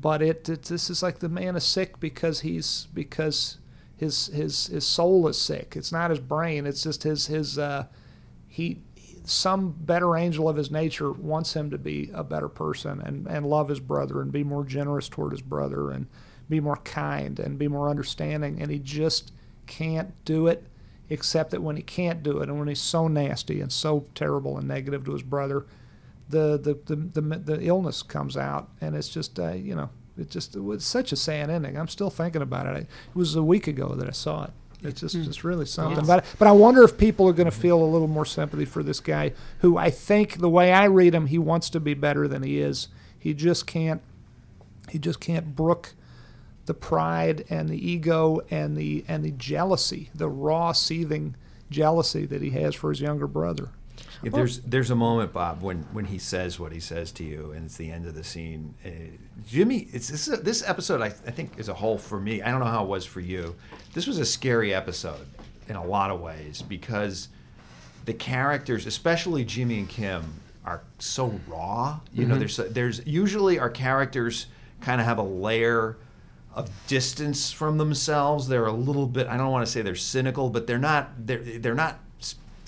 But 0.01 0.22
it, 0.22 0.49
it 0.49 0.62
this 0.62 0.88
is 0.90 1.03
like 1.03 1.18
the 1.18 1.28
man 1.28 1.57
is 1.57 1.64
sick 1.64 1.99
because 1.99 2.40
he's 2.40 2.86
because 2.95 3.59
his 3.97 4.26
his 4.26 4.68
his 4.68 4.86
soul 4.86 5.26
is 5.26 5.40
sick. 5.40 5.74
It's 5.76 5.92
not 5.92 6.11
his 6.11 6.20
brain. 6.20 6.66
It's 6.66 6.84
just 6.84 7.03
his 7.03 7.26
his 7.26 7.59
uh, 7.59 7.86
he 8.47 8.82
some 9.25 9.70
better 9.70 10.16
angel 10.16 10.49
of 10.49 10.57
his 10.57 10.70
nature 10.70 11.11
wants 11.12 11.55
him 11.55 11.70
to 11.70 11.79
be 11.79 12.11
a 12.12 12.22
better 12.22 12.49
person 12.49 13.01
and, 13.01 13.27
and 13.27 13.47
love 13.47 13.68
his 13.68 13.81
brother 13.81 14.20
and 14.20 14.31
be 14.31 14.45
more 14.45 14.64
generous 14.64 15.09
toward 15.09 15.33
his 15.33 15.43
brother 15.43 15.91
and 15.91 16.07
be 16.49 16.61
more 16.61 16.77
kind 16.77 17.39
and 17.41 17.59
be 17.59 17.68
more 17.68 17.89
understanding. 17.89 18.61
And 18.61 18.70
he 18.70 18.79
just 18.79 19.33
can't 19.66 20.12
do 20.25 20.47
it 20.47 20.66
except 21.09 21.51
that 21.51 21.62
when 21.62 21.77
he 21.77 21.83
can't 21.83 22.22
do 22.22 22.39
it 22.39 22.49
and 22.49 22.59
when 22.59 22.68
he's 22.68 22.81
so 22.81 23.09
nasty 23.09 23.61
and 23.61 23.72
so 23.72 24.07
terrible 24.14 24.59
and 24.59 24.68
negative 24.68 25.05
to 25.05 25.13
his 25.13 25.22
brother 25.22 25.67
the 26.29 26.59
the 26.59 26.79
the, 26.87 27.21
the, 27.21 27.38
the 27.38 27.63
illness 27.67 28.03
comes 28.03 28.37
out. 28.37 28.71
And 28.80 28.95
it's 28.95 29.09
just 29.09 29.38
uh, 29.38 29.53
you 29.53 29.75
know 29.75 29.91
it 30.18 30.30
just 30.30 30.55
it 30.57 30.61
was 30.61 30.84
such 30.84 31.13
a 31.13 31.17
sad 31.17 31.51
ending. 31.51 31.76
I'm 31.76 31.88
still 31.88 32.11
thinking 32.11 32.42
about 32.42 32.67
it. 32.67 32.76
It 32.83 32.88
was 33.14 33.34
a 33.37 33.42
week 33.42 33.67
ago 33.67 33.95
that 33.95 34.09
i 34.09 34.13
saw 34.13 34.45
it 34.45 34.51
it's 34.85 35.01
just, 35.01 35.17
hmm. 35.17 35.23
just 35.23 35.45
really 35.45 35.67
something. 35.67 36.05
But 36.07 36.25
but 36.39 36.49
I 36.49 36.53
wonder 36.53 36.83
if 36.83 36.99
people 36.99 37.29
are 37.29 37.33
going 37.33 37.51
to 37.51 37.57
feel 37.57 37.83
a 37.83 37.85
little 37.85 38.09
more 38.09 38.25
sympathy 38.25 38.65
for 38.65 38.83
this 38.83 39.01
guy, 39.01 39.33
who 39.61 39.77
I 39.77 39.91
think 39.91 40.39
the 40.39 40.49
way 40.49 40.73
I 40.73 40.85
read 40.85 41.15
him, 41.15 41.27
he 41.27 41.39
wants 41.39 41.71
to 41.71 41.81
be 41.81 41.95
better 41.95 42.29
than 42.29 42.43
he 42.43 42.59
is. 42.59 42.89
He 43.19 43.35
just 43.35 43.67
can't. 43.67 44.03
He 44.91 44.99
just 44.99 45.19
can't 45.19 45.57
brook 45.57 45.95
the 46.67 46.75
pride 46.75 47.45
and 47.49 47.69
the 47.69 47.91
ego 47.91 48.41
and 48.51 48.77
the 48.77 49.05
and 49.09 49.25
the 49.25 49.31
jealousy, 49.33 50.11
the 50.15 50.29
raw, 50.29 50.73
seething 50.73 51.37
jealousy 51.71 52.27
that 52.27 52.43
he 52.43 52.51
has 52.51 52.75
for 52.75 52.91
his 52.91 53.01
younger 53.01 53.27
brother. 53.27 53.71
If 54.26 54.33
there's 54.33 54.61
there's 54.61 54.91
a 54.91 54.95
moment, 54.95 55.33
Bob, 55.33 55.63
when 55.63 55.79
when 55.92 56.05
he 56.07 56.18
says 56.18 56.59
what 56.59 56.72
he 56.72 56.80
says 56.80 57.13
to 57.13 57.25
you, 57.25 57.53
and 57.53 57.67
it's 57.67 57.76
the 57.76 57.91
end 57.91 58.07
of 58.07 58.14
the 58.14 58.25
scene. 58.25 58.75
Uh, 58.84 58.88
Jimmy, 59.46 59.88
it's 59.92 60.09
this 60.09 60.26
this 60.26 60.63
episode. 60.67 61.01
I, 61.01 61.07
I 61.07 61.30
think 61.30 61.59
is 61.59 61.68
a 61.68 61.75
whole 61.75 61.99
for 61.99 62.21
me, 62.21 62.42
I 62.42 62.51
don't 62.51 62.61
know 62.61 62.67
how 62.67 62.84
it 62.84 62.88
was 62.88 63.05
for 63.05 63.21
you. 63.21 63.55
This 63.92 64.07
was 64.07 64.18
a 64.18 64.25
scary 64.25 64.75
episode 64.75 65.26
in 65.68 65.76
a 65.76 65.84
lot 65.84 66.11
of 66.11 66.21
ways 66.21 66.63
because 66.63 67.29
the 68.05 68.14
characters, 68.14 68.87
especially 68.87 69.45
Jimmy 69.45 69.79
and 69.79 69.88
Kim, 69.88 70.41
are 70.64 70.83
so 70.99 71.38
raw. 71.46 72.01
You 72.13 72.26
know, 72.26 72.38
there's 72.38 72.57
there's 72.57 73.07
usually 73.07 73.59
our 73.59 73.71
characters 73.71 74.46
kind 74.80 75.01
of 75.01 75.07
have 75.07 75.18
a 75.18 75.22
layer 75.22 75.96
of 76.55 76.71
distance 76.87 77.51
from 77.51 77.79
themselves. 77.79 78.49
They're 78.49 78.67
a 78.67 78.72
little 78.72 79.07
bit. 79.07 79.26
I 79.26 79.37
don't 79.37 79.51
want 79.51 79.67
to 79.67 79.71
say 79.71 79.83
they're 79.83 79.95
cynical, 79.95 80.51
but 80.51 80.67
they're 80.67 80.79
not. 80.79 81.11
They're 81.26 81.42
they're 81.42 81.75
not 81.75 81.99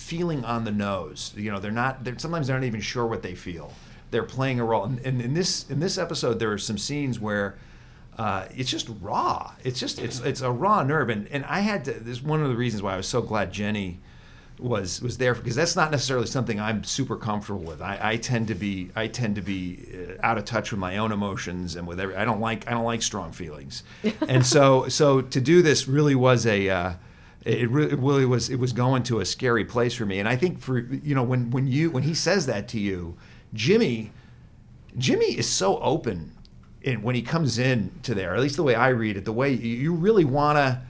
feeling 0.07 0.45
on 0.45 0.63
the 0.63 0.71
nose. 0.71 1.33
You 1.37 1.51
know, 1.51 1.59
they're 1.59 1.73
not. 1.73 2.05
They're, 2.05 2.19
sometimes 2.19 2.47
they're 2.47 2.59
not 2.59 2.65
even 2.65 2.81
sure 2.81 3.07
what 3.07 3.23
they 3.23 3.35
feel. 3.35 3.73
They're 4.13 4.23
playing 4.23 4.61
a 4.61 4.65
role. 4.65 4.85
And, 4.85 5.01
and 5.01 5.21
in 5.21 5.35
this 5.35 5.69
in 5.69 5.81
this 5.81 5.99
episode, 5.99 6.39
there 6.39 6.53
are 6.53 6.59
some 6.59 6.79
scenes 6.79 7.21
where. 7.21 7.59
Uh, 8.19 8.49
it's 8.57 8.71
just 8.71 8.89
raw. 9.03 9.53
It's 9.63 9.79
just 9.79 9.99
it's 9.99 10.21
it's 10.21 10.41
a 10.41 10.51
raw 10.51 10.83
nerve, 10.83 11.11
and 11.11 11.29
and 11.29 11.45
I 11.45 11.61
had 11.61 11.85
to. 11.85 11.93
This 11.93 12.17
is 12.17 12.23
one 12.23 12.43
of 12.43 12.49
the 12.49 12.57
reasons 12.57 12.83
why 12.83 12.95
I 12.95 12.97
was 12.97 13.07
so 13.07 13.21
glad 13.21 13.53
Jenny 13.53 14.01
was 14.59 15.03
was 15.03 15.19
there 15.19 15.35
because 15.35 15.55
that's 15.55 15.77
not 15.77 15.91
necessarily 15.91 16.27
something 16.27 16.59
I'm 16.59 16.83
super 16.83 17.17
comfortable 17.17 17.61
with. 17.61 17.83
I, 17.83 17.99
I 18.01 18.17
tend 18.17 18.49
to 18.49 18.55
be 18.55 18.91
I 18.97 19.09
tend 19.09 19.35
to 19.35 19.43
be 19.43 19.87
uh, 19.93 20.27
out 20.27 20.39
of 20.39 20.47
touch 20.47 20.71
with 20.71 20.81
my 20.81 20.97
own 20.97 21.13
emotions 21.13 21.77
and 21.77 21.87
with 21.87 22.01
every. 22.01 22.17
I 22.17 22.25
don't 22.25 22.41
like 22.41 22.67
I 22.67 22.71
don't 22.71 22.87
like 22.87 23.03
strong 23.03 23.33
feelings, 23.33 23.83
and 24.29 24.47
so 24.47 24.89
so 24.89 25.21
to 25.21 25.39
do 25.39 25.61
this 25.61 25.87
really 25.87 26.15
was 26.15 26.47
a. 26.47 26.71
Uh, 26.71 26.93
it 27.47 27.71
really, 27.71 27.93
it 27.93 27.99
really 27.99 28.27
was 28.27 28.51
it 28.51 28.59
was 28.59 28.73
going 28.73 29.05
to 29.05 29.21
a 29.21 29.25
scary 29.25 29.65
place 29.65 29.95
for 29.95 30.05
me, 30.05 30.19
and 30.19 30.29
I 30.29 30.37
think 30.37 30.61
for 30.61 30.81
you 30.81 31.15
know 31.15 31.23
when 31.23 31.51
when 31.51 31.67
you 31.67 31.91
when 31.91 32.03
he 32.03 32.13
says 32.13 32.47
that 32.47 32.67
to 32.69 32.81
you, 32.81 33.17
Jimmy, 33.55 34.11
Jimmy 34.99 35.27
is 35.27 35.49
so 35.49 35.79
open, 35.79 36.33
in, 36.83 37.03
when 37.03 37.15
he 37.15 37.23
comes 37.23 37.59
in 37.59 37.93
to 38.03 38.15
there, 38.15 38.35
at 38.35 38.41
least 38.41 38.57
the 38.57 38.65
way 38.65 38.75
I 38.75 38.89
read 38.89 39.17
it, 39.17 39.25
the 39.25 39.33
way 39.33 39.53
you, 39.53 39.77
you 39.77 39.93
really 39.93 40.25
want 40.25 40.57
to 40.57 40.83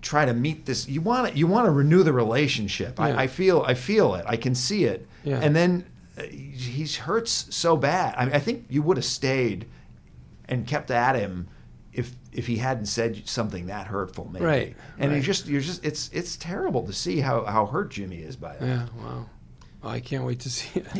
try 0.00 0.24
to 0.24 0.32
meet 0.32 0.64
this 0.64 0.88
you 0.88 1.00
want 1.00 1.32
to 1.32 1.36
you 1.36 1.46
want 1.46 1.66
to 1.66 1.70
renew 1.70 2.02
the 2.02 2.12
relationship. 2.12 2.98
Yeah. 2.98 3.06
I, 3.06 3.22
I 3.22 3.26
feel 3.26 3.62
i 3.66 3.74
feel 3.74 4.14
it. 4.14 4.24
I 4.28 4.36
can 4.36 4.54
see 4.54 4.84
it. 4.84 5.06
Yeah. 5.24 5.40
and 5.40 5.56
then 5.56 5.86
uh, 6.18 6.22
he 6.22 6.86
hurts 6.86 7.54
so 7.54 7.76
bad. 7.76 8.14
I, 8.16 8.24
mean, 8.26 8.34
I 8.34 8.38
think 8.38 8.66
you 8.68 8.82
would 8.82 8.96
have 8.96 9.06
stayed 9.06 9.66
and 10.48 10.66
kept 10.66 10.90
at 10.90 11.16
him 11.16 11.48
if 11.92 12.12
if 12.32 12.46
he 12.46 12.56
hadn't 12.56 12.86
said 12.86 13.28
something 13.28 13.66
that 13.66 13.86
hurtful 13.86 14.28
maybe 14.32 14.44
Right, 14.44 14.76
and 14.98 15.12
you 15.14 15.20
just 15.20 15.46
you're 15.46 15.60
just 15.60 15.84
it's 15.84 16.10
it's 16.12 16.36
terrible 16.36 16.86
to 16.86 16.92
see 16.92 17.20
how 17.20 17.44
how 17.44 17.66
hurt 17.66 17.90
jimmy 17.90 18.18
is 18.18 18.36
by 18.36 18.56
that 18.56 18.66
Yeah, 18.66 18.86
wow. 19.02 19.26
Well, 19.82 19.92
I 19.92 20.00
can't 20.00 20.24
wait 20.24 20.40
to 20.40 20.50
see 20.50 20.80
it. 20.80 20.86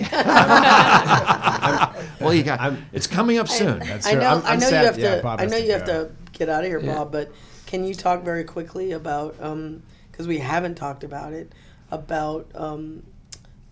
well 2.21 2.33
you 2.35 2.43
got 2.45 2.75
it's 2.93 3.07
coming 3.07 3.39
up 3.39 3.49
soon 3.49 3.81
That's 3.81 4.07
I 4.07 4.13
know. 4.15 4.21
I'm- 4.21 4.43
i 4.45 4.53
I'm 4.53 4.61
know 4.61 4.69
sad- 4.69 4.81
you 4.81 4.87
have 4.87 4.99
yeah, 4.99 5.17
to. 5.17 5.23
Bob 5.23 5.39
I 5.41 5.43
has 5.43 5.51
know 5.53 5.59
to 5.59 5.65
you 5.67 5.73
have 5.73 5.85
to 5.87 6.11
get 6.33 6.49
out 6.49 6.65
of 6.65 6.71
here, 6.71 6.79
Yeah. 6.81 6.95
Bob. 6.95 7.13
But 7.13 7.33
can 7.67 7.85
you 7.85 7.95
talk 7.95 8.23
very 8.23 8.45
quickly 8.45 8.93
about 8.93 9.37
because 10.11 10.27
we 10.29 10.39
haven't 10.39 10.77
talked 10.77 11.05
about 11.05 11.33
it 11.33 11.53
about 11.91 12.51
um, 12.55 13.03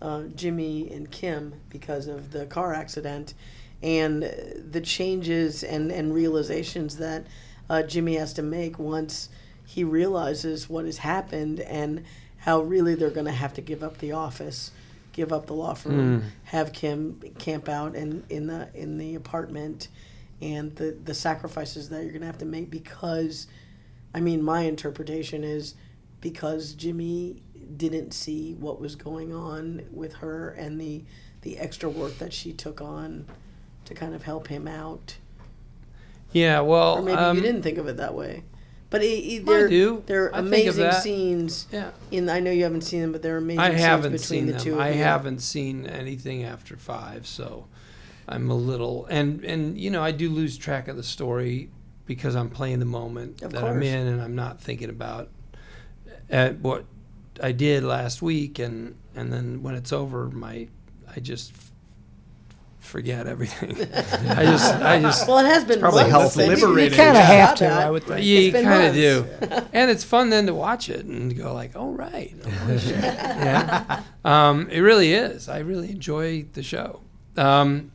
uh, 0.01 0.23
Jimmy 0.35 0.91
and 0.91 1.09
Kim 1.09 1.55
because 1.69 2.07
of 2.07 2.31
the 2.31 2.45
car 2.45 2.73
accident 2.73 3.33
and 3.81 4.23
the 4.23 4.81
changes 4.81 5.63
and 5.63 5.91
and 5.91 6.13
realizations 6.13 6.97
that 6.97 7.25
uh, 7.69 7.83
Jimmy 7.83 8.15
has 8.15 8.33
to 8.33 8.41
make 8.41 8.79
once 8.79 9.29
he 9.65 9.83
realizes 9.83 10.69
what 10.69 10.85
has 10.85 10.99
happened 10.99 11.59
and 11.59 12.03
how 12.37 12.61
really 12.61 12.95
they're 12.95 13.09
going 13.09 13.25
to 13.25 13.31
have 13.31 13.53
to 13.55 13.61
give 13.61 13.83
up 13.83 13.97
the 13.97 14.13
office, 14.13 14.71
give 15.11 15.33
up 15.33 15.47
the 15.47 15.53
law 15.53 15.73
firm, 15.73 16.23
have 16.45 16.71
Kim 16.71 17.19
camp 17.37 17.67
out 17.67 17.93
in, 17.95 18.23
in 18.29 18.47
the 18.47 18.69
in 18.73 18.97
the 18.97 19.15
apartment, 19.15 19.89
and 20.41 20.75
the 20.77 20.97
the 21.03 21.13
sacrifices 21.13 21.89
that 21.89 22.03
you're 22.03 22.11
going 22.11 22.21
to 22.21 22.27
have 22.27 22.37
to 22.37 22.45
make 22.45 22.69
because, 22.71 23.47
I 24.13 24.21
mean, 24.21 24.41
my 24.41 24.61
interpretation 24.61 25.43
is 25.43 25.75
because 26.21 26.73
Jimmy 26.73 27.41
didn't 27.75 28.13
see 28.13 28.53
what 28.53 28.79
was 28.79 28.95
going 28.95 29.33
on 29.33 29.85
with 29.91 30.13
her 30.15 30.51
and 30.51 30.79
the 30.79 31.03
the 31.41 31.57
extra 31.57 31.89
work 31.89 32.17
that 32.19 32.31
she 32.31 32.53
took 32.53 32.79
on 32.81 33.25
to 33.87 33.93
kind 33.95 34.13
of 34.13 34.23
help 34.23 34.47
him 34.47 34.67
out. 34.67 35.17
Yeah, 36.31 36.59
well, 36.59 36.97
Or 36.97 37.01
maybe 37.01 37.17
um, 37.17 37.37
you 37.37 37.43
didn't 37.43 37.63
think 37.63 37.77
of 37.77 37.87
it 37.87 37.97
that 37.97 38.13
way. 38.13 38.43
But 38.89 39.01
it, 39.01 39.07
it, 39.07 39.41
I 39.41 39.45
they're, 39.45 39.67
do. 39.67 40.03
they're 40.05 40.33
I 40.33 40.39
amazing 40.39 40.91
scenes. 40.93 41.67
Yeah. 41.71 41.91
In 42.11 42.29
I 42.29 42.39
know 42.39 42.51
you 42.51 42.63
haven't 42.63 42.81
seen 42.81 43.01
them, 43.01 43.11
but 43.11 43.21
they're 43.21 43.37
amazing 43.37 43.59
I 43.59 43.71
haven't 43.71 44.13
between 44.13 44.19
seen 44.19 44.45
the 44.45 44.53
them. 44.53 44.61
two. 44.61 44.73
of 44.75 44.79
I 44.79 44.91
haven't 44.91 45.39
seen 45.39 45.85
anything 45.85 46.43
after 46.43 46.77
five, 46.77 47.27
so 47.27 47.67
I'm 48.29 48.49
a 48.49 48.55
little 48.55 49.05
and 49.07 49.43
and 49.43 49.77
you 49.77 49.89
know 49.89 50.01
I 50.01 50.11
do 50.11 50.29
lose 50.29 50.57
track 50.57 50.87
of 50.87 50.95
the 50.95 51.03
story 51.03 51.69
because 52.05 52.35
I'm 52.35 52.49
playing 52.49 52.79
the 52.79 52.85
moment 52.85 53.41
Of 53.41 53.51
that 53.51 53.63
I'm 53.65 53.83
in, 53.83 54.07
and 54.07 54.21
I'm 54.21 54.35
not 54.35 54.61
thinking 54.61 54.89
about 54.89 55.29
at 56.29 56.59
what 56.59 56.85
I 57.43 57.51
did 57.51 57.83
last 57.83 58.21
week, 58.21 58.57
and 58.57 58.95
and 59.15 59.33
then 59.33 59.63
when 59.63 59.75
it's 59.75 59.91
over, 59.91 60.29
my 60.29 60.69
I 61.13 61.19
just 61.19 61.51
forget 62.87 63.27
everything. 63.27 63.71
I 63.93 64.43
just 64.45 64.73
I 64.75 64.99
just 65.01 65.27
Well, 65.27 65.39
it 65.39 65.45
has 65.45 65.63
been 65.65 65.79
probably 65.79 66.09
months. 66.09 66.35
healthy. 66.35 66.43
You- 66.43 66.49
you 66.49 66.55
Liberating. 66.67 66.97
kind 66.97 67.09
of 67.17 67.23
can't 67.23 67.47
have 67.49 67.55
to. 67.57 67.67
I 67.67 67.89
would 67.91 68.03
think. 68.03 68.25
you 68.25 68.51
been 68.51 68.63
kind 68.65 68.87
of 68.87 68.93
do, 68.95 69.25
and 69.73 69.91
it's 69.91 70.03
fun 70.03 70.29
then 70.29 70.45
to 70.47 70.53
watch 70.53 70.89
it 70.89 71.05
and 71.05 71.37
go 71.37 71.53
like, 71.53 71.71
"Oh 71.75 71.91
right, 71.91 72.33
oh, 72.45 72.77
shit." 72.79 72.95
yeah." 72.95 74.01
Um, 74.25 74.69
it 74.69 74.79
really 74.79 75.13
is. 75.13 75.47
I 75.49 75.59
really 75.59 75.91
enjoy 75.91 76.45
the 76.53 76.63
show. 76.63 77.01
Um, 77.35 77.91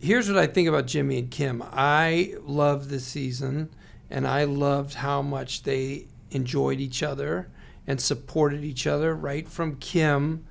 here's 0.00 0.28
what 0.28 0.38
I 0.38 0.46
think 0.46 0.68
about 0.68 0.86
Jimmy 0.86 1.18
and 1.18 1.30
Kim. 1.30 1.62
I 1.72 2.34
love 2.42 2.88
this 2.88 3.04
season, 3.06 3.70
and 4.10 4.26
I 4.26 4.44
loved 4.44 4.94
how 4.94 5.22
much 5.22 5.62
they 5.62 6.06
enjoyed 6.30 6.80
each 6.80 7.02
other 7.02 7.48
and 7.86 8.00
supported 8.00 8.64
each 8.64 8.86
other. 8.86 9.14
Right 9.14 9.48
from 9.48 9.76
Kim, 9.76 10.44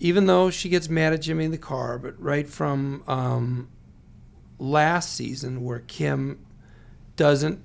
even 0.00 0.26
though 0.26 0.50
she 0.50 0.68
gets 0.68 0.88
mad 0.88 1.12
at 1.12 1.20
Jimmy 1.20 1.44
in 1.44 1.50
the 1.50 1.58
car, 1.58 1.98
but 1.98 2.20
right 2.20 2.48
from 2.48 3.04
um, 3.06 3.68
last 4.58 5.14
season 5.14 5.62
where 5.62 5.80
Kim 5.80 6.44
doesn't 7.16 7.60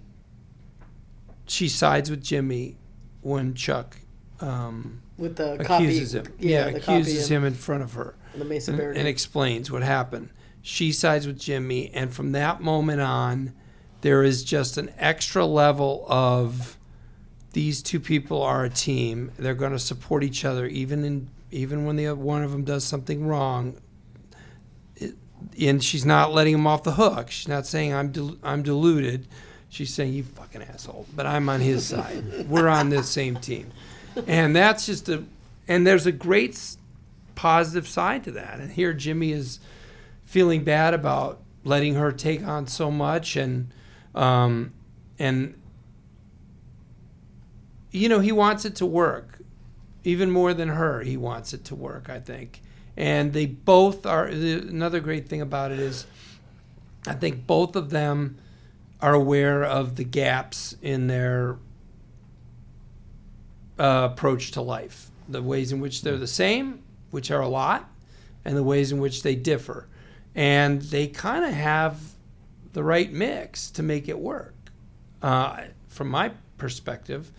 she 1.48 1.70
sides 1.70 2.10
with 2.10 2.24
Jimmy 2.24 2.76
when 3.22 3.54
Chuck 3.54 3.98
um, 4.42 5.02
with 5.18 5.38
the 5.38 5.58
copy. 5.64 5.86
accuses 5.86 6.16
him. 6.16 6.26
Yeah, 6.40 6.68
Yeah, 6.70 6.78
accuses 6.78 7.30
him 7.30 7.46
in 7.46 7.54
front 7.54 7.84
of 7.84 7.94
her 7.94 8.16
and, 8.34 8.52
and 8.98 9.08
explains 9.08 9.72
what 9.72 9.84
happened. 9.84 10.30
She 10.62 10.92
sides 10.92 11.28
with 11.28 11.40
Jimmy, 11.40 11.92
and 11.94 12.14
from 12.14 12.32
that 12.32 12.60
moment 12.60 13.00
on, 13.00 13.54
there 14.02 14.24
is 14.24 14.44
just 14.44 14.78
an 14.78 14.92
extra 14.98 15.46
level 15.46 16.06
of 16.10 16.78
these 17.54 17.84
two 17.84 18.00
people 18.00 18.42
are 18.42 18.66
a 18.66 18.70
team. 18.70 19.32
They're 19.38 19.54
going 19.54 19.72
to 19.72 19.80
support 19.80 20.24
each 20.24 20.44
other, 20.44 20.66
even 20.66 21.06
in 21.06 21.30
even 21.52 21.86
when 21.86 21.96
the 21.96 22.12
one 22.14 22.44
of 22.44 22.52
them 22.52 22.64
does 22.64 22.84
something 22.84 23.26
wrong. 23.26 23.78
It, 24.96 25.16
and 25.60 25.84
she's 25.84 26.06
not 26.06 26.34
letting 26.34 26.54
him 26.54 26.68
off 26.68 26.84
the 26.84 26.94
hook. 26.94 27.32
She's 27.32 27.48
not 27.48 27.66
saying 27.66 27.94
I'm 27.94 28.12
del- 28.12 28.38
I'm 28.44 28.64
deluded. 28.64 29.28
She's 29.70 29.94
saying 29.94 30.14
you 30.14 30.24
fucking 30.24 30.64
asshole, 30.64 31.06
but 31.16 31.26
I'm 31.26 31.50
on 31.50 31.60
his 31.60 31.86
side. 31.86 32.48
We're 32.50 32.68
on 32.68 32.90
the 32.90 33.04
same 33.04 33.36
team, 33.36 33.72
and 34.28 34.56
that's 34.56 34.86
just 34.86 35.10
a. 35.10 35.24
And 35.68 35.86
there's 35.86 36.06
a 36.06 36.12
great 36.12 36.60
positive 37.34 37.88
side 37.88 38.24
to 38.26 38.32
that. 38.32 38.60
And 38.60 38.72
here 38.72 38.94
Jimmy 38.94 39.32
is 39.32 39.60
feeling 40.24 40.64
bad 40.64 40.94
about 40.94 41.42
letting 41.64 41.96
her 41.96 42.12
take 42.12 42.44
on 42.44 42.68
so 42.68 42.92
much, 42.92 43.36
and 43.36 43.72
um, 44.14 44.74
and 45.20 45.60
you 47.92 48.08
know 48.08 48.20
he 48.20 48.32
wants 48.32 48.66
it 48.66 48.76
to 48.78 48.86
work 48.86 49.35
even 50.06 50.32
more 50.32 50.54
than 50.54 50.70
her. 50.70 51.02
He 51.02 51.18
wants 51.18 51.54
it 51.54 51.66
to 51.66 51.76
work, 51.76 52.10
I 52.10 52.20
think. 52.20 52.62
And 52.96 53.34
they 53.34 53.46
both 53.46 54.06
are. 54.06 54.26
Another 54.26 55.02
great 55.02 55.28
thing 55.28 55.42
about 55.42 55.72
it 55.72 55.80
is, 55.80 56.06
I 57.06 57.14
think 57.14 57.46
both 57.46 57.76
of 57.76 57.90
them 57.90 58.38
are 59.02 59.14
aware 59.14 59.64
of 59.64 59.98
the 59.98 60.06
gaps 60.06 60.78
in 60.82 61.08
their 61.08 61.58
uh, 63.78 64.10
approach 64.12 64.52
to 64.52 64.62
life, 64.62 65.12
the 65.28 65.42
ways 65.42 65.72
in 65.74 65.82
which 65.82 66.02
they're 66.02 66.18
the 66.18 66.28
same, 66.28 66.82
which 67.12 67.32
are 67.32 67.42
a 67.42 67.50
lot, 67.50 67.90
and 68.46 68.56
the 68.56 68.64
ways 68.64 68.92
in 68.92 69.00
which 69.00 69.24
they 69.24 69.36
differ. 69.36 69.88
And 70.34 70.82
they 70.82 71.08
kind 71.08 71.44
of 71.44 71.54
have 71.54 72.00
the 72.74 72.84
right 72.84 73.12
mix 73.12 73.70
to 73.72 73.84
make 73.84 74.08
it 74.08 74.20
work. 74.20 74.54
Uh, 75.22 75.64
from 75.88 76.10
my 76.10 76.32
perspective, 76.58 77.32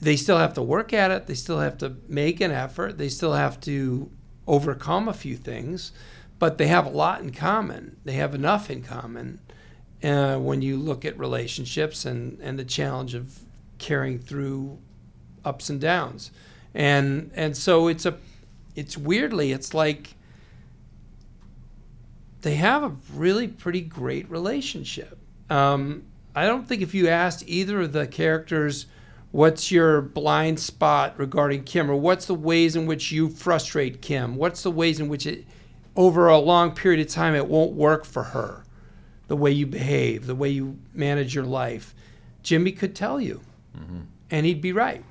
they 0.00 0.16
still 0.16 0.38
have 0.38 0.54
to 0.54 0.62
work 0.62 0.92
at 0.92 1.10
it. 1.10 1.26
They 1.26 1.34
still 1.34 1.58
have 1.58 1.78
to 1.78 1.96
make 2.08 2.40
an 2.40 2.50
effort. 2.50 2.98
They 2.98 3.08
still 3.08 3.32
have 3.32 3.60
to 3.62 4.10
overcome 4.46 5.08
a 5.08 5.12
few 5.12 5.36
things, 5.36 5.92
but 6.38 6.58
they 6.58 6.68
have 6.68 6.86
a 6.86 6.90
lot 6.90 7.20
in 7.20 7.30
common. 7.32 7.96
They 8.04 8.14
have 8.14 8.34
enough 8.34 8.70
in 8.70 8.82
common 8.82 9.40
uh, 10.02 10.36
when 10.36 10.62
you 10.62 10.76
look 10.76 11.04
at 11.04 11.18
relationships 11.18 12.04
and, 12.04 12.38
and 12.40 12.58
the 12.58 12.64
challenge 12.64 13.14
of 13.14 13.40
carrying 13.78 14.18
through 14.18 14.78
ups 15.44 15.68
and 15.68 15.80
downs. 15.80 16.30
And 16.74 17.30
and 17.34 17.56
so 17.56 17.88
it's 17.88 18.06
a 18.06 18.18
it's 18.76 18.96
weirdly 18.96 19.52
it's 19.52 19.74
like 19.74 20.14
they 22.42 22.54
have 22.54 22.84
a 22.84 22.94
really 23.12 23.48
pretty 23.48 23.80
great 23.80 24.30
relationship. 24.30 25.18
Um, 25.50 26.04
I 26.34 26.46
don't 26.46 26.68
think 26.68 26.82
if 26.82 26.94
you 26.94 27.08
asked 27.08 27.42
either 27.48 27.80
of 27.80 27.92
the 27.92 28.06
characters 28.06 28.86
What's 29.30 29.70
your 29.70 30.00
blind 30.00 30.58
spot 30.58 31.18
regarding 31.18 31.64
Kim, 31.64 31.90
or 31.90 31.96
what's 31.96 32.26
the 32.26 32.34
ways 32.34 32.74
in 32.74 32.86
which 32.86 33.12
you 33.12 33.28
frustrate 33.28 34.00
Kim? 34.00 34.36
What's 34.36 34.62
the 34.62 34.70
ways 34.70 35.00
in 35.00 35.08
which 35.08 35.26
it, 35.26 35.44
over 35.96 36.28
a 36.28 36.38
long 36.38 36.74
period 36.74 37.06
of 37.06 37.12
time, 37.12 37.34
it 37.34 37.46
won't 37.46 37.72
work 37.72 38.04
for 38.04 38.24
her? 38.24 38.64
The 39.26 39.36
way 39.36 39.50
you 39.50 39.66
behave, 39.66 40.26
the 40.26 40.34
way 40.34 40.48
you 40.48 40.78
manage 40.94 41.34
your 41.34 41.44
life. 41.44 41.94
Jimmy 42.42 42.72
could 42.72 42.94
tell 42.94 43.20
you, 43.20 43.42
mm-hmm. 43.76 44.00
and 44.30 44.46
he'd 44.46 44.62
be 44.62 44.72
right. 44.72 45.04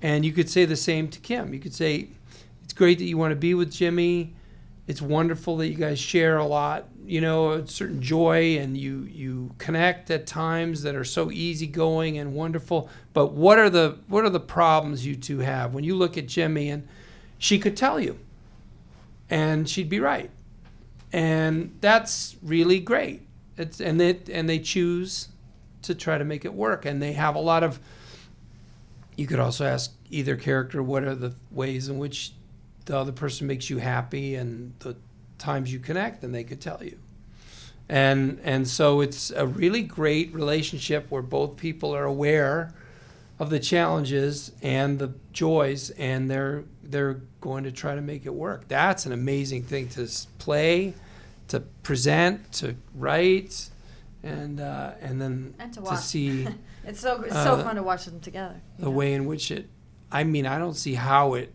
And 0.00 0.24
you 0.24 0.32
could 0.32 0.48
say 0.48 0.64
the 0.64 0.76
same 0.76 1.08
to 1.08 1.20
Kim. 1.20 1.52
You 1.52 1.60
could 1.60 1.74
say, 1.74 2.08
"It's 2.64 2.72
great 2.72 2.98
that 2.98 3.04
you 3.04 3.18
want 3.18 3.32
to 3.32 3.36
be 3.36 3.52
with 3.52 3.70
Jimmy. 3.70 4.34
It's 4.86 5.02
wonderful 5.02 5.58
that 5.58 5.68
you 5.68 5.74
guys 5.74 5.98
share 5.98 6.38
a 6.38 6.46
lot, 6.46 6.86
you 7.08 7.20
know, 7.20 7.52
a 7.52 7.66
certain 7.66 8.02
joy, 8.02 8.58
and 8.58 8.76
you 8.76 9.08
you 9.10 9.54
connect 9.58 10.10
at 10.10 10.26
times 10.26 10.82
that 10.82 10.94
are 10.94 11.04
so 11.04 11.30
easygoing 11.30 12.18
and 12.18 12.34
wonderful. 12.34 12.90
But 13.12 13.32
what 13.32 13.58
are 13.58 13.70
the 13.70 13.98
what 14.08 14.24
are 14.24 14.30
the 14.30 14.40
problems 14.40 15.06
you 15.06 15.16
two 15.16 15.38
have 15.38 15.74
when 15.74 15.84
you 15.84 15.96
look 15.96 16.18
at 16.18 16.26
Jimmy 16.26 16.68
and 16.68 16.86
she 17.38 17.58
could 17.58 17.76
tell 17.76 17.98
you, 17.98 18.18
and 19.30 19.68
she'd 19.68 19.88
be 19.88 20.00
right, 20.00 20.30
and 21.12 21.76
that's 21.80 22.36
really 22.42 22.78
great. 22.78 23.22
It's 23.56 23.80
and 23.80 23.98
they 23.98 24.20
and 24.30 24.48
they 24.48 24.58
choose 24.58 25.28
to 25.82 25.94
try 25.94 26.18
to 26.18 26.24
make 26.24 26.44
it 26.44 26.52
work, 26.52 26.84
and 26.84 27.00
they 27.00 27.14
have 27.14 27.34
a 27.34 27.40
lot 27.40 27.62
of 27.62 27.80
you 29.16 29.26
could 29.26 29.40
also 29.40 29.64
ask 29.64 29.92
either 30.10 30.36
character 30.36 30.82
what 30.82 31.04
are 31.04 31.14
the 31.14 31.34
ways 31.50 31.88
in 31.88 31.98
which 31.98 32.32
the 32.84 32.96
other 32.96 33.12
person 33.12 33.46
makes 33.46 33.68
you 33.68 33.78
happy 33.78 34.34
and 34.34 34.72
the 34.78 34.96
times 35.38 35.72
you 35.72 35.78
connect 35.78 36.22
and 36.24 36.34
they 36.34 36.44
could 36.44 36.60
tell 36.60 36.82
you 36.82 36.98
and 37.88 38.38
and 38.44 38.66
so 38.68 39.00
it's 39.00 39.30
a 39.30 39.46
really 39.46 39.82
great 39.82 40.32
relationship 40.34 41.06
where 41.10 41.22
both 41.22 41.56
people 41.56 41.94
are 41.94 42.04
aware 42.04 42.72
of 43.38 43.50
the 43.50 43.60
challenges 43.60 44.52
and 44.62 44.98
the 44.98 45.12
joys 45.32 45.90
and 45.90 46.30
they're 46.30 46.64
they're 46.82 47.20
going 47.40 47.64
to 47.64 47.72
try 47.72 47.94
to 47.94 48.00
make 48.00 48.26
it 48.26 48.34
work 48.34 48.66
that's 48.68 49.06
an 49.06 49.12
amazing 49.12 49.62
thing 49.62 49.88
to 49.88 50.06
play 50.38 50.92
to 51.46 51.60
present 51.82 52.52
to 52.52 52.74
write 52.94 53.70
and 54.22 54.60
uh, 54.60 54.92
and 55.00 55.20
then 55.22 55.54
And 55.58 55.72
to 55.74 55.80
to 55.82 55.96
see 55.96 56.46
It's 56.84 57.00
so 57.00 57.22
it's 57.22 57.34
so 57.34 57.54
Uh, 57.54 57.62
fun 57.64 57.76
to 57.76 57.82
watch 57.82 58.06
them 58.06 58.18
together. 58.20 58.60
the 58.78 58.86
know? 58.86 58.90
way 58.90 59.12
in 59.14 59.26
which 59.26 59.50
it 59.50 59.68
i 60.10 60.24
mean 60.24 60.46
i 60.46 60.58
don't 60.58 60.74
see 60.74 60.94
how 60.94 61.34
it 61.34 61.52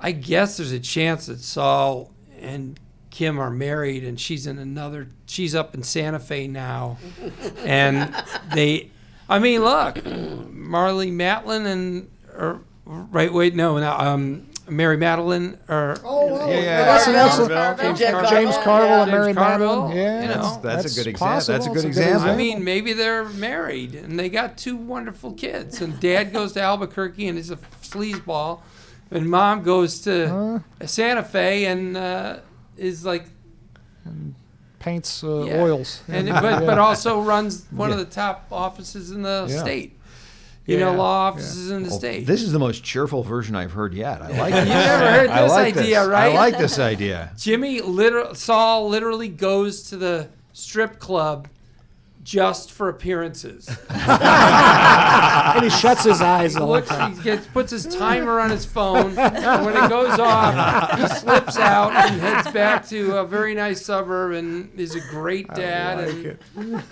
i 0.00 0.12
guess 0.12 0.56
there's 0.56 0.72
a 0.72 0.80
chance 0.80 1.26
that 1.26 1.40
saul 1.40 2.10
and 2.40 2.78
kim 3.12 3.38
are 3.38 3.50
married 3.50 4.02
and 4.02 4.18
she's 4.18 4.46
in 4.46 4.58
another 4.58 5.06
she's 5.26 5.54
up 5.54 5.74
in 5.74 5.82
santa 5.82 6.18
fe 6.18 6.48
now 6.48 6.96
and 7.58 8.12
they 8.54 8.90
i 9.28 9.38
mean 9.38 9.60
look 9.62 9.96
Marlee 9.96 11.12
Matlin 11.12 11.66
and 11.66 12.10
or 12.36 12.60
right 12.86 13.30
wait 13.32 13.54
no 13.54 13.78
no 13.78 13.92
um 13.92 14.46
Mary 14.68 14.96
Matalin 14.96 15.58
or 15.68 15.96
Oh, 16.04 16.48
Yeah, 16.48 16.60
yeah. 16.60 16.84
that's 16.84 17.06
an 17.08 17.14
excellent- 17.16 17.50
Carville. 17.52 17.94
James, 17.94 18.10
Carville. 18.12 18.30
James 18.30 18.56
Carville 18.58 18.86
Yeah. 18.88 19.02
and 19.02 19.10
Mary 19.10 19.24
James 19.26 19.36
Carville, 19.36 19.82
Matalin. 19.82 19.94
Yeah, 19.96 20.22
you 20.22 20.28
know. 20.28 20.60
That's 20.62 20.84
a 20.92 20.94
good 20.96 21.06
example. 21.08 21.46
That's 21.52 21.66
a 21.66 21.70
good 21.70 21.84
example. 21.84 22.30
I 22.30 22.36
mean, 22.36 22.64
maybe 22.64 22.92
they're 22.92 23.24
married 23.28 23.94
and 23.96 24.18
they 24.18 24.28
got 24.30 24.56
two 24.56 24.76
wonderful 24.76 25.32
kids. 25.32 25.82
And 25.82 25.98
dad 26.00 26.32
goes 26.32 26.52
to 26.52 26.62
Albuquerque 26.62 27.26
and 27.26 27.36
is 27.38 27.50
a 27.50 27.56
sleazeball, 27.82 28.60
and 29.10 29.28
mom 29.28 29.62
goes 29.64 30.00
to 30.02 30.62
Santa 30.86 31.24
Fe 31.24 31.64
and 31.66 31.96
uh, 31.96 32.36
is 32.82 33.04
like, 33.04 33.26
paints 34.78 35.22
uh, 35.22 35.44
Yeah. 35.44 35.62
oils. 35.62 36.02
and 36.08 36.26
Yeah. 36.28 36.40
but, 36.42 36.66
but 36.66 36.78
also 36.78 37.20
runs 37.22 37.64
one 37.70 37.90
of 37.92 37.98
the 37.98 38.04
top 38.04 38.46
offices 38.50 39.10
in 39.12 39.22
the 39.22 39.46
Yeah. 39.48 39.60
state. 39.62 39.98
You 40.64 40.78
know, 40.78 40.92
law 40.94 41.26
offices 41.28 41.72
in 41.72 41.82
the 41.82 41.88
Well, 41.88 41.98
state. 41.98 42.24
This 42.24 42.40
is 42.40 42.52
the 42.52 42.58
most 42.60 42.84
cheerful 42.84 43.24
version 43.24 43.56
I've 43.56 43.72
heard 43.72 43.94
yet. 43.94 44.22
I 44.22 44.28
like 44.38 44.54
it. 44.54 44.68
You 44.68 44.74
never 44.74 45.10
heard 45.10 45.30
this 45.30 45.50
like 45.50 45.76
idea, 45.76 46.00
this. 46.00 46.08
right? 46.08 46.32
I 46.32 46.34
like 46.34 46.56
this 46.56 46.78
idea. 46.78 47.32
Jimmy 47.36 47.80
liter- 47.80 48.32
Saul 48.34 48.88
literally 48.88 49.28
goes 49.28 49.82
to 49.90 49.96
the 49.96 50.28
strip 50.52 51.00
club 51.00 51.48
just 52.22 52.70
for 52.70 52.88
appearances. 52.88 53.68
and 53.88 55.64
he 55.64 55.70
shuts 55.70 56.04
his 56.04 56.20
eyes 56.20 56.56
all 56.56 56.66
the 56.66 56.72
looks, 56.72 56.90
he 56.90 57.22
gets, 57.22 57.46
puts 57.48 57.70
his 57.70 57.86
timer 57.86 58.40
on 58.40 58.50
his 58.50 58.64
phone, 58.64 59.18
and 59.18 59.66
when 59.66 59.76
it 59.76 59.88
goes 59.88 60.18
off, 60.18 60.98
he 60.98 61.08
slips 61.08 61.58
out 61.58 61.92
and 61.92 62.20
heads 62.20 62.50
back 62.52 62.86
to 62.88 63.16
a 63.18 63.26
very 63.26 63.54
nice 63.54 63.84
suburb 63.84 64.32
and 64.32 64.78
is 64.78 64.94
a 64.94 65.00
great 65.10 65.48
dad. 65.54 66.06
like 66.06 66.14
and 66.14 66.26
it. 66.26 66.42
his 66.56 66.82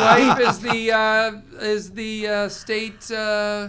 wife 0.00 0.40
is 0.40 0.60
the 0.60 0.92
uh, 0.92 1.32
is 1.60 1.90
the 1.90 2.26
uh, 2.26 2.48
state 2.48 3.10
uh, 3.10 3.68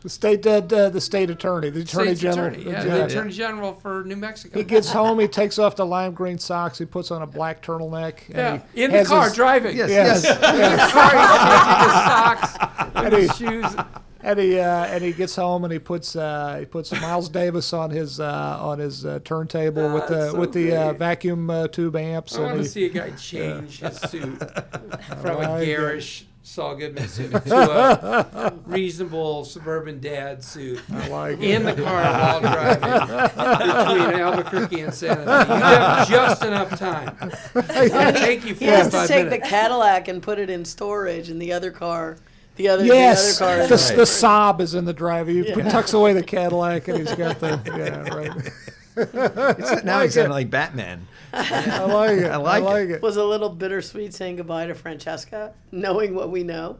The 0.00 0.08
state, 0.08 0.46
uh, 0.46 0.50
uh, 0.70 0.88
the 0.90 1.00
state 1.00 1.28
attorney, 1.28 1.70
the 1.70 1.80
attorney 1.80 2.14
state's 2.14 2.20
general. 2.20 2.48
attorney, 2.52 2.70
yeah, 2.70 2.84
Yeah. 2.84 2.94
the 2.98 3.04
attorney 3.06 3.32
general 3.32 3.72
for 3.74 4.04
New 4.04 4.14
Mexico. 4.14 4.56
He 4.56 4.64
gets 4.64 4.92
home, 4.92 5.18
he 5.18 5.26
takes 5.26 5.58
off 5.58 5.74
the 5.74 5.84
lime 5.86 6.12
green 6.12 6.38
socks, 6.38 6.78
he 6.78 6.84
puts 6.84 7.10
on 7.10 7.22
a 7.22 7.26
black 7.26 7.62
turtleneck. 7.62 8.14
And 8.28 8.36
yeah, 8.36 8.60
he 8.74 8.84
in 8.84 8.92
the 8.92 8.98
has 8.98 9.08
car 9.08 9.24
his- 9.24 9.34
driving. 9.34 9.76
Yes, 9.76 9.90
Yes, 9.90 10.22
yes. 10.24 10.38
yes. 10.42 10.92
Sorry, 10.92 11.18
taking 11.58 11.84
his 11.84 12.04
socks 12.04 12.94
and 12.94 13.06
And 13.06 13.14
he- 13.14 13.20
his 13.22 13.36
shoes. 13.36 13.84
and 14.22 14.38
he 14.38 14.58
uh, 14.60 14.84
and 14.86 15.02
he 15.02 15.12
gets 15.12 15.34
home 15.34 15.64
and 15.64 15.72
he 15.72 15.78
puts 15.80 16.14
uh, 16.14 16.56
he 16.60 16.64
puts 16.64 16.92
Miles 16.92 17.28
Davis 17.28 17.72
on 17.72 17.90
his 17.90 18.20
uh, 18.20 18.58
on 18.60 18.78
his 18.78 19.04
uh, 19.04 19.18
turntable 19.24 19.92
with 19.94 20.06
the 20.06 20.14
that's 20.14 20.30
so 20.32 20.38
with 20.38 20.52
the 20.52 20.76
uh, 20.76 20.88
great. 20.90 20.98
vacuum 20.98 21.50
uh, 21.50 21.66
tube 21.68 21.96
amps. 21.96 22.36
I 22.36 22.40
want 22.42 22.52
and 22.52 22.58
to 22.58 22.62
he, 22.62 22.68
see 22.68 22.84
a 22.86 22.88
guy 22.88 23.10
change 23.16 23.80
his 23.80 23.96
suit 23.98 24.38
from 25.22 25.36
a 25.36 25.38
like 25.50 25.62
it. 25.62 25.66
garish 25.66 26.26
Saul 26.48 26.76
Goodman 26.76 27.06
suit 27.08 27.30
to 27.30 27.54
uh, 27.54 28.50
a 28.50 28.52
reasonable 28.70 29.44
suburban 29.44 30.00
dad 30.00 30.42
suit 30.42 30.80
I 30.90 31.06
like 31.08 31.40
in 31.40 31.62
the 31.62 31.74
car 31.74 32.02
while 32.02 32.40
driving 32.40 32.80
between 32.80 34.20
Albuquerque 34.20 34.80
and 34.80 34.94
Santa 34.94 35.24
Fe. 35.24 35.54
You 35.54 35.60
have 35.60 36.08
just 36.08 36.42
enough 36.42 36.78
time. 36.78 37.16
It's 37.54 37.92
going 37.92 38.14
to 38.14 38.20
take 38.20 38.44
you 38.46 38.54
He 38.54 38.64
has 38.64 38.88
to 38.88 39.06
take 39.06 39.26
minutes. 39.26 39.44
the 39.44 39.50
Cadillac 39.50 40.08
and 40.08 40.22
put 40.22 40.38
it 40.38 40.48
in 40.48 40.64
storage, 40.64 41.28
and 41.28 41.40
the 41.40 41.52
other 41.52 41.70
car, 41.70 42.16
the 42.56 42.68
other, 42.68 42.84
Yes, 42.84 43.38
the 43.38 43.44
other 43.44 43.56
car. 43.58 43.66
the, 43.68 43.74
is 43.74 43.92
the 43.92 44.06
sob 44.06 44.60
is 44.62 44.74
in 44.74 44.86
the 44.86 44.94
driver. 44.94 45.30
He 45.30 45.44
tucks 45.52 45.92
away 45.92 46.14
the 46.14 46.22
Cadillac 46.22 46.88
and 46.88 46.98
he's 46.98 47.14
got 47.14 47.40
the 47.40 47.60
yeah 47.66 48.14
right. 48.14 48.52
It's, 48.96 49.84
now 49.84 50.00
he's 50.00 50.14
sounding 50.14 50.32
like 50.32 50.50
Batman. 50.50 51.06
I 51.32 51.84
like 51.84 52.18
it. 52.18 52.30
I 52.30 52.36
like 52.36 52.62
like, 52.64 52.88
it. 52.88 52.90
it. 52.92 53.02
was 53.02 53.16
a 53.16 53.24
little 53.24 53.50
bittersweet 53.50 54.14
saying 54.14 54.36
goodbye 54.36 54.66
to 54.66 54.74
Francesca, 54.74 55.54
knowing 55.70 56.14
what 56.14 56.30
we 56.30 56.42
know. 56.42 56.78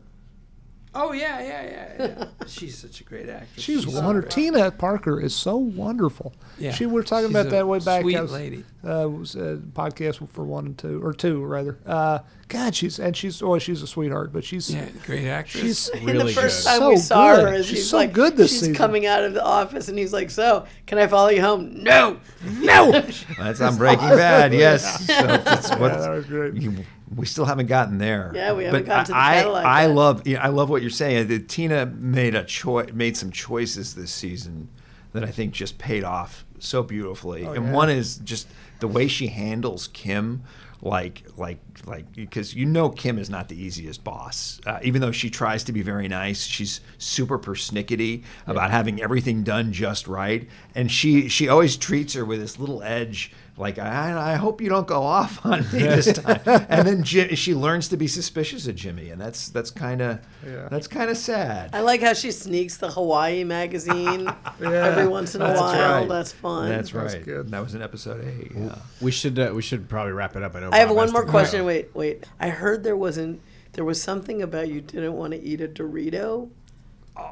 Oh, 0.94 1.12
yeah, 1.12 1.40
yeah, 1.40 1.62
yeah, 1.98 2.16
yeah. 2.18 2.24
She's 2.46 2.76
such 2.78 3.00
a 3.00 3.04
great 3.04 3.28
actress. 3.28 3.62
She's 3.62 3.84
so 3.84 4.00
wonderful. 4.00 4.20
great. 4.22 4.30
Tina 4.30 4.70
Parker 4.70 5.20
is 5.20 5.34
so 5.34 5.56
wonderful. 5.56 6.32
Yeah. 6.58 6.72
She 6.72 6.86
we 6.86 6.92
were 6.92 7.02
talking 7.02 7.28
She's 7.28 7.34
about 7.36 7.46
a 7.46 7.50
that 7.50 7.68
way 7.68 7.78
back. 7.80 8.00
sweet 8.02 8.16
I 8.16 8.22
was, 8.22 8.32
lady. 8.32 8.64
Uh, 8.82 9.08
was 9.08 9.34
a 9.34 9.56
podcast 9.72 10.26
for 10.28 10.44
one 10.44 10.66
and 10.66 10.78
two 10.78 11.04
or 11.04 11.12
two 11.12 11.44
rather. 11.44 11.78
Uh, 11.84 12.20
God, 12.48 12.74
she's 12.74 12.98
and 12.98 13.14
she's 13.16 13.42
oh 13.42 13.58
she's 13.58 13.82
a 13.82 13.86
sweetheart, 13.86 14.32
but 14.32 14.44
she's 14.44 14.72
Yeah, 14.74 14.88
great 15.04 15.26
actress. 15.26 15.62
she's 15.62 15.88
and 15.90 16.06
Really 16.06 16.32
the 16.32 16.40
first 16.40 16.64
good. 16.64 16.70
time 16.70 16.78
So 16.80 16.88
we 16.90 16.96
saw 16.96 17.36
good. 17.36 17.48
her, 17.48 17.54
is 17.54 17.66
She's 17.66 17.78
he's 17.78 17.90
so 17.90 17.96
like, 17.98 18.12
good 18.12 18.36
this 18.36 18.50
she's 18.50 18.60
season. 18.60 18.74
coming 18.74 19.04
out 19.06 19.22
of 19.24 19.34
the 19.34 19.44
office, 19.44 19.88
and 19.88 19.98
he's 19.98 20.12
like, 20.12 20.30
"So, 20.30 20.64
can 20.86 20.96
I 20.98 21.06
follow 21.06 21.28
you 21.28 21.42
home?" 21.42 21.82
No, 21.82 22.18
no. 22.60 23.04
That's 23.38 23.60
on 23.60 23.76
Breaking 23.76 24.08
Bad. 24.08 24.54
Yes. 24.58 25.06
So 25.06 25.12
that's 25.26 25.68
what, 25.70 25.92
yeah, 25.92 25.98
that 26.00 26.10
was 26.10 26.24
great. 26.26 26.54
you, 26.54 26.72
we 27.14 27.26
still 27.26 27.44
haven't 27.44 27.66
gotten 27.66 27.98
there. 27.98 28.32
Yeah, 28.34 28.52
we 28.52 28.64
haven't 28.64 28.82
but 28.82 28.86
gotten 28.86 29.04
to 29.06 29.12
the 29.12 29.18
I, 29.18 29.34
Cadillac 29.34 29.64
I 29.64 29.82
yet. 29.82 29.94
love, 29.94 30.26
you 30.26 30.34
know, 30.34 30.40
I 30.40 30.48
love 30.48 30.70
what 30.70 30.82
you're 30.82 30.90
saying. 30.90 31.28
That 31.28 31.48
Tina 31.48 31.86
made 31.86 32.34
a 32.34 32.44
choice, 32.44 32.92
made 32.92 33.16
some 33.16 33.30
choices 33.30 33.94
this 33.94 34.12
season 34.12 34.68
that 35.12 35.24
I 35.24 35.30
think 35.30 35.54
just 35.54 35.78
paid 35.78 36.04
off 36.04 36.44
so 36.58 36.82
beautifully. 36.82 37.44
and 37.44 37.66
yeah. 37.66 37.72
one 37.72 37.90
is 37.90 38.18
just 38.18 38.48
the 38.80 38.88
way 38.88 39.08
she 39.08 39.28
handles 39.28 39.88
Kim, 39.88 40.42
like, 40.80 41.24
like, 41.36 41.58
like, 41.86 42.12
because 42.14 42.54
you 42.54 42.64
know 42.64 42.88
Kim 42.90 43.18
is 43.18 43.28
not 43.28 43.48
the 43.48 43.60
easiest 43.60 44.04
boss. 44.04 44.60
Uh, 44.66 44.78
even 44.82 45.00
though 45.00 45.10
she 45.10 45.30
tries 45.30 45.64
to 45.64 45.72
be 45.72 45.82
very 45.82 46.08
nice, 46.08 46.44
she's 46.44 46.80
super 46.98 47.38
persnickety 47.38 48.22
about 48.46 48.70
having 48.70 49.02
everything 49.02 49.42
done 49.42 49.72
just 49.72 50.06
right, 50.06 50.48
and 50.74 50.90
she 50.90 51.28
she 51.28 51.48
always 51.48 51.76
treats 51.76 52.14
her 52.14 52.24
with 52.24 52.40
this 52.40 52.58
little 52.58 52.82
edge. 52.82 53.32
Like 53.58 53.78
I, 53.78 54.32
I 54.32 54.36
hope 54.36 54.60
you 54.60 54.68
don't 54.68 54.86
go 54.86 55.02
off 55.02 55.44
on 55.46 55.60
me 55.72 55.80
this 55.80 56.12
time. 56.22 56.40
And 56.46 56.86
then 56.86 57.02
Ji- 57.02 57.34
she 57.34 57.54
learns 57.54 57.88
to 57.88 57.96
be 57.96 58.06
suspicious 58.06 58.66
of 58.68 58.76
Jimmy, 58.76 59.10
and 59.10 59.20
that's 59.20 59.48
that's 59.48 59.70
kind 59.70 60.00
of 60.00 60.20
Yeah. 60.46 60.68
that's 60.70 60.86
kind 60.86 61.10
of 61.10 61.16
sad. 61.16 61.70
I 61.74 61.80
like 61.80 62.00
how 62.00 62.12
she 62.12 62.30
sneaks 62.30 62.76
the 62.76 62.90
Hawaii 62.90 63.42
magazine 63.44 64.32
every 64.62 65.08
once 65.08 65.34
in 65.34 65.42
a 65.42 65.46
That's 65.46 65.60
while. 65.60 65.98
right. 66.00 66.08
That's 66.08 66.32
fun. 66.32 66.68
That's 66.68 66.92
That's 66.92 67.14
right. 67.14 67.24
good. 67.24 67.48
That 67.50 67.62
was 67.62 67.74
in 67.74 67.82
episode 67.82 68.24
eight. 68.24 68.52
Yeah. 68.54 68.76
We 69.00 69.10
should 69.10 69.38
uh, 69.38 69.52
we 69.54 69.62
should 69.62 69.88
probably 69.88 70.12
wrap 70.12 70.36
it 70.36 70.42
up. 70.42 70.54
I 70.54 70.60
know. 70.60 70.70
I 70.72 70.78
have 70.78 70.88
Bob 70.88 70.96
one 70.96 71.12
more 71.12 71.24
question. 71.26 71.64
Wait, 71.64 71.94
wait. 71.94 72.24
I 72.38 72.50
heard 72.50 72.84
there 72.84 72.96
wasn't. 72.96 73.40
There 73.72 73.84
was 73.84 74.00
something 74.02 74.42
about 74.42 74.68
you 74.68 74.80
didn't 74.80 75.12
want 75.14 75.32
to 75.34 75.40
eat 75.42 75.60
a 75.60 75.68
Dorito. 75.68 76.48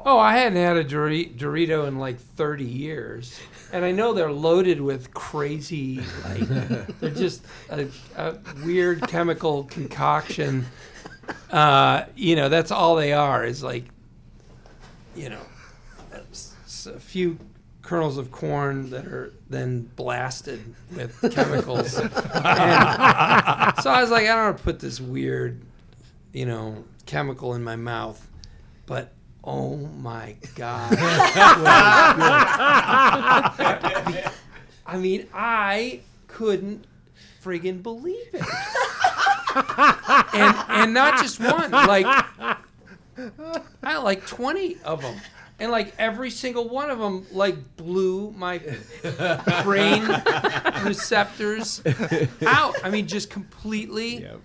Oh, 0.05 0.17
I 0.19 0.37
hadn't 0.37 0.57
had 0.57 0.77
a 0.77 0.83
Dorito 0.83 1.87
in 1.87 1.97
like 1.97 2.19
30 2.19 2.63
years. 2.63 3.39
And 3.73 3.83
I 3.83 3.91
know 3.91 4.13
they're 4.13 4.31
loaded 4.31 4.79
with 4.81 5.13
crazy, 5.13 6.01
like, 6.23 6.39
they're 6.99 7.09
just 7.11 7.45
a, 7.69 7.87
a 8.15 8.35
weird 8.65 9.07
chemical 9.07 9.63
concoction. 9.65 10.65
Uh, 11.51 12.05
you 12.15 12.35
know, 12.35 12.47
that's 12.49 12.71
all 12.71 12.95
they 12.95 13.11
are 13.13 13.43
is 13.43 13.61
like 13.63 13.83
you 15.17 15.29
know, 15.29 15.41
a 16.13 16.99
few 16.99 17.37
kernels 17.81 18.17
of 18.17 18.31
corn 18.31 18.91
that 18.91 19.05
are 19.07 19.33
then 19.49 19.89
blasted 19.95 20.61
with 20.95 21.19
chemicals. 21.33 21.93
so 21.93 22.03
I 22.13 23.73
was 23.99 24.11
like, 24.11 24.25
I 24.25 24.35
don't 24.35 24.45
want 24.45 24.57
to 24.57 24.63
put 24.63 24.79
this 24.79 25.01
weird, 25.01 25.61
you 26.31 26.45
know, 26.45 26.85
chemical 27.05 27.55
in 27.55 27.63
my 27.63 27.75
mouth, 27.75 28.25
but. 28.85 29.11
Oh 29.49 29.77
my 29.77 30.35
God. 30.55 30.93
I 34.85 34.97
mean, 34.97 35.27
I 35.33 36.01
couldn't 36.27 36.83
friggin' 37.41 37.81
believe 37.81 38.27
it. 38.33 38.41
and 40.33 40.55
and 40.67 40.93
not 40.93 41.21
just 41.21 41.39
one, 41.39 41.71
like 41.71 42.05
I 43.81 43.97
like 43.99 44.27
20 44.27 44.77
of 44.83 45.01
them. 45.01 45.15
And 45.59 45.71
like 45.71 45.95
every 45.97 46.29
single 46.29 46.67
one 46.67 46.89
of 46.89 46.99
them 46.99 47.25
like 47.31 47.55
blew 47.77 48.31
my 48.31 48.59
brain 49.63 50.03
receptors 50.83 51.81
out. 52.45 52.75
I 52.83 52.89
mean 52.89 53.07
just 53.07 53.29
completely 53.29 54.23
Yep. 54.23 54.41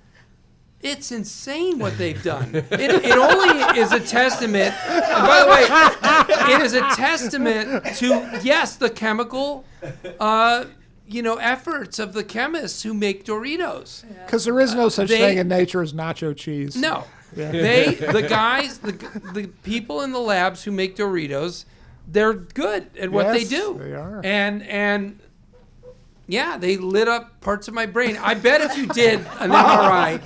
It's 0.83 1.13
insane 1.13 1.79
what 1.79 1.97
they've 1.99 2.23
done. 2.23 2.55
It, 2.55 2.67
it 2.73 3.17
only 3.17 3.81
is 3.81 3.93
a 3.93 4.01
testament. 4.01 4.75
and 4.89 5.27
by 5.27 5.41
the 5.45 5.51
way, 5.51 6.55
it 6.57 6.63
is 6.63 6.75
a 6.75 6.81
testament 6.95 7.85
to 7.97 8.41
yes, 8.43 8.77
the 8.77 8.91
chemical, 8.91 9.65
uh, 10.19 10.65
you 11.07 11.23
know, 11.23 11.37
efforts 11.37 11.99
of 11.99 12.13
the 12.15 12.25
chemists 12.25 12.83
who 12.83 12.95
make 12.95 13.25
Doritos. 13.25 14.05
Because 14.27 14.45
there 14.45 14.59
is 14.61 14.75
no 14.75 14.89
such 14.89 15.09
They- 15.09 15.19
thing 15.19 15.39
in 15.39 15.49
nature 15.49 15.83
as 15.83 15.93
nacho 15.93 16.35
cheese. 16.37 16.75
No, 16.77 17.05
they, 17.35 17.95
the 18.13 18.23
guys, 18.29 18.79
the 18.79 18.93
the 19.33 19.47
people 19.63 20.03
in 20.03 20.13
the 20.13 20.21
labs 20.21 20.65
who 20.65 20.73
make 20.73 20.97
Doritos, 20.97 21.65
they're 22.09 22.35
good 22.35 22.91
at 22.99 23.11
what 23.13 23.29
they 23.33 23.41
Yes, 23.41 23.49
do. 23.49 23.79
they 23.81 23.93
are. 23.95 24.21
And 24.25 24.63
and 24.65 25.21
yeah, 26.33 26.57
they 26.57 26.77
lit 26.79 27.09
up 27.09 27.41
parts 27.43 27.69
of 27.69 27.75
my 27.75 27.85
brain. 27.87 28.17
I 28.17 28.33
bet 28.35 28.61
if 28.63 28.77
you 28.77 28.87
did 28.87 29.21
an 29.21 29.25
MRI, 29.51 30.21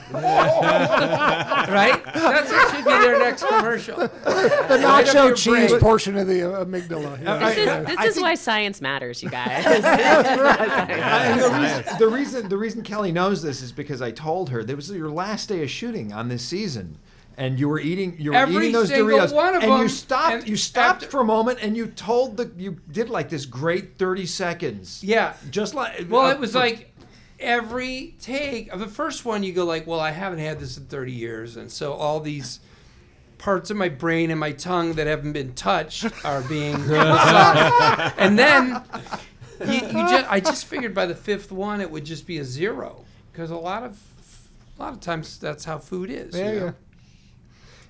right? 1.68 2.04
That's 2.14 2.50
what 2.52 2.70
should 2.76 2.84
be 2.84 2.90
their 2.92 3.18
next 3.18 3.42
commercial. 3.44 3.96
The 3.96 4.78
Light 4.82 5.08
up 5.08 5.14
your 5.14 5.32
nacho 5.32 5.36
cheese 5.36 5.70
brain. 5.70 5.80
portion 5.80 6.16
of 6.16 6.26
the 6.28 6.42
uh, 6.60 6.64
amygdala. 6.64 7.20
yeah. 7.22 7.38
This 7.48 7.58
is, 7.58 7.64
this 7.88 7.98
I 7.98 8.04
is 8.06 8.14
think- 8.14 8.24
why 8.24 8.34
science 8.36 8.80
matters, 8.80 9.22
you 9.22 9.30
guys. 9.30 9.64
And 10.86 11.40
the, 11.40 11.48
reason, 11.50 11.98
the 11.98 12.08
reason 12.08 12.48
the 12.48 12.56
reason 12.58 12.82
Kelley 12.82 13.12
knows 13.12 13.42
this 13.42 13.62
is 13.62 13.72
because 13.72 14.00
I 14.02 14.10
told 14.10 14.50
her 14.50 14.62
there 14.62 14.76
was 14.76 14.90
your 14.90 15.10
last 15.10 15.48
day 15.48 15.62
of 15.62 15.70
shooting 15.70 16.12
on 16.12 16.28
this 16.28 16.42
season, 16.42 16.98
and 17.36 17.60
you 17.60 17.68
were 17.68 17.78
eating 17.80 18.16
you 18.18 18.30
were 18.30 18.36
Every 18.36 18.56
eating 18.56 18.72
those 18.72 18.88
single 18.88 19.18
Doritos, 19.18 19.34
one 19.34 19.54
of 19.56 19.62
and 19.62 19.78
you 19.82 19.88
stopped 19.88 20.32
and 20.34 20.48
you 20.48 20.56
stopped 20.56 21.02
after- 21.04 21.10
for 21.10 21.20
a 21.20 21.24
moment, 21.24 21.58
and 21.62 21.76
you 21.76 21.86
told 21.86 22.36
the 22.36 22.50
you 22.56 22.78
did 22.90 23.10
like 23.10 23.28
this 23.28 23.44
great 23.46 23.98
thirty 23.98 24.26
seconds. 24.26 25.02
Yeah. 25.04 25.34
just 25.50 25.74
like 25.74 26.06
Well, 26.08 26.26
uh, 26.26 26.32
it 26.32 26.38
was 26.40 26.52
for- 26.52 26.60
like 26.60 26.92
every 27.38 28.14
take 28.20 28.72
of 28.72 28.80
the 28.80 28.86
first 28.86 29.24
one, 29.24 29.42
you 29.42 29.52
go 29.52 29.64
like, 29.64 29.86
"Well, 29.86 30.00
I 30.00 30.10
haven't 30.12 30.38
had 30.38 30.58
this 30.58 30.78
in 30.78 30.86
30 30.86 31.12
years," 31.12 31.56
and 31.56 31.70
so 31.70 31.92
all 31.92 32.20
these 32.20 32.60
parts 33.38 33.70
of 33.70 33.76
my 33.76 33.90
brain 33.90 34.30
and 34.30 34.40
my 34.40 34.52
tongue 34.52 34.94
that 34.94 35.06
haven't 35.06 35.32
been 35.32 35.52
touched 35.52 36.06
are 36.24 36.40
being 36.42 36.74
and 38.16 38.38
then 38.38 38.82
you, 39.60 39.74
you 39.74 39.80
just, 40.08 40.32
I 40.32 40.40
just 40.40 40.64
figured 40.64 40.94
by 40.94 41.04
the 41.04 41.14
fifth 41.14 41.52
one 41.52 41.82
it 41.82 41.90
would 41.90 42.06
just 42.06 42.26
be 42.26 42.38
a 42.38 42.44
zero 42.44 43.04
because 43.30 43.50
a 43.50 43.56
lot 43.56 43.82
of 43.82 44.00
a 44.78 44.82
lot 44.82 44.94
of 44.94 45.00
times 45.00 45.38
that's 45.38 45.66
how 45.66 45.76
food 45.78 46.08
is. 46.10 46.34
you 46.34 46.42
know? 46.44 46.52
yeah. 46.52 46.72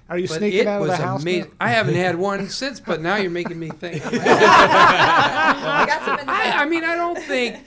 Are 0.09 0.19
you 0.19 0.29
But 0.29 0.39
sneaking 0.39 0.61
it 0.61 0.67
out 0.69 0.83
of 0.83 0.89
the 0.89 0.97
house? 0.97 1.25
now? 1.25 1.45
I 1.61 1.69
haven't 1.71 1.95
had 1.97 2.17
one 2.17 2.49
since, 2.49 2.79
but 2.79 3.01
now 3.01 3.17
you're 3.17 3.31
making 3.31 3.59
me 3.59 3.71
think. 3.71 4.03
I 4.07 5.85
got 5.87 6.05
some 6.05 6.19
in 6.21 6.27
the 6.27 6.33
I, 6.33 6.63
I 6.63 6.65
mean, 6.67 6.85
I 6.85 6.95
don't 6.95 7.19
think. 7.19 7.59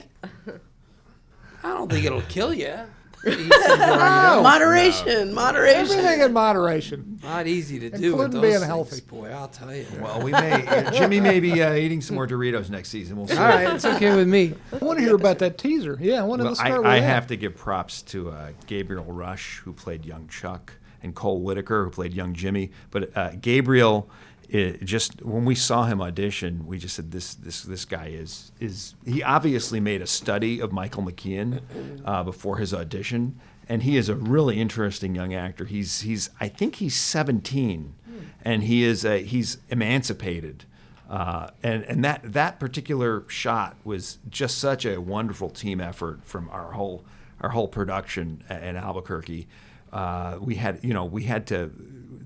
I 1.62 1.68
don't 1.68 1.90
think 1.90 2.04
it'll 2.06 2.22
kill 2.22 2.54
you. 2.54 2.74
Eat 3.26 3.52
some 3.52 3.78
Doritos. 3.78 4.42
Moderation, 4.42 5.34
moderation. 5.34 5.98
Everything 5.98 6.20
in 6.22 6.32
moderation. 6.32 7.20
Not 7.22 7.46
easy 7.46 7.78
to 7.80 7.90
do 7.90 8.16
with 8.16 8.24
Including 8.26 8.30
those 8.30 8.40
being 8.40 8.52
things, 8.54 8.64
healthy. 8.64 9.00
boy. 9.02 9.28
I'll 9.30 9.48
tell 9.48 9.74
you. 9.74 9.84
well, 10.00 10.22
we 10.22 10.32
may 10.32 10.88
Jimmy 10.94 11.20
may 11.20 11.38
be 11.38 11.62
uh, 11.62 11.74
eating 11.74 12.00
some 12.00 12.16
more 12.16 12.26
Doritos 12.26 12.70
next 12.70 12.88
season. 12.88 13.18
We'll 13.18 13.28
see. 13.28 13.36
All 13.36 13.44
right, 13.44 13.74
it's 13.74 13.84
okay 13.84 14.16
with 14.16 14.26
me. 14.26 14.54
I 14.72 14.82
want 14.82 14.98
to 15.00 15.04
hear 15.04 15.14
about 15.16 15.38
that 15.40 15.58
teaser. 15.58 15.98
Yeah, 16.00 16.20
I 16.20 16.24
want 16.24 16.40
to 16.40 16.46
Well, 16.46 16.54
start 16.54 16.70
I, 16.72 16.78
with 16.78 16.86
I 16.86 17.00
that. 17.00 17.06
have 17.06 17.26
to 17.26 17.36
give 17.36 17.54
props 17.54 18.00
to 18.02 18.30
uh, 18.30 18.52
Gabriel 18.66 19.04
Rush, 19.04 19.58
who 19.58 19.74
played 19.74 20.06
young 20.06 20.26
Chuck, 20.28 20.72
and 21.02 21.14
Cole 21.14 21.40
Whitaker, 21.40 21.84
who 21.84 21.90
played 21.90 22.14
young 22.14 22.34
Jimmy. 22.34 22.70
But 22.90 23.16
uh, 23.16 23.32
Gabriel, 23.40 24.08
just 24.82 25.22
when 25.22 25.44
we 25.44 25.54
saw 25.54 25.84
him 25.84 26.00
audition, 26.00 26.66
we 26.66 26.78
just 26.78 26.96
said 26.96 27.12
this 27.12 27.34
this 27.34 27.62
this 27.62 27.84
guy 27.84 28.08
is 28.08 28.50
is 28.58 28.94
he 29.04 29.22
obviously 29.22 29.78
made 29.78 30.02
a 30.02 30.06
study 30.06 30.60
of 30.60 30.72
Michael 30.72 31.04
McKean 31.04 31.60
uh, 32.04 32.24
before 32.24 32.56
his 32.56 32.74
audition, 32.74 33.38
and 33.68 33.84
he 33.84 33.96
is 33.96 34.08
a 34.08 34.16
really 34.16 34.60
interesting 34.60 35.14
young 35.14 35.32
actor. 35.34 35.66
He's 35.66 36.00
he's 36.00 36.30
I 36.40 36.48
think 36.48 36.76
he's 36.76 36.96
17, 36.96 37.94
and 38.44 38.64
he 38.64 38.82
is 38.82 39.04
a, 39.04 39.18
he's 39.22 39.58
emancipated. 39.68 40.64
Uh, 41.08 41.50
and 41.62 41.84
and 41.84 42.04
that 42.04 42.20
that 42.24 42.58
particular 42.58 43.24
shot 43.28 43.76
was 43.84 44.18
just 44.28 44.58
such 44.58 44.84
a 44.84 45.00
wonderful 45.00 45.50
team 45.50 45.80
effort 45.80 46.20
from 46.24 46.48
our 46.50 46.72
whole 46.72 47.04
our 47.40 47.50
whole 47.50 47.68
production 47.68 48.42
in 48.50 48.76
Albuquerque. 48.76 49.46
Uh, 49.92 50.38
we 50.40 50.54
had 50.56 50.78
you 50.82 50.94
know 50.94 51.04
we 51.04 51.24
had 51.24 51.46
to 51.48 51.70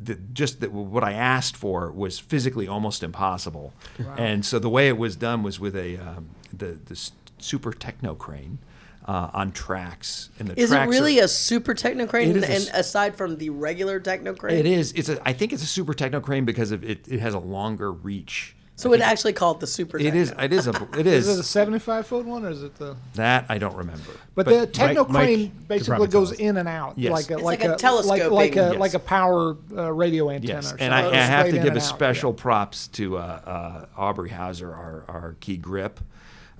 the, 0.02 0.16
just 0.32 0.60
that 0.60 0.72
what 0.72 1.02
I 1.02 1.12
asked 1.12 1.56
for 1.56 1.90
was 1.90 2.18
physically 2.18 2.68
almost 2.68 3.02
impossible, 3.02 3.72
and 4.16 4.44
so 4.44 4.58
the 4.58 4.68
way 4.68 4.88
it 4.88 4.98
was 4.98 5.16
done 5.16 5.42
was 5.42 5.58
with 5.58 5.76
a 5.76 5.96
um, 5.96 6.30
the 6.52 6.78
the 6.84 7.10
super 7.38 7.72
techno 7.72 8.14
crane 8.14 8.58
uh, 9.06 9.30
on 9.32 9.52
tracks. 9.52 10.30
And 10.38 10.48
the 10.48 10.58
Is 10.58 10.72
it 10.72 10.88
really 10.88 11.20
are, 11.20 11.24
a 11.24 11.28
super 11.28 11.74
techno 11.74 12.06
crane? 12.06 12.30
And, 12.30 12.44
a 12.44 12.50
and 12.50 12.70
aside 12.74 13.16
from 13.16 13.36
the 13.36 13.50
regular 13.50 14.00
techno 14.00 14.34
crane, 14.34 14.58
It 14.58 14.66
is. 14.66 14.92
It's 14.92 15.08
a. 15.08 15.20
I 15.26 15.32
think 15.32 15.52
it's 15.52 15.62
a 15.62 15.66
super 15.66 15.94
techno 15.94 16.20
crane 16.20 16.44
because 16.44 16.70
of 16.70 16.84
it. 16.84 17.06
It 17.08 17.20
has 17.20 17.34
a 17.34 17.38
longer 17.38 17.92
reach. 17.92 18.56
So 18.76 18.92
it 18.92 19.00
actually 19.00 19.34
called 19.34 19.60
the 19.60 19.68
super. 19.68 19.98
It 19.98 20.16
is. 20.16 20.34
It 20.36 20.52
is 20.52 20.66
a. 20.66 20.88
It 20.98 21.06
Is 21.06 21.28
is. 21.28 21.38
it 21.38 21.40
a 21.40 21.44
75 21.44 22.06
foot 22.08 22.26
one 22.26 22.44
or 22.44 22.50
is 22.50 22.62
it 22.64 22.74
the? 22.76 22.96
that 23.14 23.44
I 23.48 23.56
don't 23.58 23.76
remember. 23.76 24.10
But, 24.34 24.46
the 24.46 24.66
techno 24.66 25.04
Mike- 25.04 25.10
Mike 25.12 25.22
crane 25.26 25.50
could 25.50 25.68
basically 25.68 25.88
probably 25.90 26.06
goes 26.08 26.32
us. 26.32 26.38
in 26.38 26.56
and 26.56 26.68
out, 26.68 26.98
Yes. 26.98 27.12
like 27.12 27.30
a 27.30 27.34
It's 27.34 27.42
like, 27.44 27.60
like 27.60 27.68
a 27.68 27.68
a, 27.68 27.70
like 27.70 27.78
telescoping. 27.78 28.30
like 28.32 28.56
a 28.56 28.70
Yes. 28.72 28.76
like 28.80 28.94
a 28.94 28.98
power 28.98 29.56
uh, 29.76 29.92
radio 29.92 30.28
antenna. 30.28 30.54
Yes, 30.54 30.72
or 30.72 30.76
and 30.80 30.92
I, 30.92 31.02
something. 31.02 31.18
I 31.20 31.22
It 31.22 31.22
goes 31.22 31.28
have 31.28 31.44
right 31.44 31.50
to 31.52 31.56
in 31.56 31.62
give 31.62 31.72
a 31.72 31.76
and 31.76 31.78
out, 31.78 31.82
special 31.84 32.32
yeah. 32.36 32.42
props 32.42 32.88
to 32.88 33.16
uh, 33.16 33.20
uh, 33.20 33.86
Aubrey 33.96 34.30
Hauser, 34.30 34.72
our, 34.74 35.04
our 35.06 35.36
key 35.38 35.56
grip, 35.56 36.00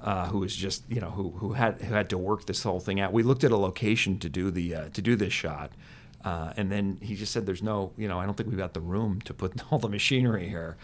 uh, 0.01 0.27
who 0.29 0.39
was 0.39 0.55
just 0.55 0.85
you 0.89 1.01
know 1.01 1.11
who, 1.11 1.31
who 1.33 1.55
had 1.55 1.81
who 1.83 1.95
had 1.95 2.11
to 2.11 2.19
work 2.19 2.47
this 2.47 2.63
whole 2.63 2.79
thing 2.79 3.01
out. 3.01 3.13
We 3.13 3.25
looked 3.25 3.43
at 3.43 3.51
a 3.51 3.57
location 3.57 4.21
to 4.21 4.29
do 4.29 4.53
the 4.53 4.73
uh, 4.75 4.89
to 4.91 5.03
do 5.03 5.17
this 5.17 5.33
shot, 5.33 5.73
uh, 6.25 6.55
and 6.57 6.73
then 6.73 6.99
he 7.03 7.15
just 7.15 7.33
said, 7.33 7.45
"There's 7.45 7.63
no 7.63 7.93
you 7.99 8.09
know 8.09 8.19
I 8.19 8.25
don't 8.25 8.35
think 8.35 8.49
we've 8.49 8.59
got 8.59 8.73
the 8.73 8.81
room 8.81 9.21
to 9.23 9.35
put 9.35 9.61
all 9.71 9.79
the 9.79 9.89
machinery 9.89 10.49
here," 10.49 10.77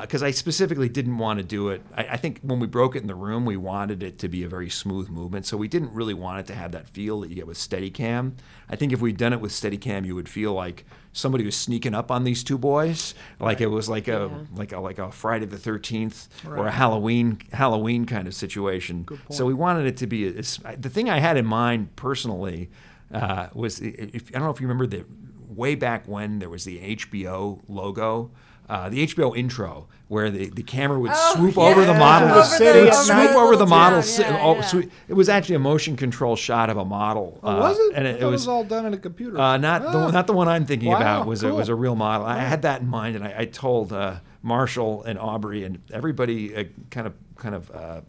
because 0.00 0.22
I 0.22 0.30
specifically 0.30 0.88
didn't 0.88 1.18
want 1.18 1.38
to 1.38 1.44
do 1.44 1.68
it. 1.68 1.82
I, 1.94 2.04
I 2.12 2.16
think 2.16 2.40
when 2.40 2.60
we 2.60 2.66
broke 2.66 2.96
it 2.96 3.02
in 3.02 3.06
the 3.06 3.14
room, 3.14 3.44
we 3.44 3.56
wanted 3.56 4.02
it 4.02 4.18
to 4.20 4.28
be 4.28 4.42
a 4.42 4.48
very 4.48 4.70
smooth 4.70 5.10
movement, 5.10 5.44
so 5.44 5.56
we 5.56 5.68
didn't 5.68 5.92
really 5.92 6.14
want 6.14 6.40
it 6.40 6.46
to 6.46 6.54
have 6.54 6.72
that 6.72 6.88
feel 6.88 7.20
that 7.20 7.28
you 7.28 7.34
get 7.34 7.46
with 7.46 7.58
Steadicam. 7.58 8.32
I 8.70 8.76
think 8.76 8.92
if 8.92 9.00
we'd 9.00 9.18
done 9.18 9.32
it 9.32 9.40
with 9.40 9.52
Steadicam, 9.52 10.06
you 10.06 10.14
would 10.14 10.28
feel 10.28 10.52
like 10.54 10.86
somebody 11.12 11.44
was 11.44 11.56
sneaking 11.56 11.94
up 11.94 12.10
on 12.10 12.24
these 12.24 12.42
two 12.42 12.56
boys, 12.58 13.14
like 13.38 13.60
it 13.60 13.66
was 13.68 13.88
like 13.90 14.08
a 14.08 14.30
like 14.54 14.72
a 14.72 14.80
like 14.80 14.98
a 14.98 15.12
Friday 15.12 15.44
the 15.44 15.58
Thirteenth 15.58 16.28
or 16.46 16.66
a 16.68 16.70
Halloween 16.72 17.38
Halloween 17.52 18.06
kind 18.06 18.26
of 18.26 18.34
situation. 18.34 19.06
So 19.30 19.44
we 19.44 19.52
wanted 19.54 19.86
it 19.86 19.98
to 19.98 20.06
be. 20.06 20.26
A, 20.28 20.32
the 20.76 20.88
thing 20.88 21.10
I 21.10 21.18
had 21.18 21.36
in 21.36 21.44
mind 21.44 21.96
personally 21.96 22.70
uh, 23.12 23.48
was 23.54 23.80
if, 23.80 24.28
I 24.28 24.38
don't 24.38 24.42
know 24.44 24.50
if 24.50 24.60
you 24.60 24.66
remember 24.68 24.86
the 24.86 25.04
way 25.48 25.74
back 25.74 26.06
when 26.08 26.38
there 26.38 26.50
was 26.50 26.64
the 26.64 26.78
HBO 26.96 27.60
logo. 27.68 28.30
Uh, 28.68 28.88
the 28.88 29.06
HBO 29.06 29.36
intro, 29.36 29.86
where 30.08 30.28
the, 30.28 30.48
the 30.50 30.62
camera 30.64 30.98
would 30.98 31.12
Oh, 31.14 31.34
swoop 31.36 31.54
yeah. 31.54 31.62
over 31.62 31.84
the 31.84 31.94
model, 31.94 32.30
Over 32.30 32.40
it 32.40 32.58
the- 32.58 32.64
would 32.64 32.88
over 32.88 32.92
swoop 33.04 33.30
the 33.30 33.36
over 33.36 33.56
the 33.56 33.64
model. 33.66 33.98
town, 33.98 34.02
si- 34.02 34.22
yeah, 34.22 34.40
oh, 34.42 34.54
yeah. 34.56 34.60
sweet- 34.62 34.90
It 35.06 35.14
was 35.14 35.28
actually 35.28 35.54
a 35.54 35.58
motion 35.60 35.94
control 35.96 36.34
shot 36.34 36.68
of 36.68 36.76
a 36.76 36.84
model. 36.84 37.38
Oh, 37.44 37.60
was 37.60 37.78
it? 37.78 37.92
And 37.94 38.08
I 38.08 38.10
it, 38.10 38.20
thought 38.20 38.26
it 38.26 38.30
was 38.32 38.48
all 38.48 38.64
done 38.64 38.84
in 38.86 38.92
a 38.92 38.98
computer. 38.98 39.38
uh, 39.38 39.56
not 39.56 39.82
Ah. 39.86 39.92
the 39.92 40.10
not 40.10 40.26
the 40.26 40.32
one 40.32 40.48
I'm 40.48 40.66
thinking 40.66 40.90
Wow, 40.90 40.96
about 40.96 41.26
was 41.28 41.44
a, 41.44 41.54
was 41.54 41.68
a 41.68 41.76
real 41.76 41.94
model. 41.94 42.26
I 42.26 42.38
had 42.40 42.62
that 42.62 42.80
in 42.80 42.88
mind, 42.88 43.14
and 43.14 43.24
I, 43.24 43.34
I 43.38 43.44
told 43.44 43.92
uh, 43.92 44.16
Marshall 44.42 45.04
and 45.04 45.16
Aubrey 45.16 45.62
and 45.62 45.78
everybody 45.92 46.56
uh, 46.56 46.64
kind 46.90 47.06
of 47.06 47.14
kind 47.36 47.54
of 47.54 47.70
uh, 47.70 48.00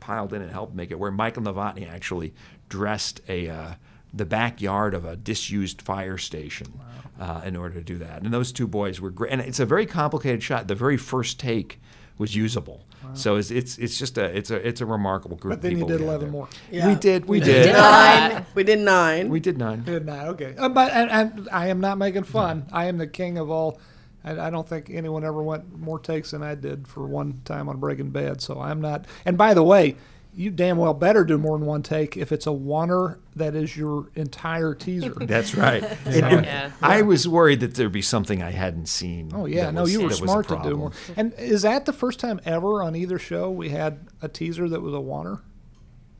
piled 0.00 0.32
in 0.32 0.40
and 0.40 0.50
helped 0.50 0.74
make 0.74 0.92
it. 0.92 0.98
Where 0.98 1.10
Michael 1.10 1.42
Novotny 1.42 1.86
actually 1.90 2.32
dressed 2.70 3.20
a 3.28 3.50
uh, 3.50 3.74
the 4.14 4.24
backyard 4.24 4.94
of 4.94 5.04
a 5.04 5.16
disused 5.16 5.82
fire 5.82 6.18
station 6.18 6.80
uh, 7.18 7.42
in 7.44 7.56
order 7.56 7.74
to 7.74 7.82
do 7.82 7.98
that. 7.98 8.22
And 8.22 8.32
those 8.32 8.52
two 8.52 8.66
boys 8.66 9.00
were 9.00 9.10
great. 9.10 9.32
And 9.32 9.40
it's 9.40 9.60
a 9.60 9.66
very 9.66 9.86
complicated 9.86 10.42
shot. 10.42 10.68
The 10.68 10.74
very 10.74 10.96
first 10.96 11.38
take 11.40 11.80
was 12.18 12.34
usable. 12.36 12.86
So 13.12 13.36
it's, 13.36 13.50
it's 13.50 13.76
it's 13.78 13.98
just 13.98 14.16
a 14.16 14.24
it's 14.24 14.50
a 14.50 14.66
it's 14.66 14.80
a 14.80 14.86
remarkable 14.86 15.36
group. 15.36 15.52
but 15.52 15.62
then 15.62 15.72
of 15.72 15.78
you 15.78 15.84
people 15.84 15.98
did 15.98 16.00
we 16.00 16.06
11 16.06 16.20
there. 16.26 16.32
more. 16.32 16.48
Yeah. 16.70 16.88
We 16.88 16.94
did. 16.94 17.26
We, 17.26 17.38
We 17.38 17.44
did. 17.44 17.64
did 17.64 17.72
nine. 17.74 18.46
We 18.54 18.64
did 18.64 18.78
nine. 18.80 19.28
We 19.28 19.40
did 19.40 19.58
nine. 19.58 19.82
Good 19.82 20.06
night. 20.06 20.28
Okay. 20.28 20.54
Uh, 20.56 20.70
but 20.70 20.90
and, 20.90 21.10
and 21.10 21.48
I 21.52 21.68
am 21.68 21.80
not 21.80 21.98
making 21.98 22.24
fun. 22.24 22.66
I 22.72 22.86
am 22.86 22.96
the 22.96 23.06
king 23.06 23.36
of 23.36 23.50
all 23.50 23.78
I, 24.24 24.46
I 24.46 24.50
don't 24.50 24.66
think 24.68 24.90
anyone 24.90 25.24
ever 25.24 25.42
went 25.42 25.78
more 25.78 25.98
takes 25.98 26.30
than 26.30 26.42
I 26.42 26.54
did 26.54 26.88
for 26.88 27.06
one 27.06 27.42
time 27.44 27.68
on 27.68 27.78
Breaking 27.78 28.10
Bad. 28.10 28.40
So 28.40 28.60
I'm 28.60 28.80
not. 28.80 29.04
And 29.24 29.36
by 29.36 29.54
the 29.54 29.62
way, 29.62 29.96
you 30.36 30.50
damn 30.50 30.76
well 30.78 30.94
better 30.94 31.24
do 31.24 31.38
more 31.38 31.56
than 31.58 31.66
one 31.66 31.82
take 31.82 32.16
if 32.16 32.32
it's 32.32 32.46
a 32.46 32.50
oneer 32.50 33.18
that 33.36 33.54
is 33.54 33.76
your 33.76 34.08
entire 34.14 34.74
teaser. 34.74 35.14
That's 35.20 35.54
right. 35.54 35.82
And- 36.06 36.24
and 36.24 36.46
Yeah. 36.46 36.70
I 36.82 37.02
was 37.02 37.26
worried 37.28 37.60
that 37.60 37.74
there'd 37.74 37.92
be 37.92 38.02
something 38.02 38.42
I 38.42 38.50
hadn't 38.50 38.86
seen. 38.86 39.30
Oh 39.34 39.46
yeah, 39.46 39.70
no, 39.70 39.82
was- 39.82 39.92
you 39.92 39.98
were 40.02 40.08
that 40.08 40.20
was 40.20 40.30
a 40.30 40.32
smart 40.32 40.48
to 40.48 40.60
do 40.62 40.76
more. 40.76 40.92
And 41.16 41.32
is 41.34 41.62
that 41.62 41.86
the 41.86 41.92
first 41.92 42.18
time 42.20 42.40
ever 42.44 42.82
on 42.82 42.96
either 42.96 43.18
show 43.18 43.50
we 43.50 43.68
had 43.70 44.06
a 44.22 44.28
teaser 44.28 44.68
that 44.68 44.80
was 44.82 44.92
a 44.94 44.98
oneer? 44.98 45.40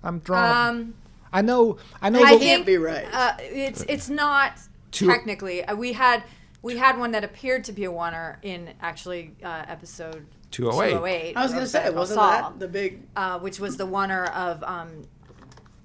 I'm 0.03 0.19
drawing. 0.21 0.53
Um, 0.83 0.95
I 1.33 1.43
know. 1.43 1.79
I 2.01 2.11
know. 2.11 2.23
I 2.23 2.35
the- 2.35 2.39
think 2.39 2.67
be 2.67 2.77
right. 2.77 3.07
Uh, 3.13 3.33
it's 3.41 3.83
it's 3.89 4.09
not 4.09 4.59
Two- 4.93 5.07
technically. 5.09 5.65
Uh, 5.65 5.75
we 5.75 5.93
had 5.95 6.23
we 6.63 6.77
had 6.77 6.99
one 6.99 7.11
that 7.13 7.25
appeared 7.25 7.65
to 7.65 7.73
be 7.73 7.85
a 7.85 7.91
oneer 7.91 8.37
in 8.43 8.71
actually 8.81 9.33
uh, 9.43 9.65
episode 9.67 10.27
208. 10.55 10.91
208 10.93 11.37
I 11.37 11.43
was 11.43 11.53
gonna 11.53 11.67
say, 11.67 11.91
wasn't 11.91 12.19
Saul, 12.21 12.31
that 12.31 12.59
the 12.59 12.69
big? 12.69 13.03
uh, 13.17 13.39
which 13.41 13.59
was 13.61 13.77
the 13.77 13.87
oneer 13.87 14.31
of 14.35 14.63
um, 14.65 15.03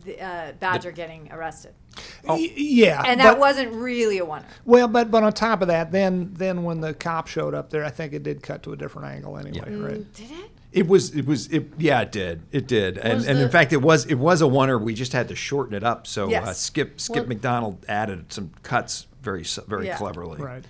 the, 0.06 0.22
uh, 0.24 0.52
Badger 0.60 0.92
getting 0.92 1.30
arrested, 1.32 1.74
y- 2.24 2.52
yeah, 2.56 3.04
and 3.06 3.20
that 3.20 3.32
but- 3.32 3.40
wasn't 3.40 3.74
really 3.74 4.20
a 4.20 4.26
oneer. 4.26 4.46
Well, 4.66 4.88
but 4.88 5.12
but 5.12 5.24
on 5.24 5.34
top 5.34 5.62
of 5.62 5.68
that, 5.70 5.92
then 5.92 6.32
then 6.34 6.64
when 6.64 6.82
the 6.82 6.94
cop 6.94 7.28
showed 7.28 7.54
up 7.54 7.70
there, 7.70 7.84
I 7.84 7.90
think 7.90 8.14
it 8.14 8.24
did 8.24 8.44
cut 8.44 8.64
to 8.64 8.74
a 8.74 8.78
different 8.78 9.08
angle 9.10 9.38
anyway, 9.38 9.74
right? 9.76 10.14
Did 10.14 10.32
it? 10.32 10.52
It 10.72 10.88
was. 10.88 11.16
It 11.16 11.26
was. 11.26 11.48
It, 11.48 11.66
yeah, 11.80 12.02
it 12.02 12.12
did. 12.12 12.44
It 12.52 12.68
did. 12.68 13.00
And, 13.00 13.16
Was 13.16 13.28
and 13.28 13.40
in 13.40 13.50
fact, 13.50 13.74
it 13.74 13.82
was. 13.82 14.06
It 14.06 14.14
was 14.20 14.44
a 14.44 14.46
oneer. 14.46 14.80
We 14.80 14.94
just 14.94 15.14
had 15.14 15.28
to 15.30 15.36
shorten 15.36 15.74
it 15.74 15.84
up. 15.84 16.06
So 16.06 16.32
uh, 16.32 16.54
Skip 16.54 17.02
Skip 17.02 17.16
Well- 17.24 17.26
MacDonald 17.28 17.84
added 17.90 18.32
some 18.32 18.52
cuts 18.62 19.08
very 19.24 19.44
very 19.68 19.88
Yeah. 19.88 19.98
cleverly. 19.98 20.40
Right. 20.40 20.64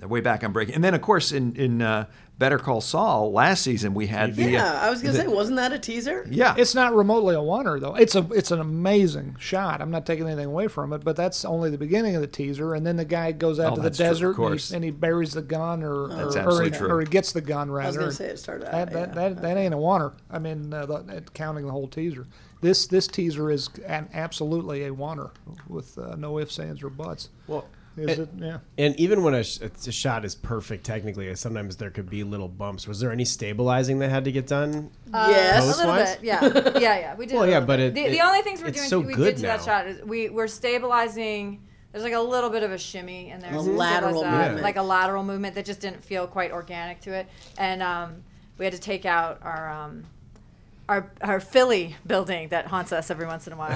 Way 0.00 0.20
back 0.20 0.42
on 0.44 0.52
breaking. 0.52 0.74
And 0.74 0.82
then 0.82 0.94
of 0.94 1.02
course 1.02 1.32
in 1.32 1.54
in 1.56 1.82
uh, 1.82 2.06
Better 2.38 2.58
Call 2.58 2.80
Saul 2.80 3.30
last 3.30 3.62
season 3.62 3.94
we 3.94 4.06
had 4.08 4.34
the. 4.34 4.44
uh, 4.44 4.48
Yeah, 4.48 4.80
I 4.82 4.90
was 4.90 5.00
gonna 5.02 5.12
the- 5.12 5.20
say, 5.20 5.26
wasn't 5.28 5.56
that 5.58 5.72
a 5.72 5.78
teaser? 5.78 6.26
Yeah. 6.30 6.54
It's 6.58 6.74
not 6.74 6.94
remotely 6.94 7.34
a 7.34 7.38
oneer 7.38 7.80
though. 7.80 7.94
It's 7.94 8.14
a 8.16 8.26
it's 8.32 8.50
an 8.50 8.58
amazing 8.60 9.36
shot. 9.38 9.80
I'm 9.80 9.90
not 9.90 10.06
taking 10.06 10.26
anything 10.26 10.46
away 10.46 10.66
from 10.68 10.92
it, 10.92 11.04
but 11.04 11.14
that's 11.14 11.44
only 11.44 11.70
the 11.70 11.78
beginning 11.78 12.16
of 12.16 12.20
the 12.20 12.26
teaser. 12.26 12.74
And 12.74 12.84
then 12.86 12.96
the 12.96 13.04
guy 13.04 13.32
goes 13.32 13.60
out 13.60 13.72
Oh, 13.72 13.74
to 13.76 13.80
the 13.82 13.90
that's 13.90 13.98
true, 13.98 14.06
desert 14.34 14.38
and, 14.38 14.60
he, 14.60 14.74
and 14.76 14.84
he 14.84 14.90
buries 14.90 15.34
the 15.34 15.42
gun, 15.42 15.82
or 15.84 16.08
That's 16.08 16.34
or, 16.36 16.38
or, 16.40 16.42
absolutely 16.42 16.70
he, 16.70 16.76
true. 16.78 16.88
or 16.90 17.00
he 17.00 17.06
gets 17.06 17.32
the 17.32 17.40
gun 17.42 17.70
rather. 17.70 17.84
I 17.84 17.86
was 17.86 17.96
rather. 17.96 18.06
gonna 18.06 18.16
say 18.16 18.26
it 18.34 18.38
started 18.38 18.64
out. 18.66 18.72
That, 18.72 18.92
that, 18.92 19.08
yeah. 19.08 19.28
that, 19.28 19.42
that 19.42 19.56
ain't 19.56 19.74
a 19.74 19.78
oneer. 19.78 20.12
I 20.30 20.38
mean, 20.38 20.72
uh, 20.74 20.86
the, 20.86 21.22
counting 21.34 21.66
the 21.66 21.72
whole 21.72 21.86
teaser. 21.88 22.26
This 22.60 22.86
this 22.86 23.06
teaser 23.08 23.50
is 23.50 23.68
an, 23.86 24.08
absolutely 24.14 24.84
a 24.84 24.90
oneer 24.92 25.30
with 25.68 25.98
uh, 25.98 26.16
no 26.16 26.38
ifs, 26.38 26.58
ands, 26.58 26.82
or 26.82 26.90
buts. 26.90 27.28
Well, 27.46 27.66
Is 27.96 28.18
and, 28.18 28.42
it? 28.42 28.46
Yeah. 28.46 28.58
and 28.78 28.98
even 28.98 29.22
when 29.22 29.34
a, 29.34 29.44
sh- 29.44 29.60
a 29.60 29.92
shot 29.92 30.24
is 30.24 30.34
perfect 30.34 30.84
technically, 30.84 31.34
sometimes 31.36 31.76
there 31.76 31.90
could 31.90 32.08
be 32.08 32.24
little 32.24 32.48
bumps. 32.48 32.88
Was 32.88 33.00
there 33.00 33.12
any 33.12 33.24
stabilizing 33.24 33.98
that 33.98 34.10
had 34.10 34.24
to 34.24 34.32
get 34.32 34.46
done? 34.46 34.90
yes. 35.12 35.62
A 35.62 35.66
little 35.66 35.94
bit, 35.94 36.18
yeah, 36.22 36.78
yeah, 36.80 36.98
yeah. 36.98 37.14
We 37.16 37.26
did. 37.26 37.36
Well, 37.36 37.48
yeah, 37.48 37.60
but 37.60 37.80
it- 37.80 37.94
the, 37.94 38.04
it- 38.04 38.10
the 38.12 38.20
only 38.20 38.40
things 38.42 38.62
we're 38.62 38.68
it's 38.68 38.78
doing 38.78 38.88
so 38.88 39.00
we 39.00 39.14
good 39.14 39.24
did 39.24 39.36
to 39.36 39.42
that 39.42 39.60
now. 39.60 39.64
shot 39.64 39.86
is 39.86 40.02
we 40.02 40.28
we're 40.30 40.46
stabilizing. 40.48 41.62
There's 41.92 42.04
like 42.04 42.14
a 42.14 42.20
little 42.20 42.48
bit 42.48 42.62
of 42.62 42.72
a 42.72 42.78
shimmy 42.78 43.28
in 43.30 43.40
there. 43.40 43.54
A 43.54 43.60
since 43.62 43.66
lateral 43.76 44.24
uh, 44.24 44.30
movement. 44.30 44.62
like 44.62 44.76
a 44.76 44.82
lateral 44.82 45.22
movement 45.24 45.54
that 45.56 45.66
just 45.66 45.80
didn't 45.80 46.02
feel 46.02 46.26
quite 46.26 46.50
organic 46.50 47.00
to 47.02 47.12
it, 47.12 47.26
and 47.58 47.82
um, 47.82 48.22
we 48.56 48.64
had 48.64 48.72
to 48.72 48.80
take 48.80 49.04
out 49.04 49.40
our. 49.42 49.68
Um, 49.70 50.04
our, 50.92 51.10
our 51.22 51.40
Philly 51.40 51.96
building 52.06 52.48
that 52.50 52.66
haunts 52.66 52.92
us 52.92 53.10
every 53.10 53.26
once 53.26 53.46
in 53.46 53.52
a 53.52 53.56
while. 53.56 53.72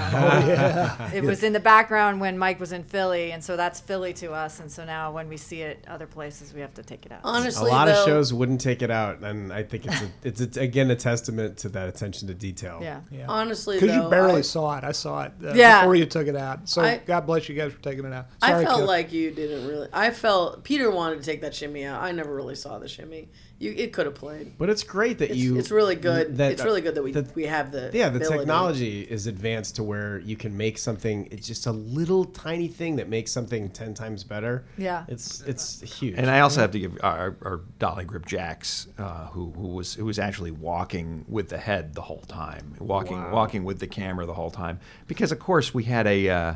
It 1.13 1.23
was 1.23 1.41
in 1.43 1.53
the 1.53 1.59
background 1.59 2.19
when 2.21 2.37
Mike 2.37 2.59
was 2.59 2.71
in 2.71 2.83
Philly, 2.83 3.31
and 3.31 3.43
so 3.43 3.55
that's 3.57 3.79
Philly 3.79 4.13
to 4.15 4.31
us. 4.33 4.59
And 4.59 4.71
so 4.71 4.85
now 4.85 5.11
when 5.11 5.27
we 5.29 5.37
see 5.37 5.61
it 5.61 5.83
other 5.87 6.05
places, 6.05 6.53
we 6.53 6.61
have 6.61 6.73
to 6.75 6.83
take 6.83 7.05
it 7.05 7.11
out. 7.11 7.21
Honestly, 7.23 7.69
A 7.69 7.73
lot 7.73 7.85
though, 7.87 7.99
of 8.01 8.05
shows 8.05 8.33
wouldn't 8.33 8.61
take 8.61 8.81
it 8.81 8.91
out, 8.91 9.19
and 9.23 9.51
I 9.51 9.63
think 9.63 9.85
it's 9.87 10.01
a, 10.01 10.09
it's, 10.23 10.41
it's 10.41 10.57
again 10.57 10.91
a 10.91 10.95
testament 10.95 11.57
to 11.59 11.69
that 11.69 11.87
attention 11.89 12.27
to 12.27 12.33
detail. 12.33 12.79
yeah. 12.81 13.01
Yeah. 13.11 13.25
Honestly, 13.27 13.79
Because 13.79 13.95
you 13.95 14.09
barely 14.09 14.39
I- 14.39 14.41
saw 14.41 14.77
it. 14.77 14.83
I 14.83 14.91
saw 14.91 15.23
it 15.23 15.31
uh, 15.43 15.53
Yeah. 15.53 15.81
before 15.81 15.95
you 15.95 16.05
took 16.05 16.27
it 16.27 16.35
out. 16.35 16.67
So 16.69 16.81
I- 16.81 16.97
God 17.05 17.25
bless 17.25 17.49
you 17.49 17.55
guys 17.55 17.71
for 17.73 17.81
taking 17.81 18.05
it 18.05 18.13
out. 18.13 18.27
I 18.41 18.63
felt 18.63 18.79
Kip. 18.81 18.87
like 18.87 19.11
you 19.13 19.31
didn't 19.31 19.67
really. 19.67 19.87
I 19.93 20.11
felt 20.11 20.63
Peter 20.63 20.91
wanted 20.91 21.19
to 21.19 21.23
take 21.25 21.41
that 21.41 21.55
shimmy 21.55 21.85
out. 21.85 22.01
I 22.01 22.11
never 22.11 22.33
really 22.35 22.55
saw 22.55 22.77
the 22.79 22.87
shimmy. 22.87 23.29
You, 23.59 23.73
it 23.75 23.91
could 23.91 24.05
have 24.05 24.13
played. 24.13 24.55
But 24.59 24.69
it's 24.69 24.83
great 24.83 25.17
that 25.17 25.31
It's, 25.31 25.39
you. 25.39 25.57
it's 25.57 25.71
really 25.71 25.95
good. 25.95 26.37
that- 26.37 26.51
it's 26.51 26.63
really 26.63 26.81
good 26.81 26.93
that 26.93 27.01
we 27.03 27.11
that- 27.13 27.35
we 27.35 27.45
have 27.47 27.71
the 27.71 27.89
Yeah, 27.91 28.09
the 28.09 28.17
ability. 28.17 28.37
technology 28.37 29.01
is 29.01 29.25
advanced 29.25 29.77
to 29.77 29.83
where 29.83 30.19
you 30.19 30.35
can 30.35 30.55
make 30.55 30.77
something. 30.77 31.27
It's 31.31 31.47
just 31.47 31.65
a 31.65 31.71
little 31.71 32.23
tiny 32.25 32.67
thing 32.67 32.97
that 32.97 33.09
makes 33.09 33.31
something 33.31 33.69
ten 33.69 33.95
times 33.95 34.23
better. 34.23 34.63
Yeah. 34.77 35.05
it's 35.07 35.41
it's 35.41 35.81
huge. 35.81 36.13
And 36.17 36.29
I 36.29 36.41
also 36.41 36.61
have 36.61 36.69
to 36.71 36.79
give 36.79 36.99
our, 37.01 37.35
our 37.41 37.61
Dolly 37.79 38.05
Grip 38.05 38.27
Jacks, 38.27 38.87
uh, 38.99 39.25
who 39.29 39.51
who 39.57 39.69
was 39.69 39.95
who 39.95 40.05
was 40.05 40.19
actually 40.19 40.51
walking 40.51 41.25
with 41.27 41.49
the 41.49 41.57
head 41.57 41.95
the 41.95 42.01
whole 42.03 42.21
time, 42.27 42.75
walking 42.79 43.31
walking 43.31 43.63
with 43.63 43.79
the 43.79 43.87
camera 43.87 44.27
the 44.27 44.35
whole 44.35 44.51
time, 44.51 44.79
because 45.07 45.31
of 45.31 45.39
course 45.39 45.73
we 45.73 45.85
had 45.85 46.05
a 46.05 46.29
uh, 46.29 46.53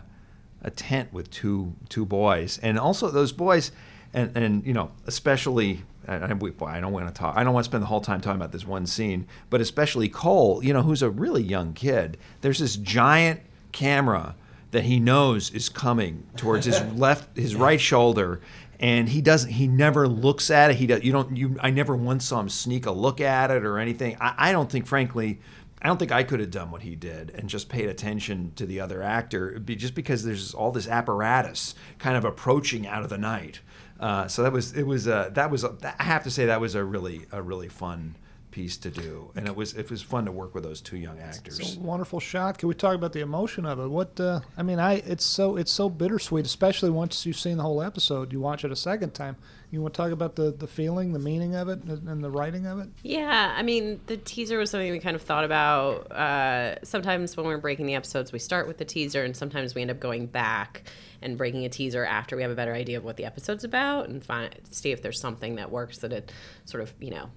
a 0.62 0.70
tent 0.70 1.12
with 1.12 1.32
two 1.32 1.74
two 1.90 2.06
boys, 2.06 2.60
and 2.62 2.78
also 2.78 3.10
those 3.10 3.32
boys, 3.32 3.72
and 4.14 4.38
and 4.38 4.68
you 4.68 4.74
know 4.74 4.92
especially. 5.08 5.82
I, 6.08 6.34
we- 6.34 6.52
I 6.66 6.80
don't 6.80 6.92
want 6.94 7.08
to 7.08 7.14
talk. 7.14 7.36
I 7.38 7.44
don't 7.44 7.54
want 7.54 7.66
to 7.66 7.70
spend 7.70 7.84
the 7.84 7.88
whole 7.88 8.02
time 8.02 8.22
talking 8.22 8.40
about 8.40 8.52
this 8.52 8.66
one 8.66 8.86
scene, 8.86 9.28
but 9.50 9.62
especially 9.62 10.10
Cole, 10.10 10.64
you 10.64 10.74
know, 10.74 10.82
who's 10.82 11.02
a 11.02 11.10
really 11.10 11.44
young 11.44 11.74
kid. 11.74 12.18
There's 12.42 12.60
this 12.60 12.76
giant 12.76 13.42
camera 13.72 14.36
that 14.72 14.84
he 14.84 15.00
knows 15.00 15.52
is 15.52 15.70
coming 15.70 16.24
towards 16.38 16.66
his 16.66 16.82
left, 16.96 17.38
his 17.38 17.56
right 17.56 17.80
shoulder, 17.80 18.42
and 18.80 19.10
he 19.10 19.22
doesn't. 19.22 19.52
He 19.52 19.68
never 19.68 20.08
looks 20.08 20.50
at 20.50 20.72
it. 20.72 20.78
He 20.78 20.88
does. 20.88 21.04
You 21.04 21.12
don't. 21.12 21.38
You. 21.38 21.58
I 21.60 21.70
never 21.70 21.96
once 21.96 22.26
saw 22.26 22.40
him 22.40 22.50
sneak 22.50 22.86
a 22.86 22.92
look 22.92 23.22
at 23.22 23.52
it 23.52 23.64
or 23.66 23.78
anything. 23.78 24.18
I, 24.20 24.34
I 24.50 24.52
don't 24.52 24.72
think, 24.72 24.88
frankly, 24.88 25.40
I 25.82 25.88
don't 25.88 25.98
think 25.98 26.12
I 26.12 26.24
could 26.24 26.40
have 26.40 26.52
done 26.52 26.72
what 26.72 26.82
he 26.84 26.96
did 26.96 27.32
and 27.32 27.50
just 27.50 27.68
paid 27.70 27.90
attention 27.90 28.54
to 28.56 28.66
the 28.66 28.80
other 28.80 29.02
actor, 29.04 29.60
be 29.60 29.76
just 29.76 29.94
because 29.96 30.24
there's 30.24 30.54
all 30.54 30.72
this 30.72 30.88
apparatus 30.88 31.76
kind 32.00 32.16
of 32.16 32.24
approaching 32.26 32.88
out 32.88 33.04
of 33.04 33.10
the 33.10 33.18
night. 33.18 33.60
Uh, 34.02 34.28
so 34.28 34.42
that 34.44 34.52
was 34.52 34.74
it 34.74 34.84
was 34.84 35.08
uh, 35.08 35.30
that 35.34 35.52
was 35.52 35.64
a, 35.64 35.76
I 36.00 36.04
have 36.04 36.24
to 36.24 36.32
say 36.32 36.48
that 36.48 36.60
was 36.60 36.74
a 36.74 36.84
really 36.84 37.28
a 37.32 37.42
really 37.42 37.70
fun 37.70 38.16
piece 38.50 38.76
to 38.78 38.90
do, 38.90 39.32
and 39.36 39.48
it 39.48 39.56
was 39.56 39.76
it 39.76 39.92
was 39.92 40.02
fun 40.02 40.26
to 40.26 40.32
work 40.32 40.56
with 40.56 40.64
those 40.64 40.82
two 40.82 40.98
young 40.98 41.20
actors. 41.20 41.60
It's 41.60 41.78
a 41.78 41.80
wonderful 41.80 42.20
shot. 42.20 42.58
Can 42.58 42.68
we 42.68 42.74
talk 42.74 42.96
about 42.96 43.14
the 43.14 43.22
emotion 43.22 43.66
of 43.66 43.80
it? 43.80 43.88
What 43.88 44.20
uh, 44.20 44.42
I 44.58 44.64
mean, 44.64 44.80
I 44.80 44.96
it's 44.96 45.24
so 45.24 45.56
it's 45.56 45.72
so 45.72 45.88
bittersweet, 45.88 46.46
especially 46.46 46.90
once 46.90 47.26
you've 47.28 47.40
seen 47.40 47.58
the 47.58 47.64
whole 47.64 47.82
episode. 47.82 48.34
You 48.34 48.40
watch 48.40 48.66
it 48.66 48.72
a 48.72 48.76
second 48.76 49.14
time. 49.14 49.38
You 49.72 49.82
want 49.82 49.94
to 49.94 49.98
talk 49.98 50.12
about 50.12 50.36
the, 50.36 50.52
the 50.52 50.68
feeling, 50.68 51.14
the 51.14 51.20
meaning 51.20 51.56
of 51.56 51.70
it, 51.70 51.82
and 51.84 52.22
the 52.22 52.30
writing 52.30 52.68
of 52.68 52.80
it? 52.80 52.90
Yeah, 53.04 53.54
I 53.56 53.64
mean, 53.64 54.02
the 54.06 54.18
teaser 54.18 54.58
was 54.58 54.70
something 54.70 54.92
we 54.92 55.00
kind 55.00 55.16
of 55.16 55.22
thought 55.22 55.46
about. 55.46 56.12
Uh, 56.12 56.84
sometimes 56.84 57.38
when 57.38 57.46
we're 57.46 57.58
breaking 57.58 57.86
the 57.86 57.96
episodes, 57.96 58.34
we 58.34 58.40
start 58.40 58.68
with 58.68 58.78
the 58.78 58.86
teaser, 58.86 59.24
and 59.24 59.36
sometimes 59.36 59.74
we 59.74 59.82
end 59.82 59.90
up 59.90 60.02
going 60.02 60.26
back 60.26 60.84
and 61.22 61.38
breaking 61.38 61.64
a 61.64 61.70
teaser 61.70 62.04
after 62.04 62.36
we 62.36 62.42
have 62.42 62.52
a 62.52 62.56
better 62.56 62.74
idea 62.74 62.98
of 62.98 63.06
what 63.06 63.16
the 63.16 63.24
episode's 63.24 63.64
about 63.64 64.10
and 64.10 64.26
find 64.26 64.54
see 64.72 64.92
if 64.92 65.02
there's 65.02 65.20
something 65.20 65.56
that 65.56 65.72
works 65.72 66.00
that 66.00 66.12
it 66.12 66.32
sort 66.66 66.82
of 66.82 66.94
you 67.00 67.12
know 67.12 67.30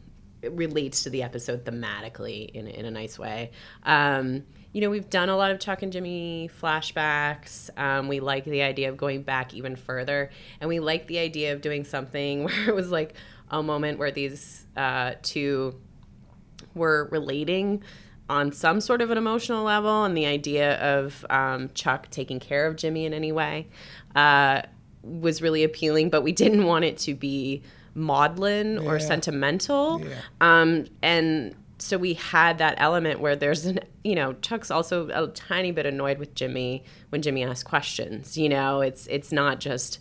relates 0.50 1.04
to 1.04 1.10
the 1.10 1.22
episode 1.22 1.64
thematically 1.64 2.50
in, 2.50 2.66
in 2.66 2.84
a 2.84 2.90
nice 2.90 3.18
way. 3.18 3.50
Um, 3.84 4.44
you 4.74 4.80
know, 4.82 4.90
we've 4.90 5.08
done 5.08 5.28
a 5.30 5.36
lot 5.36 5.52
of 5.52 5.60
Chuck 5.60 5.82
and 5.82 5.90
Jimmy 5.92 6.50
flashbacks. 6.60 7.70
Um, 7.78 8.08
we 8.08 8.18
like 8.20 8.44
the 8.44 8.60
idea 8.62 8.88
of 8.90 8.96
going 8.96 9.22
back 9.22 9.54
even 9.54 9.76
further, 9.76 10.30
and 10.60 10.68
we 10.68 10.80
like 10.80 11.06
the 11.06 11.18
idea 11.18 11.52
of 11.54 11.60
doing 11.62 11.84
something 11.84 12.44
where 12.44 12.68
it 12.68 12.74
was 12.74 12.90
like 12.90 13.14
a 13.50 13.62
moment 13.62 13.98
where 13.98 14.10
these 14.10 14.66
uh, 14.76 15.12
two 15.22 15.80
were 16.74 17.08
relating 17.12 17.82
on 18.28 18.50
some 18.50 18.80
sort 18.80 19.00
of 19.00 19.10
an 19.10 19.18
emotional 19.18 19.62
level, 19.64 20.04
and 20.04 20.16
the 20.16 20.26
idea 20.26 20.76
of 20.80 21.24
um, 21.30 21.70
Chuck 21.74 22.08
taking 22.10 22.40
care 22.40 22.66
of 22.66 22.74
Jimmy 22.76 23.04
in 23.06 23.14
any 23.14 23.30
way 23.32 23.68
uh, 24.16 24.62
was 25.02 25.40
really 25.40 25.62
appealing. 25.62 26.10
But 26.10 26.22
we 26.22 26.32
didn't 26.32 26.64
want 26.64 26.84
it 26.84 26.98
to 26.98 27.14
be 27.14 27.62
maudlin 27.94 28.78
or 28.78 28.98
sentimental, 28.98 30.00
Yeah. 30.00 30.14
um, 30.40 30.86
and 31.00 31.54
so 31.84 31.98
we 31.98 32.14
had 32.14 32.58
that 32.58 32.74
element 32.78 33.20
where 33.20 33.36
there's 33.36 33.66
an 33.66 33.80
you 34.02 34.14
know 34.14 34.32
Chuck's 34.34 34.70
also 34.70 35.08
a 35.08 35.28
tiny 35.28 35.70
bit 35.70 35.86
annoyed 35.86 36.18
with 36.18 36.34
Jimmy 36.34 36.84
when 37.10 37.22
Jimmy 37.22 37.44
asks 37.44 37.62
questions. 37.62 38.38
You 38.38 38.48
know, 38.48 38.80
it's 38.80 39.06
it's 39.08 39.30
not 39.30 39.60
just 39.60 39.98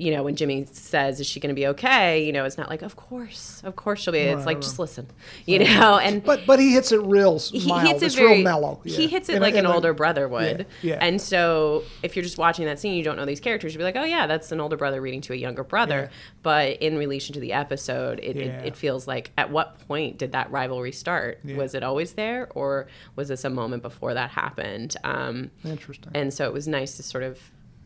you 0.00 0.10
know 0.12 0.22
when 0.22 0.34
Jimmy 0.36 0.66
says 0.72 1.20
is 1.20 1.26
she 1.26 1.40
going 1.40 1.54
to 1.54 1.58
be 1.60 1.66
okay. 1.68 2.24
You 2.24 2.32
know, 2.32 2.44
it's 2.44 2.56
not 2.58 2.68
like 2.70 2.82
of 2.82 2.96
course, 2.96 3.60
of 3.64 3.76
course 3.76 4.00
she'll 4.00 4.12
be. 4.12 4.20
It's 4.20 4.46
like 4.46 4.60
just 4.60 4.78
listen. 4.78 5.06
You 5.46 5.58
know, 5.60 5.98
and 5.98 6.22
But 6.24 6.46
but 6.46 6.58
he 6.58 6.72
hits 6.72 6.90
it 6.92 7.00
real 7.02 7.36
s- 7.36 7.50
he 7.50 7.68
mild. 7.68 7.86
hits 7.88 8.02
it 8.02 8.06
it's 8.06 8.14
very 8.14 8.32
real 8.36 8.42
mellow. 8.44 8.80
He 8.84 9.06
hits 9.08 9.28
it 9.28 9.36
In 9.36 9.38
a- 9.38 9.44
like 9.44 9.54
in 9.54 9.60
an 9.66 9.70
a- 9.70 9.74
older 9.74 9.92
brother 9.92 10.26
would. 10.28 10.66
Yeah, 10.82 10.94
yeah. 10.94 10.98
And 11.00 11.20
so 11.20 11.82
if 12.02 12.16
you're 12.16 12.22
just 12.22 12.38
watching 12.38 12.64
that 12.66 12.78
scene, 12.78 12.94
you 12.94 13.02
don't 13.04 13.16
know 13.16 13.24
these 13.26 13.40
characters, 13.40 13.72
You'd 13.74 13.78
be 13.78 13.84
like, 13.84 13.96
oh 13.96 14.04
yeah, 14.04 14.26
that's 14.26 14.50
an 14.52 14.60
older 14.60 14.76
brother 14.76 15.00
reading 15.00 15.20
to 15.22 15.32
a 15.32 15.36
younger 15.36 15.64
brother. 15.64 16.08
Yeah. 16.10 16.16
But 16.42 16.78
in 16.82 16.96
relation 16.96 17.34
to 17.34 17.40
the 17.40 17.52
episode, 17.52 18.20
it, 18.22 18.36
Yeah. 18.36 18.42
it, 18.60 18.66
it 18.68 18.76
feels 18.76 19.06
like 19.06 19.30
at 19.36 19.50
what 19.50 19.78
point 19.86 20.18
did 20.18 20.32
that 20.32 20.50
rivalry 20.50 20.92
start? 20.92 21.40
Was 21.44 21.74
it 21.74 21.82
always 21.82 22.12
there, 22.14 22.48
or 22.54 22.86
was 23.16 23.28
this 23.28 23.44
a 23.44 23.50
moment 23.50 23.82
before 23.82 24.14
that 24.14 24.30
happened? 24.30 24.96
Um, 25.04 25.50
Interesting. 25.64 26.12
and 26.14 26.32
so 26.32 26.46
it 26.46 26.52
was 26.52 26.66
nice 26.68 26.96
to 26.96 27.02
sort 27.02 27.24
of 27.24 27.38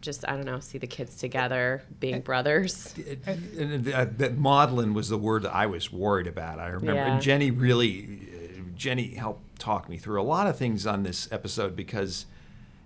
just 0.05 0.27
I 0.29 0.33
don't 0.37 0.45
know, 0.47 0.61
see 0.61 0.79
the 0.79 0.87
kids 0.87 1.17
together, 1.17 1.83
being 2.01 2.21
brothers. 2.21 2.95
And, 3.27 3.59
and 3.59 3.85
that, 3.87 4.19
that 4.19 4.37
maudlin 4.37 4.93
was 4.95 5.09
the 5.09 5.19
word 5.19 5.43
that 5.45 5.55
I 5.55 5.67
was 5.67 5.93
worried 5.93 6.27
about. 6.27 6.59
I 6.59 6.67
remember 6.69 6.95
Yeah. 7.01 7.15
and 7.15 7.23
Jenny 7.23 7.51
really, 7.51 8.21
uh, 8.33 8.61
Jenny 8.77 9.15
helped 9.15 9.59
talk 9.59 9.89
me 9.89 9.97
through 9.99 10.21
a 10.21 10.25
lot 10.25 10.47
of 10.47 10.57
things 10.59 10.87
on 10.87 11.03
this 11.05 11.29
episode 11.33 11.75
because 11.75 12.27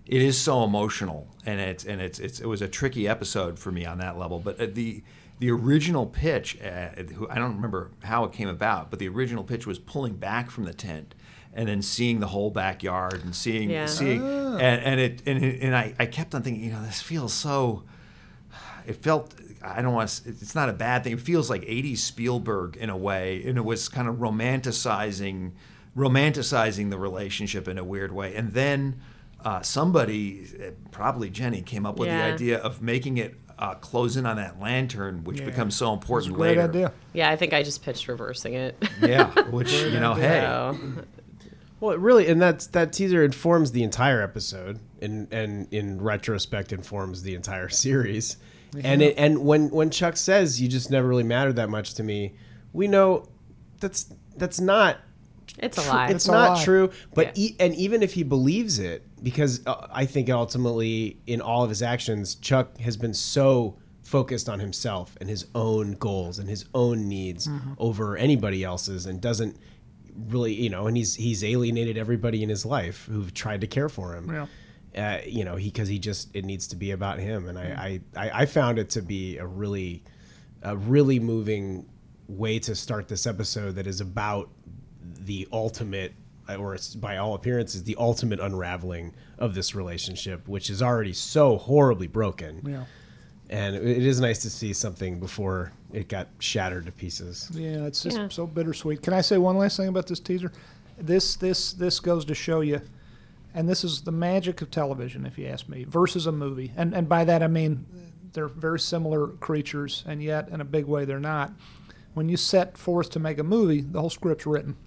it 0.07 0.23
is 0.23 0.39
so 0.39 0.65
emotional 0.65 1.27
and 1.45 1.61
it's 1.61 1.85
and 1.85 2.01
it's, 2.01 2.19
it's 2.19 2.41
it 2.41 2.47
was 2.47 2.63
a 2.63 2.69
tricky 2.69 3.07
episode 3.09 3.59
for 3.59 3.71
me 3.73 3.85
on 3.85 3.99
that 3.99 4.17
level. 4.19 4.39
But 4.39 4.61
uh, 4.61 4.67
the 4.71 5.03
the 5.41 5.51
original 5.51 6.07
pitch, 6.07 6.59
uh, 6.63 6.89
I 7.31 7.35
don't 7.37 7.55
remember 7.55 7.91
how 8.05 8.25
it 8.25 8.33
came 8.33 8.49
about, 8.49 8.91
but 8.91 8.99
the 8.99 9.09
original 9.09 9.45
pitch 9.45 9.67
was 9.67 9.79
pulling 9.79 10.15
back 10.17 10.51
from 10.51 10.65
the 10.65 10.75
tent. 10.75 11.15
And 11.55 11.69
then 11.69 11.83
seeing 11.83 12.21
the 12.21 12.29
whole 12.29 12.51
backyard 12.51 13.25
and 13.25 13.35
seeing 13.35 13.71
Yeah. 13.71 13.87
seeing 13.87 14.23
and, 14.23 14.61
and 14.83 15.01
it 15.01 15.23
and, 15.27 15.43
and 15.43 15.75
I, 15.75 15.95
I 15.99 16.07
kept 16.07 16.35
on 16.35 16.43
thinking, 16.43 16.63
you 16.63 16.71
know, 16.71 16.83
this 16.83 17.01
feels 17.03 17.33
so 17.33 17.83
it 18.87 18.97
felt 19.03 19.35
I 19.63 19.83
don't 19.83 19.93
want 19.93 20.09
to. 20.09 20.29
It's 20.29 20.55
not 20.55 20.69
a 20.69 20.73
bad 20.73 21.03
thing. 21.03 21.13
It 21.15 21.21
feels 21.21 21.51
like 21.51 21.63
'80s 21.63 21.99
Spielberg 21.99 22.77
in 22.77 22.91
a 22.91 22.97
way, 22.97 23.43
and 23.45 23.59
it 23.59 23.65
was 23.65 23.89
kind 23.89 24.07
of 24.09 24.17
romanticizing, 24.17 25.51
romanticizing 25.97 26.91
the 26.91 26.99
relationship 26.99 27.67
in 27.69 27.77
a 27.77 27.85
weird 27.85 28.13
way. 28.13 28.35
And 28.37 28.53
then 28.53 29.01
uh, 29.45 29.63
somebody, 29.63 30.47
uh, 30.65 30.71
probably 30.91 31.29
Jenny, 31.31 31.61
came 31.63 31.87
up 31.87 31.99
with 31.99 32.09
Yeah. 32.09 32.19
the 32.29 32.35
idea 32.35 32.59
of 32.59 32.81
making 32.81 33.19
it 33.19 33.35
uh, 33.59 33.75
close 33.75 34.17
in 34.17 34.27
on 34.27 34.37
that 34.37 34.61
lantern, 34.61 35.25
which 35.25 35.45
becomes 35.45 35.75
so 35.75 35.93
important 35.93 36.35
Great 36.35 36.57
later. 36.57 36.63
idea. 36.69 36.93
Yeah, 37.13 37.29
I 37.31 37.35
think 37.37 37.53
I 37.53 37.63
just 37.65 37.83
pitched 37.83 38.07
reversing 38.09 38.55
it. 38.55 38.77
Yeah, 39.03 39.33
which 39.51 39.73
you 39.73 39.99
know, 39.99 40.15
hey, 40.15 40.41
So, 40.41 40.79
Well, 41.81 41.93
it 41.93 42.01
really, 42.01 42.27
and 42.29 42.41
that's 42.43 42.67
that 42.69 42.93
teaser 42.93 43.23
informs 43.25 43.73
the 43.73 43.83
entire 43.83 44.21
episode, 44.23 44.81
and 45.01 45.33
and 45.33 45.69
in 45.73 46.01
retrospect 46.01 46.73
informs 46.73 47.23
the 47.23 47.35
entire 47.35 47.69
series. 47.85 48.37
And 48.83 49.01
it 49.01 49.15
and 49.17 49.39
when 49.47 49.71
when 49.71 49.91
Chuck 49.91 50.17
says 50.17 50.61
you 50.61 50.69
just 50.69 50.91
never 50.91 51.07
really 51.09 51.23
mattered 51.23 51.57
that 51.57 51.71
much 51.71 51.95
to 51.95 52.03
me, 52.03 52.35
we 52.73 52.87
know 52.89 53.27
that's 53.81 54.13
that's 54.37 54.61
not 54.61 54.99
it's 55.59 55.79
a 55.79 55.89
lie. 55.89 56.07
It's 56.07 56.15
It's 56.17 56.29
not 56.29 56.59
lie. 56.59 56.65
true. 56.65 56.91
But 57.15 57.37
Yeah. 57.39 57.45
e- 57.47 57.57
and 57.59 57.75
even 57.77 58.03
if 58.03 58.13
he 58.15 58.23
believes 58.23 58.79
it, 58.79 59.03
because 59.23 59.67
uh, 59.67 59.87
I 59.91 60.05
think 60.05 60.29
ultimately 60.29 61.19
in 61.27 61.41
all 61.41 61.63
of 61.65 61.71
his 61.71 61.83
actions, 61.83 62.35
Chuck 62.35 62.79
has 62.81 62.97
been 62.97 63.15
so 63.15 63.77
focused 64.03 64.49
on 64.49 64.61
himself 64.61 65.17
and 65.21 65.29
his 65.31 65.47
own 65.55 65.93
goals 65.93 66.39
and 66.39 66.49
his 66.49 66.65
own 66.75 67.09
needs 67.09 67.49
over 67.79 68.17
anybody 68.17 68.63
else's, 68.65 69.07
and 69.07 69.21
doesn't 69.21 69.57
really, 70.29 70.55
you 70.55 70.69
know, 70.71 70.87
and 70.87 70.97
he's 70.97 71.15
he's 71.15 71.45
alienated 71.45 71.97
everybody 71.97 72.43
in 72.43 72.49
his 72.49 72.65
life 72.67 73.07
who've 73.07 73.33
tried 73.35 73.61
to 73.63 73.67
care 73.67 73.89
for 73.89 74.15
him. 74.15 74.31
Yeah. 74.33 74.47
Uh, 74.97 75.21
you 75.27 75.45
know, 75.45 75.57
he 75.57 75.69
because 75.69 75.89
he 75.89 75.99
just 75.99 76.35
it 76.35 76.45
needs 76.45 76.67
to 76.69 76.77
be 76.77 76.91
about 76.91 77.19
him, 77.19 77.49
and 77.49 77.59
I, 77.59 78.01
I 78.17 78.27
I 78.29 78.43
I 78.43 78.47
found 78.47 78.79
it 78.79 78.91
to 78.91 79.03
be 79.03 79.37
a 79.39 79.47
really 79.47 80.03
a 80.63 80.77
really 80.77 81.21
moving 81.21 81.87
way 82.27 82.59
to 82.59 82.75
start 82.75 83.09
this 83.09 83.27
episode 83.27 83.77
that 83.77 83.87
is 83.87 84.01
about 84.01 84.51
the 85.03 85.47
ultimate 85.53 86.13
or 86.59 86.75
it's 86.75 86.95
by 86.95 87.17
all 87.19 87.35
appearances 87.35 87.85
the 87.85 87.97
ultimate 87.99 88.41
unraveling 88.41 89.15
of 89.39 89.55
this 89.55 89.75
relationship 89.75 90.47
which 90.49 90.69
is 90.69 90.83
already 90.83 91.13
so 91.13 91.57
horribly 91.59 92.07
broken 92.07 92.61
Yeah. 92.67 92.85
and 93.49 93.77
it 93.77 94.05
is 94.05 94.21
nice 94.21 94.41
to 94.43 94.51
see 94.51 94.73
something 94.73 95.21
before 95.21 95.73
it 95.93 96.09
got 96.09 96.29
shattered 96.39 96.87
to 96.87 96.93
pieces 96.93 97.51
Yeah, 97.55 97.85
it's 97.87 98.03
just 98.03 98.17
Yeah. 98.17 98.29
so 98.29 98.47
bittersweet. 98.47 99.03
Can 99.03 99.15
I 99.15 99.21
say 99.23 99.39
one 99.39 99.57
last 99.57 99.77
thing 99.77 99.89
about 99.89 100.07
this 100.07 100.21
teaser? 100.21 100.53
This 100.99 101.37
this 101.37 101.73
this 101.73 102.01
goes 102.01 102.25
to 102.27 102.35
show 102.35 102.61
you, 102.61 102.81
and 103.55 103.69
this 103.69 103.85
is 103.85 104.03
the 104.03 104.13
magic 104.13 104.61
of 104.63 104.71
television, 104.71 105.25
if 105.27 105.39
you 105.39 105.47
ask 105.47 105.69
me, 105.69 105.85
versus 105.85 106.27
a 106.27 106.33
movie. 106.33 106.73
And 106.77 106.93
and 106.95 107.09
by 107.09 107.25
that 107.25 107.43
I 107.43 107.47
mean 107.49 107.87
they're 108.33 108.49
very 108.49 108.79
similar 108.81 109.29
creatures, 109.29 110.05
and 110.07 110.23
yet 110.23 110.49
in 110.51 110.61
a 110.61 110.65
big 110.65 110.85
way 110.87 111.05
they're 111.05 111.19
not. 111.21 111.53
When 112.15 112.29
you 112.29 112.37
set 112.37 112.77
forth 112.77 113.11
to 113.11 113.21
make 113.21 113.39
a 113.39 113.45
movie, 113.45 113.81
the 113.81 114.01
whole 114.01 114.11
script's 114.11 114.47
written. 114.47 114.77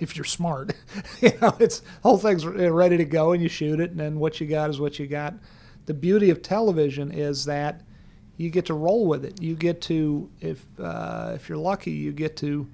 If 0.00 0.16
you're 0.16 0.24
smart, 0.24 0.74
you 1.20 1.30
know 1.40 1.54
it's 1.60 1.82
whole 2.02 2.18
thing's 2.18 2.44
ready 2.46 2.96
to 2.96 3.04
go, 3.04 3.32
and 3.32 3.42
you 3.42 3.48
shoot 3.48 3.78
it, 3.80 3.90
and 3.92 4.00
then 4.00 4.18
what 4.18 4.40
you 4.40 4.46
got 4.46 4.70
is 4.70 4.80
what 4.80 4.98
you 4.98 5.06
got. 5.06 5.34
The 5.86 5.94
beauty 5.94 6.30
of 6.30 6.42
television 6.42 7.10
is 7.12 7.44
that 7.44 7.82
you 8.38 8.50
get 8.50 8.66
to 8.66 8.74
roll 8.74 9.06
with 9.06 9.24
it. 9.24 9.42
You 9.42 9.54
get 9.54 9.82
to, 9.82 10.30
if 10.40 10.64
uh, 10.80 11.32
if 11.34 11.48
you're 11.48 11.58
lucky, 11.58 11.90
you 11.90 12.12
get 12.12 12.36
to 12.38 12.68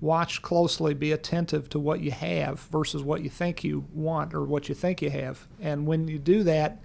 watch 0.00 0.42
closely, 0.42 0.92
be 0.92 1.12
attentive 1.12 1.68
to 1.70 1.78
what 1.78 2.00
you 2.00 2.10
have 2.10 2.60
versus 2.60 3.02
what 3.02 3.22
you 3.22 3.30
think 3.30 3.64
you 3.64 3.86
want 3.94 4.34
or 4.34 4.44
what 4.44 4.68
you 4.68 4.74
think 4.74 5.00
you 5.00 5.10
have. 5.10 5.46
And 5.60 5.86
when 5.86 6.08
you 6.08 6.18
do 6.18 6.42
that, 6.42 6.80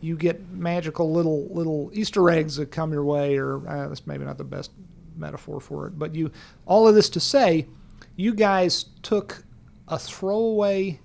you 0.00 0.14
get 0.16 0.50
magical 0.50 1.10
little 1.10 1.48
little 1.48 1.90
Easter 1.92 2.30
eggs 2.30 2.56
that 2.56 2.70
come 2.70 2.92
your 2.92 3.04
way. 3.04 3.38
Or 3.38 3.66
uh, 3.66 3.88
that's 3.88 4.06
maybe 4.06 4.24
not 4.24 4.38
the 4.38 4.44
best 4.44 4.70
metaphor 5.16 5.58
for 5.58 5.86
it, 5.86 5.98
but 5.98 6.14
you. 6.14 6.30
All 6.66 6.86
of 6.86 6.94
this 6.94 7.08
to 7.10 7.20
say, 7.20 7.66
you 8.14 8.34
guys 8.34 8.86
took 9.02 9.42
a 9.88 9.98
throwaway 9.98 11.00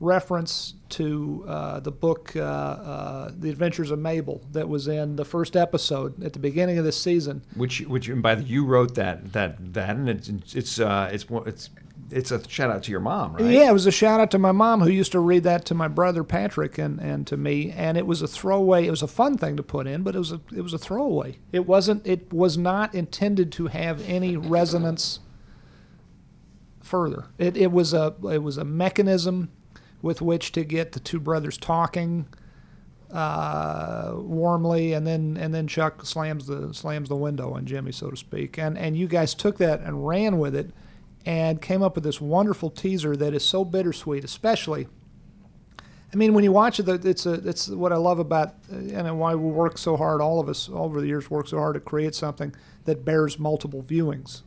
reference 0.00 0.74
to 0.90 1.44
uh, 1.48 1.80
the 1.80 1.90
book 1.90 2.32
uh, 2.36 2.40
uh, 2.40 3.30
"The 3.38 3.50
Adventures 3.50 3.90
of 3.90 3.98
Mabel" 3.98 4.42
that 4.52 4.68
was 4.68 4.88
in 4.88 5.16
the 5.16 5.24
first 5.24 5.56
episode 5.56 6.22
at 6.22 6.32
the 6.32 6.38
beginning 6.38 6.78
of 6.78 6.84
this 6.84 7.00
season. 7.00 7.42
which 7.54 7.80
which 7.82 8.08
and 8.08 8.22
by 8.22 8.34
the 8.34 8.42
you 8.42 8.64
wrote 8.64 8.94
that 8.94 9.32
that 9.32 9.74
that 9.74 9.90
and 9.90 10.08
it's 10.08 10.54
it's 10.54 10.80
uh, 10.80 11.10
it's 11.12 11.26
it's 11.46 11.70
it's 12.10 12.30
a 12.30 12.48
shout 12.48 12.70
out 12.70 12.82
to 12.84 12.90
your 12.90 13.00
mom, 13.00 13.34
right? 13.34 13.44
Yeah, 13.44 13.70
it 13.70 13.72
was 13.72 13.86
a 13.86 13.92
shout 13.92 14.20
out 14.20 14.30
to 14.32 14.38
my 14.38 14.52
mom 14.52 14.80
who 14.80 14.90
used 14.90 15.12
to 15.12 15.20
read 15.20 15.42
that 15.44 15.64
to 15.66 15.74
my 15.74 15.88
brother 15.88 16.22
Patrick 16.22 16.78
and, 16.78 17.00
and 17.00 17.26
to 17.26 17.36
me, 17.36 17.70
and 17.70 17.96
it 17.96 18.06
was 18.06 18.22
a 18.22 18.28
throwaway. 18.28 18.86
It 18.86 18.90
was 18.90 19.02
a 19.02 19.08
fun 19.08 19.36
thing 19.38 19.56
to 19.56 19.62
put 19.62 19.86
in, 19.86 20.02
but 20.02 20.14
it 20.14 20.18
was 20.18 20.32
a 20.32 20.40
it 20.54 20.60
was 20.60 20.72
a 20.72 20.78
throwaway. 20.78 21.38
It 21.52 21.66
wasn't. 21.66 22.06
It 22.06 22.32
was 22.32 22.58
not 22.58 22.94
intended 22.94 23.52
to 23.52 23.68
have 23.68 24.06
any 24.08 24.36
resonance 24.36 25.20
further. 26.82 27.26
It 27.38 27.56
it 27.56 27.72
was 27.72 27.94
a 27.94 28.14
it 28.30 28.42
was 28.42 28.58
a 28.58 28.64
mechanism 28.64 29.50
with 30.04 30.20
which 30.20 30.52
to 30.52 30.62
get 30.64 30.92
the 30.92 31.00
two 31.00 31.18
brothers 31.18 31.56
talking 31.56 32.26
uh, 33.10 34.12
warmly, 34.16 34.92
and 34.92 35.06
then 35.06 35.38
and 35.40 35.54
then 35.54 35.66
Chuck 35.66 36.04
slams 36.04 36.46
the 36.46 36.74
slams 36.74 37.08
the 37.08 37.16
window 37.16 37.54
on 37.54 37.64
Jimmy, 37.64 37.90
so 37.90 38.10
to 38.10 38.16
speak. 38.16 38.58
And 38.58 38.76
and 38.76 38.98
you 38.98 39.08
guys 39.08 39.34
took 39.34 39.56
that 39.58 39.80
and 39.80 40.06
ran 40.06 40.38
with 40.38 40.54
it, 40.54 40.72
and 41.24 41.62
came 41.62 41.82
up 41.82 41.94
with 41.94 42.04
this 42.04 42.20
wonderful 42.20 42.68
teaser 42.68 43.16
that 43.16 43.32
is 43.32 43.44
so 43.44 43.64
bittersweet, 43.64 44.24
especially. 44.24 44.88
I 46.12 46.16
mean, 46.16 46.34
when 46.34 46.44
you 46.44 46.52
watch 46.52 46.78
it, 46.78 46.88
it's 46.88 47.24
a 47.24 47.32
it's 47.32 47.68
what 47.68 47.90
I 47.90 47.96
love 47.96 48.18
about 48.18 48.56
uh, 48.70 48.76
and 48.76 49.18
why 49.18 49.34
we 49.34 49.50
work 49.50 49.78
so 49.78 49.96
hard. 49.96 50.20
All 50.20 50.38
of 50.38 50.50
us 50.50 50.68
over 50.70 51.00
the 51.00 51.06
years 51.06 51.30
work 51.30 51.48
so 51.48 51.56
hard 51.56 51.74
to 51.74 51.80
create 51.80 52.14
something 52.14 52.54
that 52.84 53.06
bears 53.06 53.38
multiple 53.38 53.82
viewings 53.82 54.42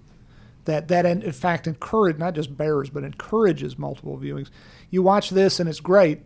that 0.68 0.90
that 0.90 1.06
in, 1.06 1.32
fact 1.32 1.66
encourage 1.66 2.18
not 2.18 2.36
just 2.36 2.56
bears 2.56 2.92
but 2.92 3.04
encourages 3.04 3.80
multiple 3.80 4.18
viewings. 4.18 4.50
You 4.90 5.04
watch 5.04 5.30
this 5.30 5.60
and 5.60 5.70
it's 5.70 5.80
great. 5.80 6.22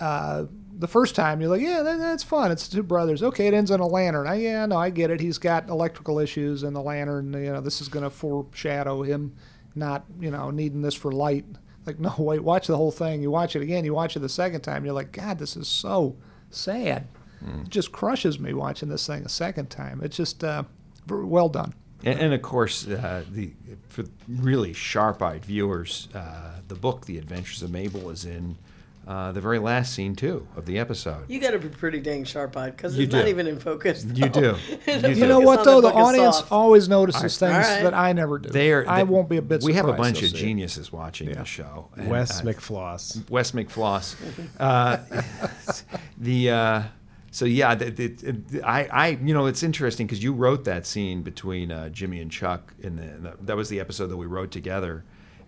Uh, 0.00 0.46
the 0.78 0.88
first 0.88 1.14
time 1.14 1.40
you're 1.40 1.50
like, 1.50 1.60
yeah, 1.60 1.82
that, 1.82 1.98
that's 1.98 2.24
fun. 2.24 2.50
It's 2.50 2.68
two 2.68 2.82
brothers. 2.82 3.22
Okay, 3.22 3.46
it 3.46 3.54
ends 3.54 3.70
on 3.70 3.80
a 3.80 3.86
lantern. 3.86 4.26
I, 4.26 4.34
yeah, 4.34 4.66
no, 4.66 4.76
I 4.76 4.90
get 4.90 5.10
it. 5.10 5.20
He's 5.20 5.38
got 5.38 5.68
electrical 5.68 6.18
issues, 6.18 6.64
and 6.64 6.74
the 6.74 6.80
lantern. 6.80 7.32
You 7.34 7.52
know, 7.52 7.60
this 7.60 7.80
is 7.80 7.88
going 7.88 8.02
to 8.02 8.10
foreshadow 8.10 9.02
him 9.02 9.36
not, 9.74 10.04
you 10.20 10.30
know, 10.30 10.50
needing 10.50 10.82
this 10.82 10.94
for 10.94 11.12
light. 11.12 11.44
Like, 11.86 12.00
no, 12.00 12.14
wait, 12.18 12.42
watch 12.42 12.66
the 12.66 12.76
whole 12.76 12.90
thing. 12.90 13.22
You 13.22 13.30
watch 13.30 13.54
it 13.54 13.62
again. 13.62 13.84
You 13.84 13.94
watch 13.94 14.16
it 14.16 14.20
the 14.20 14.28
second 14.28 14.62
time. 14.62 14.84
You're 14.84 14.94
like, 14.94 15.12
God, 15.12 15.38
this 15.38 15.56
is 15.56 15.68
so 15.68 16.16
sad. 16.50 17.06
It 17.62 17.68
just 17.70 17.92
crushes 17.92 18.38
me 18.38 18.52
watching 18.52 18.88
this 18.88 19.06
thing 19.06 19.24
a 19.24 19.28
second 19.28 19.68
time. 19.70 20.00
It's 20.02 20.16
just 20.16 20.44
uh, 20.44 20.64
well 21.08 21.48
done. 21.48 21.74
And, 22.04 22.18
and 22.20 22.34
of 22.34 22.42
course, 22.42 22.86
uh, 22.86 23.24
the 23.30 23.52
for 23.88 24.04
really 24.28 24.72
sharp-eyed 24.72 25.44
viewers, 25.44 26.08
uh, 26.14 26.60
the 26.68 26.74
book 26.74 27.06
"The 27.06 27.18
Adventures 27.18 27.62
of 27.62 27.70
Mabel" 27.70 28.10
is 28.10 28.24
in 28.24 28.56
uh, 29.06 29.32
the 29.32 29.40
very 29.40 29.58
last 29.58 29.94
scene 29.94 30.14
too 30.14 30.46
of 30.56 30.64
the 30.66 30.78
episode. 30.78 31.28
You 31.28 31.40
got 31.40 31.50
to 31.52 31.58
be 31.58 31.68
pretty 31.68 31.98
dang 32.00 32.24
sharp-eyed 32.24 32.76
because 32.76 32.96
You 32.96 33.04
it's 33.04 33.12
not 33.12 33.26
even 33.28 33.46
in 33.48 33.58
focus. 33.58 34.04
You 34.04 34.28
do. 34.28 34.54
The 34.86 35.08
You 35.10 35.14
You 35.16 35.26
know 35.26 35.40
what 35.40 35.64
though? 35.64 35.80
The 35.80 35.88
book 35.90 35.96
is 35.98 36.04
audience 36.06 36.36
soft. 36.38 36.52
always 36.52 36.88
notices 36.88 37.42
All 37.42 37.48
things 37.48 37.66
right. 37.66 37.82
that 37.82 37.94
I 37.94 38.12
never 38.12 38.38
do. 38.38 38.48
They 38.48 38.72
are. 38.72 38.84
I 38.88 39.02
won't 39.02 39.28
be 39.28 39.36
a 39.38 39.42
bit. 39.42 39.62
Surprised. 39.62 39.66
We 39.66 39.72
have 39.74 39.88
a 39.88 39.92
bunch 39.94 40.22
of 40.22 40.30
see 40.30 40.36
it. 40.36 40.40
geniuses 40.40 40.92
watching 40.92 41.28
Yeah. 41.28 41.34
the 41.38 41.44
show. 41.44 41.88
and, 41.96 42.08
wes 42.08 42.40
uh, 42.40 42.44
mcfloss 42.44 43.28
Wes 43.30 43.50
McFloss. 43.52 44.14
Uh, 44.60 44.98
the 46.18 46.50
uh, 46.50 46.82
so 47.32 47.46
yeah, 47.46 47.70
I, 48.62 48.88
I 48.92 49.08
you 49.22 49.34
know 49.34 49.46
it's 49.46 49.62
interesting 49.62 50.06
because 50.06 50.22
you 50.22 50.32
wrote 50.32 50.64
that 50.64 50.86
scene 50.86 51.22
between 51.22 51.72
uh, 51.72 51.88
Jimmy 51.88 52.20
and 52.20 52.30
Chuck 52.30 52.74
in 52.78 52.96
the, 52.96 53.02
in 53.02 53.22
the 53.24 53.36
that 53.40 53.56
was 53.56 53.68
the 53.70 53.80
episode 53.80 54.06
that 54.08 54.16
we 54.18 54.26
wrote 54.26 54.50
together, 54.50 55.02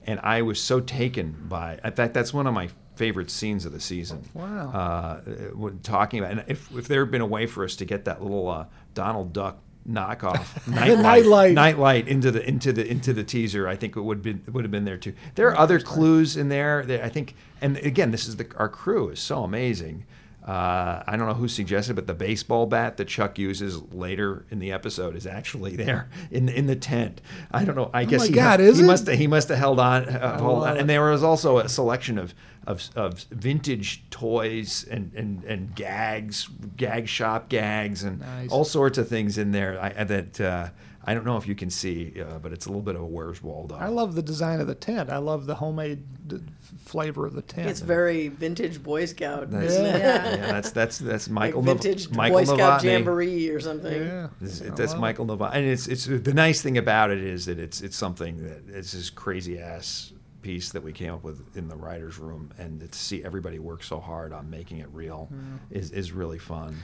and 0.04 0.18
I 0.20 0.42
was 0.42 0.60
so 0.60 0.80
taken 0.80 1.36
by. 1.48 1.78
In 1.84 1.92
fact, 1.92 2.14
that's 2.14 2.32
one 2.34 2.46
of 2.46 2.54
my 2.54 2.70
favorite 2.96 3.30
scenes 3.30 3.66
of 3.66 3.72
the 3.72 3.80
season. 3.80 4.24
Wow. 4.32 4.70
Uh, 4.70 5.20
when 5.54 5.78
talking 5.80 6.20
about 6.20 6.32
and 6.32 6.44
if 6.48 6.74
if 6.74 6.88
there 6.88 7.04
had 7.04 7.10
been 7.10 7.20
a 7.20 7.26
way 7.26 7.46
for 7.46 7.64
us 7.64 7.76
to 7.76 7.84
get 7.84 8.06
that 8.06 8.22
little 8.22 8.48
uh, 8.48 8.66
Donald 8.94 9.32
Duck 9.32 9.58
knockoff 9.86 10.66
nightlight, 10.66 10.98
Nightlight. 11.02 11.52
nightlight 11.52 12.08
into 12.08 12.30
the 12.30 12.48
into 12.48 12.72
the 12.72 12.90
into 12.90 13.12
the 13.12 13.24
teaser, 13.24 13.68
I 13.68 13.76
think 13.76 13.96
it 13.96 14.00
would 14.00 14.22
be 14.22 14.38
would 14.50 14.64
have 14.64 14.70
been 14.70 14.86
there 14.86 14.96
too. 14.96 15.12
There 15.34 15.48
are 15.48 15.58
other 15.58 15.78
clues 15.80 16.36
in 16.38 16.48
there 16.48 16.82
that 16.86 17.04
I 17.04 17.10
think, 17.10 17.34
and 17.60 17.76
again, 17.76 18.10
this 18.10 18.26
is 18.26 18.36
the 18.36 18.46
our 18.56 18.70
crew 18.70 19.10
is 19.10 19.20
so 19.20 19.44
amazing. 19.44 20.06
Uh, 20.46 21.02
I 21.06 21.16
don't 21.16 21.26
know 21.26 21.32
who 21.34 21.48
suggested, 21.48 21.96
but 21.96 22.06
the 22.06 22.12
baseball 22.12 22.66
bat 22.66 22.98
that 22.98 23.06
Chuck 23.08 23.38
uses 23.38 23.80
later 23.94 24.44
in 24.50 24.58
the 24.58 24.72
episode 24.72 25.16
is 25.16 25.26
actually 25.26 25.74
there 25.74 26.10
in 26.30 26.50
in 26.50 26.66
the 26.66 26.76
tent. 26.76 27.22
I 27.50 27.64
don't 27.64 27.74
know. 27.76 27.90
I 27.94 28.04
guess 28.04 28.20
Oh 28.20 28.24
my 28.24 28.28
he, 28.28 28.34
God, 28.34 28.60
he 28.60 28.82
must 28.82 29.08
he 29.08 29.26
must 29.26 29.48
have 29.48 29.56
held 29.58 29.80
on, 29.80 30.06
uh, 30.06 30.38
hold 30.38 30.64
on. 30.64 30.76
And 30.76 30.88
there 30.90 31.10
was 31.10 31.22
also 31.22 31.58
a 31.58 31.68
selection 31.68 32.18
of 32.18 32.34
of, 32.66 32.88
of 32.96 33.20
vintage 33.30 34.04
toys 34.10 34.86
and, 34.90 35.12
and, 35.14 35.44
and 35.44 35.74
gags, 35.74 36.48
gag 36.78 37.06
shop 37.08 37.48
gags, 37.50 38.02
and 38.04 38.20
Nice. 38.20 38.50
all 38.50 38.64
sorts 38.64 38.96
of 38.96 39.06
things 39.08 39.36
in 39.38 39.52
there 39.52 39.78
I, 39.78 40.04
that 40.04 40.40
uh, 40.40 40.68
I 41.06 41.12
don't 41.14 41.24
know 41.26 41.36
if 41.36 41.46
you 41.46 41.54
can 41.54 41.68
see, 41.70 42.14
uh, 42.20 42.38
but 42.38 42.52
it's 42.52 42.66
a 42.66 42.68
little 42.70 42.82
bit 42.82 42.94
of 42.96 43.02
a 43.02 43.06
Where's 43.06 43.42
Waldo. 43.42 43.74
I 43.76 43.88
love 43.88 44.14
the 44.14 44.22
design 44.22 44.60
of 44.60 44.66
the 44.66 44.74
tent. 44.74 45.10
I 45.10 45.18
love 45.18 45.44
the 45.46 45.54
homemade 45.54 46.02
d- 46.28 46.36
f- 46.36 46.80
flavor 46.80 47.26
of 47.26 47.34
the 47.34 47.42
tent. 47.42 47.68
It's 47.68 47.80
very 47.80 48.28
vintage 48.28 48.82
Boy 48.82 49.04
Scout, 49.04 49.50
That's, 49.50 49.72
isn't 49.72 49.84
it? 49.86 49.98
Yeah. 49.98 50.30
yeah, 50.30 50.36
that's 50.52 50.70
that's 50.70 50.98
that's 50.98 51.28
Michael 51.28 51.62
Nov- 51.62 51.82
vintage 51.82 52.10
Michael 52.10 52.38
Boy 52.38 52.44
Scout 52.44 52.80
Novotny. 52.80 52.84
jamboree 52.84 53.48
or 53.50 53.60
something. 53.60 54.02
yeah. 54.02 54.28
This- 54.40 54.62
I 54.62 54.70
That's. 54.70 54.94
Michael 54.96 55.26
Novotny, 55.26 55.54
and 55.56 55.66
it's 55.66 55.86
it's 55.88 56.06
the 56.06 56.32
nice 56.34 56.62
thing 56.62 56.78
about 56.78 57.10
it 57.10 57.18
is 57.22 57.46
that 57.46 57.58
it's 57.58 57.80
it's 57.82 57.96
something 57.96 58.42
that 58.42 58.62
it's 58.74 58.92
this 58.92 59.10
crazy 59.10 59.58
ass 59.58 60.12
piece 60.40 60.72
that 60.72 60.82
we 60.82 60.92
came 60.92 61.12
up 61.12 61.22
with 61.24 61.56
in 61.56 61.68
the 61.68 61.76
writers' 61.76 62.18
room, 62.18 62.50
and 62.58 62.80
to 62.90 62.98
see 62.98 63.22
everybody 63.24 63.58
work 63.58 63.82
so 63.82 63.98
hard 64.00 64.32
on 64.32 64.48
making 64.48 64.78
it 64.78 64.88
real 64.92 65.28
is 65.70 65.90
is 65.90 66.12
really 66.12 66.38
fun. 66.38 66.76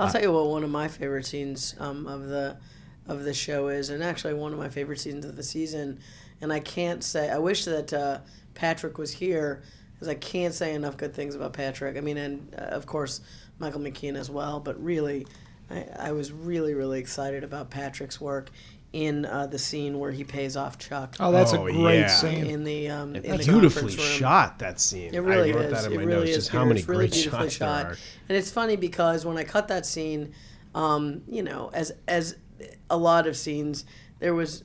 I'll 0.00 0.10
tell 0.10 0.22
you 0.22 0.32
what 0.32 0.46
one 0.46 0.62
of 0.64 0.70
my 0.70 0.86
favorite 0.88 1.26
scenes 1.26 1.74
um, 1.80 2.06
of 2.06 2.26
the 2.28 2.56
of 3.08 3.24
the 3.24 3.34
show 3.34 3.68
is, 3.68 3.90
and 3.90 4.02
actually 4.02 4.34
one 4.34 4.52
of 4.52 4.58
my 4.58 4.68
favorite 4.68 5.00
seasons 5.00 5.24
of 5.24 5.36
the 5.36 5.42
season. 5.42 5.98
And 6.40 6.52
I 6.52 6.60
can't 6.60 7.02
say 7.02 7.30
I 7.30 7.38
wish 7.38 7.64
that 7.64 7.92
uh, 7.92 8.18
Patrick 8.54 8.98
was 8.98 9.12
here 9.12 9.62
because 9.94 10.08
I 10.08 10.14
can't 10.14 10.54
say 10.54 10.74
enough 10.74 10.96
good 10.96 11.14
things 11.14 11.34
about 11.34 11.52
Patrick. 11.52 11.96
I 11.96 12.00
mean, 12.00 12.16
and 12.18 12.54
uh, 12.56 12.62
of 12.62 12.86
course 12.86 13.20
Michael 13.58 13.80
McKean 13.80 14.14
as 14.16 14.30
well. 14.30 14.60
But 14.60 14.82
really, 14.82 15.26
I, 15.70 15.86
I 15.98 16.12
was 16.12 16.30
really 16.32 16.74
really 16.74 17.00
excited 17.00 17.42
about 17.44 17.70
Patrick's 17.70 18.20
work 18.20 18.50
in 18.92 19.26
uh, 19.26 19.46
the 19.46 19.58
scene 19.58 19.98
where 19.98 20.10
he 20.12 20.24
pays 20.24 20.56
off 20.56 20.78
Chuck. 20.78 21.16
Oh, 21.20 21.30
that's 21.30 21.52
Oh, 21.52 21.66
a 21.66 21.72
great 21.72 21.98
yeah. 22.00 22.06
scene. 22.06 22.46
in 22.46 22.64
the 22.64 22.88
um, 22.88 23.16
in 23.16 23.22
the 23.36 23.44
Beautifully 23.44 23.94
room. 23.94 24.04
shot 24.04 24.60
that 24.60 24.80
scene. 24.80 25.12
It 25.14 25.18
really 25.18 25.52
I 25.52 25.56
wrote 25.56 25.64
is. 25.66 25.72
that 25.72 25.86
in 25.86 25.92
it 25.92 25.96
my 25.96 26.02
really 26.04 26.18
notes. 26.20 26.30
is. 26.30 26.36
Just 26.36 26.48
how 26.50 26.64
many 26.64 26.80
It's 26.80 26.88
really 26.88 27.06
great 27.08 27.12
beautifully 27.12 27.50
shots 27.50 27.54
shot. 27.56 27.82
there 27.82 27.92
are. 27.92 27.96
And 28.28 28.38
it's 28.38 28.50
funny 28.50 28.76
because 28.76 29.26
when 29.26 29.36
I 29.36 29.44
cut 29.44 29.68
that 29.68 29.84
scene, 29.86 30.32
um, 30.74 31.22
you 31.28 31.42
know, 31.42 31.70
as 31.74 31.92
as 32.06 32.36
a 32.90 32.96
lot 32.96 33.26
of 33.26 33.36
scenes, 33.36 33.84
there 34.18 34.34
was 34.34 34.64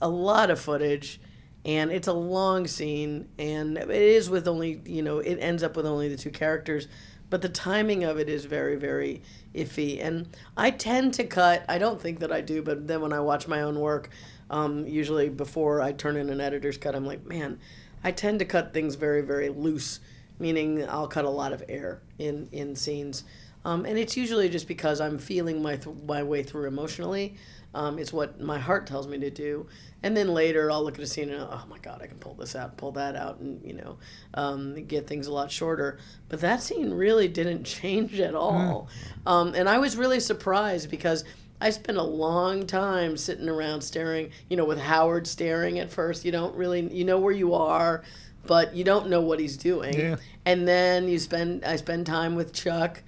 a 0.00 0.08
lot 0.08 0.50
of 0.50 0.60
footage, 0.60 1.20
and 1.64 1.90
it's 1.90 2.08
a 2.08 2.12
long 2.12 2.66
scene, 2.66 3.28
and 3.38 3.78
it 3.78 3.90
is 3.90 4.28
with 4.28 4.46
only 4.46 4.80
you 4.84 5.02
know 5.02 5.18
it 5.18 5.36
ends 5.36 5.62
up 5.62 5.76
with 5.76 5.86
only 5.86 6.08
the 6.08 6.16
two 6.16 6.30
characters, 6.30 6.88
but 7.30 7.42
the 7.42 7.48
timing 7.48 8.04
of 8.04 8.18
it 8.18 8.28
is 8.28 8.44
very 8.44 8.76
very 8.76 9.22
iffy, 9.54 10.04
and 10.04 10.28
I 10.56 10.70
tend 10.70 11.14
to 11.14 11.24
cut. 11.24 11.64
I 11.68 11.78
don't 11.78 12.00
think 12.00 12.20
that 12.20 12.32
I 12.32 12.40
do, 12.40 12.62
but 12.62 12.86
then 12.86 13.00
when 13.00 13.12
I 13.12 13.20
watch 13.20 13.48
my 13.48 13.62
own 13.62 13.78
work, 13.80 14.10
um, 14.50 14.86
usually 14.86 15.28
before 15.28 15.80
I 15.80 15.92
turn 15.92 16.16
in 16.16 16.28
an 16.30 16.40
editor's 16.40 16.76
cut, 16.76 16.94
I'm 16.94 17.06
like, 17.06 17.24
man, 17.24 17.58
I 18.02 18.12
tend 18.12 18.40
to 18.40 18.44
cut 18.44 18.72
things 18.72 18.94
very 18.96 19.22
very 19.22 19.48
loose 19.48 20.00
meaning 20.38 20.88
I'll 20.88 21.08
cut 21.08 21.24
a 21.24 21.30
lot 21.30 21.52
of 21.52 21.62
air 21.68 22.00
in 22.18 22.48
in 22.52 22.76
scenes, 22.76 23.24
um, 23.64 23.84
and 23.84 23.98
it's 23.98 24.16
usually 24.16 24.48
just 24.48 24.68
because 24.68 25.00
I'm 25.00 25.18
feeling 25.18 25.62
my 25.62 25.76
th- 25.76 25.96
my 26.06 26.22
way 26.22 26.42
through 26.42 26.66
emotionally. 26.66 27.36
Um, 27.74 27.98
it's 27.98 28.12
what 28.12 28.40
my 28.40 28.58
heart 28.58 28.86
tells 28.86 29.08
me 29.08 29.18
to 29.18 29.30
do, 29.30 29.66
and 30.02 30.16
then 30.16 30.28
later 30.28 30.70
I'll 30.70 30.84
look 30.84 30.94
at 30.94 31.00
a 31.00 31.06
scene 31.06 31.30
and 31.30 31.42
oh 31.42 31.64
my 31.68 31.78
god, 31.78 32.02
I 32.02 32.06
can 32.06 32.18
pull 32.18 32.34
this 32.34 32.54
out, 32.54 32.76
pull 32.76 32.92
that 32.92 33.16
out, 33.16 33.40
and 33.40 33.64
you 33.64 33.72
know, 33.72 33.98
um, 34.34 34.84
get 34.84 35.06
things 35.06 35.26
a 35.26 35.32
lot 35.32 35.50
shorter. 35.50 35.98
But 36.28 36.40
that 36.40 36.62
scene 36.62 36.92
really 36.92 37.26
didn't 37.26 37.64
change 37.64 38.20
at 38.20 38.34
all, 38.34 38.88
um, 39.26 39.54
and 39.54 39.68
I 39.68 39.78
was 39.78 39.96
really 39.96 40.20
surprised 40.20 40.90
because. 40.90 41.24
I 41.60 41.70
spent 41.70 41.96
a 41.96 42.02
long 42.02 42.66
time 42.66 43.16
sitting 43.16 43.48
around 43.48 43.80
staring, 43.80 44.32
you 44.50 44.56
know, 44.56 44.66
with 44.66 44.78
Howard 44.78 45.26
staring 45.26 45.78
at 45.78 45.90
first. 45.90 46.24
You 46.24 46.32
don't 46.32 46.54
really, 46.56 46.92
you 46.92 47.04
know 47.04 47.18
where 47.18 47.32
you 47.32 47.54
are, 47.54 48.02
but 48.46 48.74
you 48.74 48.84
don't 48.84 49.08
know 49.08 49.20
what 49.20 49.40
he's 49.40 49.56
doing. 49.56 49.98
Yeah. 49.98 50.16
And 50.44 50.66
then 50.66 51.08
you 51.08 51.18
spend 51.18 51.64
I 51.64 51.76
spend 51.76 52.06
time 52.06 52.34
with 52.34 52.52
Chuck, 52.52 53.02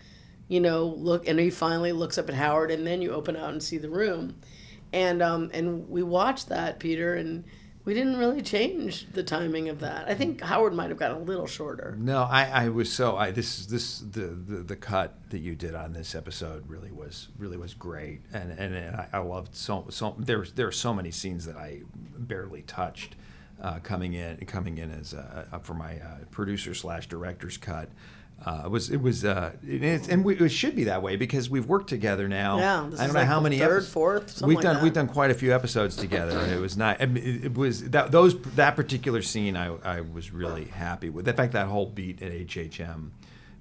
you 0.49 0.61
know, 0.61 0.85
look 0.85 1.29
and 1.29 1.39
he 1.39 1.51
finally 1.51 1.93
looks 1.93 2.19
up 2.19 2.29
at 2.29 2.35
Howard 2.35 2.71
and 2.71 2.87
then 2.87 3.03
you 3.03 3.13
open 3.13 3.37
out 3.37 3.51
and 3.51 3.63
see 3.63 3.79
the 3.79 3.91
room. 3.91 4.37
And 4.93 5.23
um 5.23 5.51
and 5.53 5.89
we 5.89 6.03
watched 6.03 6.49
that, 6.49 6.79
Peter, 6.79 7.15
and 7.15 7.45
we 7.85 7.95
didn't 7.95 8.17
really 8.17 8.43
change 8.43 9.07
the 9.13 9.23
timing 9.23 9.69
of 9.69 9.79
that. 9.79 10.09
I 10.09 10.15
think 10.15 10.41
Howard 10.41 10.75
might 10.75 10.89
have 10.89 10.99
got 10.99 11.13
a 11.13 11.19
little 11.19 11.47
shorter. 11.47 11.97
No, 11.97 12.25
I, 12.25 12.65
I 12.65 12.69
was 12.69 12.93
so 12.93 13.17
I 13.17 13.31
this 13.31 13.67
this 13.67 14.01
the, 14.01 14.27
the 14.27 14.57
the 14.63 14.77
cut 14.77 15.31
that 15.31 15.39
you 15.39 15.55
did 15.55 15.75
on 15.75 15.93
this 15.93 16.15
episode 16.15 16.69
really 16.69 16.91
was 16.91 17.29
really 17.39 17.57
was 17.57 17.75
great 17.75 18.23
and 18.33 18.51
and, 18.53 18.75
and 18.75 18.97
I, 18.97 19.09
I 19.15 19.19
loved 19.19 19.55
so 19.55 19.87
so 19.89 20.17
there's 20.19 20.53
there 20.53 20.67
are 20.67 20.73
so 20.73 20.93
many 20.93 21.11
scenes 21.11 21.47
that 21.47 21.57
I 21.57 21.83
barely 22.19 22.63
touched 22.63 23.15
uh, 23.61 23.79
coming 23.81 24.15
in 24.15 24.37
coming 24.47 24.79
in 24.79 24.91
as 24.91 25.15
uh, 25.15 25.59
for 25.63 25.75
my 25.75 25.95
uh, 25.97 26.19
producer 26.31 26.75
slash 26.75 27.09
director's 27.09 27.57
cut. 27.57 27.89
Uh, 28.47 28.63
it 28.67 28.71
was 28.71 28.91
it 28.91 29.03
was 29.03 29.25
uh, 29.25 29.53
it, 29.67 29.83
it's- 29.83 30.09
and 30.09 30.25
we, 30.25 30.37
it 30.37 30.49
should 30.51 30.77
be 30.77 30.85
that 30.85 31.03
way 31.03 31.17
because 31.17 31.51
we've 31.51 31.67
worked 31.67 31.89
together 31.89 32.29
now. 32.29 32.59
Yeah, 32.59 32.87
this 32.89 33.01
I 33.01 33.05
don't 33.07 33.15
know 33.15 33.21
like 33.21 33.29
how 33.29 33.41
many 33.41 33.59
third, 33.59 33.83
epis- 33.83 33.89
fourth, 33.89 34.31
something 34.31 34.47
we've 34.49 34.57
like 34.59 34.63
done 34.63 34.75
that. 34.77 34.83
we've 34.85 34.93
done 34.93 35.09
quite 35.09 35.33
a 35.33 35.35
few 35.35 35.53
episodes 35.53 35.97
together. 35.97 36.39
and 36.39 36.53
It 36.53 36.61
was 36.61 36.77
not. 36.77 37.01
It, 37.01 37.17
it 37.47 37.55
was 37.55 37.91
that 37.91 38.13
those 38.13 38.41
that 38.55 38.77
particular 38.77 39.21
scene. 39.21 39.57
I 39.57 39.75
I 39.85 40.01
was 40.01 40.31
really 40.33 40.67
happy 40.67 41.11
with. 41.11 41.27
In 41.27 41.35
fact, 41.35 41.55
that 41.55 41.67
whole 41.67 41.87
beat 41.87 42.23
at 42.23 42.31
HHM 42.31 43.11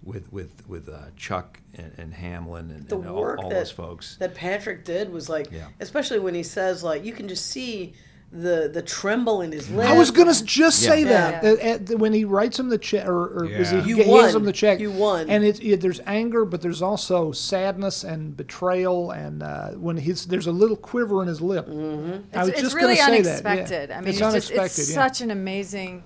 with 0.04 0.32
with 0.32 0.68
with 0.70 0.88
uh, 0.88 1.06
Chuck 1.18 1.60
and, 1.74 1.92
and 1.98 2.14
Hamlin 2.14 2.70
and, 2.70 2.88
the 2.88 2.96
and 3.00 3.08
all, 3.10 3.18
all 3.40 3.50
that, 3.50 3.56
those 3.56 3.72
folks. 3.72 4.18
that 4.18 4.36
Patrick 4.36 4.86
did 4.86 5.12
was 5.12 5.30
like, 5.30 5.52
Yeah. 5.52 5.66
especially 5.80 6.20
when 6.20 6.36
he 6.36 6.44
says 6.44 6.84
like, 6.84 7.04
you 7.04 7.12
can 7.14 7.28
just 7.28 7.48
see 7.48 7.94
the 8.36 8.70
the 8.72 8.82
tremble 8.82 9.42
in 9.42 9.52
his 9.52 9.70
lips. 9.70 9.90
I 9.90 9.98
was 9.98 10.12
gonna 10.12 10.34
just 10.44 10.80
say 10.82 11.02
Yeah. 11.04 11.40
that 11.42 11.44
uh, 11.46 11.62
at- 11.94 12.00
when 12.00 12.12
he 12.14 12.26
writes 12.26 12.60
him 12.60 12.70
the 12.70 12.78
check, 12.78 13.08
or, 13.08 13.28
or 13.40 13.46
is 13.46 13.70
he, 13.72 13.78
Yeah. 13.78 13.84
he 13.84 13.90
You 13.90 14.04
hands 14.04 14.36
him 14.36 14.44
the 14.44 14.52
check. 14.52 14.80
You 14.80 14.92
won. 14.92 15.30
and 15.30 15.44
it, 15.44 15.64
it, 15.64 15.80
there's 15.82 16.02
anger, 16.06 16.44
but 16.44 16.62
there's 16.62 16.82
also 16.82 17.32
sadness 17.32 18.04
and 18.04 18.36
betrayal, 18.36 19.12
and 19.12 19.42
uh, 19.42 19.70
when 19.72 19.98
he's 19.98 20.26
there's 20.26 20.48
a 20.48 20.52
little 20.52 20.76
quiver 20.76 21.22
in 21.22 21.28
his 21.30 21.42
lip. 21.42 21.66
Mm-hmm. 21.68 22.36
I 22.38 22.40
was 22.40 22.50
It's, 22.50 22.58
it's 22.60 22.62
just 22.62 22.76
really 22.76 22.96
gonna 22.98 23.06
say 23.16 23.22
that, 23.22 23.44
yeah. 23.44 23.52
unexpected. 23.52 23.92
I 23.92 24.00
mean, 24.02 24.10
it's 24.10 24.18
it's, 24.18 24.22
unexpected. 24.28 24.64
just 24.64 24.80
it's 24.80 24.90
yeah. 24.90 24.96
such 25.08 25.22
an 25.22 25.32
amazing. 25.32 26.04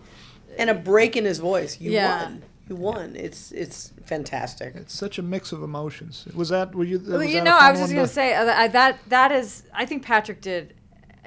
and 0.58 0.70
a 0.70 0.74
break 0.76 1.16
in 1.18 1.26
his 1.26 1.40
voice. 1.40 1.80
You 1.82 1.92
Yeah. 1.92 2.24
won. 2.26 2.44
You 2.70 2.76
won. 2.76 3.16
It's 3.16 3.52
it's 3.52 3.92
fantastic. 4.06 4.76
It's 4.76 4.94
such 4.94 5.18
a 5.18 5.24
mix 5.24 5.52
of 5.52 5.64
emotions. 5.64 6.28
Was 6.36 6.50
that 6.50 6.76
were 6.76 6.84
you? 6.84 7.00
Well, 7.00 7.18
was 7.20 7.28
you 7.28 7.36
that 7.36 7.42
a 7.42 7.44
know, 7.46 7.58
fun 7.58 7.64
I 7.64 7.72
was 7.72 7.80
just 7.80 7.90
one 7.90 7.96
going 7.96 8.08
to- 8.08 8.10
to 8.10 8.14
say 8.14 8.34
uh, 8.36 8.46
I, 8.64 8.68
that 8.68 9.00
that 9.08 9.32
is. 9.32 9.64
I 9.74 9.86
think 9.88 10.04
Patrick 10.04 10.42
did 10.42 10.76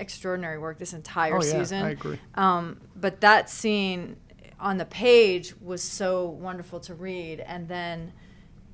extraordinary 0.03 0.59
work 0.59 0.79
this 0.79 0.93
entire 0.93 1.37
Oh 1.37 1.43
yeah, 1.43 1.59
season. 1.61 1.83
I 1.85 1.91
agree. 1.91 2.19
Um, 2.35 2.65
but 3.05 3.21
that 3.23 3.49
scene 3.49 4.17
on 4.61 4.77
the 4.79 4.85
page 4.85 5.55
was 5.61 5.83
so 5.83 6.27
wonderful 6.27 6.79
to 6.81 6.95
read, 6.95 7.41
and 7.41 7.67
then 7.69 8.13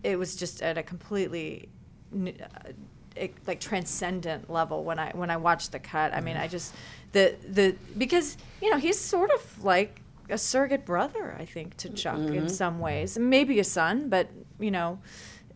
it 0.02 0.16
was 0.18 0.34
just 0.36 0.62
at 0.62 0.76
a 0.76 0.82
completely 0.82 1.68
n- 2.12 2.34
uh, 2.42 2.72
it, 3.16 3.34
like 3.46 3.60
transcendent 3.60 4.48
level 4.50 4.84
when 4.84 4.98
I 4.98 5.10
when 5.14 5.30
I 5.30 5.36
watched 5.36 5.70
the 5.72 5.78
cut. 5.78 6.12
I 6.14 6.20
mean, 6.20 6.36
I 6.36 6.48
just 6.48 6.74
the 7.12 7.36
the 7.48 7.74
because 7.96 8.36
you 8.62 8.70
know 8.70 8.78
he's 8.78 8.98
sort 8.98 9.30
of 9.30 9.64
like 9.64 10.00
a 10.30 10.36
surrogate 10.38 10.84
brother, 10.84 11.34
I 11.38 11.44
think, 11.46 11.76
to 11.78 11.88
Chuck 11.88 12.18
in 12.18 12.48
some 12.50 12.80
ways, 12.80 13.18
maybe 13.18 13.58
a 13.60 13.64
son, 13.64 14.08
but 14.10 14.28
you 14.60 14.70
know. 14.70 14.98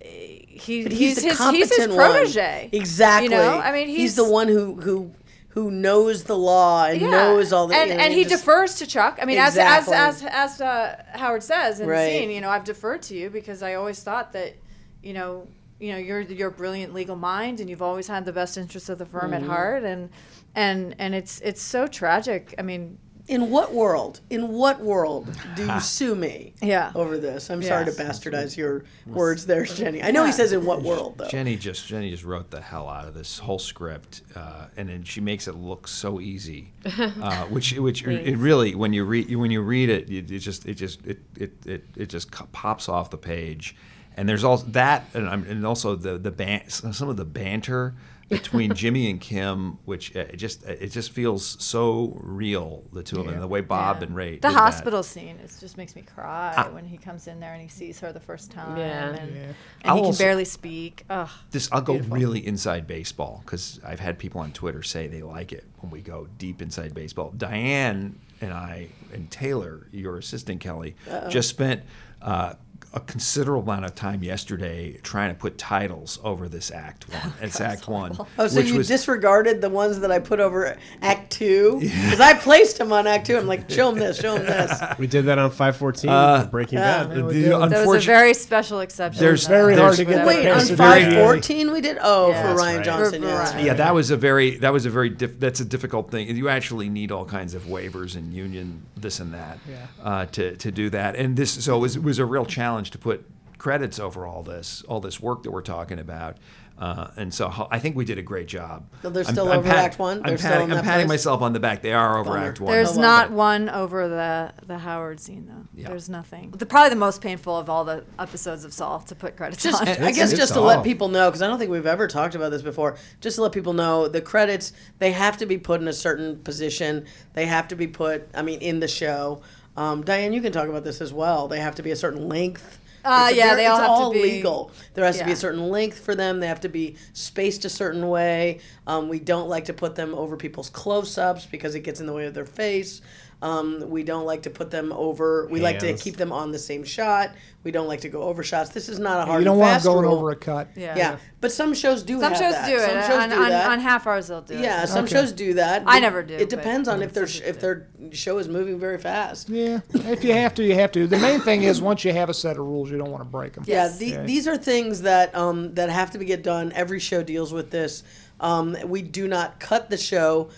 eh, 0.00 0.06
He, 0.48 0.84
he's, 0.84 0.98
he's, 0.98 1.14
the 1.16 1.28
his, 1.28 1.50
he's 1.50 1.76
his 1.76 1.88
one. 1.88 1.96
protege. 1.96 2.70
Exactly. 2.72 3.24
You 3.24 3.30
know, 3.36 3.60
I 3.60 3.70
mean, 3.72 3.88
he's, 3.88 3.98
he's, 3.98 4.14
the 4.16 4.28
one 4.28 4.48
who 4.48 4.64
who 4.80 5.12
who 5.54 5.70
knows 5.70 6.24
the 6.24 6.36
law 6.36 6.86
and 6.86 7.00
yeah. 7.00 7.10
knows 7.10 7.52
all 7.52 7.66
the 7.66 7.74
and 7.76 7.90
you 7.90 7.96
know, 7.96 8.02
and 8.02 8.12
he 8.12 8.24
just- 8.24 8.42
defers 8.44 8.74
to 8.76 8.86
Chuck. 8.86 9.18
I 9.20 9.24
mean, 9.26 9.38
Exactly. 9.38 9.94
as 9.94 10.22
as 10.22 10.22
as 10.24 10.30
as 10.54 10.60
uh, 10.60 11.02
Howard 11.14 11.42
says 11.42 11.80
in 11.80 11.88
Right. 11.88 12.04
the 12.06 12.10
scene, 12.18 12.30
you 12.30 12.40
know, 12.40 12.48
I've 12.50 12.64
deferred 12.64 13.02
to 13.02 13.14
you 13.14 13.28
because 13.30 13.62
I 13.62 13.74
always 13.74 14.02
thought 14.02 14.32
that, 14.32 14.54
you 15.02 15.12
know, 15.12 15.46
you 15.78 15.92
know, 15.92 15.98
you're 15.98 16.20
you're 16.22 16.48
a 16.48 16.52
brilliant 16.52 16.94
legal 16.94 17.16
mind 17.16 17.60
and 17.60 17.68
you've 17.68 17.82
always 17.82 18.06
had 18.08 18.24
the 18.24 18.32
best 18.32 18.56
interests 18.56 18.88
of 18.88 18.98
the 18.98 19.06
firm 19.06 19.32
Mm-hmm. 19.32 19.44
at 19.44 19.50
heart, 19.50 19.82
and 19.84 20.10
and 20.54 20.94
and 20.98 21.14
it's 21.14 21.40
it's 21.40 21.60
so 21.60 21.86
tragic. 21.86 22.54
I 22.58 22.62
mean, 22.62 22.98
In 23.28 23.50
what 23.50 23.72
world? 23.72 24.20
In 24.30 24.48
what 24.48 24.80
world 24.80 25.36
do 25.54 25.64
you 25.64 25.80
sue 25.80 26.14
me? 26.14 26.54
Yeah. 26.60 26.90
Over 26.94 27.18
this, 27.18 27.50
I'm 27.50 27.62
sorry 27.62 27.84
to 27.84 27.92
bastardize 27.92 28.56
your 28.56 28.84
words 29.06 29.46
there, 29.46 29.64
Jenny. 29.64 30.02
I 30.02 30.10
know 30.10 30.24
he 30.24 30.32
says 30.32 30.52
in 30.52 30.64
what 30.64 30.82
world 30.82 31.18
though. 31.18 31.28
Jenny 31.28 31.56
just 31.56 31.86
Jenny 31.86 32.10
just 32.10 32.24
wrote 32.24 32.50
the 32.50 32.60
hell 32.60 32.88
out 32.88 33.06
of 33.06 33.14
this 33.14 33.38
whole 33.38 33.60
script, 33.60 34.22
uh, 34.34 34.66
and 34.76 34.88
then 34.88 35.04
she 35.04 35.20
makes 35.20 35.46
it 35.46 35.54
look 35.54 35.86
so 35.86 36.20
easy, 36.20 36.72
uh, 36.98 37.44
which 37.46 37.72
which 37.74 38.02
it 38.04 38.36
really 38.36 38.74
when 38.74 38.92
you 38.92 39.04
read 39.04 39.34
when 39.36 39.50
you 39.50 39.62
read 39.62 39.88
it, 39.88 40.10
it, 40.10 40.30
it 40.30 40.40
just 40.40 40.66
it 40.66 40.74
just 40.74 41.06
it 41.06 41.20
it, 41.38 41.52
it, 41.64 41.84
it 41.96 42.06
just 42.06 42.30
pops 42.52 42.88
off 42.88 43.10
the 43.10 43.18
page, 43.18 43.76
and 44.16 44.28
there's 44.28 44.44
also 44.44 44.66
that 44.66 45.04
and, 45.14 45.28
and 45.28 45.64
also 45.64 45.94
the 45.94 46.18
the 46.18 46.32
ban- 46.32 46.68
some 46.68 47.08
of 47.08 47.16
the 47.16 47.24
banter 47.24 47.94
between 48.32 48.74
Jimmy 48.74 49.08
and 49.10 49.20
Kim, 49.20 49.78
which 49.84 50.14
uh, 50.16 50.20
it 50.20 50.36
just 50.36 50.64
it 50.64 50.88
just 50.90 51.12
feels 51.12 51.56
so 51.62 52.18
real. 52.20 52.82
The 52.92 53.02
two 53.02 53.20
of 53.20 53.26
them, 53.26 53.38
the 53.40 53.46
way 53.46 53.60
Bob 53.60 53.98
Yeah. 53.98 54.06
and 54.06 54.16
Rhea. 54.16 54.30
The 54.30 54.34
did 54.34 54.42
that. 54.42 54.52
hospital 54.54 55.02
scene 55.02 55.36
it 55.42 55.52
just 55.60 55.76
makes 55.76 55.94
me 55.94 56.02
cry 56.02 56.68
when 56.72 56.84
he 56.84 56.96
comes 56.96 57.26
in 57.28 57.38
there 57.40 57.52
and 57.52 57.62
he 57.62 57.68
sees 57.68 58.00
her 58.00 58.12
the 58.12 58.20
first 58.20 58.50
time 58.50 58.76
Yeah. 58.76 59.08
and, 59.10 59.34
Yeah. 59.36 59.42
and 59.42 59.54
I'll 59.84 59.96
he 59.96 60.02
can 60.10 60.14
barely 60.18 60.44
speak. 60.44 61.04
Ugh. 61.10 61.28
This 61.50 61.68
I'll 61.72 61.80
go 61.82 61.94
Beautiful. 61.94 62.16
really 62.16 62.46
inside 62.46 62.86
baseball 62.86 63.42
because 63.44 63.80
I've 63.86 64.00
had 64.00 64.18
people 64.18 64.40
on 64.40 64.52
Twitter 64.52 64.82
say 64.82 65.06
they 65.06 65.22
like 65.22 65.52
it 65.52 65.64
when 65.80 65.90
we 65.92 66.00
go 66.00 66.26
deep 66.38 66.60
inside 66.62 66.94
baseball. 66.94 67.32
Diane 67.36 68.18
and 68.40 68.52
I 68.52 68.88
and 69.12 69.30
Taylor, 69.30 69.86
your 69.92 70.16
assistant 70.18 70.60
Kelley, 70.60 70.96
just 71.28 71.48
spent 71.48 71.82
uh, 72.20 72.54
a 72.94 73.00
considerable 73.00 73.62
amount 73.62 73.86
of 73.86 73.94
time 73.94 74.22
yesterday 74.22 74.92
trying 75.02 75.30
to 75.32 75.34
put 75.34 75.56
titles 75.56 76.18
over 76.22 76.46
this 76.48 76.70
Act 76.70 77.08
One. 77.08 77.32
It's 77.40 77.60
Act 77.60 77.88
One, 77.88 78.16
Oh, 78.38 78.46
so 78.48 78.56
which 78.56 78.66
you 78.68 78.76
was 78.78 78.86
disregarded 78.88 79.60
the 79.62 79.70
ones 79.70 80.00
that 80.00 80.12
I 80.12 80.18
put 80.18 80.40
over 80.40 80.76
Act 81.00 81.32
Two? 81.32 81.78
Because 81.80 82.20
I 82.20 82.34
placed 82.34 82.76
them 82.78 82.92
on 82.92 83.06
Act 83.06 83.26
Two. 83.26 83.36
I'm 83.38 83.46
like, 83.46 83.70
show 83.70 83.90
them 83.90 83.98
this, 83.98 84.20
show 84.20 84.34
them 84.36 84.44
this. 84.46 84.78
We 84.98 85.06
did 85.06 85.24
that 85.26 85.38
on 85.38 85.50
514 85.50 86.10
Uh, 86.10 86.44
Breaking 86.50 86.78
yeah. 86.78 87.04
Bad. 87.04 87.16
Yeah, 87.16 87.22
the. 87.58 87.68
That 87.68 87.86
was 87.86 88.02
a 88.04 88.06
very 88.06 88.34
special 88.34 88.80
exception. 88.80 89.20
There's- 89.22 89.46
though. 89.46 89.52
Very 89.54 89.76
hard 89.76 89.96
to 89.96 90.04
get 90.04 90.26
Wait, 90.26 90.46
on 90.48 90.54
past 90.56 90.68
the 90.70 90.76
five 90.76 91.10
DA. 91.10 91.24
fourteen 91.24 91.72
we 91.72 91.80
did. 91.80 91.96
Oh, 92.00 92.28
Yeah. 92.30 92.42
for 92.54 92.60
Rian 92.60 92.76
right. 92.76 92.84
Johnson. 92.84 93.22
For 93.22 93.28
Yeah, 93.28 93.34
that's 93.38 93.52
Rian. 93.52 93.64
Yeah, 93.64 93.74
that 93.74 93.94
was 93.94 94.10
a 94.10 94.16
very 94.16 94.56
that 94.58 94.72
was 94.72 94.84
a 94.86 94.90
very 94.90 95.08
diff, 95.08 95.38
that's 95.40 95.60
a 95.60 95.64
difficult 95.64 96.10
thing. 96.10 96.28
You 96.36 96.48
actually 96.48 96.88
need 96.88 97.10
all 97.10 97.24
kinds 97.24 97.54
of 97.54 97.62
waivers 97.64 98.16
and 98.16 98.32
union 98.34 98.82
this 98.96 99.18
and 99.20 99.32
that 99.34 99.58
Yeah. 99.68 99.76
uh, 100.04 100.26
to 100.26 100.56
to 100.56 100.70
do 100.70 100.90
that. 100.90 101.16
And 101.16 101.36
this 101.36 101.50
so 101.64 101.76
it 101.76 101.80
was 101.80 101.96
it 101.96 102.02
was 102.02 102.18
a 102.18 102.26
real 102.26 102.44
challenge 102.44 102.81
to 102.90 102.98
put 102.98 103.28
credits 103.58 104.00
over 104.00 104.26
all 104.26 104.42
this 104.42 104.82
all 104.88 105.00
this 105.00 105.20
work 105.20 105.44
that 105.44 105.50
we're 105.52 105.62
talking 105.62 105.98
about. 106.00 106.36
Uh, 106.78 107.08
and 107.16 107.32
so 107.32 107.68
I 107.70 107.78
think 107.78 107.94
we 107.94 108.04
did 108.04 108.18
a 108.18 108.22
great 108.22 108.48
job. 108.48 108.88
So 109.02 109.10
they're 109.10 109.22
I'm- 109.22 109.34
still 109.34 109.52
I'm 109.52 109.58
over 109.60 109.68
pat- 109.68 109.84
Act 109.84 109.98
One? 110.00 110.16
I'm, 110.16 110.22
They're 110.24 110.38
still 110.38 110.50
patting, 110.50 110.70
in 110.70 110.78
I'm 110.78 110.84
patting 110.84 111.06
myself 111.06 111.40
on 111.40 111.52
the 111.52 111.60
back. 111.60 111.80
They 111.80 111.92
are 111.92 112.18
over 112.18 112.30
Bummer. 112.30 112.48
Act 112.48 112.60
One. 112.60 112.72
There's 112.72 112.94
wow. 112.96 113.02
not 113.02 113.30
one 113.30 113.68
over 113.68 114.08
the 114.08 114.52
the 114.66 114.78
Howard 114.78 115.20
scene 115.20 115.46
though. 115.46 115.80
Yeah. 115.80 115.90
There's 115.90 116.08
nothing. 116.08 116.50
The, 116.50 116.66
probably 116.66 116.90
the 116.90 116.96
most 116.96 117.20
painful 117.20 117.56
of 117.56 117.70
all 117.70 117.84
the 117.84 118.04
episodes 118.18 118.64
of 118.64 118.72
Saul 118.72 118.98
to 119.00 119.14
put 119.14 119.36
credits 119.36 119.62
Just, 119.62 119.80
on. 119.80 119.86
I 119.86 120.10
guess 120.10 120.30
it's 120.32 120.40
just 120.40 120.54
to 120.54 120.60
all. 120.60 120.66
let 120.66 120.82
people 120.82 121.08
know, 121.08 121.30
because 121.30 121.42
I 121.42 121.46
don't 121.46 121.58
think 121.58 121.70
we've 121.70 121.86
ever 121.86 122.08
talked 122.08 122.34
about 122.34 122.50
this 122.50 122.62
before. 122.62 122.96
Just 123.20 123.36
to 123.36 123.42
let 123.42 123.52
people 123.52 123.74
know, 123.74 124.08
the 124.08 124.22
credits 124.22 124.72
they 124.98 125.12
have 125.12 125.36
to 125.36 125.46
be 125.46 125.58
put 125.58 125.80
in 125.80 125.86
a 125.86 125.92
certain 125.92 126.38
position. 126.42 127.04
They 127.34 127.46
have 127.46 127.68
to 127.68 127.76
be 127.76 127.86
put, 127.86 128.26
I 128.34 128.42
mean, 128.42 128.60
in 128.60 128.80
the 128.80 128.88
show. 128.88 129.42
Um, 129.76 130.02
Diane, 130.04 130.32
you 130.32 130.40
can 130.42 130.52
talk 130.52 130.68
about 130.68 130.84
this 130.84 131.00
as 131.00 131.12
well. 131.12 131.48
They 131.48 131.60
have 131.60 131.74
to 131.76 131.82
be 131.82 131.90
a 131.90 131.96
certain 131.96 132.28
length. 132.28 132.78
Uh, 133.04 133.26
It's 133.30 133.38
yeah, 133.38 133.56
they 133.56 133.66
all 133.66 133.78
have 133.78 133.86
to 133.86 133.90
all 133.90 134.12
be- 134.12 134.22
legal. 134.22 134.70
There 134.94 135.04
has 135.04 135.18
to 135.18 135.24
be 135.24 135.32
a 135.32 135.36
certain 135.36 135.68
length 135.70 135.98
for 136.04 136.14
them. 136.14 136.38
They 136.38 136.46
have 136.46 136.60
to 136.60 136.68
be 136.68 136.96
spaced 137.14 137.64
a 137.64 137.68
certain 137.68 138.08
way. 138.08 138.60
Um, 138.86 139.08
we 139.08 139.18
don't 139.18 139.48
like 139.48 139.64
to 139.64 139.72
put 139.72 139.96
them 139.96 140.14
over 140.14 140.36
people's 140.36 140.70
close-ups 140.70 141.46
because 141.46 141.74
it 141.74 141.80
gets 141.80 141.98
in 142.00 142.06
the 142.06 142.12
way 142.12 142.26
of 142.26 142.34
their 142.34 142.46
face. 142.46 143.00
Um, 143.42 143.90
we 143.90 144.04
don't 144.04 144.24
like 144.24 144.42
to 144.44 144.50
put 144.50 144.70
them 144.70 144.92
over. 144.92 145.48
We 145.50 145.58
like 145.60 145.80
to 145.80 145.86
Hands. 145.88 146.00
keep 146.02 146.16
them 146.16 146.30
on 146.32 146.52
the 146.52 146.58
same 146.60 146.84
shot. 146.84 147.30
We 147.64 147.72
don't 147.72 147.88
like 147.88 148.00
to 148.02 148.08
go 148.08 148.22
over 148.22 148.44
shots. 148.44 148.70
This 148.70 148.88
is 148.88 149.00
not 149.00 149.18
a 149.18 149.24
hard. 149.26 149.28
One. 149.30 149.38
You 149.40 149.44
don't 149.46 149.52
and 149.54 149.60
want 149.60 149.72
fast 149.72 149.84
them 149.84 149.92
going 149.94 150.04
rule. 150.06 150.14
over 150.16 150.30
a 150.30 150.36
cut. 150.36 150.68
yeah. 150.76 150.96
Yeah, 150.96 151.16
but 151.40 151.50
some 151.50 151.74
shows 151.74 152.04
do. 152.04 152.20
Some 152.20 152.32
have 152.32 152.40
shows 152.40 152.52
that. 152.54 152.66
do 152.68 152.76
it. 152.76 152.80
Some 152.88 153.02
shows 153.02 153.22
on, 153.22 153.28
do 153.30 153.34
on, 153.36 153.48
that. 153.50 153.70
on 153.70 153.80
half 153.80 154.06
hours 154.06 154.28
they'll 154.28 154.42
do 154.42 154.54
it. 154.54 154.60
yeah, 154.60 154.84
some 154.84 155.04
Okay. 155.06 155.14
shows 155.14 155.32
do 155.32 155.54
that. 155.54 155.82
I 155.86 155.96
It- 155.98 156.00
never 156.02 156.22
do, 156.22 156.34
It 156.34 156.50
but 156.50 156.50
depends 156.50 156.88
on 156.88 157.02
if 157.02 157.12
their 157.12 157.26
sh- 157.26 157.40
if 157.44 157.60
their 157.60 157.88
show 158.12 158.38
is 158.38 158.48
moving 158.48 158.78
very 158.78 158.98
fast. 158.98 159.48
Yeah, 159.48 159.80
if 159.92 160.22
you 160.22 160.32
have 160.34 160.54
to, 160.54 160.62
you 160.64 160.74
have 160.76 160.92
to. 160.92 161.08
The 161.08 161.18
main 161.18 161.40
thing 161.40 161.64
is 161.64 161.82
once 161.82 162.04
you 162.04 162.12
have 162.12 162.28
a 162.30 162.34
set 162.34 162.52
of 162.58 162.64
rules, 162.66 162.90
you 162.92 162.98
don't 162.98 163.10
want 163.10 163.22
to 163.24 163.28
break 163.28 163.54
them. 163.54 163.64
Yeah, 163.66 163.84
Yes. 163.86 163.98
the, 163.98 164.06
Yeah. 164.06 164.22
these 164.22 164.46
are 164.46 164.56
things 164.56 165.02
that 165.02 165.34
um, 165.36 165.74
that 165.74 165.90
have 165.90 166.12
to 166.12 166.18
be 166.18 166.26
get 166.26 166.44
done. 166.44 166.70
Every 166.76 167.00
show 167.00 167.24
deals 167.24 167.52
with 167.52 167.70
this. 167.72 168.04
Um, 168.40 168.76
we 168.86 169.02
do 169.02 169.26
not 169.28 169.60
cut 169.60 169.88
the 169.90 169.96
show 169.96 170.48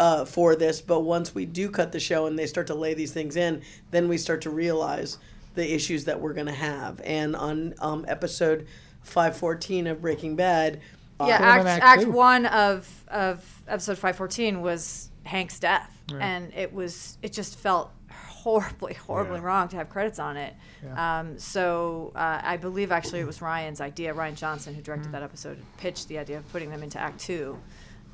uh, 0.00 0.24
for 0.24 0.56
this, 0.56 0.80
but 0.80 1.00
once 1.00 1.34
we 1.34 1.44
do 1.46 1.70
cut 1.70 1.92
the 1.92 2.00
show 2.00 2.26
and 2.26 2.36
they 2.38 2.46
start 2.46 2.66
to 2.66 2.74
lay 2.74 2.94
these 2.94 3.12
things 3.12 3.36
in, 3.36 3.62
then 3.90 4.08
we 4.08 4.16
start 4.18 4.40
to 4.42 4.50
realize 4.50 5.18
the 5.54 5.74
issues 5.74 6.06
that 6.06 6.20
we're 6.20 6.32
going 6.32 6.46
to 6.46 6.52
have. 6.52 7.00
And 7.04 7.36
on 7.36 7.74
um, 7.80 8.04
episode 8.08 8.66
five 9.02 9.36
fourteen 9.36 9.86
of 9.86 10.00
Breaking 10.00 10.36
Bad, 10.36 10.80
Yeah, 11.20 11.36
Put 11.36 11.44
'em 11.44 11.48
act, 11.48 11.60
in 11.60 11.66
act 11.68 11.84
act 11.84 12.06
one 12.08 12.46
of 12.46 13.04
of 13.08 13.62
episode 13.68 13.98
five 13.98 14.16
fourteen 14.16 14.62
was 14.62 15.10
Hank's 15.24 15.58
death, 15.60 16.02
and 16.18 16.52
it 16.54 16.72
was 16.72 17.18
it 17.22 17.32
just 17.32 17.58
felt 17.58 17.90
horribly, 18.10 18.94
horribly 18.94 19.36
Yeah. 19.38 19.44
wrong 19.44 19.68
to 19.68 19.76
have 19.76 19.90
credits 19.90 20.18
on 20.18 20.38
it. 20.38 20.54
Yeah. 20.82 21.18
Um, 21.20 21.38
so 21.38 22.10
uh, 22.14 22.40
I 22.42 22.56
believe 22.56 22.90
actually 22.90 23.20
it 23.20 23.26
was 23.26 23.40
Rian's 23.40 23.82
idea. 23.82 24.14
Rian 24.14 24.34
Johnson, 24.34 24.74
who 24.74 24.80
directed 24.80 25.12
that 25.12 25.22
episode, 25.22 25.58
pitched 25.76 26.08
the 26.08 26.16
idea 26.18 26.38
of 26.38 26.48
putting 26.52 26.70
them 26.70 26.82
into 26.82 26.98
Act 26.98 27.20
Two. 27.20 27.58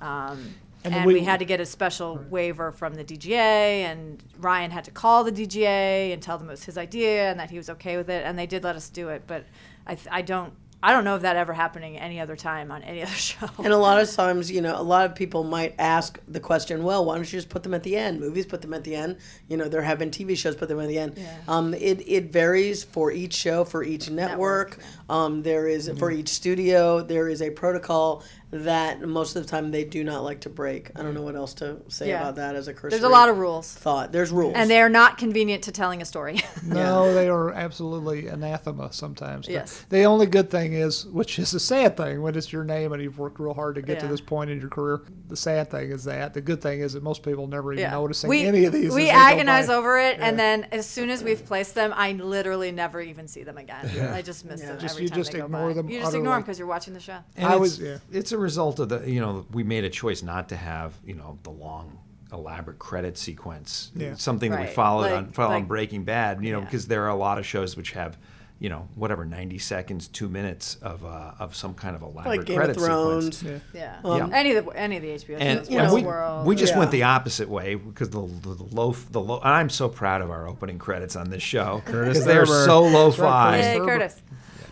Um, 0.01 0.55
And 0.87 0.95
and 0.95 1.07
we- 1.07 1.15
we, 1.15 1.21
had 1.25 1.39
to 1.41 1.45
get 1.45 1.61
a 1.61 1.67
special 1.67 2.19
waiver 2.31 2.73
from 2.73 2.95
the 2.95 3.05
DGA, 3.05 3.83
and 3.85 4.23
Rian 4.41 4.71
had 4.71 4.85
to 4.85 4.91
call 4.91 5.25
the 5.25 5.33
DGA 5.33 6.13
and 6.13 6.23
tell 6.23 6.39
them 6.39 6.49
it 6.49 6.53
was 6.53 6.65
his 6.65 6.79
idea 6.79 7.31
and 7.31 7.39
that 7.41 7.51
he 7.51 7.57
was 7.57 7.69
okay 7.71 7.97
with 7.97 8.09
it, 8.11 8.25
and 8.25 8.39
they 8.39 8.47
did 8.47 8.65
let 8.65 8.77
us 8.77 8.89
do 8.89 9.09
it. 9.09 9.23
But 9.27 9.45
I, 9.87 9.95
th- 9.95 10.09
I 10.11 10.23
don't, 10.23 10.53
I 10.83 10.93
don't 10.93 11.05
know 11.05 11.15
of 11.17 11.23
that 11.23 11.37
ever 11.37 11.53
happening 11.55 11.99
any 11.99 12.21
other 12.21 12.37
time 12.37 12.71
on 12.71 12.83
any 12.83 13.03
other 13.07 13.11
show. 13.13 13.49
And 13.59 13.69
a 13.73 13.77
lot 13.79 14.01
of 14.01 14.09
times, 14.13 14.51
you 14.51 14.61
know, 14.61 14.79
a 14.79 14.83
lot 14.83 15.07
of 15.07 15.17
people 15.17 15.43
might 15.43 15.75
ask 15.79 16.21
the 16.29 16.39
question, 16.39 16.85
well, 16.85 17.05
why 17.05 17.15
don't 17.17 17.25
you 17.25 17.39
just 17.39 17.49
put 17.49 17.63
them 17.63 17.73
at 17.75 17.83
the 17.83 17.97
end? 17.97 18.21
Movies 18.21 18.47
put 18.47 18.61
them 18.63 18.75
at 18.75 18.85
the 18.85 18.95
end. 18.95 19.17
You 19.49 19.57
know, 19.57 19.69
there 19.69 19.83
have 19.83 19.99
been 19.99 20.11
TV 20.11 20.37
shows 20.37 20.55
put 20.55 20.69
them 20.69 20.79
at 20.79 20.89
the 20.89 20.99
end. 20.99 21.15
Yeah. 21.17 21.37
Um, 21.49 21.73
it, 21.75 22.07
it 22.07 22.31
varies 22.31 22.85
for 22.85 23.11
each 23.11 23.35
show, 23.35 23.65
for 23.65 23.83
each 23.83 24.11
network. 24.11 24.79
Network, 24.79 24.79
Um, 25.09 25.43
there 25.43 25.67
is, 25.67 25.91
for 25.99 26.11
each 26.11 26.29
studio, 26.29 27.01
there 27.01 27.29
is 27.29 27.41
a 27.43 27.51
protocol 27.51 28.23
that 28.53 29.01
most 29.03 29.35
of 29.35 29.43
the 29.43 29.49
time 29.49 29.71
they 29.73 29.83
do 29.85 30.05
not 30.05 30.23
like 30.23 30.41
to 30.41 30.49
break. 30.49 30.91
I 30.95 31.03
don't 31.03 31.15
know 31.15 31.23
what 31.23 31.35
else 31.35 31.53
to 31.55 31.79
say 31.89 32.09
Yeah. 32.09 32.21
about 32.21 32.37
that 32.37 32.55
as 32.55 32.69
a 32.69 32.73
cursory 32.75 32.91
There's 32.91 33.03
a 33.03 33.09
lot 33.09 33.29
of 33.29 33.39
rules, 33.39 33.73
thought. 33.73 34.13
There's 34.13 34.31
rules. 34.31 34.53
and 34.55 34.71
they 34.71 34.81
are 34.81 34.89
not 34.89 35.19
convenient 35.19 35.65
to 35.65 35.73
telling 35.73 36.01
a 36.01 36.05
story. 36.05 36.41
No, 36.67 37.13
they 37.15 37.29
are 37.29 37.53
absolutely 37.53 38.27
anathema 38.29 38.93
sometimes. 38.93 39.47
The- 39.47 39.53
Yes. 39.53 39.85
The 39.89 40.05
only 40.05 40.27
good 40.27 40.51
thing 40.51 40.73
is, 40.75 41.07
which 41.07 41.39
is 41.39 41.55
a 41.55 41.61
sad 41.61 41.97
thing 41.97 42.23
when 42.23 42.35
it's 42.37 42.53
your 42.53 42.65
name 42.65 42.93
and 42.93 43.03
you've 43.03 43.19
worked 43.19 43.39
real 43.41 43.55
hard 43.55 43.75
to 43.77 43.83
get 43.83 44.01
to 44.01 44.07
Yeah. 44.07 44.11
this 44.13 44.21
point 44.21 44.51
in 44.51 44.61
your 44.61 44.69
career. 44.69 45.01
The 45.29 45.37
sad 45.37 45.71
thing 45.71 45.91
is 45.91 46.05
that. 46.05 46.35
The 46.35 46.41
good 46.41 46.61
thing 46.61 46.81
is 46.81 46.93
that 46.95 47.03
most 47.03 47.23
people 47.23 47.47
never 47.47 47.73
even 47.73 47.83
Yeah. 47.83 47.91
noticing 47.93 48.29
we, 48.31 48.45
any 48.47 48.65
of 48.65 48.73
these. 48.73 48.93
We 48.95 49.05
as 49.05 49.09
they 49.09 49.13
go 49.13 49.19
agonize 49.19 49.67
by. 49.69 49.75
over 49.75 49.99
it, 49.99 50.19
and 50.21 50.39
then 50.39 50.67
as 50.73 50.87
soon 50.87 51.11
as 51.11 51.23
we've 51.25 51.45
placed 51.45 51.75
them, 51.75 51.93
I 51.97 52.13
literally 52.13 52.71
never 52.73 53.01
even 53.01 53.27
see 53.29 53.43
them 53.43 53.59
again. 53.59 53.89
I 54.13 54.23
just 54.23 54.45
miss 54.45 54.61
Yeah. 54.61 54.69
them 54.73 54.79
Just- 54.81 54.95
every 54.95 55.05
you 55.05 55.09
time 55.09 55.19
just 55.19 55.33
they 55.33 55.39
go 55.39 55.45
ignore 55.47 55.69
by. 55.69 55.75
them 55.75 55.89
You 55.89 55.99
just 55.99 56.09
utterly. 56.09 56.19
ignore 56.21 56.35
them 56.35 56.43
because 56.43 56.59
you're 56.59 56.69
watching 56.69 56.95
the 56.95 57.01
show. 57.01 57.19
And 57.37 57.47
I 57.47 57.53
it's, 57.53 57.61
was- 57.61 57.81
yeah. 57.81 57.97
it's 58.13 58.33
a 58.33 58.36
result 58.39 58.79
of 58.79 58.89
the 58.89 59.11
you 59.11 59.21
know 59.21 59.47
we 59.53 59.63
made 59.63 59.85
a 59.85 59.91
choice 59.91 60.23
not 60.23 60.49
to 60.51 60.57
have 60.57 60.95
you 61.05 61.15
know 61.15 61.39
the 61.43 61.51
long 61.51 61.99
elaborate 62.33 62.79
credit 62.79 63.17
sequence 63.17 63.93
Yeah. 63.95 64.15
something 64.17 64.51
that 64.51 64.61
we 64.61 64.67
followed 64.67 65.03
Like- 65.03 65.13
on 65.15 65.31
followed 65.33 65.49
on 65.55 65.61
like- 65.61 65.69
Breaking 65.69 66.05
Bad 66.05 66.43
you 66.45 66.53
know 66.53 66.59
Yeah. 66.59 66.65
because 66.65 66.87
there 66.89 67.05
are 67.05 67.11
a 67.11 67.17
lot 67.17 67.39
of 67.39 67.47
shows 67.47 67.77
which 67.77 67.93
have 67.93 68.17
you 68.59 68.69
know 68.71 68.89
whatever 68.95 69.25
90 69.27 69.59
seconds 69.59 70.09
2 70.09 70.29
minutes 70.29 70.77
of 70.83 71.05
uh, 71.05 71.33
of 71.39 71.55
some 71.55 71.75
kind 71.75 71.95
of 71.95 72.01
elaborate 72.03 72.39
like 72.39 72.47
Game 72.47 72.59
of 72.59 72.65
credit 72.65 72.77
Thrones. 72.83 73.39
sequence 73.39 73.63
Yeah. 73.75 73.97
Yeah. 74.03 74.25
Um, 74.25 74.33
any 74.33 74.55
of 74.55 74.65
the 74.65 74.71
any 74.73 74.97
of 74.97 75.03
the 75.03 75.11
HBO 75.11 75.37
and, 75.39 75.59
shows, 75.61 75.71
you 75.71 75.79
and 75.79 75.89
know, 75.89 75.95
we, 75.95 76.03
Westworld, 76.03 76.45
we 76.47 76.57
just 76.57 76.73
Yeah. 76.73 76.79
went 76.79 76.91
the 76.91 77.03
opposite 77.05 77.49
way 77.51 77.75
because 77.75 78.09
the, 78.11 78.23
the, 78.27 78.55
the 78.55 78.65
low 78.75 78.93
the 79.11 79.21
low 79.21 79.37
and 79.41 79.49
I'm 79.53 79.69
so 79.71 79.89
proud 79.91 80.23
of 80.23 80.31
our 80.31 80.49
opening 80.49 80.79
credits 80.79 81.17
on 81.17 81.29
this 81.31 81.43
show 81.43 81.83
Curtis 81.85 82.15
because 82.19 82.25
they're 82.25 82.47
so 82.47 82.83
low-fi 82.83 83.51
Curtis 83.61 83.67
Hey, 83.67 83.79
Curtis. 83.79 84.23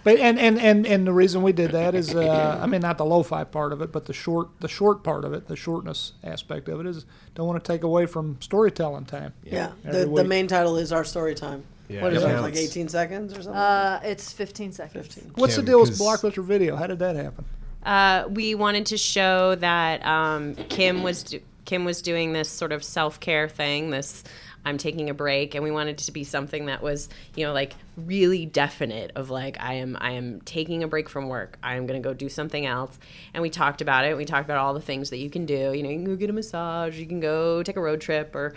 But 0.04 0.18
and, 0.18 0.38
and, 0.38 0.58
and, 0.60 0.86
and 0.86 1.06
the 1.06 1.12
reason 1.12 1.42
we 1.42 1.52
did 1.52 1.72
that 1.72 1.94
is, 1.94 2.14
uh, 2.14 2.60
I 2.62 2.66
mean, 2.66 2.82
not 2.82 2.98
the 2.98 3.04
lo-fi 3.06 3.42
part 3.44 3.72
of 3.72 3.80
it, 3.82 3.90
but 3.90 4.04
the 4.04 4.12
short 4.12 4.60
the 4.60 4.68
short 4.68 5.02
part 5.02 5.24
of 5.24 5.32
it, 5.32 5.48
the 5.48 5.56
shortness 5.56 6.12
aspect 6.22 6.68
of 6.68 6.78
it 6.80 6.86
is 6.86 7.06
don't 7.34 7.46
want 7.46 7.62
to 7.64 7.72
take 7.72 7.82
away 7.82 8.06
from 8.06 8.36
storytelling 8.40 9.06
time. 9.06 9.32
Yeah, 9.42 9.72
Every 9.84 10.04
the, 10.04 10.14
the 10.16 10.24
main 10.24 10.46
title 10.46 10.76
is 10.76 10.92
Our 10.92 11.04
Story 11.04 11.34
Time. 11.34 11.64
Yeah, 11.88 12.02
what 12.02 12.12
is 12.14 12.22
it 12.22 12.40
like 12.40 12.56
18 12.56 12.88
seconds 12.88 13.32
or 13.32 13.42
something? 13.42 13.54
Uh, 13.60 14.00
it's 14.04 14.32
15 14.32 14.72
seconds. 14.72 15.06
15. 15.14 15.32
What's 15.34 15.54
Kim, 15.56 15.64
the 15.64 15.70
deal 15.70 15.80
with 15.80 15.90
'cause- 15.98 16.00
Blockbuster 16.22 16.42
Video? 16.44 16.76
How 16.76 16.86
did 16.86 16.98
that 17.00 17.16
happen? 17.16 17.44
Uh, 17.84 18.24
we 18.30 18.54
wanted 18.54 18.86
to 18.86 18.96
show 18.96 19.54
that 19.56 20.04
um, 20.06 20.54
Kim 20.70 21.02
was 21.02 21.22
do- 21.24 21.40
Kim 21.66 21.84
was 21.84 22.00
doing 22.02 22.32
this 22.32 22.48
sort 22.48 22.72
of 22.72 22.82
self 22.84 23.20
care 23.20 23.48
thing. 23.48 23.90
This 23.90 24.24
I'm 24.64 24.78
taking 24.78 25.10
a 25.10 25.14
break, 25.14 25.54
and 25.54 25.62
we 25.62 25.70
wanted 25.70 26.00
it 26.00 26.04
to 26.04 26.12
be 26.12 26.24
something 26.24 26.66
that 26.66 26.82
was 26.82 27.08
you 27.36 27.44
know 27.46 27.52
like 27.52 27.74
really 27.96 28.46
definite 28.46 29.12
of 29.14 29.30
like 29.30 29.56
I 29.60 29.74
am 29.74 29.96
I 30.00 30.12
am 30.12 30.40
taking 30.42 30.82
a 30.82 30.88
break 30.88 31.08
from 31.08 31.28
work. 31.28 31.58
I 31.62 31.76
am 31.76 31.86
going 31.86 32.00
to 32.02 32.06
go 32.06 32.14
do 32.14 32.28
something 32.28 32.66
else. 32.66 32.98
And 33.32 33.42
we 33.42 33.50
talked 33.50 33.80
about 33.80 34.04
it. 34.04 34.16
We 34.16 34.24
talked 34.24 34.44
about 34.46 34.58
all 34.58 34.74
the 34.74 34.80
things 34.80 35.10
that 35.10 35.18
you 35.18 35.30
can 35.30 35.46
do. 35.46 35.72
You 35.72 35.82
know, 35.82 35.90
you 35.90 35.96
can 35.96 36.04
go 36.04 36.16
get 36.16 36.30
a 36.30 36.32
massage. 36.32 36.98
You 36.98 37.06
can 37.06 37.20
go 37.20 37.62
take 37.62 37.76
a 37.76 37.80
road 37.80 38.00
trip 38.00 38.34
or 38.34 38.54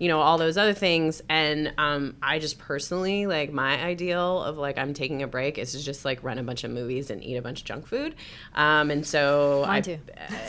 you 0.00 0.08
know 0.08 0.18
all 0.18 0.38
those 0.38 0.56
other 0.56 0.72
things 0.72 1.22
and 1.28 1.74
um, 1.76 2.16
i 2.22 2.38
just 2.38 2.58
personally 2.58 3.26
like 3.26 3.52
my 3.52 3.80
ideal 3.84 4.42
of 4.42 4.56
like 4.56 4.78
i'm 4.78 4.94
taking 4.94 5.22
a 5.22 5.26
break 5.28 5.58
is 5.58 5.72
to 5.72 5.78
just 5.78 6.06
like 6.06 6.24
run 6.24 6.38
a 6.38 6.42
bunch 6.42 6.64
of 6.64 6.70
movies 6.70 7.10
and 7.10 7.22
eat 7.22 7.36
a 7.36 7.42
bunch 7.42 7.60
of 7.60 7.66
junk 7.66 7.86
food 7.86 8.14
um, 8.54 8.90
and 8.90 9.06
so 9.06 9.62
Mine 9.66 9.76
I, 9.76 9.80
too. 9.82 9.98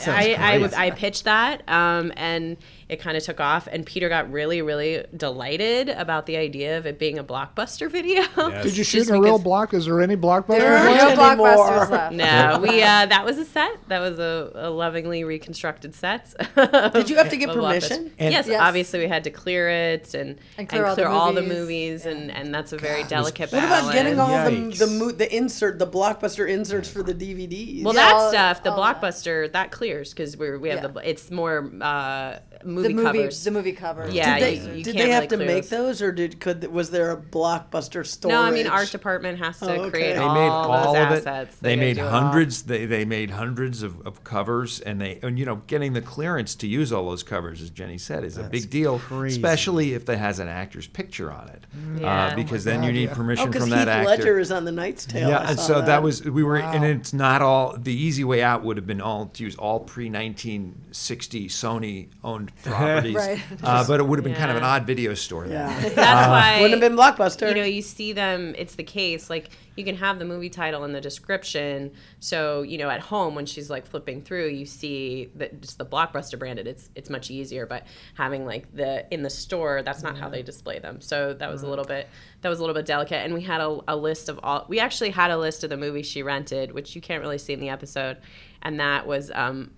I, 0.06 0.36
I, 0.38 0.58
would- 0.58 0.74
I 0.74 0.90
pitched 0.90 1.24
that 1.24 1.68
um, 1.68 2.12
and 2.16 2.56
it 2.92 3.00
kind 3.00 3.16
of 3.16 3.22
took 3.22 3.40
off, 3.40 3.66
and 3.70 3.86
Peter 3.86 4.08
got 4.08 4.30
really, 4.30 4.60
really 4.62 5.04
delighted 5.16 5.88
about 5.88 6.26
the 6.26 6.36
idea 6.36 6.76
of 6.78 6.86
it 6.86 6.98
being 6.98 7.18
a 7.18 7.24
blockbuster 7.24 7.90
video. 7.90 8.22
Did 8.62 8.76
you 8.76 8.84
shoot 8.84 9.08
in 9.08 9.14
a 9.14 9.20
real 9.20 9.38
block? 9.38 9.72
Is 9.72 9.86
there 9.86 10.00
any 10.00 10.16
blockbuster? 10.16 10.58
There 10.58 10.76
are 10.76 10.90
left? 10.90 11.16
no 11.16 11.22
blockbusters 11.22 11.90
left. 11.90 12.14
No, 12.14 12.58
we 12.60 12.82
uh, 12.82 13.06
that 13.06 13.24
was 13.24 13.38
a 13.38 13.44
set. 13.44 13.78
That 13.88 14.00
was 14.00 14.18
a, 14.18 14.50
a 14.54 14.70
lovingly 14.70 15.24
reconstructed 15.24 15.94
set. 15.94 16.34
Did 16.92 17.08
you 17.08 17.16
have 17.16 17.30
to 17.30 17.36
get 17.36 17.48
permission? 17.50 18.12
Yes, 18.18 18.46
Yes. 18.46 18.60
obviously 18.60 18.98
we 19.00 19.08
had 19.08 19.24
to 19.24 19.30
clear 19.30 19.68
it 19.70 20.14
and 20.14 20.38
And 20.58 20.68
clear 20.68 20.84
all 20.86 20.94
the 20.96 21.08
all 21.08 21.32
the 21.32 21.40
movies. 21.42 21.58
movies, 21.58 22.06
and, 22.06 22.30
and 22.30 22.54
that's 22.54 22.72
a 22.72 22.78
very 22.78 23.04
delicate 23.04 23.50
What 23.52 23.64
about 23.64 23.92
getting 23.92 24.18
all 24.20 24.28
the 24.44 24.50
Yikes. 24.50 24.78
the 24.78 24.86
mo- 24.86 25.10
the 25.12 25.34
insert 25.34 25.78
the 25.78 25.86
blockbuster 25.86 26.48
inserts 26.48 26.88
for 26.90 27.02
the 27.02 27.14
DVDs? 27.14 27.82
Well, 27.84 27.94
Yeah, 27.94 28.00
that 28.08 28.14
all- 28.14 28.28
stuff, 28.30 28.62
the 28.62 28.70
all 28.72 28.82
that. 28.82 29.00
blockbuster, 29.00 29.50
that 29.52 29.70
clears 29.70 30.10
because 30.12 30.36
we're 30.36 30.58
we 30.58 30.68
have 30.68 30.82
Yeah. 30.82 30.88
the. 30.88 31.08
It's 31.08 31.30
more 31.30 31.70
uh, 31.80 32.38
movie, 32.64 32.88
The 32.88 32.94
movie, 32.94 33.18
covers. 33.18 33.44
the 33.44 33.50
movie 33.50 33.72
covers. 33.72 34.14
Yeah, 34.14 34.38
did 34.38 34.42
they, 34.42 34.54
you- 34.66 34.72
you 34.78 34.84
did 34.84 34.96
they 34.96 35.10
have 35.10 35.24
really 35.24 35.28
to 35.28 35.36
make 35.38 35.68
those. 35.68 35.98
those, 35.98 36.02
or 36.02 36.12
did 36.12 36.40
could 36.40 36.66
was 36.72 36.90
there 36.90 37.10
a 37.10 37.16
blockbuster 37.16 38.06
storage? 38.06 38.32
no, 38.34 38.42
I 38.42 38.50
mean 38.50 38.66
art 38.66 38.90
department 38.90 39.38
has 39.38 39.58
to 39.60 39.66
Oh, 39.70 39.80
okay. 39.82 39.90
create 39.90 40.06
They 40.12 40.18
They 40.18 40.18
all, 40.20 40.34
made 40.34 40.48
all 40.48 40.92
those 40.94 41.02
of 41.06 41.12
it. 41.12 41.26
assets. 41.26 41.56
They 41.60 41.76
made 41.76 41.94
do 41.96 42.02
it 42.02 42.04
all. 42.04 42.10
hundreds. 42.20 42.62
They, 42.62 42.86
they 42.86 43.04
made 43.04 43.30
hundreds 43.30 43.82
of, 43.82 44.06
of 44.06 44.22
covers, 44.24 44.80
and 44.80 45.00
they 45.00 45.18
and 45.22 45.38
you 45.38 45.44
know 45.44 45.56
getting 45.66 45.92
the 45.92 46.00
clearance 46.02 46.54
to 46.56 46.66
use 46.66 46.92
all 46.92 47.08
those 47.08 47.22
covers, 47.22 47.60
as 47.62 47.70
Jenny 47.70 47.98
said, 47.98 48.24
is 48.24 48.36
a 48.38 48.44
big 48.44 48.70
deal, 48.70 48.98
crazy. 48.98 49.36
especially 49.36 49.94
if 49.94 50.08
it 50.08 50.18
has 50.18 50.38
an 50.38 50.48
actor's 50.48 50.86
picture 50.86 51.30
on 51.32 51.48
it, 51.48 51.64
Yeah. 52.00 52.26
uh, 52.26 52.32
Oh 52.32 52.36
because 52.36 52.64
my 52.66 52.72
then 52.72 52.82
you 52.84 52.92
need 52.92 53.08
yeah. 53.08 53.14
permission 53.14 53.44
Oh, 53.48 53.50
because 53.50 53.62
from 53.68 53.70
Heath 53.76 53.86
that 53.86 53.88
actor. 53.88 54.08
Ledger 54.10 54.38
is 54.38 54.52
on 54.52 54.64
the 54.64 54.72
Knight's 54.72 55.06
Tale. 55.06 55.28
Yeah, 55.28 55.50
and 55.50 55.58
so 55.58 55.80
that. 55.82 56.02
was 56.02 56.22
we 56.24 56.42
were, 56.42 56.56
and 56.58 56.84
it's 56.84 57.12
not 57.12 57.42
all. 57.42 57.76
The 57.76 57.92
easy 57.94 58.24
way 58.24 58.42
out 58.42 58.62
would 58.62 58.76
have 58.76 58.86
been 58.86 59.00
all 59.00 59.26
to 59.26 59.42
use 59.44 59.56
all 59.56 59.80
pre 59.80 60.08
nineteen 60.08 60.74
sixty 60.92 61.48
Sony 61.48 62.08
owned 62.24 62.51
properties, 62.62 63.14
Right. 63.14 63.40
uh, 63.62 63.86
but 63.86 64.00
it 64.00 64.06
would 64.06 64.18
have 64.18 64.24
been 64.24 64.34
kind 64.34 64.50
of 64.50 64.56
an 64.56 64.62
odd 64.64 64.86
video 64.86 65.14
store. 65.14 65.46
Then. 65.46 65.52
Yeah. 65.52 65.88
That's 65.88 66.28
why 66.28 66.60
Wouldn't 66.60 66.80
have 66.82 66.90
been 66.90 66.98
blockbuster. 66.98 67.48
You 67.48 67.54
know, 67.54 67.64
you 67.64 67.82
see 67.82 68.12
them. 68.12 68.54
It's 68.56 68.74
the 68.74 68.84
case. 68.84 69.28
Like 69.30 69.50
you 69.76 69.84
can 69.84 69.96
have 69.96 70.18
the 70.18 70.24
movie 70.24 70.50
title 70.50 70.84
in 70.84 70.92
the 70.92 71.00
description. 71.00 71.92
So 72.20 72.62
you 72.62 72.78
know, 72.78 72.88
at 72.90 73.00
home 73.00 73.34
when 73.34 73.46
she's 73.46 73.70
like 73.70 73.86
flipping 73.86 74.22
through, 74.22 74.48
you 74.48 74.66
see 74.66 75.30
that 75.36 75.60
just 75.60 75.78
the 75.78 75.86
blockbuster 75.86 76.38
branded. 76.38 76.66
It's 76.66 76.90
it's 76.94 77.10
much 77.10 77.30
easier. 77.30 77.66
But 77.66 77.86
having 78.14 78.44
like 78.46 78.72
the 78.74 79.12
in 79.12 79.22
the 79.22 79.30
store, 79.30 79.82
that's 79.82 80.02
not 80.02 80.16
how 80.18 80.28
they 80.28 80.42
display 80.42 80.78
them. 80.78 81.00
So 81.00 81.34
that 81.34 81.50
was 81.50 81.62
a 81.62 81.66
little 81.68 81.84
bit 81.84 82.08
that 82.42 82.48
was 82.48 82.58
a 82.58 82.62
little 82.62 82.74
bit 82.74 82.86
delicate. 82.86 83.24
And 83.24 83.34
we 83.34 83.42
had 83.42 83.60
a, 83.60 83.78
a 83.88 83.96
list 83.96 84.28
of 84.28 84.38
all. 84.42 84.66
We 84.68 84.78
actually 84.78 85.10
had 85.10 85.30
a 85.30 85.38
list 85.38 85.64
of 85.64 85.70
the 85.70 85.76
movies 85.76 86.06
she 86.06 86.22
rented, 86.22 86.72
which 86.72 86.94
you 86.94 87.00
can't 87.00 87.22
really 87.22 87.38
see 87.38 87.52
in 87.52 87.60
the 87.60 87.68
episode. 87.70 88.18
And 88.62 88.78
that 88.78 89.06
was 89.06 89.30
um, 89.34 89.70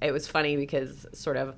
it 0.00 0.12
was 0.12 0.26
funny 0.26 0.56
because 0.56 1.06
sort 1.12 1.36
of 1.36 1.54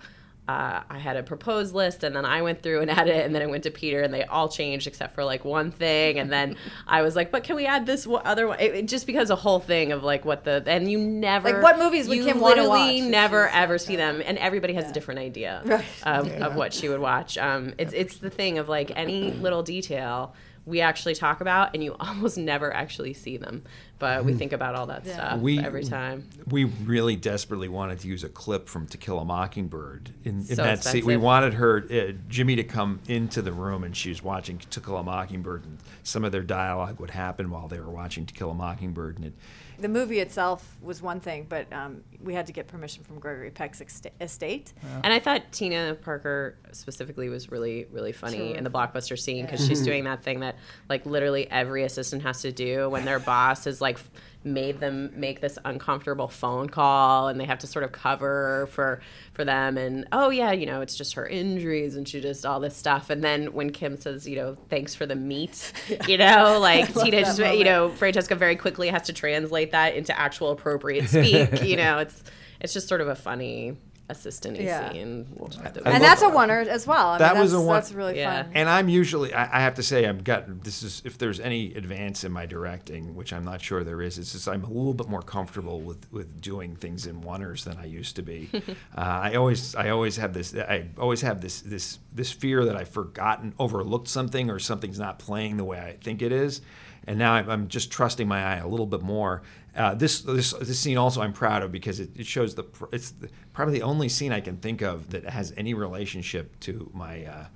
uh, 0.46 0.82
I 0.90 0.98
had 0.98 1.16
a 1.16 1.22
proposed 1.22 1.74
list, 1.74 2.04
and 2.04 2.14
then 2.14 2.26
I 2.26 2.42
went 2.42 2.62
through 2.62 2.80
and 2.82 2.90
added 2.98 3.16
it, 3.16 3.24
and 3.24 3.34
then 3.34 3.40
I 3.42 3.46
went 3.46 3.62
to 3.64 3.70
Peter, 3.70 4.02
and 4.02 4.12
they 4.12 4.24
all 4.24 4.48
changed 4.48 4.86
except 4.86 5.14
for 5.14 5.24
like 5.24 5.44
one 5.44 5.70
thing, 5.70 6.18
and 6.18 6.30
then 6.30 6.56
I 6.86 7.00
was 7.02 7.16
like, 7.16 7.30
"But 7.30 7.44
can 7.44 7.56
we 7.56 7.64
add 7.66 7.86
this 7.86 8.06
other 8.24 8.46
one?" 8.48 8.60
It, 8.60 8.74
it 8.74 8.88
just 8.88 9.06
because 9.06 9.30
a 9.30 9.36
whole 9.36 9.58
thing 9.60 9.92
of 9.92 10.02
like 10.02 10.24
what 10.26 10.44
the 10.44 10.62
and 10.66 10.90
you 10.90 10.98
never 10.98 11.50
Like, 11.50 11.62
what 11.62 11.78
movies 11.78 12.08
would 12.08 12.18
Kim 12.22 12.40
literally 12.42 13.00
watch? 13.00 13.10
never 13.10 13.48
ever 13.48 13.78
see 13.78 13.96
them, 13.96 14.22
and 14.24 14.36
everybody 14.38 14.74
has 14.74 14.90
a 14.90 14.92
different 14.92 15.20
idea 15.20 15.62
Right. 15.64 15.84
of, 16.04 16.30
of 16.42 16.56
what 16.56 16.74
she 16.74 16.88
would 16.90 17.00
watch. 17.00 17.38
Um, 17.38 17.72
it's 17.78 17.94
it's 17.94 18.18
the 18.18 18.30
thing 18.30 18.58
of 18.58 18.68
like 18.68 18.92
any 18.96 19.32
little 19.32 19.62
detail 19.62 20.34
we 20.66 20.80
actually 20.80 21.14
talk 21.14 21.40
about, 21.40 21.70
and 21.74 21.84
you 21.84 21.94
almost 22.00 22.38
never 22.38 22.72
actually 22.72 23.12
see 23.12 23.36
them, 23.36 23.62
but 23.98 24.24
we 24.24 24.34
think 24.34 24.52
about 24.52 24.74
all 24.74 24.86
that 24.86 25.06
stuff 25.06 25.40
We- 25.40 25.58
every 25.58 25.84
time. 25.84 26.28
We 26.48 26.64
really 26.64 27.16
desperately 27.16 27.68
wanted 27.68 28.00
to 28.00 28.08
use 28.08 28.24
a 28.24 28.28
clip 28.28 28.68
from 28.68 28.86
To 28.88 28.98
Kill 28.98 29.18
a 29.18 29.24
Mockingbird 29.24 30.10
in, 30.24 30.38
in 30.38 30.44
So 30.44 30.56
that 30.56 30.82
scene. 30.82 31.04
We 31.04 31.16
wanted 31.16 31.54
her, 31.54 31.84
uh, 31.90 32.12
Jimmy, 32.28 32.56
to 32.56 32.64
come 32.64 33.00
into 33.08 33.42
the 33.42 33.52
room, 33.52 33.84
and 33.84 33.96
she 33.96 34.08
was 34.08 34.22
watching 34.22 34.58
To 34.58 34.80
Kill 34.80 34.96
a 34.96 35.02
Mockingbird, 35.02 35.64
and 35.64 35.78
some 36.02 36.24
of 36.24 36.32
their 36.32 36.42
dialogue 36.42 37.00
would 37.00 37.10
happen 37.10 37.50
while 37.50 37.68
they 37.68 37.80
were 37.80 37.90
watching 37.90 38.26
To 38.26 38.34
Kill 38.34 38.50
a 38.50 38.54
Mockingbird, 38.54 39.16
and 39.16 39.26
it, 39.26 39.34
The 39.78 39.88
movie 39.88 40.20
itself 40.20 40.76
was 40.82 41.02
one 41.02 41.20
thing, 41.20 41.46
but 41.48 41.72
um, 41.72 42.02
we 42.22 42.32
had 42.34 42.46
to 42.46 42.52
get 42.52 42.68
permission 42.68 43.02
from 43.04 43.18
Gregory 43.18 43.50
Peck's 43.50 43.80
ext- 43.80 44.10
estate. 44.20 44.72
And 45.02 45.12
I 45.12 45.18
thought 45.18 45.50
Tina 45.52 45.94
Parker 46.00 46.56
specifically 46.72 47.28
was 47.28 47.50
really, 47.50 47.86
really 47.90 48.12
funny 48.12 48.54
in 48.54 48.64
the 48.64 48.70
blockbuster 48.70 49.18
scene 49.18 49.44
because 49.44 49.66
she's 49.66 49.82
doing 49.82 50.04
that 50.04 50.22
thing 50.22 50.40
that 50.40 50.56
like 50.88 51.04
literally 51.06 51.50
every 51.50 51.82
assistant 51.84 52.22
has 52.22 52.42
to 52.42 52.52
do 52.52 52.88
when 52.88 53.04
their 53.04 53.18
boss 53.18 53.66
is 53.66 53.80
like 53.80 53.96
f- 53.96 54.10
made 54.44 54.80
them 54.80 55.10
make 55.14 55.40
this 55.40 55.58
uncomfortable 55.64 56.28
phone 56.28 56.68
call 56.68 57.28
and 57.28 57.40
they 57.40 57.44
have 57.44 57.58
to 57.58 57.66
sort 57.66 57.84
of 57.84 57.92
cover 57.92 58.68
for 58.70 59.00
for 59.32 59.44
them. 59.44 59.76
And 59.78 60.06
oh 60.12 60.30
yeah 60.30 60.52
you 60.52 60.66
know 60.66 60.80
it's 60.80 60.96
just 60.96 61.14
her 61.14 61.26
injuries 61.26 61.96
and 61.96 62.06
she 62.08 62.20
just 62.20 62.44
all 62.44 62.60
this 62.60 62.76
stuff. 62.76 63.10
And 63.10 63.22
then 63.22 63.52
when 63.52 63.70
Kim 63.70 63.96
says 63.96 64.28
you 64.28 64.36
know 64.36 64.56
thanks 64.68 64.94
for 64.94 65.06
the 65.06 65.16
meat 65.16 65.72
you 66.06 66.18
know 66.18 66.58
like 66.62 66.92
Tina 66.94 67.20
just 67.22 67.38
you 67.38 67.64
know 67.64 67.88
Francesca 67.90 68.34
very 68.34 68.56
quickly 68.56 68.88
has 68.88 69.02
to 69.02 69.12
translate 69.12 69.72
that 69.72 69.94
into 69.94 70.18
actual 70.18 70.50
appropriate 70.50 71.08
speak 71.08 71.62
you 71.62 71.76
know 71.76 71.98
it's 71.98 72.22
it's 72.60 72.72
just 72.72 72.88
sort 72.88 73.00
of 73.00 73.08
a 73.08 73.14
funny 73.14 73.76
assistant 74.10 74.60
Yeah. 74.60 74.90
scene. 74.92 75.26
I 75.62 75.68
And 75.68 75.84
love- 75.84 76.00
that's 76.00 76.20
a 76.22 76.28
winner 76.28 76.60
as 76.60 76.86
well. 76.86 77.08
I 77.12 77.18
That 77.18 77.32
mean, 77.34 77.42
was 77.42 77.52
that's, 77.52 77.62
a 77.62 77.66
one- 77.66 77.74
That's 77.76 77.92
really 77.92 78.18
Yeah. 78.18 78.42
fun. 78.42 78.52
And 78.54 78.68
I'm 78.68 78.88
usually, 78.90 79.32
I, 79.32 79.58
I 79.58 79.60
have 79.62 79.74
to 79.76 79.82
say, 79.82 80.06
I've 80.06 80.24
got 80.24 80.62
this 80.62 80.82
is 80.82 81.00
if 81.06 81.16
there's 81.16 81.40
any 81.40 81.74
advance 81.74 82.22
in 82.22 82.30
my 82.30 82.44
directing, 82.44 83.14
which 83.14 83.32
I'm 83.32 83.44
not 83.44 83.62
sure 83.62 83.82
there 83.82 84.02
is. 84.02 84.18
It's 84.18 84.32
just 84.32 84.46
I'm 84.46 84.62
a 84.64 84.68
little 84.68 84.92
bit 84.94 85.08
more 85.08 85.22
comfortable 85.22 85.80
with 85.80 86.06
with 86.12 86.40
doing 86.42 86.76
things 86.76 87.06
in 87.06 87.22
oneers 87.22 87.64
than 87.64 87.78
I 87.78 87.86
used 87.86 88.16
to 88.16 88.22
be. 88.22 88.50
uh, 88.96 89.00
I 89.00 89.34
always, 89.36 89.74
I 89.74 89.88
always 89.90 90.16
have 90.18 90.34
this, 90.34 90.54
I 90.54 90.86
always 90.98 91.22
have 91.22 91.40
this 91.40 91.60
this 91.62 91.98
this 92.12 92.30
fear 92.30 92.64
that 92.66 92.76
I've 92.76 92.88
forgotten, 92.90 93.54
overlooked 93.58 94.08
something, 94.08 94.50
or 94.50 94.58
something's 94.58 94.98
not 94.98 95.18
playing 95.18 95.56
the 95.56 95.64
way 95.64 95.80
I 95.80 95.92
think 96.02 96.20
it 96.20 96.30
is. 96.32 96.60
And 97.06 97.18
now 97.18 97.34
I'm, 97.34 97.50
I'm 97.50 97.68
just 97.68 97.90
trusting 97.90 98.26
my 98.28 98.42
eye 98.42 98.56
a 98.56 98.66
little 98.68 98.86
bit 98.86 99.02
more. 99.02 99.42
Uh, 99.76 99.94
this, 99.94 100.20
this 100.20 100.52
this 100.52 100.78
scene 100.78 100.96
also 100.96 101.20
I'm 101.20 101.32
proud 101.32 101.62
of 101.62 101.72
because 101.72 101.98
it, 101.98 102.10
it 102.16 102.26
shows 102.26 102.54
the 102.54 102.64
it's 102.92 103.10
the, 103.10 103.28
probably 103.52 103.78
the 103.80 103.84
only 103.84 104.08
scene 104.08 104.32
I 104.32 104.40
can 104.40 104.56
think 104.58 104.82
of 104.82 105.10
that 105.10 105.24
has 105.24 105.52
any 105.56 105.74
relationship 105.74 106.58
to 106.60 106.90
my 106.94 107.24
uh, 107.24 107.46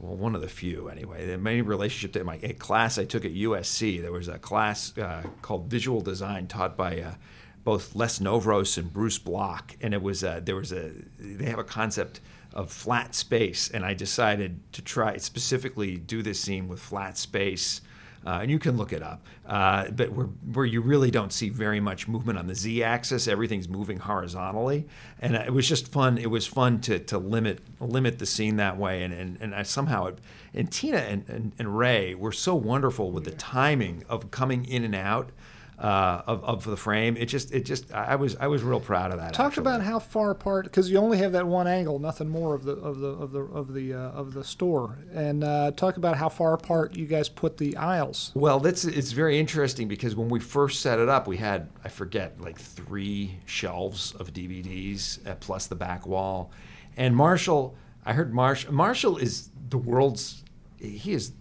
well, 0.00 0.16
one 0.16 0.34
of 0.34 0.40
the 0.40 0.48
few 0.48 0.88
anyway. 0.88 1.26
The 1.26 1.38
main 1.38 1.64
relationship 1.64 2.12
to 2.14 2.24
my 2.24 2.38
class 2.58 2.98
I 2.98 3.04
took 3.04 3.24
at 3.24 3.34
USC. 3.34 4.00
There 4.00 4.12
was 4.12 4.28
a 4.28 4.38
class 4.38 4.96
uh, 4.98 5.22
called 5.42 5.66
Visual 5.66 6.00
Design 6.00 6.46
taught 6.46 6.76
by 6.76 7.00
uh, 7.00 7.14
both 7.62 7.94
Les 7.94 8.18
Novros 8.18 8.76
and 8.76 8.92
Bruce 8.92 9.18
Block, 9.18 9.74
and 9.80 9.94
it 9.94 10.02
was 10.02 10.22
uh, 10.22 10.40
there 10.42 10.56
was 10.56 10.72
a 10.72 10.92
they 11.18 11.46
have 11.46 11.58
a 11.58 11.64
concept 11.64 12.20
of 12.52 12.70
flat 12.70 13.14
space, 13.14 13.70
and 13.70 13.84
I 13.84 13.94
decided 13.94 14.60
to 14.72 14.82
try 14.82 15.16
specifically 15.16 15.96
do 15.96 16.22
this 16.22 16.40
scene 16.40 16.68
with 16.68 16.80
flat 16.80 17.16
space. 17.16 17.80
Uh, 18.26 18.38
and 18.40 18.50
you 18.50 18.58
can 18.58 18.76
look 18.78 18.92
it 18.92 19.02
up, 19.02 19.22
uh, 19.46 19.90
but 19.90 20.10
where, 20.12 20.26
where 20.26 20.64
you 20.64 20.80
really 20.80 21.10
don't 21.10 21.30
see 21.32 21.50
very 21.50 21.78
much 21.78 22.08
movement 22.08 22.38
on 22.38 22.46
the 22.46 22.54
z-axis, 22.54 23.28
everything's 23.28 23.68
moving 23.68 23.98
horizontally, 23.98 24.86
and 25.20 25.34
it 25.34 25.52
was 25.52 25.68
just 25.68 25.88
fun. 25.88 26.16
It 26.16 26.30
was 26.30 26.46
fun 26.46 26.80
to, 26.82 26.98
to 27.00 27.18
limit 27.18 27.60
limit 27.80 28.18
the 28.18 28.26
scene 28.26 28.56
that 28.56 28.78
way, 28.78 29.02
and 29.02 29.12
and, 29.12 29.36
and 29.42 29.54
I 29.54 29.62
somehow 29.62 30.06
it, 30.06 30.18
and 30.54 30.72
Tina 30.72 30.98
and, 30.98 31.28
and, 31.28 31.52
and 31.58 31.76
Rhea 31.76 32.16
were 32.16 32.32
so 32.32 32.54
wonderful 32.54 33.10
with 33.10 33.24
the 33.24 33.32
timing 33.32 34.04
of 34.08 34.30
coming 34.30 34.64
in 34.64 34.84
and 34.84 34.94
out 34.94 35.30
uh, 35.78 36.22
of, 36.26 36.44
of 36.44 36.64
the 36.64 36.76
frame. 36.76 37.16
It 37.16 37.26
just 37.26 37.52
it 37.52 37.64
just 37.64 37.92
I 37.92 38.16
was 38.16 38.36
I 38.36 38.46
was 38.46 38.62
real 38.62 38.80
proud 38.80 39.12
of 39.12 39.18
that. 39.18 39.34
Talk 39.34 39.48
actually. 39.48 39.62
about 39.62 39.82
how 39.82 39.98
far 39.98 40.30
apart 40.30 40.64
because 40.64 40.90
you 40.90 40.98
only 40.98 41.18
have 41.18 41.32
that 41.32 41.46
one 41.46 41.66
angle, 41.66 41.98
nothing 41.98 42.28
more 42.28 42.54
of 42.54 42.64
the 42.64 42.72
of 42.72 43.00
the 43.00 43.08
of 43.08 43.32
the 43.32 43.40
of 43.40 43.74
the 43.74 43.94
uh, 43.94 43.98
of 44.10 44.34
the 44.34 44.44
store, 44.44 44.98
and 45.12 45.42
uh, 45.42 45.72
talk 45.72 45.96
about 45.96 46.16
how 46.16 46.28
far 46.28 46.54
apart 46.54 46.94
you 46.94 47.06
guys 47.06 47.28
put 47.28 47.56
the 47.56 47.76
aisles. 47.76 48.32
Well, 48.34 48.60
that's 48.60 48.84
it's 48.84 49.12
very 49.12 49.38
interesting 49.38 49.88
because 49.88 50.14
when 50.14 50.28
we 50.28 50.40
first 50.40 50.80
set 50.80 50.98
it 50.98 51.08
up, 51.08 51.26
we 51.26 51.36
had 51.36 51.68
I 51.84 51.88
forget 51.88 52.40
like 52.40 52.58
three 52.58 53.38
shelves 53.46 54.14
of 54.14 54.32
DVDs 54.32 55.26
uh, 55.26 55.34
plus 55.36 55.66
the 55.66 55.76
back 55.76 56.06
wall, 56.06 56.50
and 56.96 57.14
Marshall. 57.16 57.76
I 58.06 58.12
heard 58.12 58.34
Marshall. 58.34 58.74
Marshall 58.74 59.16
is 59.16 59.48
the 59.70 59.78
world's. 59.78 60.44
He 60.78 61.14
is 61.14 61.32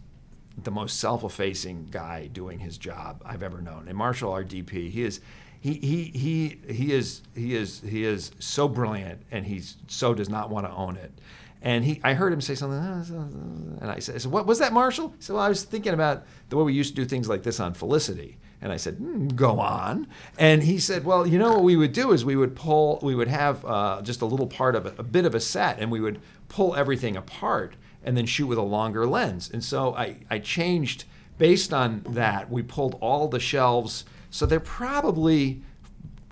the 0.61 0.71
most 0.71 0.99
self-effacing 0.99 1.87
guy 1.91 2.27
doing 2.27 2.59
his 2.59 2.77
job 2.77 3.21
I've 3.25 3.43
ever 3.43 3.61
known. 3.61 3.87
And 3.87 3.97
Marshall, 3.97 4.31
our 4.31 4.43
DP, 4.43 4.89
he 4.89 5.03
is. 5.03 5.19
He, 5.59 5.73
he, 5.75 6.03
he, 6.03 6.59
he 6.73 6.91
is 6.91 7.21
he 7.33 7.55
is 7.55 7.81
he 7.87 8.03
is 8.03 8.31
so 8.37 8.67
brilliant 8.67 9.21
and 9.31 9.45
he 9.45 9.61
so 9.87 10.13
does 10.13 10.27
not 10.27 10.49
want 10.49 10.65
to 10.65 10.73
own 10.73 10.97
it. 10.97 11.13
And 11.61 11.85
he, 11.85 12.01
I 12.03 12.13
heard 12.13 12.33
him 12.33 12.41
say 12.41 12.55
something, 12.55 12.77
"Uh, 12.77 13.79
and 13.81 13.89
I 13.89 13.99
said, 13.99 14.25
"What 14.25 14.45
was 14.45 14.59
that, 14.59 14.73
Marshall?" 14.73 15.13
He 15.15 15.23
said, 15.23 15.33
"Well, 15.33 15.41
I 15.41 15.47
was 15.47 15.63
thinking 15.63 15.93
about 15.93 16.25
the 16.49 16.57
way 16.57 16.63
we 16.63 16.73
used 16.73 16.93
to 16.95 17.01
do 17.01 17.05
things 17.05 17.29
like 17.29 17.43
this 17.43 17.61
on 17.61 17.73
Felicity." 17.73 18.37
And 18.61 18.73
I 18.73 18.75
said, 18.75 18.95
"Hmm, 18.95 19.29
"Go 19.29 19.61
on." 19.61 20.07
And 20.37 20.61
he 20.61 20.77
said, 20.77 21.05
"Well, 21.05 21.25
you 21.25 21.39
know 21.39 21.53
what 21.53 21.63
we 21.63 21.77
would 21.77 21.93
do 21.93 22.11
is 22.11 22.25
we 22.25 22.35
would 22.35 22.53
pull, 22.53 22.99
we 23.01 23.15
would 23.15 23.29
have 23.29 23.63
uh, 23.63 24.01
just 24.01 24.19
a 24.21 24.25
little 24.25 24.47
part 24.47 24.75
of 24.75 24.85
a, 24.85 24.93
a 24.97 25.03
bit 25.03 25.23
of 25.23 25.33
a 25.33 25.39
set, 25.39 25.79
and 25.79 25.89
we 25.89 26.01
would 26.01 26.19
pull 26.49 26.75
everything 26.75 27.15
apart 27.15 27.75
and 28.03 28.15
then 28.17 28.25
shoot 28.25 28.47
with 28.47 28.57
a 28.57 28.61
longer 28.63 29.05
lens." 29.05 29.49
And 29.51 29.63
so 29.63 29.95
I, 29.95 30.17
I 30.29 30.39
changed 30.39 31.05
based 31.37 31.73
on 31.73 32.03
that. 32.09 32.49
We 32.49 32.61
pulled 32.63 32.95
all 33.01 33.27
the 33.27 33.39
shelves, 33.39 34.05
so 34.29 34.45
they're 34.45 34.59
probably 34.59 35.61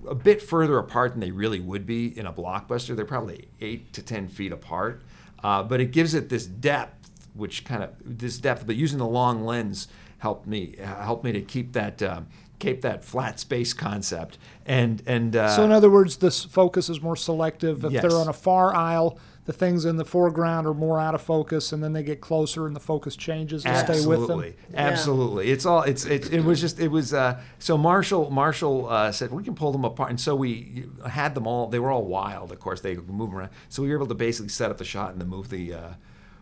a 0.08 0.16
bit 0.16 0.42
further 0.42 0.78
apart 0.78 1.12
than 1.12 1.20
they 1.20 1.32
really 1.32 1.60
would 1.60 1.86
be 1.86 2.18
in 2.18 2.26
a 2.26 2.34
blockbuster. 2.34 2.96
They're 2.96 3.06
probably 3.06 3.48
eight 3.60 3.94
to 3.94 4.02
ten 4.02 4.28
feet 4.28 4.52
apart, 4.52 5.02
uh, 5.44 5.64
but 5.64 5.80
it 5.80 5.92
gives 5.92 6.14
it 6.14 6.30
this 6.30 6.46
depth, 6.46 7.12
which 7.34 7.64
kind 7.66 7.84
of 7.84 7.90
this 8.04 8.38
depth. 8.38 8.66
But 8.66 8.76
using 8.76 8.98
the 9.00 9.08
long 9.08 9.46
lens 9.46 9.88
helped 10.20 10.48
me 10.48 10.76
helped 10.80 11.24
me 11.24 11.32
to 11.32 11.42
keep 11.42 11.74
that. 11.74 12.02
Uh, 12.02 12.22
keep 12.60 12.82
that 12.82 13.04
flat 13.04 13.40
space 13.40 13.74
concept 13.74 14.38
and 14.68 15.02
and 15.08 15.36
uh, 15.36 15.50
So 15.56 15.64
in 15.64 15.72
other 15.72 15.90
words, 15.90 16.18
this 16.18 16.44
focus 16.46 16.90
is 16.90 17.02
more 17.02 17.16
selective. 17.16 17.84
If 17.84 17.92
Yes. 17.92 18.04
they're 18.04 18.16
on 18.20 18.28
a 18.28 18.34
far 18.34 18.76
aisle, 18.76 19.18
the 19.46 19.54
things 19.54 19.86
in 19.86 19.98
the 19.98 20.06
foreground 20.06 20.68
are 20.68 20.74
more 20.74 21.00
out 21.00 21.16
of 21.16 21.22
focus, 21.22 21.72
and 21.72 21.84
then 21.84 21.94
they 21.94 22.04
get 22.04 22.22
closer, 22.22 22.68
and 22.68 22.76
the 22.76 22.80
focus 22.80 23.16
changes 23.16 23.64
to 23.64 23.76
stay 23.76 24.06
with 24.06 24.28
them. 24.28 24.40
Absolutely, 24.40 24.56
absolutely. 24.76 25.52
It's 25.52 25.66
all. 25.66 25.82
It's 25.82 26.06
it's. 26.06 26.30
It 26.30 26.42
was 26.42 26.62
just. 26.62 26.80
It 26.80 26.90
was. 26.90 27.14
Uh, 27.14 27.42
so 27.60 27.78
Marshall 27.78 28.30
Marshall 28.30 28.88
uh, 28.88 29.12
said 29.12 29.32
we 29.32 29.44
can 29.44 29.56
pull 29.56 29.72
them 29.72 29.84
apart, 29.84 30.12
and 30.12 30.20
so 30.20 30.36
we 30.36 30.86
had 31.08 31.34
them 31.34 31.48
all. 31.48 31.68
They 31.68 31.80
were 31.80 31.92
all 31.92 32.06
wild, 32.06 32.52
of 32.52 32.60
course. 32.60 32.82
They 32.82 32.96
move 32.96 33.34
around. 33.34 33.50
So 33.70 33.82
we 33.82 33.90
were 33.90 33.96
able 33.96 34.08
to 34.08 34.16
basically 34.16 34.50
set 34.50 34.70
up 34.70 34.78
the 34.78 34.86
shot 34.86 35.12
and 35.12 35.20
then 35.20 35.28
move 35.28 35.50
the 35.50 35.74
uh, 35.74 35.90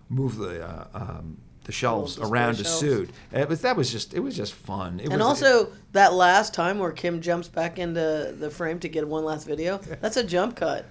move 0.09 0.38
the. 0.38 0.65
Uh, 0.65 0.88
um, 0.93 1.38
the 1.65 1.73
shelves 1.73 2.15
display 2.15 2.31
around 2.31 2.55
to 2.55 2.63
shelves. 2.63 2.80
suit. 2.80 3.09
It 3.31 3.47
was 3.47 3.61
that 3.61 3.77
was 3.77 3.91
just 3.91 4.15
it 4.15 4.21
was 4.21 4.35
just 4.35 4.53
fun. 4.53 4.99
It 4.99 5.11
And 5.11 5.19
was, 5.21 5.43
also 5.43 5.71
that 5.91 6.13
last 6.13 6.51
time 6.55 6.80
where 6.80 6.91
Kim 6.91 7.21
jumps 7.21 7.47
back 7.47 7.77
into 7.77 8.34
the 8.39 8.49
frame 8.49 8.80
to 8.80 8.89
get 8.89 9.07
one 9.07 9.23
last 9.23 9.45
video, 9.45 9.77
that's 9.77 10.17
a 10.17 10.23
jump 10.23 10.55
cut, 10.55 10.85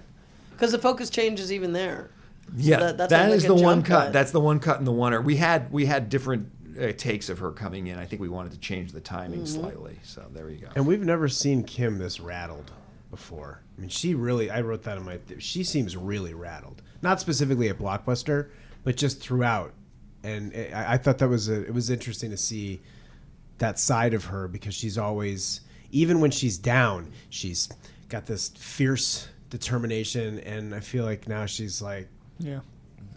because 0.59 0.71
the 0.73 0.79
focus 0.79 1.09
changes 1.09 1.51
even 1.53 1.71
there. 1.73 2.09
Yeah, 2.55 2.79
that- 2.79 2.97
that's 2.97 3.09
that 3.11 3.29
like 3.29 3.37
is 3.37 3.43
the 3.43 3.55
one 3.55 3.81
cut. 3.81 4.05
cut. 4.05 4.13
That's 4.13 4.31
the 4.31 4.39
one 4.41 4.59
cut 4.59 4.79
in 4.79 4.85
the 4.85 4.91
oneer. 4.91 5.23
We 5.23 5.37
had 5.37 5.71
we 5.71 5.85
had 5.85 6.09
different 6.09 6.51
uh, 6.79 6.91
takes 6.97 7.29
of 7.29 7.39
her 7.39 7.51
coming 7.51 7.87
in. 7.87 7.97
I 7.99 8.05
think 8.05 8.21
we 8.21 8.29
wanted 8.29 8.51
to 8.53 8.59
change 8.59 8.91
the 8.91 8.99
timing 9.01 9.41
Mm-hmm. 9.43 9.61
slightly. 9.61 9.99
So 10.03 10.25
there 10.33 10.49
you 10.49 10.57
go. 10.57 10.67
And 10.75 10.85
we've 10.85 11.03
never 11.03 11.27
seen 11.29 11.63
Kim 11.63 11.97
this 11.97 12.19
rattled 12.19 12.71
before. 13.11 13.61
I 13.77 13.81
mean, 13.81 13.89
she 13.89 14.13
really, 14.15 14.51
I 14.51 14.61
wrote 14.61 14.83
that 14.83 14.97
in 14.97 15.03
my, 15.03 15.19
she 15.39 15.63
seems 15.63 15.95
really 15.95 16.33
rattled. 16.33 16.81
Not 17.01 17.19
specifically 17.21 17.69
at 17.69 17.77
Blockbuster, 17.79 18.49
but 18.83 18.97
just 18.97 19.19
throughout. 19.21 19.73
And 20.23 20.53
I, 20.73 20.93
I 20.93 20.97
thought 20.97 21.17
that 21.19 21.29
was 21.29 21.49
a, 21.49 21.61
it 21.65 21.73
was 21.73 21.89
interesting 21.89 22.29
to 22.31 22.37
see 22.37 22.81
that 23.59 23.79
side 23.79 24.13
of 24.13 24.25
her 24.25 24.47
because 24.47 24.73
she's 24.75 24.97
always, 24.97 25.61
even 25.91 26.19
when 26.19 26.29
she's 26.31 26.57
down, 26.57 27.11
she's 27.29 27.69
got 28.09 28.25
this 28.25 28.49
fierce 28.49 29.27
determination. 29.49 30.39
And 30.39 30.73
I 30.73 30.79
feel 30.79 31.05
like 31.05 31.27
now 31.27 31.45
she's 31.45 31.81
like, 31.81 32.07
Yeah. 32.39 32.59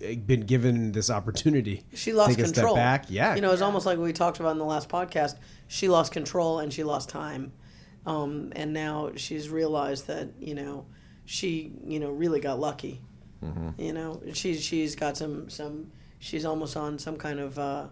been 0.00 0.42
given 0.42 0.92
this 0.92 1.10
opportunity. 1.10 1.82
She 1.94 2.12
lost 2.12 2.30
take 2.30 2.40
a 2.40 2.44
control. 2.44 2.74
step 2.74 2.82
back. 2.82 3.06
Yeah. 3.08 3.34
You 3.34 3.40
know, 3.40 3.52
it's 3.52 3.62
almost 3.62 3.86
like 3.86 3.98
we 3.98 4.12
talked 4.12 4.40
about 4.40 4.52
in 4.52 4.58
the 4.58 4.64
last 4.64 4.88
podcast. 4.88 5.36
She 5.68 5.88
lost 5.88 6.12
control 6.12 6.58
and 6.58 6.72
she 6.72 6.82
lost 6.84 7.08
time. 7.08 7.52
Um, 8.04 8.52
and 8.56 8.72
now 8.72 9.12
she's 9.16 9.48
realized 9.48 10.08
that, 10.08 10.30
you 10.40 10.54
know, 10.54 10.86
she, 11.24 11.72
you 11.86 12.00
know, 12.00 12.10
really 12.10 12.40
got 12.40 12.58
lucky. 12.58 13.00
Mm-hmm. 13.44 13.80
You 13.80 13.92
know, 13.92 14.22
she's 14.34 14.62
she's 14.62 14.94
got 14.96 15.16
some 15.16 15.48
some 15.50 15.90
she's 16.18 16.44
almost 16.44 16.76
on 16.76 16.98
some 16.98 17.16
kind 17.16 17.38
of 17.40 17.58
uh, 17.58 17.86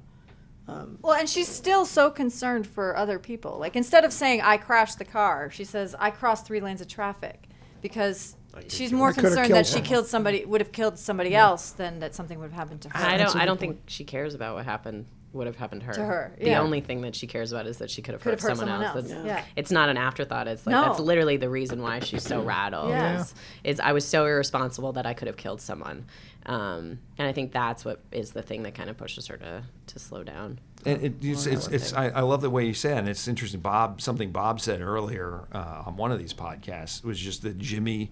Well, 1.02 1.14
and 1.14 1.28
she's 1.28 1.48
still 1.48 1.84
so 1.84 2.10
concerned 2.10 2.66
for 2.66 2.96
other 2.96 3.18
people. 3.18 3.58
Like 3.58 3.74
instead 3.76 4.04
of 4.04 4.12
saying 4.12 4.40
I 4.42 4.56
crashed 4.56 4.98
the 4.98 5.04
car, 5.04 5.50
she 5.50 5.64
says 5.64 5.94
I 5.98 6.10
crossed 6.10 6.46
three 6.46 6.60
lanes 6.60 6.80
of 6.80 6.88
traffic 6.88 7.48
because 7.80 8.36
she's 8.68 8.92
more 8.92 9.08
I 9.08 9.12
could've 9.12 9.30
concerned 9.30 9.46
killed 9.48 9.56
that 9.58 9.66
she 9.66 9.72
someone. 9.74 9.88
killed 9.88 10.06
somebody 10.06 10.44
would 10.44 10.60
have 10.60 10.72
killed 10.72 10.98
somebody 10.98 11.34
else 11.34 11.70
than 11.70 12.00
that 12.00 12.14
something 12.14 12.38
would 12.38 12.50
have 12.50 12.58
happened 12.58 12.80
to 12.82 12.88
her. 12.90 12.98
I 13.06 13.16
don't. 13.16 13.26
a 13.34 13.36
I 13.36 13.40
good 13.40 13.46
don't 13.46 13.60
think 13.60 13.80
she 13.86 14.04
cares 14.04 14.34
about 14.34 14.54
what 14.56 14.64
happened. 14.64 15.06
Would 15.32 15.46
have 15.46 15.54
happened 15.54 15.82
to 15.82 15.86
her. 15.86 15.92
To 15.92 16.04
her, 16.04 16.32
The 16.40 16.46
yeah. 16.48 16.60
only 16.60 16.80
thing 16.80 17.02
that 17.02 17.14
she 17.14 17.28
cares 17.28 17.52
about 17.52 17.68
is 17.68 17.78
that 17.78 17.88
she 17.88 18.02
could 18.02 18.14
have 18.14 18.20
Could 18.20 18.30
hurt, 18.32 18.40
have 18.40 18.48
hurt 18.50 18.56
someone, 18.58 18.80
someone 18.80 18.84
else. 18.84 18.96
else, 18.96 19.22
That's- 19.22 19.26
yeah. 19.26 19.44
It's 19.54 19.70
not 19.70 19.88
an 19.88 19.96
afterthought. 19.96 20.48
It's 20.48 20.66
like 20.66 20.72
No. 20.74 20.82
that's 20.82 20.98
literally 20.98 21.36
the 21.36 21.48
reason 21.48 21.80
why 21.82 22.00
she's 22.00 22.24
so 22.24 22.42
rattled. 22.42 22.90
Yeah. 22.90 23.20
Is, 23.20 23.34
is 23.62 23.78
I 23.78 23.92
was 23.92 24.04
so 24.04 24.26
irresponsible 24.26 24.94
that 24.94 25.06
I 25.06 25.14
could 25.14 25.28
have 25.28 25.36
killed 25.36 25.60
someone, 25.60 26.06
um, 26.46 26.98
and 27.16 27.28
I 27.28 27.32
think 27.32 27.52
that's 27.52 27.84
what 27.84 28.00
is 28.10 28.32
the 28.32 28.42
thing 28.42 28.64
that 28.64 28.74
kind 28.74 28.90
of 28.90 28.96
pushes 28.96 29.28
her 29.28 29.36
to 29.36 29.62
to 29.86 29.98
slow 30.00 30.24
down. 30.24 30.58
And 30.86 31.02
it, 31.02 31.14
it's, 31.22 31.46
it's, 31.46 31.68
it's 31.68 31.92
I, 31.92 32.08
I 32.08 32.20
love 32.20 32.40
the 32.40 32.50
way 32.50 32.66
you 32.66 32.74
say 32.74 32.92
it. 32.92 32.98
And 32.98 33.08
it's 33.08 33.28
interesting. 33.28 33.60
Bob, 33.60 34.00
something 34.00 34.30
Bob 34.32 34.60
said 34.60 34.80
earlier 34.80 35.46
uh, 35.52 35.84
on 35.86 35.96
one 35.96 36.12
of 36.12 36.18
these 36.18 36.32
podcasts 36.32 37.04
was 37.04 37.18
just 37.18 37.42
that 37.42 37.58
Jimmy, 37.58 38.10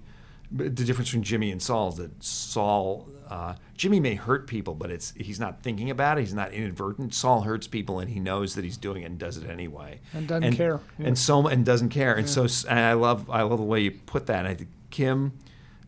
the 0.50 0.68
difference 0.70 1.10
between 1.10 1.22
Jimmy 1.22 1.50
and 1.50 1.62
Saul 1.62 1.90
is 1.90 1.96
that 1.96 2.22
Saul, 2.22 3.08
uh, 3.28 3.54
Jimmy 3.76 4.00
may 4.00 4.14
hurt 4.14 4.46
people, 4.46 4.74
but 4.74 4.90
it's 4.90 5.12
he's 5.16 5.38
not 5.38 5.62
thinking 5.62 5.90
about 5.90 6.18
it. 6.18 6.22
He's 6.22 6.34
not 6.34 6.52
inadvertent. 6.52 7.14
Saul 7.14 7.42
hurts 7.42 7.66
people, 7.66 8.00
and 8.00 8.10
he 8.10 8.20
knows 8.20 8.54
that 8.54 8.64
he's 8.64 8.76
doing 8.76 9.02
it 9.02 9.06
and 9.06 9.18
does 9.18 9.36
it 9.36 9.48
anyway. 9.48 10.00
And 10.14 10.26
doesn't 10.26 10.54
care. 10.54 10.80
Yeah. 10.98 11.08
And 11.08 11.18
so 11.18 11.46
and 11.46 11.64
doesn't 11.64 11.90
care. 11.90 12.14
And 12.14 12.28
so 12.28 12.46
and 12.68 12.78
I 12.78 12.94
love 12.94 13.28
I 13.30 13.42
love 13.42 13.58
the 13.58 13.64
way 13.64 13.80
you 13.80 13.90
put 13.92 14.26
that. 14.26 14.46
I 14.46 14.54
think 14.54 14.70
Kim, 14.90 15.32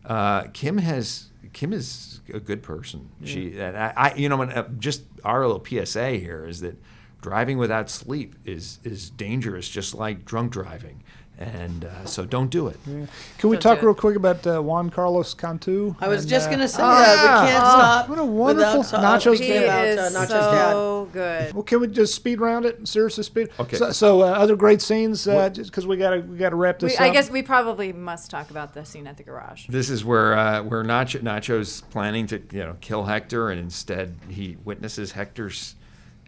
uh, 0.05 0.43
Kim 0.53 0.79
has 0.79 1.30
Kim 1.53 1.73
is 1.73 2.21
a 2.33 2.41
good 2.41 2.63
person. 2.63 3.11
She 3.25 3.59
and 3.59 3.77
I, 3.77 3.93
I 3.97 4.15
you 4.15 4.29
know 4.29 4.37
when, 4.37 4.51
uh, 4.51 4.69
just 4.79 5.03
our 5.25 5.47
little 5.47 5.65
PSA 5.65 6.13
here 6.13 6.47
is 6.47 6.61
that 6.61 6.77
driving 7.21 7.59
without 7.59 7.91
sleep 7.91 8.35
is 8.45 8.79
is 8.85 9.11
dangerous, 9.11 9.69
just 9.69 9.95
like 9.95 10.25
drunk 10.25 10.53
driving. 10.53 11.03
And 11.41 11.87
uh, 11.87 12.05
so 12.05 12.27
don't 12.27 12.51
do 12.51 12.69
it. 12.69 12.77
Can 12.85 13.09
we 13.49 13.57
Don't 13.57 13.61
talk 13.63 13.81
real 13.81 13.95
quick 13.95 14.15
about 14.15 14.47
uh, 14.47 14.61
Juan 14.61 14.91
Carlos 14.91 15.33
Cantu? 15.33 15.95
I 15.99 16.07
was 16.07 16.21
And, 16.25 16.29
just 16.29 16.49
uh, 16.49 16.51
gonna 16.51 16.69
say 16.69 16.83
oh, 16.83 16.87
that 16.87 17.25
yeah. 17.25 17.43
we 17.45 17.49
can't 17.49 17.65
Oh, 17.65 17.69
stop 17.71 18.09
what 18.11 18.19
a 18.19 18.25
wonderful 18.27 18.79
without 18.81 19.01
ta- 19.01 19.17
Nacho's 19.19 19.39
he 19.39 19.45
speaking 19.47 19.63
about 19.65 19.87
is 19.87 19.99
uh, 19.99 20.11
Nacho's 20.21 20.29
dad. 20.29 20.71
so 20.73 21.09
good. 21.15 21.55
Well, 21.55 21.63
can 21.63 21.81
we 21.81 21.87
just 21.87 22.15
speed 22.15 22.41
round 22.43 22.67
it? 22.67 22.87
Seriously, 22.87 23.25
speed. 23.25 23.49
Okay. 23.59 23.79
So, 23.79 23.91
so 23.91 24.21
uh, 24.21 24.27
other 24.27 24.55
great 24.55 24.83
scenes, 24.83 25.27
uh, 25.27 25.49
just 25.49 25.71
because 25.71 25.87
we 25.87 25.97
gotta 25.97 26.21
we 26.21 26.37
gotta 26.37 26.57
wrap 26.57 26.79
this 26.79 26.93
We, 26.93 26.97
up. 26.99 27.03
I 27.05 27.09
guess 27.11 27.31
we 27.31 27.43
probably 27.43 27.95
must 27.95 28.31
talk 28.31 28.51
about 28.51 28.75
the 28.75 28.85
scene 28.85 29.07
at 29.07 29.17
the 29.17 29.23
garage. 29.23 29.67
This 29.69 29.89
is 29.89 30.05
where 30.05 30.37
uh, 30.37 30.63
where 30.63 30.85
Nacho, 30.85 31.23
Nacho's 31.23 31.81
planning 31.91 32.27
to 32.27 32.43
you 32.53 32.61
know 32.65 32.77
kill 32.83 33.05
Hector, 33.05 33.49
and 33.49 33.59
instead 33.59 34.15
he 34.29 34.59
witnesses 34.63 35.13
Hector's 35.13 35.75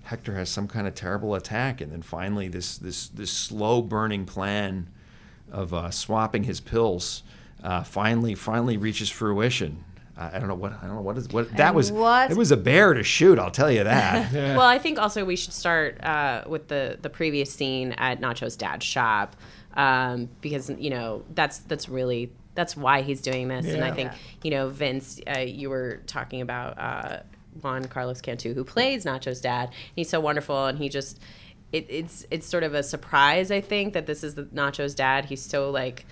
Hector 0.04 0.34
has 0.36 0.48
some 0.48 0.68
kind 0.68 0.86
of 0.86 0.94
terrible 0.94 1.34
attack, 1.34 1.82
and 1.82 1.92
then 1.92 2.00
finally 2.00 2.48
this 2.48 2.78
this 2.78 3.08
this 3.08 3.30
slow 3.30 3.82
burning 3.82 4.24
plan 4.24 4.88
of 5.52 5.72
uh, 5.74 5.90
swapping 5.90 6.44
his 6.44 6.60
pills 6.60 7.22
uh, 7.62 7.84
finally 7.84 8.34
finally 8.34 8.76
reaches 8.76 9.08
fruition. 9.10 9.84
I 10.16 10.36
I 10.36 10.38
don't 10.38 10.48
know 10.48 10.54
what 10.54 10.72
I 10.82 10.86
don't 10.86 10.96
know 10.96 11.00
what 11.02 11.16
is 11.18 11.28
what 11.28 11.50
that 11.56 11.68
And 11.68 11.76
was. 11.76 11.92
what- 11.92 12.30
It 12.30 12.36
was 12.36 12.50
a 12.50 12.56
bear 12.56 12.92
to 12.94 13.02
shoot. 13.04 13.38
I'll 13.38 13.50
tell 13.52 13.70
you 13.70 13.84
that. 13.84 14.32
Well, 14.58 14.60
I 14.66 14.78
think 14.78 14.98
also 14.98 15.24
we 15.24 15.36
should 15.36 15.52
start 15.52 16.02
uh, 16.02 16.42
with 16.48 16.68
the 16.68 16.98
the 17.00 17.10
previous 17.10 17.52
scene 17.52 17.92
at 17.92 18.20
Nacho's 18.20 18.56
dad's 18.56 18.84
shop 18.84 19.36
um, 19.74 20.28
because 20.40 20.70
you 20.70 20.90
know 20.90 21.22
that's 21.34 21.58
that's 21.58 21.88
really 21.88 22.30
that's 22.54 22.76
why 22.76 23.00
he's 23.02 23.22
doing 23.22 23.48
this, 23.48 23.66
and 23.66 23.82
I 23.82 23.88
Yeah. 23.88 23.94
think 23.94 24.12
you 24.42 24.50
know 24.50 24.68
Vince, 24.68 25.20
uh, 25.34 25.38
you 25.40 25.70
were 25.70 26.00
talking 26.06 26.40
about 26.42 26.78
uh, 26.78 27.20
Juan 27.62 27.84
Carlos 27.86 28.20
Cantu 28.20 28.52
who 28.54 28.64
plays 28.64 29.04
Nacho's 29.06 29.40
dad. 29.40 29.70
He's 29.96 30.08
so 30.10 30.20
wonderful, 30.20 30.66
and 30.66 30.76
he 30.78 30.88
just 30.90 31.18
it, 31.72 31.86
it's 31.88 32.26
it's 32.30 32.46
sort 32.46 32.62
of 32.62 32.74
a 32.74 32.82
surprise 32.82 33.50
I 33.50 33.60
think 33.60 33.94
that 33.94 34.06
this 34.06 34.22
is 34.22 34.34
the 34.34 34.44
Nacho's 34.44 34.94
dad. 34.94 35.26
He's 35.26 35.42
so 35.42 35.70
like 35.70 36.06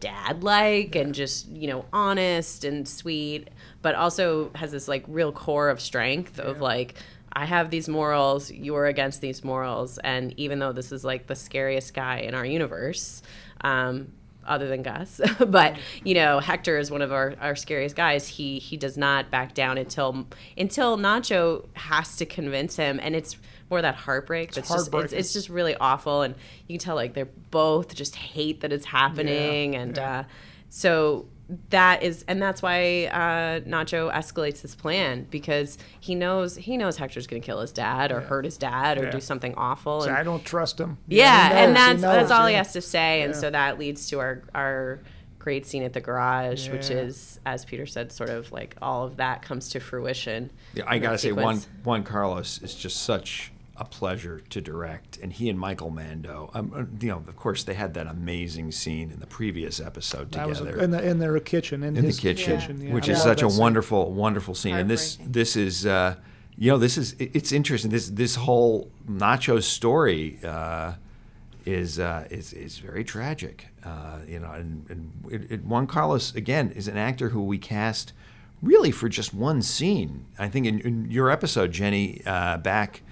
dad 0.00 0.42
like 0.42 0.94
and 0.94 1.14
just 1.14 1.48
you 1.48 1.66
know 1.66 1.84
honest 1.92 2.64
and 2.64 2.86
sweet 2.86 3.48
but 3.80 3.94
also 3.94 4.50
has 4.54 4.70
this 4.70 4.88
like 4.88 5.04
real 5.08 5.32
core 5.32 5.70
of 5.70 5.80
strength 5.80 6.38
of 6.38 6.60
like 6.60 6.94
i 7.32 7.46
have 7.46 7.70
these 7.70 7.88
morals 7.88 8.50
you're 8.50 8.86
against 8.86 9.22
these 9.22 9.42
morals 9.42 9.96
and 9.98 10.34
even 10.38 10.58
though 10.58 10.72
this 10.72 10.92
is 10.92 11.02
like 11.02 11.26
the 11.28 11.34
scariest 11.34 11.94
guy 11.94 12.18
in 12.18 12.34
our 12.34 12.44
universe 12.44 13.22
um 13.62 14.12
other 14.46 14.68
than 14.68 14.82
gus 14.82 15.20
but 15.48 15.76
you 16.04 16.14
know 16.14 16.40
hector 16.40 16.78
is 16.78 16.90
one 16.90 17.02
of 17.02 17.12
our, 17.12 17.34
our 17.40 17.56
scariest 17.56 17.96
guys. 17.96 18.28
He 18.28 18.58
he 18.58 18.76
does 18.76 18.96
not 18.96 19.30
back 19.30 19.54
down 19.54 19.76
until 19.76 20.26
until 20.56 20.96
nacho 20.96 21.66
has 21.74 22.16
to 22.16 22.26
convince 22.26 22.76
him 22.76 23.00
and 23.02 23.16
it's 23.16 23.36
more 23.70 23.82
that 23.82 23.94
heartbreak 23.94 24.52
that's 24.52 24.68
just 24.68 24.94
it's, 24.94 25.12
it's 25.12 25.32
just 25.32 25.48
really 25.48 25.74
awful. 25.76 26.22
And 26.22 26.34
you 26.66 26.78
can 26.78 26.84
tell 26.84 26.94
like 26.94 27.14
they're 27.14 27.28
both 27.50 27.94
just 27.94 28.14
hate 28.16 28.60
that 28.60 28.72
it's 28.72 28.86
happening. 28.86 29.74
And 29.74 29.98
uh, 29.98 30.24
so 30.68 31.26
that 31.70 32.02
is 32.02 32.24
and 32.26 32.42
that's 32.42 32.60
why 32.60 33.04
uh, 33.06 33.60
nacho 33.60 34.12
escalates 34.12 34.60
his 34.62 34.74
plan 34.74 35.26
because 35.30 35.78
he 36.00 36.14
knows 36.14 36.56
he 36.56 36.76
knows 36.76 36.96
hector's 36.96 37.26
going 37.26 37.40
to 37.40 37.46
kill 37.46 37.60
his 37.60 37.70
dad 37.72 38.10
or 38.10 38.20
hurt 38.20 38.44
his 38.44 38.56
dad 38.56 38.98
or 38.98 39.04
Yeah. 39.04 39.10
do 39.10 39.20
something 39.20 39.54
awful. 39.56 40.00
So 40.02 40.12
I 40.12 40.22
don't 40.24 40.44
trust 40.44 40.80
him. 40.80 40.98
yeah, 41.06 41.48
he 41.48 41.54
and 41.54 41.74
knows, 41.74 41.80
he 41.80 41.86
that's 41.88 42.02
that's 42.02 42.30
knows, 42.30 42.38
all 42.38 42.46
he 42.46 42.54
has 42.54 42.72
to 42.72 42.80
say, 42.80 43.22
and 43.22 43.34
so 43.36 43.50
that 43.50 43.78
leads 43.78 44.08
to 44.08 44.18
our 44.18 44.42
our 44.54 45.00
great 45.38 45.64
scene 45.64 45.84
at 45.84 45.92
the 45.92 46.00
garage, 46.00 46.68
which 46.70 46.90
is, 46.90 47.38
as 47.46 47.64
Peter 47.64 47.86
said, 47.86 48.10
sort 48.10 48.30
of 48.30 48.50
like 48.50 48.74
all 48.82 49.04
of 49.06 49.18
that 49.18 49.42
comes 49.42 49.68
to 49.68 49.78
fruition. 49.78 50.50
Yeah, 50.74 50.82
I 50.88 50.98
gotta 50.98 51.12
that 51.12 51.20
say, 51.20 51.30
Juan, 51.30 51.58
sequence. 51.60 51.84
Juan 51.84 52.02
Carlos 52.02 52.60
is 52.62 52.74
just 52.74 53.02
such 53.02 53.52
a 53.78 53.84
pleasure 53.84 54.40
to 54.50 54.60
direct, 54.60 55.18
and 55.18 55.32
he 55.32 55.48
and 55.48 55.58
Michael 55.58 55.90
Mando. 55.90 56.50
Um, 56.54 56.72
uh, 56.74 56.84
you 57.00 57.10
know, 57.10 57.18
of 57.18 57.36
course, 57.36 57.64
they 57.64 57.74
had 57.74 57.94
that 57.94 58.06
amazing 58.06 58.72
scene 58.72 59.10
in 59.10 59.20
the 59.20 59.26
previous 59.26 59.80
episode 59.80 60.32
That 60.32 60.48
was 60.48 60.58
together 60.58 60.78
in 60.78 60.90
the 60.90 61.06
in 61.06 61.18
their 61.18 61.38
kitchen 61.40 61.82
in, 61.82 61.96
in 61.96 62.02
the 62.02 62.08
his 62.08 62.20
kitchen, 62.20 62.80
yeah. 62.80 62.92
which 62.92 63.08
I 63.08 63.12
is 63.12 63.22
such 63.22 63.42
a 63.42 63.44
that 63.46 63.50
scene. 63.50 63.60
wonderful, 63.60 64.12
wonderful 64.12 64.54
scene. 64.54 64.76
And 64.76 64.90
this, 64.90 65.18
this 65.24 65.56
is, 65.56 65.86
uh, 65.86 66.16
you 66.56 66.70
know, 66.70 66.78
this 66.78 66.96
is 66.96 67.14
it's 67.18 67.52
interesting. 67.52 67.90
This 67.90 68.08
this 68.08 68.36
whole 68.36 68.90
Nacho 69.08 69.62
story. 69.62 70.38
Uh, 70.44 70.94
is 71.66 71.98
uh, 71.98 72.26
is 72.30 72.52
is 72.52 72.78
very 72.78 73.02
tragic. 73.02 73.66
Uh, 73.84 74.18
you 74.26 74.38
know, 74.38 74.52
and, 74.52 74.86
and 74.88 75.12
it, 75.30 75.50
it, 75.50 75.64
Juan 75.64 75.88
Carlos 75.88 76.32
again 76.34 76.70
is 76.70 76.86
an 76.86 76.96
actor 76.96 77.30
who 77.30 77.42
we 77.42 77.58
cast 77.58 78.12
really 78.62 78.90
for 78.90 79.08
just 79.08 79.34
one 79.34 79.60
scene. 79.62 80.26
I 80.38 80.48
think 80.48 80.66
in, 80.66 80.80
in 80.80 81.10
your 81.10 81.28
episode, 81.30 81.72
Jenny, 81.72 82.22
uh, 82.24 82.58
back 82.58 83.02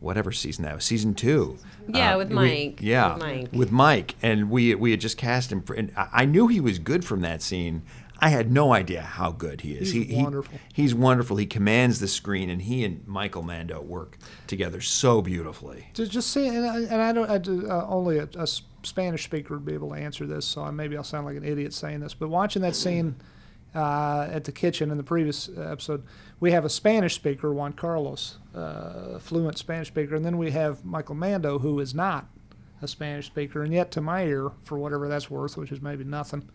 whatever 0.00 0.32
season 0.32 0.64
that 0.64 0.74
was, 0.74 0.84
season 0.84 1.14
two. 1.14 1.58
Yeah, 1.88 2.14
uh, 2.14 2.18
with 2.18 2.28
we- 2.28 2.34
Mike. 2.34 2.78
yeah, 2.82 3.14
With 3.14 3.22
Mike. 3.22 3.48
with 3.52 3.72
Mike, 3.72 4.14
and 4.22 4.50
we 4.50 4.74
we 4.74 4.90
had 4.92 5.00
just 5.00 5.16
cast 5.16 5.50
him. 5.52 5.62
For, 5.62 5.74
and 5.74 5.92
I 5.96 6.08
I 6.12 6.24
knew 6.24 6.46
he 6.48 6.60
was 6.60 6.78
good 6.78 7.04
from 7.04 7.20
that 7.22 7.42
scene. 7.42 7.82
I 8.20 8.30
had 8.30 8.50
no 8.50 8.72
idea 8.74 9.02
how 9.02 9.30
good 9.30 9.60
he 9.60 9.74
is. 9.74 9.92
He's 9.92 10.08
he, 10.08 10.14
he- 10.16 10.22
wonderful. 10.24 10.58
he's 10.72 10.92
wonderful. 10.92 11.36
He 11.36 11.46
commands 11.46 12.00
the 12.00 12.08
screen, 12.08 12.50
and 12.50 12.60
he 12.62 12.84
and 12.84 13.06
Michael 13.06 13.42
Mando 13.44 13.80
work 13.80 14.18
together 14.48 14.80
so 14.80 15.22
beautifully. 15.22 15.86
Just, 15.94 16.10
just 16.10 16.30
see, 16.32 16.48
and 16.48 16.66
I, 16.66 16.78
and 16.80 17.00
I 17.00 17.12
don't, 17.12 17.30
I 17.30 17.38
do, 17.38 17.70
uh, 17.70 17.86
only 17.88 18.18
a 18.18 18.46
Spanish 18.82 19.22
speaker 19.22 19.54
would 19.54 19.64
be 19.64 19.72
able 19.74 19.90
to 19.90 19.94
answer 19.94 20.26
this, 20.26 20.44
so 20.46 20.62
I, 20.62 20.72
maybe 20.72 20.96
I'll 20.96 21.04
sound 21.04 21.26
like 21.26 21.36
an 21.36 21.44
idiot 21.44 21.72
saying 21.72 22.00
this. 22.00 22.12
But 22.12 22.28
watching 22.28 22.60
that 22.62 22.74
scene 22.74 23.14
uh, 23.72 24.26
at 24.32 24.42
the 24.42 24.52
kitchen 24.52 24.90
in 24.90 24.96
the 24.96 25.04
previous 25.04 25.48
uh, 25.48 25.60
episode, 25.70 26.02
we 26.40 26.50
have 26.50 26.64
a 26.64 26.68
Spanish 26.70 27.14
speaker, 27.14 27.52
Juan 27.52 27.72
Carlos, 27.72 28.38
uh, 28.58 29.18
fluent 29.18 29.58
Spanish 29.58 29.88
speaker, 29.88 30.14
and 30.14 30.24
then 30.24 30.38
we 30.38 30.50
have 30.50 30.84
Michael 30.84 31.14
Mando, 31.14 31.58
who 31.58 31.78
is 31.80 31.94
not 31.94 32.26
a 32.82 32.88
Spanish 32.88 33.26
speaker, 33.26 33.62
and 33.62 33.72
yet 33.72 33.90
to 33.92 34.00
my 34.00 34.24
ear, 34.24 34.50
for 34.62 34.78
whatever 34.78 35.08
that's 35.08 35.30
worth, 35.30 35.56
which 35.56 35.72
is 35.72 35.80
maybe 35.80 36.04
nothing, 36.04 36.48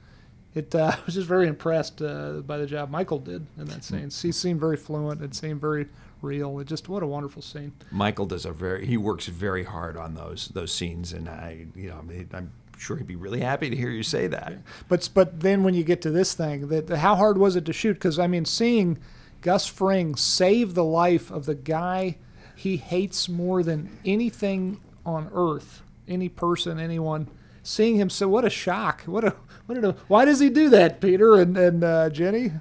it 0.56 0.74
uh, 0.76 0.92
I 0.98 1.06
was 1.06 1.16
just 1.16 1.28
very 1.28 1.48
impressed 1.48 2.02
uh, 2.02 2.42
by 2.46 2.58
the 2.58 2.66
job 2.66 2.90
Michael 2.90 3.20
did 3.20 3.46
in 3.58 3.66
that 3.66 3.84
scene. 3.84 4.10
He 4.10 4.32
seemed 4.32 4.60
very 4.60 4.78
fluent. 4.78 5.22
It 5.22 5.36
seemed 5.36 5.60
very 5.60 5.88
real. 6.22 6.60
It 6.60 6.68
just 6.68 6.90
what 6.90 7.04
a 7.04 7.08
wonderful 7.08 7.42
scene. 7.42 7.74
Michael 7.92 8.26
does 8.26 8.46
a 8.46 8.52
very 8.52 8.86
he 8.86 8.98
works 8.98 9.28
very 9.28 9.64
hard 9.64 9.98
on 9.98 10.16
those 10.16 10.50
those 10.50 10.74
scenes, 10.74 11.14
and 11.14 11.28
I 11.28 11.68
you 11.76 11.90
know 11.90 12.04
I'm 12.34 12.52
sure 12.78 12.98
he'd 12.98 13.08
be 13.08 13.16
really 13.16 13.42
happy 13.42 13.70
to 13.70 13.76
hear 13.76 13.90
you 13.90 14.04
say 14.04 14.28
that. 14.28 14.54
But 14.88 15.10
but 15.14 15.42
then 15.42 15.64
when 15.64 15.74
you 15.74 15.84
get 15.84 16.02
to 16.04 16.12
this 16.12 16.34
thing, 16.34 16.68
that 16.68 16.90
how 16.90 17.16
hard 17.16 17.38
was 17.38 17.56
it 17.56 17.66
to 17.66 17.74
shoot? 17.74 17.94
Because 17.94 18.20
I 18.20 18.28
mean, 18.28 18.46
seeing 18.46 19.00
Gus 19.44 19.68
Fring 19.68 20.16
save 20.16 20.74
the 20.74 20.84
life 20.84 21.30
of 21.30 21.46
the 21.46 21.56
guy 21.56 22.18
he 22.56 22.78
hates 22.78 23.30
more 23.30 23.62
than 23.62 23.98
anything 24.06 24.80
on 25.06 25.30
earth, 25.34 25.82
any 26.08 26.30
person, 26.30 26.80
anyone. 26.80 27.28
Seeing 27.62 27.96
him, 27.96 28.10
so 28.10 28.28
what 28.28 28.44
a 28.46 28.50
shock! 28.50 29.04
What 29.04 29.24
a 29.24 29.36
what 29.66 29.84
a 29.84 29.96
why 30.08 30.26
does 30.26 30.40
he 30.40 30.50
do 30.50 30.70
that, 30.70 31.00
Peter 31.00 31.36
and 31.36 31.56
and 31.58 31.84
uh, 31.84 32.10
Jenny? 32.10 32.52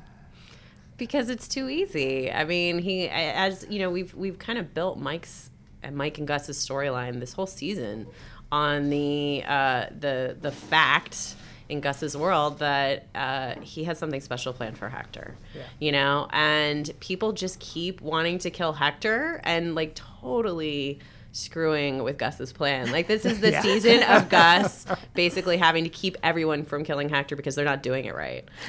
because 1.03 1.29
it's 1.29 1.49
too 1.49 1.69
easy. 1.69 2.31
I 2.31 2.45
mean, 2.45 2.79
he 2.79 3.09
as 3.09 3.67
you 3.69 3.81
know, 3.81 3.91
we've 3.91 4.15
we've 4.15 4.39
kind 4.39 4.57
of 4.59 4.73
built 4.73 4.99
Mike's 4.99 5.51
and 5.83 5.97
Mike 5.97 6.19
and 6.19 6.29
Gus's 6.29 6.57
storyline 6.57 7.19
this 7.19 7.33
whole 7.33 7.47
season 7.47 8.07
on 8.53 8.89
the 8.89 9.43
uh, 9.47 9.87
the 9.99 10.37
the 10.41 10.53
fact 10.53 11.35
in 11.69 11.81
Gus's 11.81 12.17
world 12.17 12.59
that 12.59 13.07
uh, 13.15 13.55
he 13.61 13.85
has 13.85 13.99
something 13.99 14.21
special 14.21 14.53
planned 14.53 14.79
for 14.79 14.89
Hector. 14.89 15.37
You 15.79 15.93
know, 15.93 16.29
and 16.33 16.91
people 17.01 17.33
just 17.33 17.61
keep 17.61 18.01
wanting 18.01 18.39
to 18.41 18.51
kill 18.51 18.73
Hector 18.73 19.41
and 19.45 19.75
like 19.75 19.95
totally 19.95 21.01
screwing 21.33 22.03
with 22.03 22.19
Gus's 22.19 22.53
plan. 22.53 22.93
Like 22.93 23.09
this 23.09 23.25
is 23.25 23.41
the 23.41 23.53
season 23.63 24.03
of 24.03 24.29
Gus 24.29 24.87
basically 25.15 25.57
having 25.57 25.85
to 25.85 25.91
keep 25.91 26.17
everyone 26.23 26.65
from 26.65 26.85
killing 26.85 27.09
Hector 27.09 27.37
because 27.37 27.55
they're 27.55 27.65
not 27.65 27.83
doing 27.83 28.05
it 28.05 28.15
right. 28.15 28.45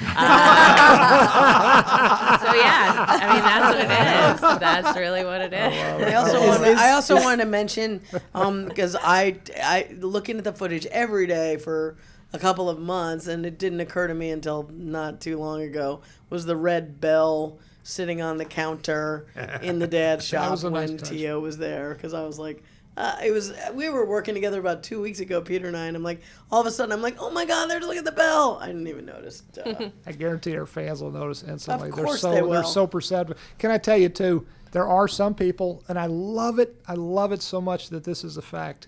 So 2.44 2.52
yeah, 2.54 3.04
I 3.08 3.34
mean 3.34 3.42
that's 3.42 4.40
what 4.40 4.50
it 4.50 4.54
is. 4.54 4.60
That's 4.60 4.98
really 4.98 5.24
what 5.24 5.40
it 5.40 5.52
is. 5.52 6.04
I 6.04 6.14
also 6.14 6.46
want 6.46 6.62
I 6.62 6.92
also 6.92 7.16
wanted 7.16 7.44
to 7.44 7.50
mention 7.50 8.00
um, 8.34 8.66
because 8.66 8.96
I 8.96 9.38
I 9.62 9.88
looking 9.98 10.38
at 10.38 10.44
the 10.44 10.52
footage 10.52 10.86
every 10.86 11.26
day 11.26 11.56
for 11.56 11.96
a 12.34 12.38
couple 12.38 12.68
of 12.68 12.78
months 12.78 13.26
and 13.26 13.46
it 13.46 13.58
didn't 13.58 13.80
occur 13.80 14.06
to 14.08 14.14
me 14.14 14.30
until 14.30 14.68
not 14.72 15.20
too 15.20 15.38
long 15.38 15.62
ago 15.62 16.00
was 16.30 16.44
the 16.44 16.56
red 16.56 17.00
bell 17.00 17.58
sitting 17.84 18.20
on 18.20 18.38
the 18.38 18.44
counter 18.44 19.26
in 19.62 19.78
the 19.78 19.86
dad 19.86 20.22
shop 20.30 20.50
nice 20.50 20.64
when 20.64 20.98
touch. 20.98 21.10
Tio 21.10 21.38
was 21.40 21.58
there 21.58 21.94
because 21.94 22.12
I 22.12 22.22
was 22.26 22.38
like. 22.38 22.62
Uh, 22.96 23.16
it 23.24 23.32
was 23.32 23.52
we 23.72 23.88
were 23.88 24.06
working 24.06 24.34
together 24.34 24.60
about 24.60 24.84
two 24.84 25.02
weeks 25.02 25.18
ago, 25.18 25.40
Peter 25.40 25.66
and 25.66 25.76
I, 25.76 25.86
and 25.86 25.96
I'm 25.96 26.04
like, 26.04 26.20
all 26.52 26.60
of 26.60 26.66
a 26.68 26.70
sudden, 26.70 26.92
I'm 26.92 27.02
like, 27.02 27.16
oh 27.18 27.28
my 27.28 27.44
god, 27.44 27.68
there's 27.68 27.84
look 27.84 27.96
at 27.96 28.04
the 28.04 28.12
bell. 28.12 28.56
I 28.62 28.68
didn't 28.68 28.86
even 28.86 29.04
notice. 29.04 29.42
Uh, 29.66 29.88
I 30.06 30.12
guarantee 30.12 30.56
our 30.56 30.64
fans 30.64 31.02
will 31.02 31.10
notice 31.10 31.42
instantly. 31.42 31.88
Of 31.88 31.94
course 31.96 32.22
they're 32.22 32.30
so 32.30 32.32
they 32.34 32.42
will. 32.42 32.62
so 32.62 32.86
perceptive. 32.86 33.36
Can 33.58 33.72
I 33.72 33.78
tell 33.78 33.96
you 33.96 34.10
too? 34.10 34.46
There 34.70 34.86
are 34.86 35.08
some 35.08 35.34
people, 35.34 35.82
and 35.88 35.98
I 35.98 36.06
love 36.06 36.60
it. 36.60 36.80
I 36.86 36.94
love 36.94 37.32
it 37.32 37.42
so 37.42 37.60
much 37.60 37.88
that 37.88 38.04
this 38.04 38.22
is 38.22 38.36
a 38.36 38.42
fact. 38.42 38.86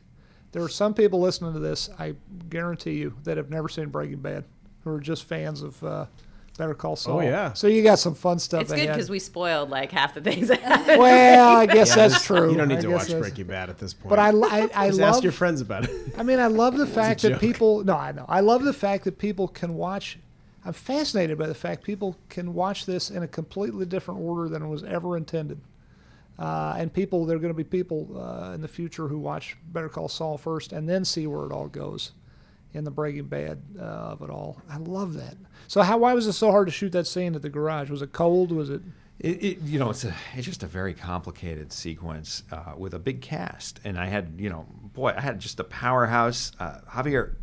There 0.56 0.64
are 0.64 0.70
some 0.70 0.94
people 0.94 1.20
listening 1.20 1.52
to 1.52 1.58
this. 1.58 1.90
I 1.98 2.14
guarantee 2.48 2.94
you 2.94 3.14
that 3.24 3.36
have 3.36 3.50
never 3.50 3.68
seen 3.68 3.90
Breaking 3.90 4.20
Bad, 4.20 4.42
who 4.84 4.90
are 4.94 5.00
just 5.00 5.24
fans 5.24 5.60
of 5.60 5.84
uh, 5.84 6.06
Better 6.56 6.72
Call 6.72 6.96
Saul. 6.96 7.18
Oh, 7.18 7.20
yeah. 7.20 7.52
So 7.52 7.66
you 7.66 7.82
got 7.82 7.98
some 7.98 8.14
fun 8.14 8.38
stuff 8.38 8.62
It's 8.62 8.72
good 8.72 8.88
because 8.88 9.10
we 9.10 9.18
spoiled 9.18 9.68
like 9.68 9.92
half 9.92 10.14
the 10.14 10.22
things 10.22 10.48
that 10.48 10.60
happened. 10.60 10.98
well, 10.98 11.56
I 11.58 11.66
guess 11.66 11.94
that's 11.94 12.24
true. 12.24 12.50
You 12.52 12.56
don't 12.56 12.68
need 12.68 12.78
I 12.78 12.80
to 12.80 12.88
watch 12.88 13.02
that's- 13.02 13.20
Breaking 13.20 13.48
Bad 13.48 13.68
at 13.68 13.76
this 13.76 13.92
point. 13.92 14.08
But 14.08 14.18
I, 14.18 14.30
I, 14.30 14.70
I 14.74 14.86
Just 14.88 14.98
love 14.98 15.14
ask 15.16 15.22
your 15.22 15.32
friends 15.32 15.60
about 15.60 15.84
it. 15.84 16.14
I 16.16 16.22
mean, 16.22 16.38
I 16.40 16.46
love 16.46 16.78
the 16.78 16.86
fact 16.86 17.20
that 17.20 17.32
joke. 17.32 17.40
people. 17.42 17.84
No, 17.84 17.94
I 17.94 18.12
know. 18.12 18.24
I 18.26 18.40
love 18.40 18.64
the 18.64 18.72
fact 18.72 19.04
that 19.04 19.18
people 19.18 19.48
can 19.48 19.74
watch. 19.74 20.18
I'm 20.64 20.72
fascinated 20.72 21.36
by 21.36 21.48
the 21.48 21.54
fact 21.54 21.84
people 21.84 22.16
can 22.30 22.54
watch 22.54 22.86
this 22.86 23.10
in 23.10 23.22
a 23.22 23.28
completely 23.28 23.84
different 23.84 24.20
order 24.20 24.48
than 24.48 24.62
it 24.62 24.68
was 24.68 24.84
ever 24.84 25.18
intended. 25.18 25.60
Uh, 26.38 26.74
and 26.76 26.92
people, 26.92 27.24
there 27.24 27.36
are 27.36 27.40
going 27.40 27.52
to 27.52 27.56
be 27.56 27.64
people 27.64 28.08
uh, 28.20 28.52
in 28.52 28.60
the 28.60 28.68
future 28.68 29.08
who 29.08 29.18
watch 29.18 29.56
Better 29.72 29.88
Call 29.88 30.08
Saul 30.08 30.36
first 30.36 30.72
and 30.72 30.88
then 30.88 31.04
see 31.04 31.26
where 31.26 31.46
it 31.46 31.52
all 31.52 31.68
goes 31.68 32.12
in 32.74 32.84
the 32.84 32.90
Breaking 32.90 33.24
Bad 33.24 33.62
uh, 33.78 33.82
of 33.82 34.22
it 34.22 34.30
all. 34.30 34.60
I 34.68 34.76
love 34.76 35.14
that. 35.14 35.36
So, 35.66 35.82
how 35.82 35.98
why 35.98 36.12
was 36.12 36.26
it 36.26 36.34
so 36.34 36.50
hard 36.50 36.68
to 36.68 36.72
shoot 36.72 36.92
that 36.92 37.06
scene 37.06 37.34
at 37.34 37.42
the 37.42 37.48
garage? 37.48 37.90
Was 37.90 38.02
it 38.02 38.12
cold? 38.12 38.52
Was 38.52 38.70
it? 38.70 38.82
It, 39.18 39.42
it, 39.42 39.58
you 39.62 39.78
know, 39.78 39.88
it's 39.90 40.04
a 40.04 40.14
it's 40.34 40.46
just 40.46 40.62
a 40.62 40.66
very 40.66 40.92
complicated 40.92 41.72
sequence 41.72 42.42
uh, 42.52 42.74
with 42.76 42.92
a 42.92 42.98
big 42.98 43.22
cast, 43.22 43.80
and 43.82 43.98
I 43.98 44.06
had 44.06 44.34
you 44.38 44.50
know, 44.50 44.66
boy, 44.92 45.14
I 45.16 45.22
had 45.22 45.40
just 45.40 45.58
a 45.58 45.64
powerhouse 45.64 46.52
uh, 46.60 46.80
Javier. 46.88 47.36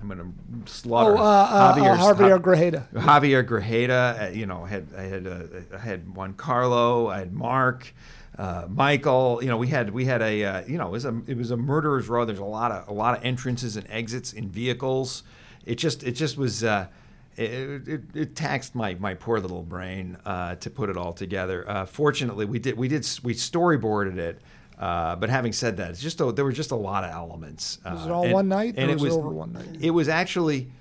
I'm, 0.00 0.10
I'm 0.10 0.18
going 0.18 0.34
to 0.64 0.70
slaughter 0.72 1.16
Oh, 1.16 1.22
uh, 1.22 1.74
Javier's- 1.74 2.00
uh, 2.00 2.14
Javier 2.14 2.28
Ja- 2.28 2.38
Grajeda. 2.38 2.88
Javier 2.94 3.46
Grajeda, 3.46 4.28
uh, 4.28 4.30
you 4.30 4.46
know, 4.46 4.64
had 4.64 4.86
I 4.96 5.02
had 5.02 5.26
uh, 5.26 5.42
I 5.74 5.78
had 5.78 6.14
Juan 6.14 6.34
Carlo, 6.34 7.08
I 7.08 7.18
had 7.20 7.32
Mark, 7.32 7.92
uh, 8.38 8.66
Michael. 8.68 9.40
You 9.42 9.48
know, 9.48 9.56
we 9.56 9.68
had 9.68 9.90
we 9.90 10.04
had 10.04 10.22
a 10.22 10.44
uh, 10.44 10.62
you 10.66 10.78
know 10.78 10.88
it 10.88 10.92
was 10.92 11.04
a 11.04 11.20
it 11.26 11.36
was 11.36 11.50
a 11.50 11.56
murderer's 11.56 12.08
row. 12.08 12.24
There's 12.24 12.38
a 12.38 12.44
lot 12.44 12.72
of 12.72 12.88
a 12.88 12.92
lot 12.92 13.16
of 13.18 13.24
entrances 13.24 13.76
and 13.76 13.86
exits 13.90 14.32
in 14.32 14.48
vehicles. 14.48 15.22
It 15.64 15.76
just 15.76 16.02
it 16.02 16.12
just 16.12 16.36
was. 16.36 16.64
Uh, 16.64 16.86
it, 17.34 17.88
it, 17.88 18.02
it 18.14 18.36
taxed 18.36 18.74
my, 18.74 18.92
my 18.96 19.14
poor 19.14 19.40
little 19.40 19.62
brain 19.62 20.18
uh, 20.26 20.54
to 20.56 20.68
put 20.68 20.90
it 20.90 20.98
all 20.98 21.14
together. 21.14 21.64
Uh, 21.66 21.86
fortunately, 21.86 22.44
we 22.44 22.58
did 22.58 22.76
we 22.76 22.88
did 22.88 23.08
we 23.22 23.32
storyboarded 23.32 24.18
it. 24.18 24.42
Uh, 24.82 25.14
but 25.14 25.30
having 25.30 25.52
said 25.52 25.76
that, 25.76 25.90
it's 25.90 26.02
just 26.02 26.20
a, 26.20 26.32
there 26.32 26.44
were 26.44 26.50
just 26.50 26.72
a 26.72 26.76
lot 26.76 27.04
of 27.04 27.10
elements. 27.12 27.78
Uh, 27.84 27.92
Was 27.94 28.06
it 28.06 28.10
all 28.10 28.28
one 28.28 28.48
night, 28.48 28.76
or 28.76 28.86
was 28.88 29.04
it 29.04 29.12
over 29.12 29.28
one 29.28 29.52
night? 29.52 29.68
It 29.80 29.90
was 29.90 30.08
actually 30.08 30.72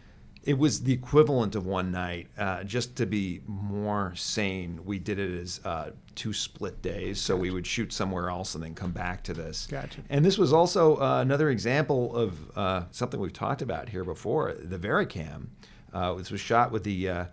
it 0.44 0.58
was 0.58 0.82
the 0.82 0.92
equivalent 0.92 1.56
of 1.56 1.68
one 1.68 1.92
night. 1.92 2.28
Uh, 2.38 2.64
just 2.64 2.96
to 2.96 3.06
be 3.06 3.42
more 3.46 4.12
sane, 4.16 4.80
we 4.86 4.98
did 4.98 5.20
it 5.20 5.40
as 5.40 5.62
uh, 5.66 5.92
two 6.16 6.34
split 6.34 6.82
days. 6.82 7.22
So 7.22 7.36
we 7.36 7.52
would 7.52 7.68
shoot 7.68 7.94
somewhere 7.94 8.30
else 8.30 8.56
and 8.56 8.64
then 8.64 8.74
come 8.74 8.92
back 8.92 9.24
to 9.26 9.36
this. 9.36 9.68
Gotcha. 9.70 10.02
And 10.10 10.26
this 10.26 10.38
was 10.40 10.52
also 10.52 10.96
uh, 10.98 11.22
another 11.22 11.52
example 11.52 12.16
of 12.16 12.58
uh, 12.58 12.84
something 12.90 13.20
we've 13.20 13.32
talked 13.32 13.62
about 13.62 13.90
here 13.90 14.04
before. 14.04 14.54
The 14.54 14.80
VariCam. 14.80 15.48
Uh, 15.94 16.16
this 16.16 16.32
was 16.32 16.42
shot 16.42 16.72
with 16.72 16.84
the 16.84 17.08
uh, 17.08 17.26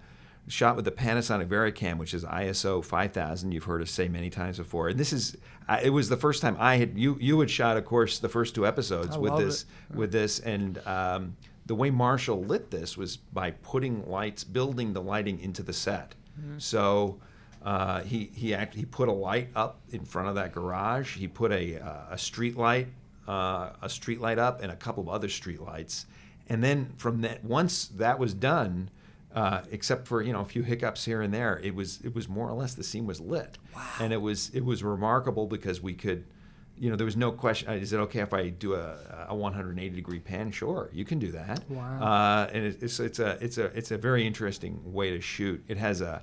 shot 0.48 0.76
with 0.76 0.84
the 0.84 0.90
Panasonic 0.90 1.48
VariCam, 1.48 1.98
which 1.98 2.14
is 2.14 2.24
ISO 2.24 2.84
5000. 2.84 3.52
You've 3.52 3.64
heard 3.64 3.82
us 3.82 3.90
say 3.90 4.08
many 4.08 4.30
times 4.30 4.58
before. 4.58 4.88
And 4.88 4.98
this 4.98 5.12
is 5.12 5.36
I 5.68 5.82
it 5.82 5.90
was 5.90 6.08
the 6.08 6.16
first 6.16 6.42
time 6.42 6.56
I 6.58 6.76
had 6.76 6.98
you 6.98 7.16
you 7.20 7.38
had 7.40 7.50
shot, 7.50 7.76
of 7.76 7.84
course, 7.84 8.18
the 8.18 8.28
first 8.28 8.54
two 8.54 8.66
episodes 8.66 9.16
I 9.16 9.18
with 9.18 9.38
this 9.38 9.66
with 9.94 10.12
this 10.12 10.40
and. 10.40 10.78
Um, 10.86 11.36
the 11.66 11.74
way 11.74 11.90
Marshall 11.90 12.44
lit 12.44 12.70
this 12.70 12.96
was 12.96 13.18
by 13.18 13.50
putting 13.50 14.08
lights, 14.08 14.42
building 14.42 14.94
the 14.94 15.02
lighting 15.02 15.38
into 15.38 15.62
the 15.62 15.74
set. 15.74 16.14
So 16.56 17.20
uh, 17.62 18.00
he 18.04 18.30
he 18.32 18.54
act, 18.54 18.74
he 18.74 18.86
put 18.86 19.10
a 19.10 19.12
light 19.12 19.50
up 19.54 19.82
in 19.90 20.02
front 20.06 20.28
of 20.28 20.34
that 20.36 20.52
garage. 20.52 21.18
He 21.18 21.28
put 21.28 21.52
a 21.52 21.78
uh, 21.78 22.12
a 22.12 22.16
street 22.16 22.56
light 22.56 22.88
uh, 23.28 23.72
a 23.82 23.88
street 23.88 24.20
light 24.20 24.38
up 24.38 24.62
and 24.62 24.72
a 24.72 24.76
couple 24.76 25.02
of 25.02 25.08
other 25.08 25.28
street 25.28 25.60
lights. 25.60 26.06
And 26.48 26.64
then 26.64 26.94
from 26.96 27.20
that, 27.20 27.44
once 27.44 27.86
that 27.88 28.18
was 28.18 28.32
done, 28.32 28.90
uh, 29.34 29.62
except 29.70 30.06
for 30.06 30.22
you 30.22 30.32
know 30.32 30.40
a 30.40 30.44
few 30.44 30.62
hiccups 30.62 31.04
here 31.04 31.22
and 31.22 31.32
there, 31.32 31.60
it 31.62 31.74
was 31.74 32.00
it 32.02 32.14
was 32.14 32.28
more 32.28 32.48
or 32.48 32.54
less 32.54 32.74
the 32.74 32.84
scene 32.84 33.06
was 33.06 33.20
lit. 33.20 33.58
Wow. 33.74 33.82
And 34.00 34.12
it 34.12 34.20
was 34.20 34.50
it 34.50 34.64
was 34.64 34.82
remarkable 34.82 35.46
because 35.46 35.82
we 35.82 35.94
could 35.94 36.24
you 36.80 36.90
know, 36.90 36.96
there 36.96 37.04
was 37.04 37.16
no 37.16 37.32
question. 37.32 37.72
Is 37.72 37.92
it 37.92 37.98
okay 37.98 38.20
if 38.20 38.32
I 38.32 38.50
do 38.50 38.74
a, 38.74 39.26
a 39.28 39.34
180 39.34 39.96
degree 39.96 40.20
pan? 40.20 40.50
Sure, 40.50 40.90
you 40.92 41.04
can 41.04 41.18
do 41.18 41.32
that. 41.32 41.68
Wow. 41.68 42.00
Uh, 42.00 42.50
and 42.52 42.64
it, 42.64 42.82
it's 42.82 43.00
it's 43.00 43.18
a 43.18 43.36
it's 43.40 43.58
a 43.58 43.64
it's 43.76 43.90
a 43.90 43.98
very 43.98 44.26
interesting 44.26 44.80
way 44.84 45.10
to 45.10 45.20
shoot. 45.20 45.62
It 45.68 45.76
has 45.76 46.00
a 46.00 46.22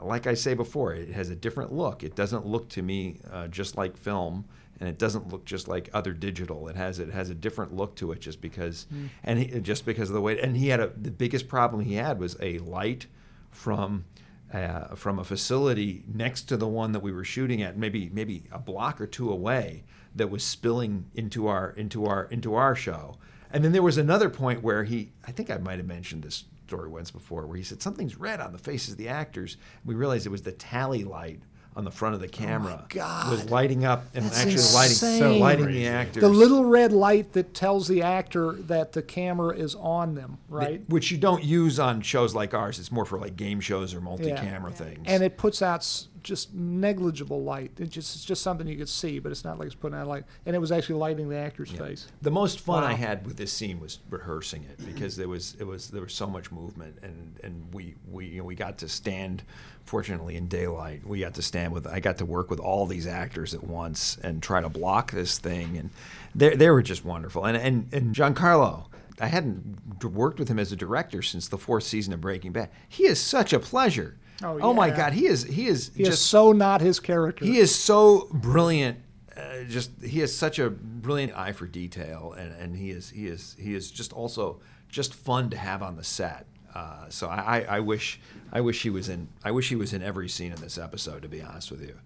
like 0.00 0.26
I 0.26 0.34
say 0.34 0.54
before, 0.54 0.94
it 0.94 1.10
has 1.10 1.30
a 1.30 1.36
different 1.36 1.72
look. 1.72 2.02
It 2.02 2.14
doesn't 2.14 2.46
look 2.46 2.68
to 2.70 2.82
me 2.82 3.20
uh, 3.30 3.48
just 3.48 3.76
like 3.76 3.96
film, 3.96 4.46
and 4.80 4.88
it 4.88 4.98
doesn't 4.98 5.28
look 5.28 5.44
just 5.44 5.68
like 5.68 5.90
other 5.92 6.12
digital. 6.12 6.66
It 6.68 6.76
has 6.76 6.98
it 6.98 7.10
has 7.10 7.30
a 7.30 7.34
different 7.34 7.76
look 7.76 7.94
to 7.96 8.12
it 8.12 8.20
just 8.20 8.40
because, 8.40 8.86
and 9.22 9.38
he, 9.38 9.60
just 9.60 9.84
because 9.84 10.08
of 10.08 10.14
the 10.14 10.20
way. 10.20 10.40
And 10.40 10.56
he 10.56 10.68
had 10.68 10.80
a 10.80 10.88
the 10.88 11.10
biggest 11.10 11.46
problem 11.48 11.84
he 11.84 11.94
had 11.94 12.18
was 12.18 12.36
a 12.40 12.58
light 12.58 13.06
from. 13.50 14.06
Uh, 14.52 14.96
from 14.96 15.20
a 15.20 15.22
facility 15.22 16.02
next 16.12 16.48
to 16.48 16.56
the 16.56 16.66
one 16.66 16.90
that 16.90 16.98
we 16.98 17.12
were 17.12 17.22
shooting 17.22 17.62
at, 17.62 17.78
maybe 17.78 18.10
maybe 18.12 18.42
a 18.50 18.58
block 18.58 19.00
or 19.00 19.06
two 19.06 19.30
away, 19.30 19.84
that 20.16 20.28
was 20.28 20.42
spilling 20.42 21.06
into 21.14 21.46
our 21.46 21.70
into 21.70 22.04
our 22.06 22.24
into 22.24 22.56
our 22.56 22.74
show. 22.74 23.16
And 23.52 23.64
then 23.64 23.70
there 23.70 23.82
was 23.82 23.96
another 23.96 24.28
point 24.28 24.62
where 24.62 24.82
he, 24.82 25.12
I 25.24 25.30
think 25.30 25.50
I 25.50 25.58
might 25.58 25.78
have 25.78 25.86
mentioned 25.86 26.24
this 26.24 26.44
story 26.66 26.88
once 26.88 27.10
before, 27.10 27.46
where 27.46 27.56
he 27.56 27.62
said 27.62 27.82
something's 27.82 28.16
red 28.16 28.40
on 28.40 28.52
the 28.52 28.58
faces 28.58 28.92
of 28.92 28.98
the 28.98 29.08
actors. 29.08 29.56
We 29.84 29.94
realized 29.94 30.26
it 30.26 30.30
was 30.30 30.42
the 30.42 30.52
tally 30.52 31.04
light 31.04 31.42
on 31.76 31.84
the 31.84 31.90
front 31.90 32.14
of 32.14 32.20
the 32.20 32.26
oh 32.26 32.30
camera 32.30 32.84
God. 32.88 33.30
was 33.30 33.48
lighting 33.48 33.84
up 33.84 34.04
and 34.14 34.24
That's 34.24 34.38
actually 34.38 34.52
insane. 34.54 35.20
lighting 35.22 35.40
lighting 35.40 35.64
Crazy. 35.66 35.78
the 35.84 35.88
actors. 35.88 36.20
The 36.20 36.28
little 36.28 36.64
red 36.64 36.92
light 36.92 37.32
that 37.34 37.54
tells 37.54 37.86
the 37.88 38.02
actor 38.02 38.52
that 38.52 38.92
the 38.92 39.02
camera 39.02 39.56
is 39.56 39.74
on 39.76 40.14
them, 40.14 40.38
right? 40.48 40.82
which 40.88 41.10
you 41.10 41.16
don't 41.18 41.44
use 41.44 41.78
on 41.78 42.00
shows 42.02 42.34
like 42.34 42.54
ours. 42.54 42.78
It's 42.78 42.90
more 42.92 43.04
for 43.06 43.18
like 43.18 43.36
game 43.36 43.60
shows 43.60 43.94
or 43.94 44.00
multi-camera 44.00 44.70
Yeah. 44.70 44.76
things. 44.76 44.98
And 45.06 45.22
it 45.22 45.38
puts 45.38 45.62
out 45.62 45.80
s- 45.80 46.08
just 46.22 46.54
negligible 46.54 47.42
light. 47.42 47.72
It 47.78 47.90
just 47.90 48.14
it's 48.16 48.24
just 48.24 48.42
something 48.42 48.66
you 48.66 48.76
could 48.76 48.88
see, 48.88 49.18
but 49.18 49.32
it's 49.32 49.44
not 49.44 49.58
like 49.58 49.66
it's 49.66 49.74
putting 49.74 49.98
out 49.98 50.06
light. 50.06 50.24
And 50.46 50.54
it 50.54 50.58
was 50.58 50.72
actually 50.72 50.96
lighting 50.96 51.28
the 51.28 51.36
actor's 51.36 51.70
face. 51.70 52.08
The 52.22 52.30
most 52.30 52.60
fun 52.60 52.84
I 52.84 52.94
had 52.94 53.26
with 53.26 53.36
this 53.36 53.52
scene 53.52 53.80
was 53.80 53.98
rehearsing 54.08 54.64
it 54.64 54.84
because 54.84 55.16
there 55.16 55.28
was 55.28 55.56
it 55.58 55.64
was 55.64 55.88
there 55.88 56.02
was 56.02 56.12
so 56.12 56.26
much 56.26 56.50
movement 56.50 56.98
and 57.02 57.38
and 57.42 57.72
we 57.72 57.94
we 58.10 58.26
you 58.26 58.38
know, 58.38 58.44
we 58.44 58.54
got 58.54 58.78
to 58.78 58.88
stand 58.88 59.42
fortunately 59.84 60.36
in 60.36 60.46
daylight 60.46 61.04
we 61.06 61.20
got 61.20 61.34
to 61.34 61.42
stand 61.42 61.72
with 61.72 61.86
I 61.86 62.00
got 62.00 62.18
to 62.18 62.24
work 62.24 62.50
with 62.50 62.60
all 62.60 62.86
these 62.86 63.06
actors 63.06 63.54
at 63.54 63.64
once 63.64 64.18
and 64.22 64.42
try 64.42 64.60
to 64.60 64.68
block 64.68 65.10
this 65.10 65.38
thing 65.38 65.76
and 65.76 65.90
they 66.34 66.54
they 66.54 66.70
were 66.70 66.82
just 66.82 67.04
wonderful 67.04 67.44
and 67.44 67.56
and 67.56 67.92
and 67.92 68.14
Giancarlo 68.14 68.86
I 69.20 69.26
hadn't 69.26 70.02
worked 70.02 70.38
with 70.38 70.48
him 70.48 70.58
as 70.58 70.72
a 70.72 70.76
director 70.76 71.20
since 71.20 71.46
the 71.46 71.58
fourth 71.58 71.84
season 71.84 72.14
of 72.14 72.22
Breaking 72.22 72.52
Bad. 72.52 72.70
He 72.88 73.04
is 73.04 73.20
such 73.20 73.52
a 73.52 73.60
pleasure. 73.60 74.16
Oh, 74.42 74.72
my. 74.72 74.90
God, 74.90 75.12
he 75.12 75.26
is 75.26 75.44
he 75.44 75.66
is 75.66 75.90
He 75.94 76.02
is 76.02 76.08
just 76.10 76.26
so 76.26 76.52
not 76.52 76.80
his 76.80 77.00
character. 77.00 77.44
he 77.44 77.58
is 77.58 77.74
so 77.74 78.28
brilliant. 78.32 78.98
Uh, 79.36 79.64
just 79.64 79.90
he 80.02 80.20
has 80.20 80.34
such 80.34 80.58
a 80.58 80.70
brilliant 80.70 81.36
eye 81.36 81.52
for 81.52 81.66
detail, 81.66 82.34
and, 82.36 82.52
and 82.52 82.76
he 82.76 82.90
is 82.90 83.10
he 83.10 83.26
is 83.26 83.56
he 83.58 83.74
is 83.74 83.90
just 83.90 84.12
also 84.12 84.60
just 84.88 85.14
fun 85.14 85.50
to 85.50 85.56
have 85.56 85.82
on 85.82 85.96
the 85.96 86.04
set. 86.04 86.46
Uh, 86.74 87.08
so 87.08 87.28
I, 87.28 87.58
I, 87.58 87.76
I 87.76 87.80
wish 87.80 88.20
I 88.52 88.60
wish 88.60 88.82
he 88.82 88.90
was 88.90 89.08
in 89.08 89.28
I 89.44 89.50
wish 89.50 89.68
he 89.68 89.76
was 89.76 89.92
in 89.92 90.02
every 90.02 90.28
scene 90.28 90.52
in 90.52 90.60
this 90.60 90.78
episode. 90.78 91.22
To 91.22 91.28
be 91.28 91.42
honest 91.42 91.70
with 91.70 91.80
you, 91.82 91.96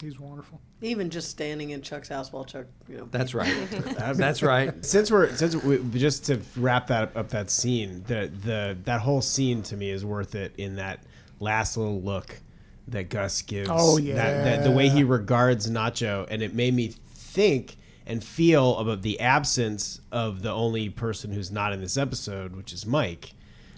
He's 0.00 0.18
wonderful. 0.18 0.60
Even 0.82 1.08
just 1.08 1.30
standing 1.30 1.70
in 1.70 1.80
Chuck's 1.80 2.08
house 2.08 2.32
while 2.32 2.44
Chuck, 2.44 2.66
you 2.88 2.98
know. 2.98 3.08
that's 3.10 3.34
right. 3.34 3.54
that's 3.96 4.42
right. 4.42 4.84
Since 4.84 5.10
we're 5.10 5.34
since 5.34 5.56
we 5.56 5.78
just 5.98 6.26
to 6.26 6.40
wrap 6.56 6.88
that 6.88 7.16
up 7.16 7.30
that 7.30 7.50
scene, 7.50 8.04
the 8.06 8.30
the 8.42 8.76
that 8.84 9.00
whole 9.00 9.22
scene 9.22 9.62
to 9.64 9.76
me 9.76 9.90
is 9.90 10.04
worth 10.04 10.34
it 10.34 10.52
in 10.58 10.76
that 10.76 11.02
last 11.40 11.76
little 11.76 12.00
look 12.00 12.40
that 12.88 13.08
Gus 13.08 13.42
gives. 13.42 13.68
Oh, 13.72 13.98
that, 13.98 14.44
that, 14.44 14.64
the 14.64 14.70
way 14.70 14.88
he 14.88 15.04
regards 15.04 15.70
Nacho, 15.70 16.26
and 16.28 16.42
it 16.42 16.54
made 16.54 16.74
me 16.74 16.88
think 16.88 17.76
and 18.06 18.22
feel 18.22 18.76
about 18.78 19.02
the 19.02 19.18
absence 19.20 20.00
of 20.12 20.42
the 20.42 20.50
only 20.50 20.90
person 20.90 21.32
who's 21.32 21.50
not 21.50 21.72
in 21.72 21.80
this 21.80 21.96
episode, 21.96 22.54
which 22.54 22.72
is 22.72 22.84
Mike. 22.84 23.32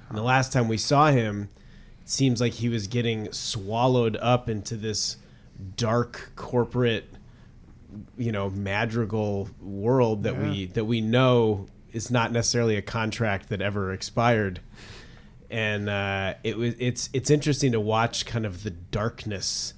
And 0.08 0.18
the 0.18 0.22
last 0.22 0.52
time 0.52 0.68
we 0.68 0.78
saw 0.78 1.10
him, 1.10 1.48
it 2.02 2.08
seems 2.08 2.40
like 2.40 2.54
he 2.54 2.68
was 2.68 2.86
getting 2.86 3.32
swallowed 3.32 4.16
up 4.16 4.48
into 4.48 4.76
this 4.76 5.16
dark 5.76 6.32
corporate 6.36 7.08
you 8.18 8.32
know 8.32 8.50
madrigal 8.50 9.48
world 9.60 10.24
that 10.24 10.36
we 10.38 10.66
that 10.66 10.84
we 10.84 11.00
know 11.00 11.66
is 11.92 12.10
not 12.10 12.30
necessarily 12.30 12.76
a 12.76 12.82
contract 12.82 13.48
that 13.48 13.62
ever 13.62 13.92
expired 13.92 14.60
and 15.50 15.88
uh, 15.88 16.34
it 16.42 16.56
was 16.56 16.74
it's 16.78 17.08
it's 17.12 17.30
interesting 17.30 17.72
to 17.72 17.80
watch 17.80 18.26
kind 18.26 18.46
of 18.46 18.62
the 18.62 18.70
darkness 18.70 19.74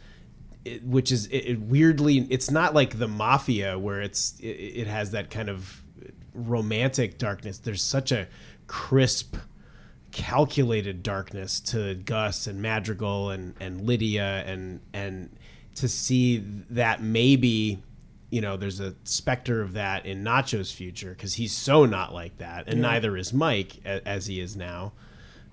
it, 0.65 0.85
which 0.85 1.13
is 1.13 1.27
it, 1.27 1.39
it 1.39 1.61
weirdly 1.61 2.27
it's 2.31 2.51
not 2.51 2.75
like 2.75 2.99
the 2.99 3.09
mafia 3.09 3.79
where 3.79 4.01
it's 4.01 4.39
it, 4.41 4.47
it 4.47 4.87
has 4.87 5.11
that 5.13 5.31
kind 5.31 5.49
of 5.49 5.83
romantic 6.35 7.19
darkness 7.19 7.59
there's 7.59 7.83
such 7.83 8.13
a 8.13 8.29
crisp 8.67 9.37
calculated 10.11 11.03
darkness 11.03 11.61
to 11.61 11.95
Gus 11.95 12.47
and 12.47 12.63
Madrigal 12.63 13.31
and 13.31 13.55
and 13.61 13.83
Lydia 13.83 14.43
and 14.47 14.81
and 14.93 15.31
to 15.77 15.89
see 15.89 16.39
that 16.71 17.03
maybe 17.03 17.83
you 18.31 18.41
know 18.41 18.57
there's 18.57 18.81
a 18.81 18.95
specter 19.05 19.61
of 19.61 19.75
that 19.75 20.07
in 20.07 20.23
Nacho's 20.25 20.73
future 20.73 21.11
because 21.11 21.35
he's 21.35 21.53
so 21.53 21.85
not 21.85 22.13
like 22.13 22.39
that 22.39 22.69
and 22.69 22.81
neither 22.81 23.17
is 23.17 23.33
Mike 23.33 23.77
a, 23.85 24.07
as 24.07 24.27
he 24.27 24.41
is 24.41 24.57
now. 24.57 24.93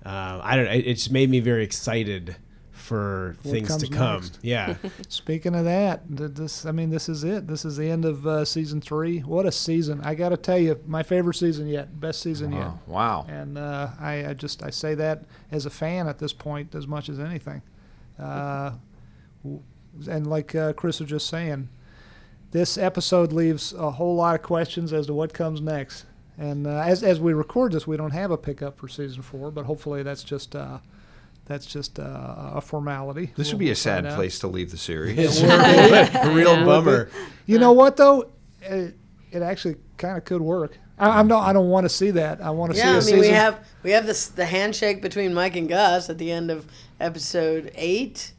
Uh, 0.06 0.40
I 0.42 0.56
don't. 0.56 0.66
It 0.68 0.86
it 0.86 0.94
just 0.94 1.10
made 1.10 1.28
me 1.28 1.40
very 1.40 1.64
excited 1.64 2.36
for 2.70 3.36
What 3.42 3.52
things 3.52 3.76
to 3.78 3.88
come. 3.88 4.20
next. 4.20 4.38
Yeah. 4.42 4.76
Speaking 5.08 5.56
of 5.56 5.64
that, 5.64 6.02
this 6.08 6.64
I 6.64 6.70
mean, 6.70 6.90
this 6.90 7.08
is 7.08 7.24
it. 7.24 7.48
This 7.48 7.64
is 7.64 7.76
the 7.76 7.90
end 7.90 8.04
of 8.04 8.24
uh, 8.26 8.44
season 8.44 8.80
three. 8.80 9.18
What 9.20 9.44
a 9.44 9.50
season! 9.50 10.00
I 10.04 10.14
got 10.14 10.28
to 10.28 10.36
tell 10.36 10.58
you, 10.58 10.80
my 10.86 11.02
favorite 11.02 11.34
season 11.34 11.66
yet, 11.66 12.00
best 12.00 12.20
season 12.22 12.52
yet. 12.52 12.60
Wow. 12.60 12.78
wow. 12.86 13.26
And 13.28 13.58
uh, 13.58 13.88
I, 13.98 14.26
I 14.28 14.34
just 14.34 14.62
I 14.62 14.70
say 14.70 14.94
that 14.94 15.24
as 15.50 15.66
a 15.66 15.70
fan 15.70 16.06
at 16.06 16.18
this 16.20 16.32
point 16.32 16.74
as 16.76 16.86
much 16.86 17.08
as 17.08 17.18
anything. 17.18 17.62
Uh, 18.18 18.72
and 20.08 20.26
like 20.26 20.54
uh, 20.54 20.72
Chris 20.74 21.00
was 21.00 21.08
just 21.08 21.26
saying, 21.26 21.68
this 22.52 22.78
episode 22.78 23.32
leaves 23.32 23.72
a 23.72 23.90
whole 23.92 24.14
lot 24.16 24.34
of 24.34 24.42
questions 24.42 24.92
as 24.92 25.06
to 25.06 25.14
what 25.14 25.32
comes 25.34 25.60
next. 25.60 26.04
And 26.38 26.66
uh, 26.66 26.70
as 26.84 27.02
as 27.02 27.18
we 27.18 27.32
record 27.32 27.72
this, 27.72 27.86
we 27.86 27.96
don't 27.96 28.10
have 28.12 28.30
a 28.30 28.36
pickup 28.36 28.76
for 28.78 28.88
season 28.88 29.22
four, 29.22 29.50
but 29.50 29.64
hopefully 29.64 30.02
that's 30.02 30.22
just 30.22 30.54
uh, 30.54 30.78
that's 31.46 31.64
just 31.66 31.98
uh, 31.98 32.52
a 32.54 32.60
formality. 32.60 33.32
This 33.36 33.48
We'll- 33.48 33.54
would 33.54 33.60
be 33.60 33.70
a 33.70 33.74
sad 33.76 34.04
out. 34.06 34.16
place 34.16 34.38
to 34.40 34.46
leave 34.46 34.70
the 34.70 34.76
series. 34.76 35.42
a 35.42 36.30
real 36.34 36.64
bummer. 36.64 37.08
You 37.46 37.58
know 37.58 37.72
what 37.72 37.96
though? 37.96 38.30
It, 38.60 38.94
it 39.30 39.42
actually 39.42 39.76
kind 39.96 40.18
of 40.18 40.24
could 40.24 40.42
work. 40.42 40.78
I, 40.98 41.18
I'm 41.18 41.26
not. 41.28 41.46
I 41.48 41.52
don't 41.52 41.68
want 41.68 41.84
to 41.84 41.88
see 41.90 42.10
that. 42.12 42.40
I 42.42 42.50
want 42.50 42.72
to 42.72 42.78
see 42.78 42.84
Yeah, 42.84 42.96
I 42.98 43.00
mean 43.04 43.14
a 43.16 43.20
we 43.20 43.28
have 43.28 43.66
we 43.82 43.90
have 43.92 44.06
this 44.06 44.28
the 44.28 44.44
handshake 44.46 45.00
between 45.02 45.32
Mike 45.32 45.56
and 45.56 45.68
Gus 45.68 46.10
at 46.10 46.18
the 46.18 46.30
end 46.32 46.50
of 46.50 46.66
episode 47.00 47.70
eight, 47.76 48.32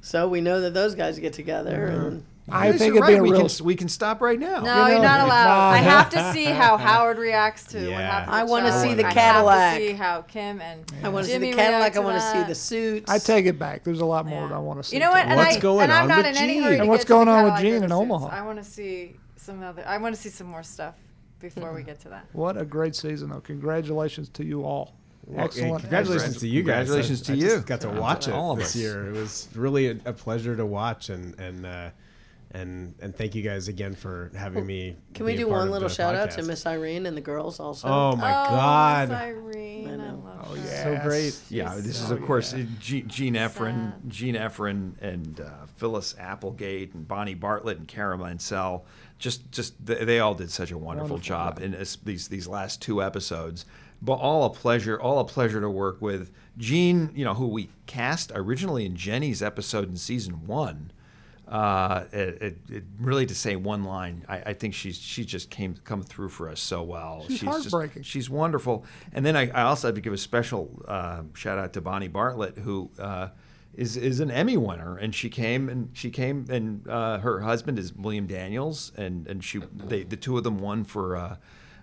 so 0.00 0.28
we 0.28 0.40
know 0.40 0.60
that 0.60 0.74
those 0.74 0.94
guys 0.94 1.18
get 1.20 1.32
together. 1.32 1.86
And 1.86 2.24
I 2.46 2.66
Yes, 2.68 2.78
think 2.78 2.94
it'd 2.94 3.06
be 3.06 3.12
right. 3.14 3.18
a 3.20 3.22
we 3.22 3.30
real. 3.32 3.48
can 3.48 3.64
we 3.64 3.74
can 3.74 3.88
stop 3.88 4.20
right 4.20 4.38
now. 4.38 4.60
No, 4.60 4.84
You 4.86 4.92
you're 4.92 4.96
know, 5.00 5.08
not 5.08 5.20
allowed. 5.20 5.46
nah. 5.46 5.70
I 5.70 5.76
have 5.94 6.10
to 6.10 6.32
see 6.34 6.44
how 6.44 6.76
Howard 6.76 7.16
reacts 7.16 7.64
to 7.68 7.78
what 7.78 7.88
Yeah. 7.88 8.00
happens. 8.00 8.34
I 8.36 8.44
wanna 8.44 8.70
see 8.82 8.92
the 8.92 9.02
Cadillac. 9.02 9.06
I 9.06 9.14
Cadillac. 9.14 9.58
have 9.72 9.78
to 9.80 9.86
see 9.88 9.92
how 9.94 10.22
Kim 10.22 10.60
and 10.60 10.92
I 11.02 11.08
want 11.08 11.24
to 11.26 11.32
see 11.32 11.38
the 11.38 11.52
Cadillac. 11.52 11.96
I 11.96 12.00
want 12.00 12.20
to 12.20 12.32
see 12.32 12.42
the 12.44 12.54
suits. 12.54 13.10
I 13.10 13.18
take 13.18 13.46
it 13.46 13.58
back. 13.58 13.82
There's 13.82 14.00
a 14.00 14.04
lot 14.04 14.26
more 14.26 14.42
Yeah. 14.42 14.48
that 14.48 14.54
I 14.56 14.58
want 14.58 14.78
to 14.82 14.84
see. 14.88 14.96
You 14.96 15.00
know 15.00 15.10
what? 15.10 15.24
And 15.26 15.36
What's 15.36 15.56
I, 15.56 15.60
going 15.60 15.84
and 15.84 15.92
I'm 15.92 16.02
on 16.02 16.08
not 16.08 16.16
with 16.18 16.26
in 16.26 16.36
any 16.36 16.52
Gene? 16.54 16.62
hurry 16.64 16.78
And 16.80 16.88
what's 16.88 17.04
get 17.04 17.08
to 17.08 17.12
the 17.14 17.14
going 17.24 17.28
on 17.28 17.44
with 17.44 17.52
Cadillac 17.54 17.74
Gene 17.80 17.84
in 17.84 17.92
Omaha? 17.92 18.26
I 18.28 18.42
want 18.42 18.58
to 18.58 18.64
see 18.64 19.16
some 19.36 19.62
other. 19.62 19.82
I 19.86 19.96
want 19.96 20.14
to 20.14 20.20
see 20.20 20.28
some 20.28 20.46
more 20.48 20.62
stuff 20.62 20.94
before 21.40 21.72
we 21.72 21.82
get 21.82 21.98
to 22.00 22.10
that. 22.10 22.26
What 22.32 22.58
a 22.58 22.64
great 22.66 22.94
season, 22.94 23.30
though. 23.30 23.40
Congratulations 23.40 24.28
to 24.30 24.44
you 24.44 24.64
all. 24.64 24.94
Well, 25.26 25.46
Excellent. 25.46 25.80
Congratulations 25.80 26.38
to 26.40 26.46
you 26.48 26.62
guys. 26.62 26.88
Congratulations 26.88 27.22
I- 27.22 27.24
to 27.24 27.32
I 27.32 27.36
you. 27.36 27.48
just 27.56 27.66
got 27.66 27.80
to 27.80 27.88
watch 27.88 28.28
it 28.28 28.34
all 28.34 28.52
of 28.52 28.58
this 28.58 28.68
us. 28.68 28.76
year. 28.76 29.08
It 29.08 29.12
was 29.14 29.48
really 29.54 29.88
a, 29.88 29.96
a 30.04 30.12
pleasure 30.12 30.54
to 30.56 30.66
watch, 30.66 31.08
and 31.08 31.38
and 31.40 31.64
uh, 31.64 31.88
and 32.54 32.94
and 33.02 33.14
thank 33.14 33.34
you 33.34 33.42
guys 33.42 33.68
again 33.68 33.94
for 33.94 34.30
having 34.34 34.64
me. 34.64 34.96
Can 35.12 35.26
we 35.26 35.32
be 35.32 35.38
a 35.38 35.40
do 35.44 35.48
part 35.48 35.60
one 35.60 35.70
little 35.70 35.88
the 35.88 35.94
shout 35.94 36.14
out 36.14 36.30
to. 36.32 36.42
Miss 36.42 36.64
Irene 36.66 37.04
and 37.06 37.16
the 37.16 37.20
girls 37.20 37.60
also? 37.60 37.88
Oh 37.88 38.16
my 38.16 38.30
oh, 38.30 38.48
God! 38.48 39.08
Miss 39.10 39.18
Irene, 39.18 39.88
I, 39.90 39.96
know. 39.96 40.22
love 40.24 40.46
Oh, 40.50 40.54
her. 40.54 40.66
yeah. 40.66 40.82
So 41.00 41.08
great. 41.08 41.40
Yeah, 41.50 41.74
this 41.76 42.00
is 42.00 42.10
Oh, 42.10 42.14
of 42.14 42.22
course 42.22 42.52
yeah. 42.54 42.62
uh, 42.62 42.66
G- 42.80 43.02
Jean 43.02 43.34
Effron, 43.34 43.92
Sad. 43.92 44.08
Jean 44.08 44.34
Effron, 44.36 44.92
and 45.02 45.40
uh, 45.40 45.66
Phyllis 45.76 46.14
Applegate, 46.18 46.94
and 46.94 47.06
Bonnie 47.08 47.34
Bartlett, 47.34 47.78
and 47.78 47.88
Kara 47.88 48.16
Mansell. 48.16 48.84
Just, 49.18 49.50
just 49.52 49.84
they, 49.84 50.04
they 50.04 50.20
all 50.20 50.34
did 50.34 50.50
such 50.50 50.70
a 50.70 50.76
wonderful, 50.78 51.16
Wonderful 51.16 51.18
job 51.18 51.54
job. 51.56 51.62
in 51.64 51.70
this, 51.72 51.96
these 51.96 52.28
these 52.28 52.46
last 52.46 52.80
two 52.82 53.02
episodes. 53.02 53.64
But 54.02 54.14
all 54.14 54.44
a 54.44 54.50
pleasure, 54.50 55.00
all 55.00 55.18
a 55.20 55.24
pleasure 55.24 55.60
to 55.62 55.70
work 55.70 56.02
with 56.02 56.30
Gene. 56.58 57.10
You 57.14 57.24
know 57.24 57.34
who 57.34 57.46
we 57.48 57.70
cast 57.86 58.30
originally 58.34 58.84
in 58.84 58.96
Jenny's 58.96 59.42
episode 59.42 59.88
in 59.88 59.96
season 59.96 60.46
one. 60.46 60.90
Uh, 61.46 62.04
it, 62.12 62.42
it, 62.42 62.56
it 62.70 62.84
really 62.98 63.26
to 63.26 63.34
say 63.34 63.54
one 63.56 63.84
line, 63.84 64.24
I, 64.28 64.36
I 64.38 64.52
think 64.54 64.72
she's 64.74 64.96
she 64.96 65.24
just 65.24 65.50
came 65.50 65.74
come 65.84 66.02
through 66.02 66.30
for 66.30 66.48
us 66.48 66.60
so 66.60 66.82
well. 66.82 67.24
She's 67.28 67.40
just- 67.40 67.70
heartbreaking. 67.70 68.02
she's 68.02 68.30
wonderful. 68.30 68.84
And 69.12 69.24
then 69.26 69.36
I, 69.36 69.50
I 69.50 69.62
also 69.62 69.88
have 69.88 69.94
to 69.94 70.00
give 70.00 70.12
a 70.12 70.18
special 70.18 70.82
uh, 70.88 71.22
shout 71.34 71.58
out 71.58 71.72
to 71.74 71.80
Bonnie 71.80 72.08
Bartlett, 72.08 72.56
who 72.58 72.90
uh, 72.98 73.28
is 73.74 73.96
is 73.96 74.20
an 74.20 74.30
Emmy 74.30 74.56
winner, 74.56 74.96
and 74.96 75.14
she 75.14 75.28
came 75.28 75.68
and 75.68 75.90
she 75.92 76.10
came 76.10 76.46
and 76.48 76.88
uh, 76.88 77.18
her 77.18 77.40
husband 77.40 77.78
is 77.78 77.92
William 77.94 78.26
Daniels, 78.26 78.92
and 78.96 79.26
and 79.26 79.44
she 79.44 79.60
they 79.74 80.02
the 80.04 80.16
two 80.16 80.38
of 80.38 80.44
them 80.44 80.58
won 80.58 80.84
for. 80.84 81.38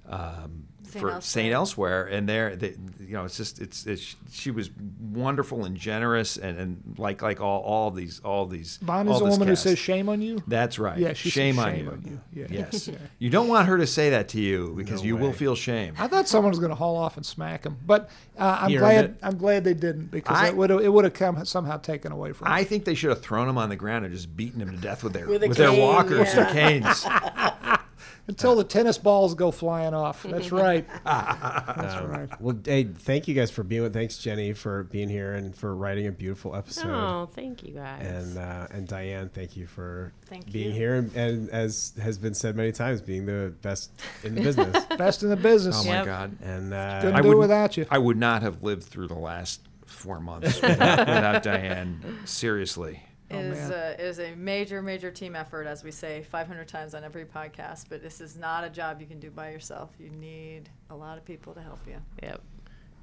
Um, 0.07 0.67
St. 0.83 0.99
for 1.01 1.07
Elsewhere. 1.09 1.21
Saint 1.21 1.53
Elsewhere, 1.53 2.05
and 2.07 2.27
there, 2.27 2.53
they, 2.57 2.75
you 2.99 3.13
know, 3.13 3.23
it's 3.23 3.37
just 3.37 3.61
it's, 3.61 3.85
it's 3.85 4.13
she 4.29 4.51
was 4.51 4.69
wonderful 4.99 5.63
and 5.63 5.77
generous, 5.77 6.35
and, 6.35 6.59
and 6.59 6.95
like 6.97 7.21
like 7.21 7.39
all 7.39 7.61
all 7.61 7.87
of 7.87 7.95
these 7.95 8.19
all 8.25 8.43
of 8.43 8.49
these. 8.49 8.77
Bonnie's 8.79 9.13
all 9.13 9.19
the 9.19 9.25
this 9.27 9.31
woman 9.33 9.47
who 9.47 9.55
says 9.55 9.79
shame 9.79 10.09
on 10.09 10.21
you. 10.21 10.43
That's 10.47 10.77
right. 10.79 10.97
Yeah, 10.97 11.13
she 11.13 11.29
said 11.29 11.33
shame, 11.33 11.59
on, 11.59 11.71
shame 11.75 11.85
you. 11.85 11.91
on 11.91 12.03
you. 12.03 12.19
Yeah. 12.41 12.47
Yes. 12.49 12.87
Yeah. 12.91 12.97
You 13.19 13.29
don't 13.29 13.47
want 13.47 13.67
her 13.69 13.77
to 13.77 13.87
say 13.87 14.09
that 14.09 14.27
to 14.29 14.41
you 14.41 14.73
because 14.75 15.01
No 15.01 15.07
you 15.07 15.15
will 15.17 15.31
feel 15.31 15.55
shame. 15.55 15.93
I 15.97 16.07
thought 16.07 16.27
someone 16.27 16.49
was 16.51 16.59
going 16.59 16.71
to 16.71 16.75
haul 16.75 16.97
off 16.97 17.15
and 17.15 17.25
smack 17.25 17.63
him, 17.63 17.77
but 17.85 18.09
uh, 18.37 18.57
I'm 18.61 18.69
He 18.71 18.75
glad. 18.77 19.05
it. 19.05 19.15
I'm 19.23 19.37
glad 19.37 19.63
they 19.63 19.73
didn't 19.75 20.07
because 20.11 20.35
I- 20.37 20.47
it 20.49 20.57
would 20.57 20.71
it 20.71 20.89
would 20.91 21.05
have 21.05 21.13
come 21.13 21.45
somehow 21.45 21.77
taken 21.77 22.11
away 22.11 22.33
from. 22.33 22.47
him. 22.47 22.53
I 22.53 22.65
think 22.65 22.83
they 22.83 22.95
should 22.95 23.11
have 23.11 23.21
thrown 23.21 23.47
him 23.47 23.57
on 23.57 23.69
the 23.69 23.77
ground 23.77 24.03
and 24.03 24.13
just 24.13 24.35
beaten 24.35 24.59
him 24.61 24.71
to 24.71 24.77
death 24.77 25.05
with 25.05 25.13
their 25.13 25.27
With 25.27 25.43
a 25.43 25.47
with 25.47 25.57
their 25.57 25.71
walkers, 25.71 26.33
yeah. 26.33 26.43
their 26.51 26.53
canes. 26.53 27.05
Until 28.27 28.55
the 28.55 28.63
tennis 28.63 28.97
balls 28.97 29.33
go 29.35 29.51
flying 29.51 29.93
off. 29.93 30.23
That's 30.23 30.51
right. 30.51 30.87
That's 31.05 31.95
Um, 31.95 32.07
right. 32.09 32.41
Well, 32.41 32.57
hey, 32.63 32.83
thank 32.85 33.27
you 33.27 33.33
guys 33.33 33.51
for 33.51 33.63
being 33.63 33.81
with. 33.81 33.93
Thanks, 33.93 34.17
Jenny, 34.17 34.53
for 34.53 34.83
being 34.83 35.09
here 35.09 35.33
and 35.33 35.55
for 35.55 35.75
writing 35.75 36.07
a 36.07 36.11
beautiful 36.11 36.55
episode. 36.55 36.89
Oh, 36.89 37.29
thank 37.33 37.63
you 37.63 37.73
guys. 37.73 38.05
And 38.05 38.37
uh, 38.37 38.67
and 38.71 38.87
Diane, 38.87 39.29
thank 39.33 39.57
you 39.57 39.67
for 39.67 40.13
Thank 40.27 40.51
being 40.51 40.67
you. 40.67 40.73
here 40.73 40.95
and, 40.95 41.13
and 41.15 41.49
as 41.49 41.93
has 42.01 42.17
been 42.17 42.33
said 42.33 42.55
many 42.55 42.71
times, 42.71 43.01
being 43.01 43.25
the 43.25 43.53
best 43.61 43.91
in 44.23 44.35
the 44.35 44.41
business. 44.41 44.85
Best 44.97 45.23
in 45.23 45.29
the 45.29 45.35
business. 45.35 45.77
Oh 45.79 45.83
my 45.85 45.93
Yep. 45.95 46.05
God. 46.05 46.37
And 46.41 46.73
uh, 46.73 47.01
Couldn't 47.01 47.15
I 47.15 47.21
do 47.21 47.27
it 47.27 47.29
would- 47.29 47.37
without 47.39 47.75
you. 47.77 47.85
I 47.89 47.97
would 47.97 48.17
not 48.17 48.41
have 48.43 48.61
lived 48.63 48.83
through 48.83 49.07
the 49.07 49.13
last 49.15 49.61
four 49.85 50.19
months 50.19 50.61
without, 50.61 50.99
without 50.99 51.43
Diane. 51.43 52.19
Seriously. 52.25 53.01
It 53.33 53.45
is, 53.45 53.69
man. 53.69 53.71
a, 53.71 53.91
it 53.93 53.99
is 54.01 54.19
a 54.19 54.35
major, 54.35 54.81
major 54.81 55.11
team 55.11 55.35
effort, 55.35 55.65
as 55.67 55.83
we 55.83 55.91
say 55.91 56.23
500 56.23 56.67
times 56.67 56.93
on 56.93 57.03
every 57.03 57.25
podcast. 57.25 57.85
But 57.89 58.01
this 58.01 58.21
is 58.21 58.37
not 58.37 58.63
a 58.63 58.69
job 58.69 58.99
you 59.01 59.07
can 59.07 59.19
do 59.19 59.31
by 59.31 59.51
yourself. 59.51 59.91
You 59.99 60.09
need 60.09 60.69
a 60.89 60.95
lot 60.95 61.17
of 61.17 61.25
people 61.25 61.53
to 61.53 61.61
help 61.61 61.79
you. 61.87 61.97
Yep. 62.23 62.41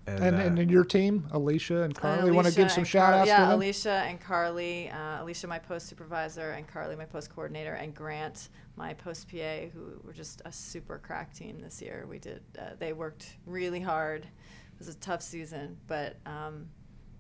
and, 0.06 0.24
And, 0.24 0.36
uh, 0.36 0.38
and 0.40 0.58
in 0.58 0.68
your 0.70 0.84
team, 0.84 1.26
Alicia 1.32 1.82
and 1.82 1.96
Uh, 1.96 2.00
Carly, 2.00 2.30
want 2.30 2.46
to 2.46 2.54
give 2.54 2.70
some 2.72 2.84
shout 2.84 3.10
Car- 3.12 3.20
outs 3.20 3.28
Yeah, 3.28 3.38
to 3.40 3.42
them? 3.46 3.52
Alicia 3.52 3.90
and 4.06 4.20
Carly. 4.20 4.88
Uh, 4.90 5.22
Alicia, 5.22 5.46
my 5.46 5.58
post 5.58 5.86
supervisor, 5.86 6.50
and 6.52 6.66
Carly, 6.66 6.96
my 6.96 7.04
post 7.04 7.30
coordinator, 7.34 7.74
and 7.74 7.94
Grant, 7.94 8.48
my 8.76 8.94
post 8.94 9.28
PA, 9.30 9.66
who 9.74 10.00
were 10.04 10.12
just 10.14 10.40
a 10.44 10.52
super 10.52 10.98
crack 10.98 11.34
team 11.34 11.60
this 11.60 11.82
year. 11.82 12.06
We 12.08 12.18
did. 12.18 12.42
Uh, 12.58 12.70
they 12.78 12.92
worked 12.92 13.36
really 13.46 13.80
hard. 13.80 14.24
It 14.24 14.78
was 14.78 14.88
a 14.88 14.94
tough 14.98 15.22
season, 15.22 15.76
but 15.88 16.16
um, 16.24 16.68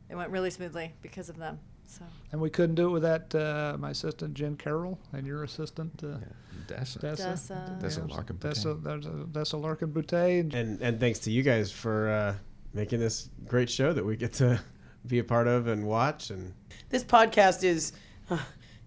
it 0.08 0.14
went 0.16 0.30
really 0.30 0.50
smoothly 0.50 0.94
because 1.02 1.28
of 1.28 1.36
them. 1.36 1.58
So 1.90 2.04
And 2.32 2.40
we 2.40 2.50
couldn't 2.50 2.74
do 2.74 2.88
it 2.88 2.92
without 2.92 3.34
uh, 3.34 3.76
my 3.78 3.90
assistant 3.90 4.34
Jen 4.34 4.56
Carroll 4.56 4.98
and 5.12 5.26
your 5.26 5.42
assistant 5.42 5.92
uh, 6.04 6.18
Dessa. 6.66 6.98
Dessa. 7.00 7.32
Dessa. 7.32 7.80
Dessa 7.82 8.08
Yeah, 8.08 8.14
Larkin 8.14 8.36
Dessa, 8.36 8.82
there's 8.82 9.06
a- 9.06 9.10
Dessa 9.32 9.60
Larkin 9.60 9.88
Boutte. 9.92 10.40
And 10.40 10.54
and 10.54 10.82
and 10.82 11.00
thanks 11.00 11.18
to 11.20 11.30
you 11.30 11.42
guys 11.42 11.72
for 11.72 12.08
uh, 12.10 12.34
making 12.74 13.00
this 13.00 13.30
great 13.46 13.70
show 13.70 13.92
that 13.94 14.04
we 14.04 14.16
get 14.16 14.34
to 14.34 14.60
be 15.06 15.18
a 15.18 15.24
part 15.24 15.48
of 15.48 15.66
and 15.66 15.86
watch. 15.86 16.28
And 16.30 16.52
this 16.90 17.02
podcast 17.04 17.64
is 17.64 17.92
uh, 18.28 18.36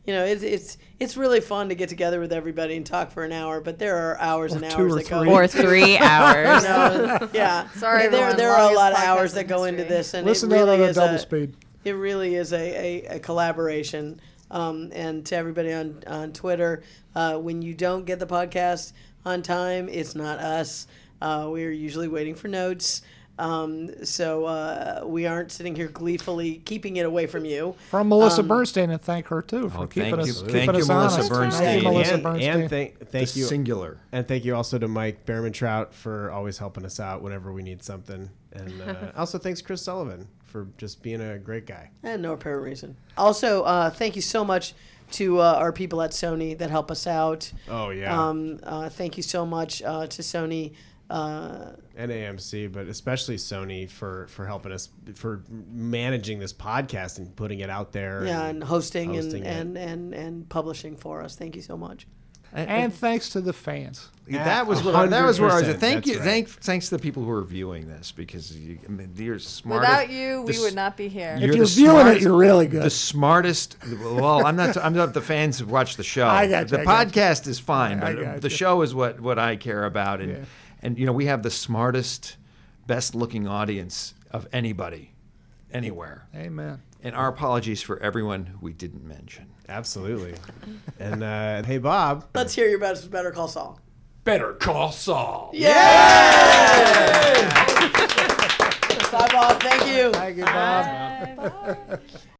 you 0.06 0.14
know 0.14 0.23
it's 0.23 0.44
it's 0.44 0.78
it's 0.99 1.18
really 1.18 1.40
fun 1.41 1.69
to 1.69 1.76
get 1.76 1.90
together 1.90 2.19
with 2.19 2.32
everybody 2.32 2.76
and 2.78 2.86
talk 2.86 3.10
for 3.11 3.23
an 3.23 3.32
hour 3.32 3.61
but 3.61 3.80
there 3.80 3.98
are 3.98 4.19
hours 4.19 4.53
and 4.53 4.64
Or 4.64 4.69
two 4.69 4.78
hours 4.84 4.91
or 4.94 4.95
that 4.98 5.10
go 5.10 5.23
three. 5.23 5.32
Or 5.34 5.48
three 5.48 5.98
hours. 6.11 6.64
you 6.64 6.69
know, 6.69 7.30
yeah 7.34 7.68
Sorry, 7.72 8.03
there 8.10 8.30
everyone, 8.30 8.38
there 8.38 8.52
are 8.52 8.72
a 8.72 8.76
lot 8.76 8.91
of 8.94 8.99
hours 8.99 9.34
that 9.34 9.48
go 9.48 9.64
into 9.64 9.84
this 9.86 10.14
and 10.14 10.28
listen 10.28 10.52
it 10.52 10.56
really 10.56 10.78
to 10.78 10.84
it 10.84 10.86
on 10.86 10.90
is 10.91 10.95
double 10.98 11.15
a, 11.15 11.19
speed. 11.19 11.56
It 11.84 11.91
really 11.94 12.36
is 12.36 12.53
a, 12.53 12.58
a, 13.06 13.16
a 13.16 13.20
collaboration. 13.20 14.20
Um, 14.49 14.91
and 14.94 15.26
to 15.28 15.36
everybody 15.36 15.72
on, 15.72 16.03
on 16.08 16.34
Twitter, 16.34 16.84
uh, 17.16 17.38
when 17.38 17.62
you 17.62 17.74
don't 17.74 18.06
get 18.06 18.20
the 18.20 18.28
podcast 18.28 18.91
on 19.26 19.41
time, 19.41 19.88
it's 19.90 20.14
not 20.16 20.40
us. 20.40 20.88
Uh, 21.22 21.48
we 21.52 21.64
are 21.66 21.70
usually 21.72 22.08
waiting 22.10 22.36
for 22.36 22.48
notes. 22.49 23.02
Um, 23.40 24.03
so 24.06 24.45
uh, 24.45 25.03
we 25.06 25.26
aren't 25.26 25.52
sitting 25.52 25.74
here 25.76 25.88
gleefully 25.88 26.56
keeping 26.66 26.98
it 26.98 27.06
away 27.06 27.26
from 27.28 27.45
you. 27.45 27.76
From 27.90 28.10
Melissa 28.10 28.41
Um, 28.41 28.48
Bernstein, 28.49 28.90
and 28.91 29.02
thank 29.02 29.28
her 29.28 29.41
too 29.41 29.70
for 29.70 29.80
Oh, 29.84 29.88
keeping 29.88 30.12
thank 30.16 30.20
us, 30.20 30.28
you- 30.28 30.34
keeping 30.45 30.52
thank 30.53 30.70
us 30.72 30.78
you, 30.88 30.94
Melissa 30.94 31.16
honest. 31.16 31.30
Bernstein. 31.32 31.64
Thank 31.64 31.84
you, 31.84 31.90
Melissa 31.90 32.14
and, 32.16 32.24
Bernstein. 32.24 32.49
and 32.62 32.70
thank 32.70 32.99
thank 33.10 33.30
The 33.30 33.40
you 33.40 33.45
Singular. 33.45 33.98
And 34.12 34.28
thank 34.28 34.45
you 34.45 34.56
also 34.56 34.78
to 34.78 34.88
Mike 34.88 35.26
Behrman 35.26 35.53
Trout 35.53 35.94
for 35.94 36.30
always 36.30 36.58
helping 36.60 36.86
us 36.86 36.99
out 36.99 37.22
whenever 37.24 37.52
we 37.53 37.64
need 37.64 37.82
something. 37.84 38.30
And 38.52 38.82
uh, 38.82 39.12
also 39.16 39.38
thanks 39.40 39.62
Chris 39.62 39.82
Sullivan 39.82 40.28
for 40.52 40.68
just 40.78 41.02
being 41.02 41.22
a 41.22 41.40
great 41.40 41.65
guy. 41.65 41.90
And 42.03 42.22
no 42.22 42.34
apparent 42.34 42.64
reason. 42.64 42.98
Also, 43.18 43.64
uh, 43.64 43.90
thank 43.90 44.15
you 44.15 44.22
so 44.22 44.44
much 44.44 44.73
to 45.11 45.40
uh, 45.40 45.56
our 45.57 45.72
people 45.72 46.02
at 46.02 46.11
Sony 46.11 46.57
that 46.57 46.69
help 46.69 46.91
us 46.91 47.07
out. 47.07 47.52
Oh 47.69 47.90
yeah. 47.90 48.28
Um, 48.28 48.60
uh, 48.64 48.90
thank 48.90 49.18
you 49.18 49.23
so 49.23 49.45
much 49.45 49.82
uh, 49.82 50.07
to 50.07 50.22
Sony. 50.22 50.73
Uh, 51.10 51.73
and 51.98 52.10
AMC, 52.10 52.72
but 52.72 52.88
especially 52.88 53.36
Sony 53.36 53.90
for 53.90 54.28
for 54.28 54.45
helping 54.45 54.72
us 54.72 54.88
for 55.15 55.44
managing 55.49 56.40
this 56.40 56.53
podcast 56.53 57.18
and 57.18 57.36
putting 57.36 57.60
it 57.60 57.69
out 57.69 57.91
there. 57.91 58.26
yeah, 58.26 58.45
and 58.45 58.64
hosting, 58.64 59.14
hosting 59.14 59.45
and, 59.45 59.78
and, 59.78 60.14
and, 60.14 60.14
and 60.14 60.49
publishing 60.49 60.95
for 60.95 61.22
us. 61.22 61.36
Thank 61.36 61.57
you 61.57 61.61
so 61.61 61.76
much. 61.76 62.07
And 62.53 62.94
thanks 62.94 63.30
to 63.30 63.41
the 63.41 63.53
fans. 63.53 64.10
that 64.28 64.68
was 64.68 64.84
where 64.84 65.07
that 65.07 65.26
was 65.26 65.40
where 65.40 65.49
I 65.52 65.56
was. 65.61 65.68
100%, 65.69 65.78
Thank 65.80 66.06
you, 66.07 66.14
that's 66.15 66.26
thank 66.26 66.49
thanks 66.49 66.90
to 66.90 66.98
the 66.98 67.02
people 67.02 67.23
who 67.23 67.32
are 67.32 67.44
viewing 67.44 67.88
this 67.88 68.11
because 68.11 68.56
you, 68.57 68.78
I 68.88 68.91
mean, 68.91 69.11
you're 69.15 69.40
smart. 69.40 69.82
without 69.82 70.10
you, 70.10 70.41
we 70.44 70.60
would 70.60 70.76
not 70.76 70.95
be 70.98 71.07
here. 71.07 71.34
If 71.36 71.41
You're 71.44 71.56
you're 71.56 71.65
the 71.65 71.72
viewing 71.72 72.07
it, 72.07 72.22
you're 72.22 72.38
really 72.38 72.68
good. 72.68 72.84
The 72.84 72.90
smartest. 72.90 73.78
Well, 74.02 74.45
I'm 74.45 74.56
not. 74.56 74.78
I'm 74.78 74.94
not 74.94 75.14
the 75.14 75.22
fans 75.22 75.60
who 75.60 75.65
watch 75.65 75.95
the 75.98 76.03
show. 76.03 76.28
I 76.28 76.48
got 76.48 76.72
you, 76.72 76.78
the 76.78 76.82
I 76.82 76.86
got 76.86 77.07
you. 77.15 77.22
podcast 77.22 77.48
is 77.48 77.60
fine, 77.60 78.02
I 78.02 78.14
but 78.14 78.22
got 78.22 78.41
the 78.41 78.49
you. 78.49 78.56
show 78.56 78.82
is 78.82 78.94
what 78.95 79.19
what 79.19 79.38
I 79.40 79.56
care 79.56 79.86
about, 79.86 80.22
and 80.22 80.32
Yeah. 80.32 80.45
and 80.82 80.98
you 80.99 81.06
know 81.06 81.14
we 81.14 81.26
have 81.26 81.44
the 81.44 81.52
smartest, 81.52 82.38
best 82.88 83.15
looking 83.15 83.48
audience 83.48 84.14
of 84.32 84.48
anybody, 84.53 85.11
anywhere. 85.73 86.28
Amen. 86.36 86.82
And 87.03 87.15
our 87.15 87.28
apologies 87.30 87.82
for 87.82 87.98
everyone 87.99 88.57
we 88.61 88.73
didn't 88.73 89.03
mention. 89.03 89.48
Absolutely. 89.72 90.35
and 90.99 91.23
uh, 91.23 91.64
hey, 91.64 91.77
Bob. 91.77 92.26
Let's 92.35 92.53
hear 92.53 92.68
your 92.68 92.80
best 92.80 93.10
Better 93.10 93.31
Call 93.31 93.48
Saul. 93.48 93.80
Better 94.26 94.53
call 94.53 94.91
Saul. 94.91 95.49
Yeah. 95.53 95.72
Bye, 99.11 99.27
Bob. 99.31 99.64
Thank 99.64 99.88
you. 99.88 100.11
Thank 100.11 100.38
you, 100.38 100.43
Bob. 100.45 101.99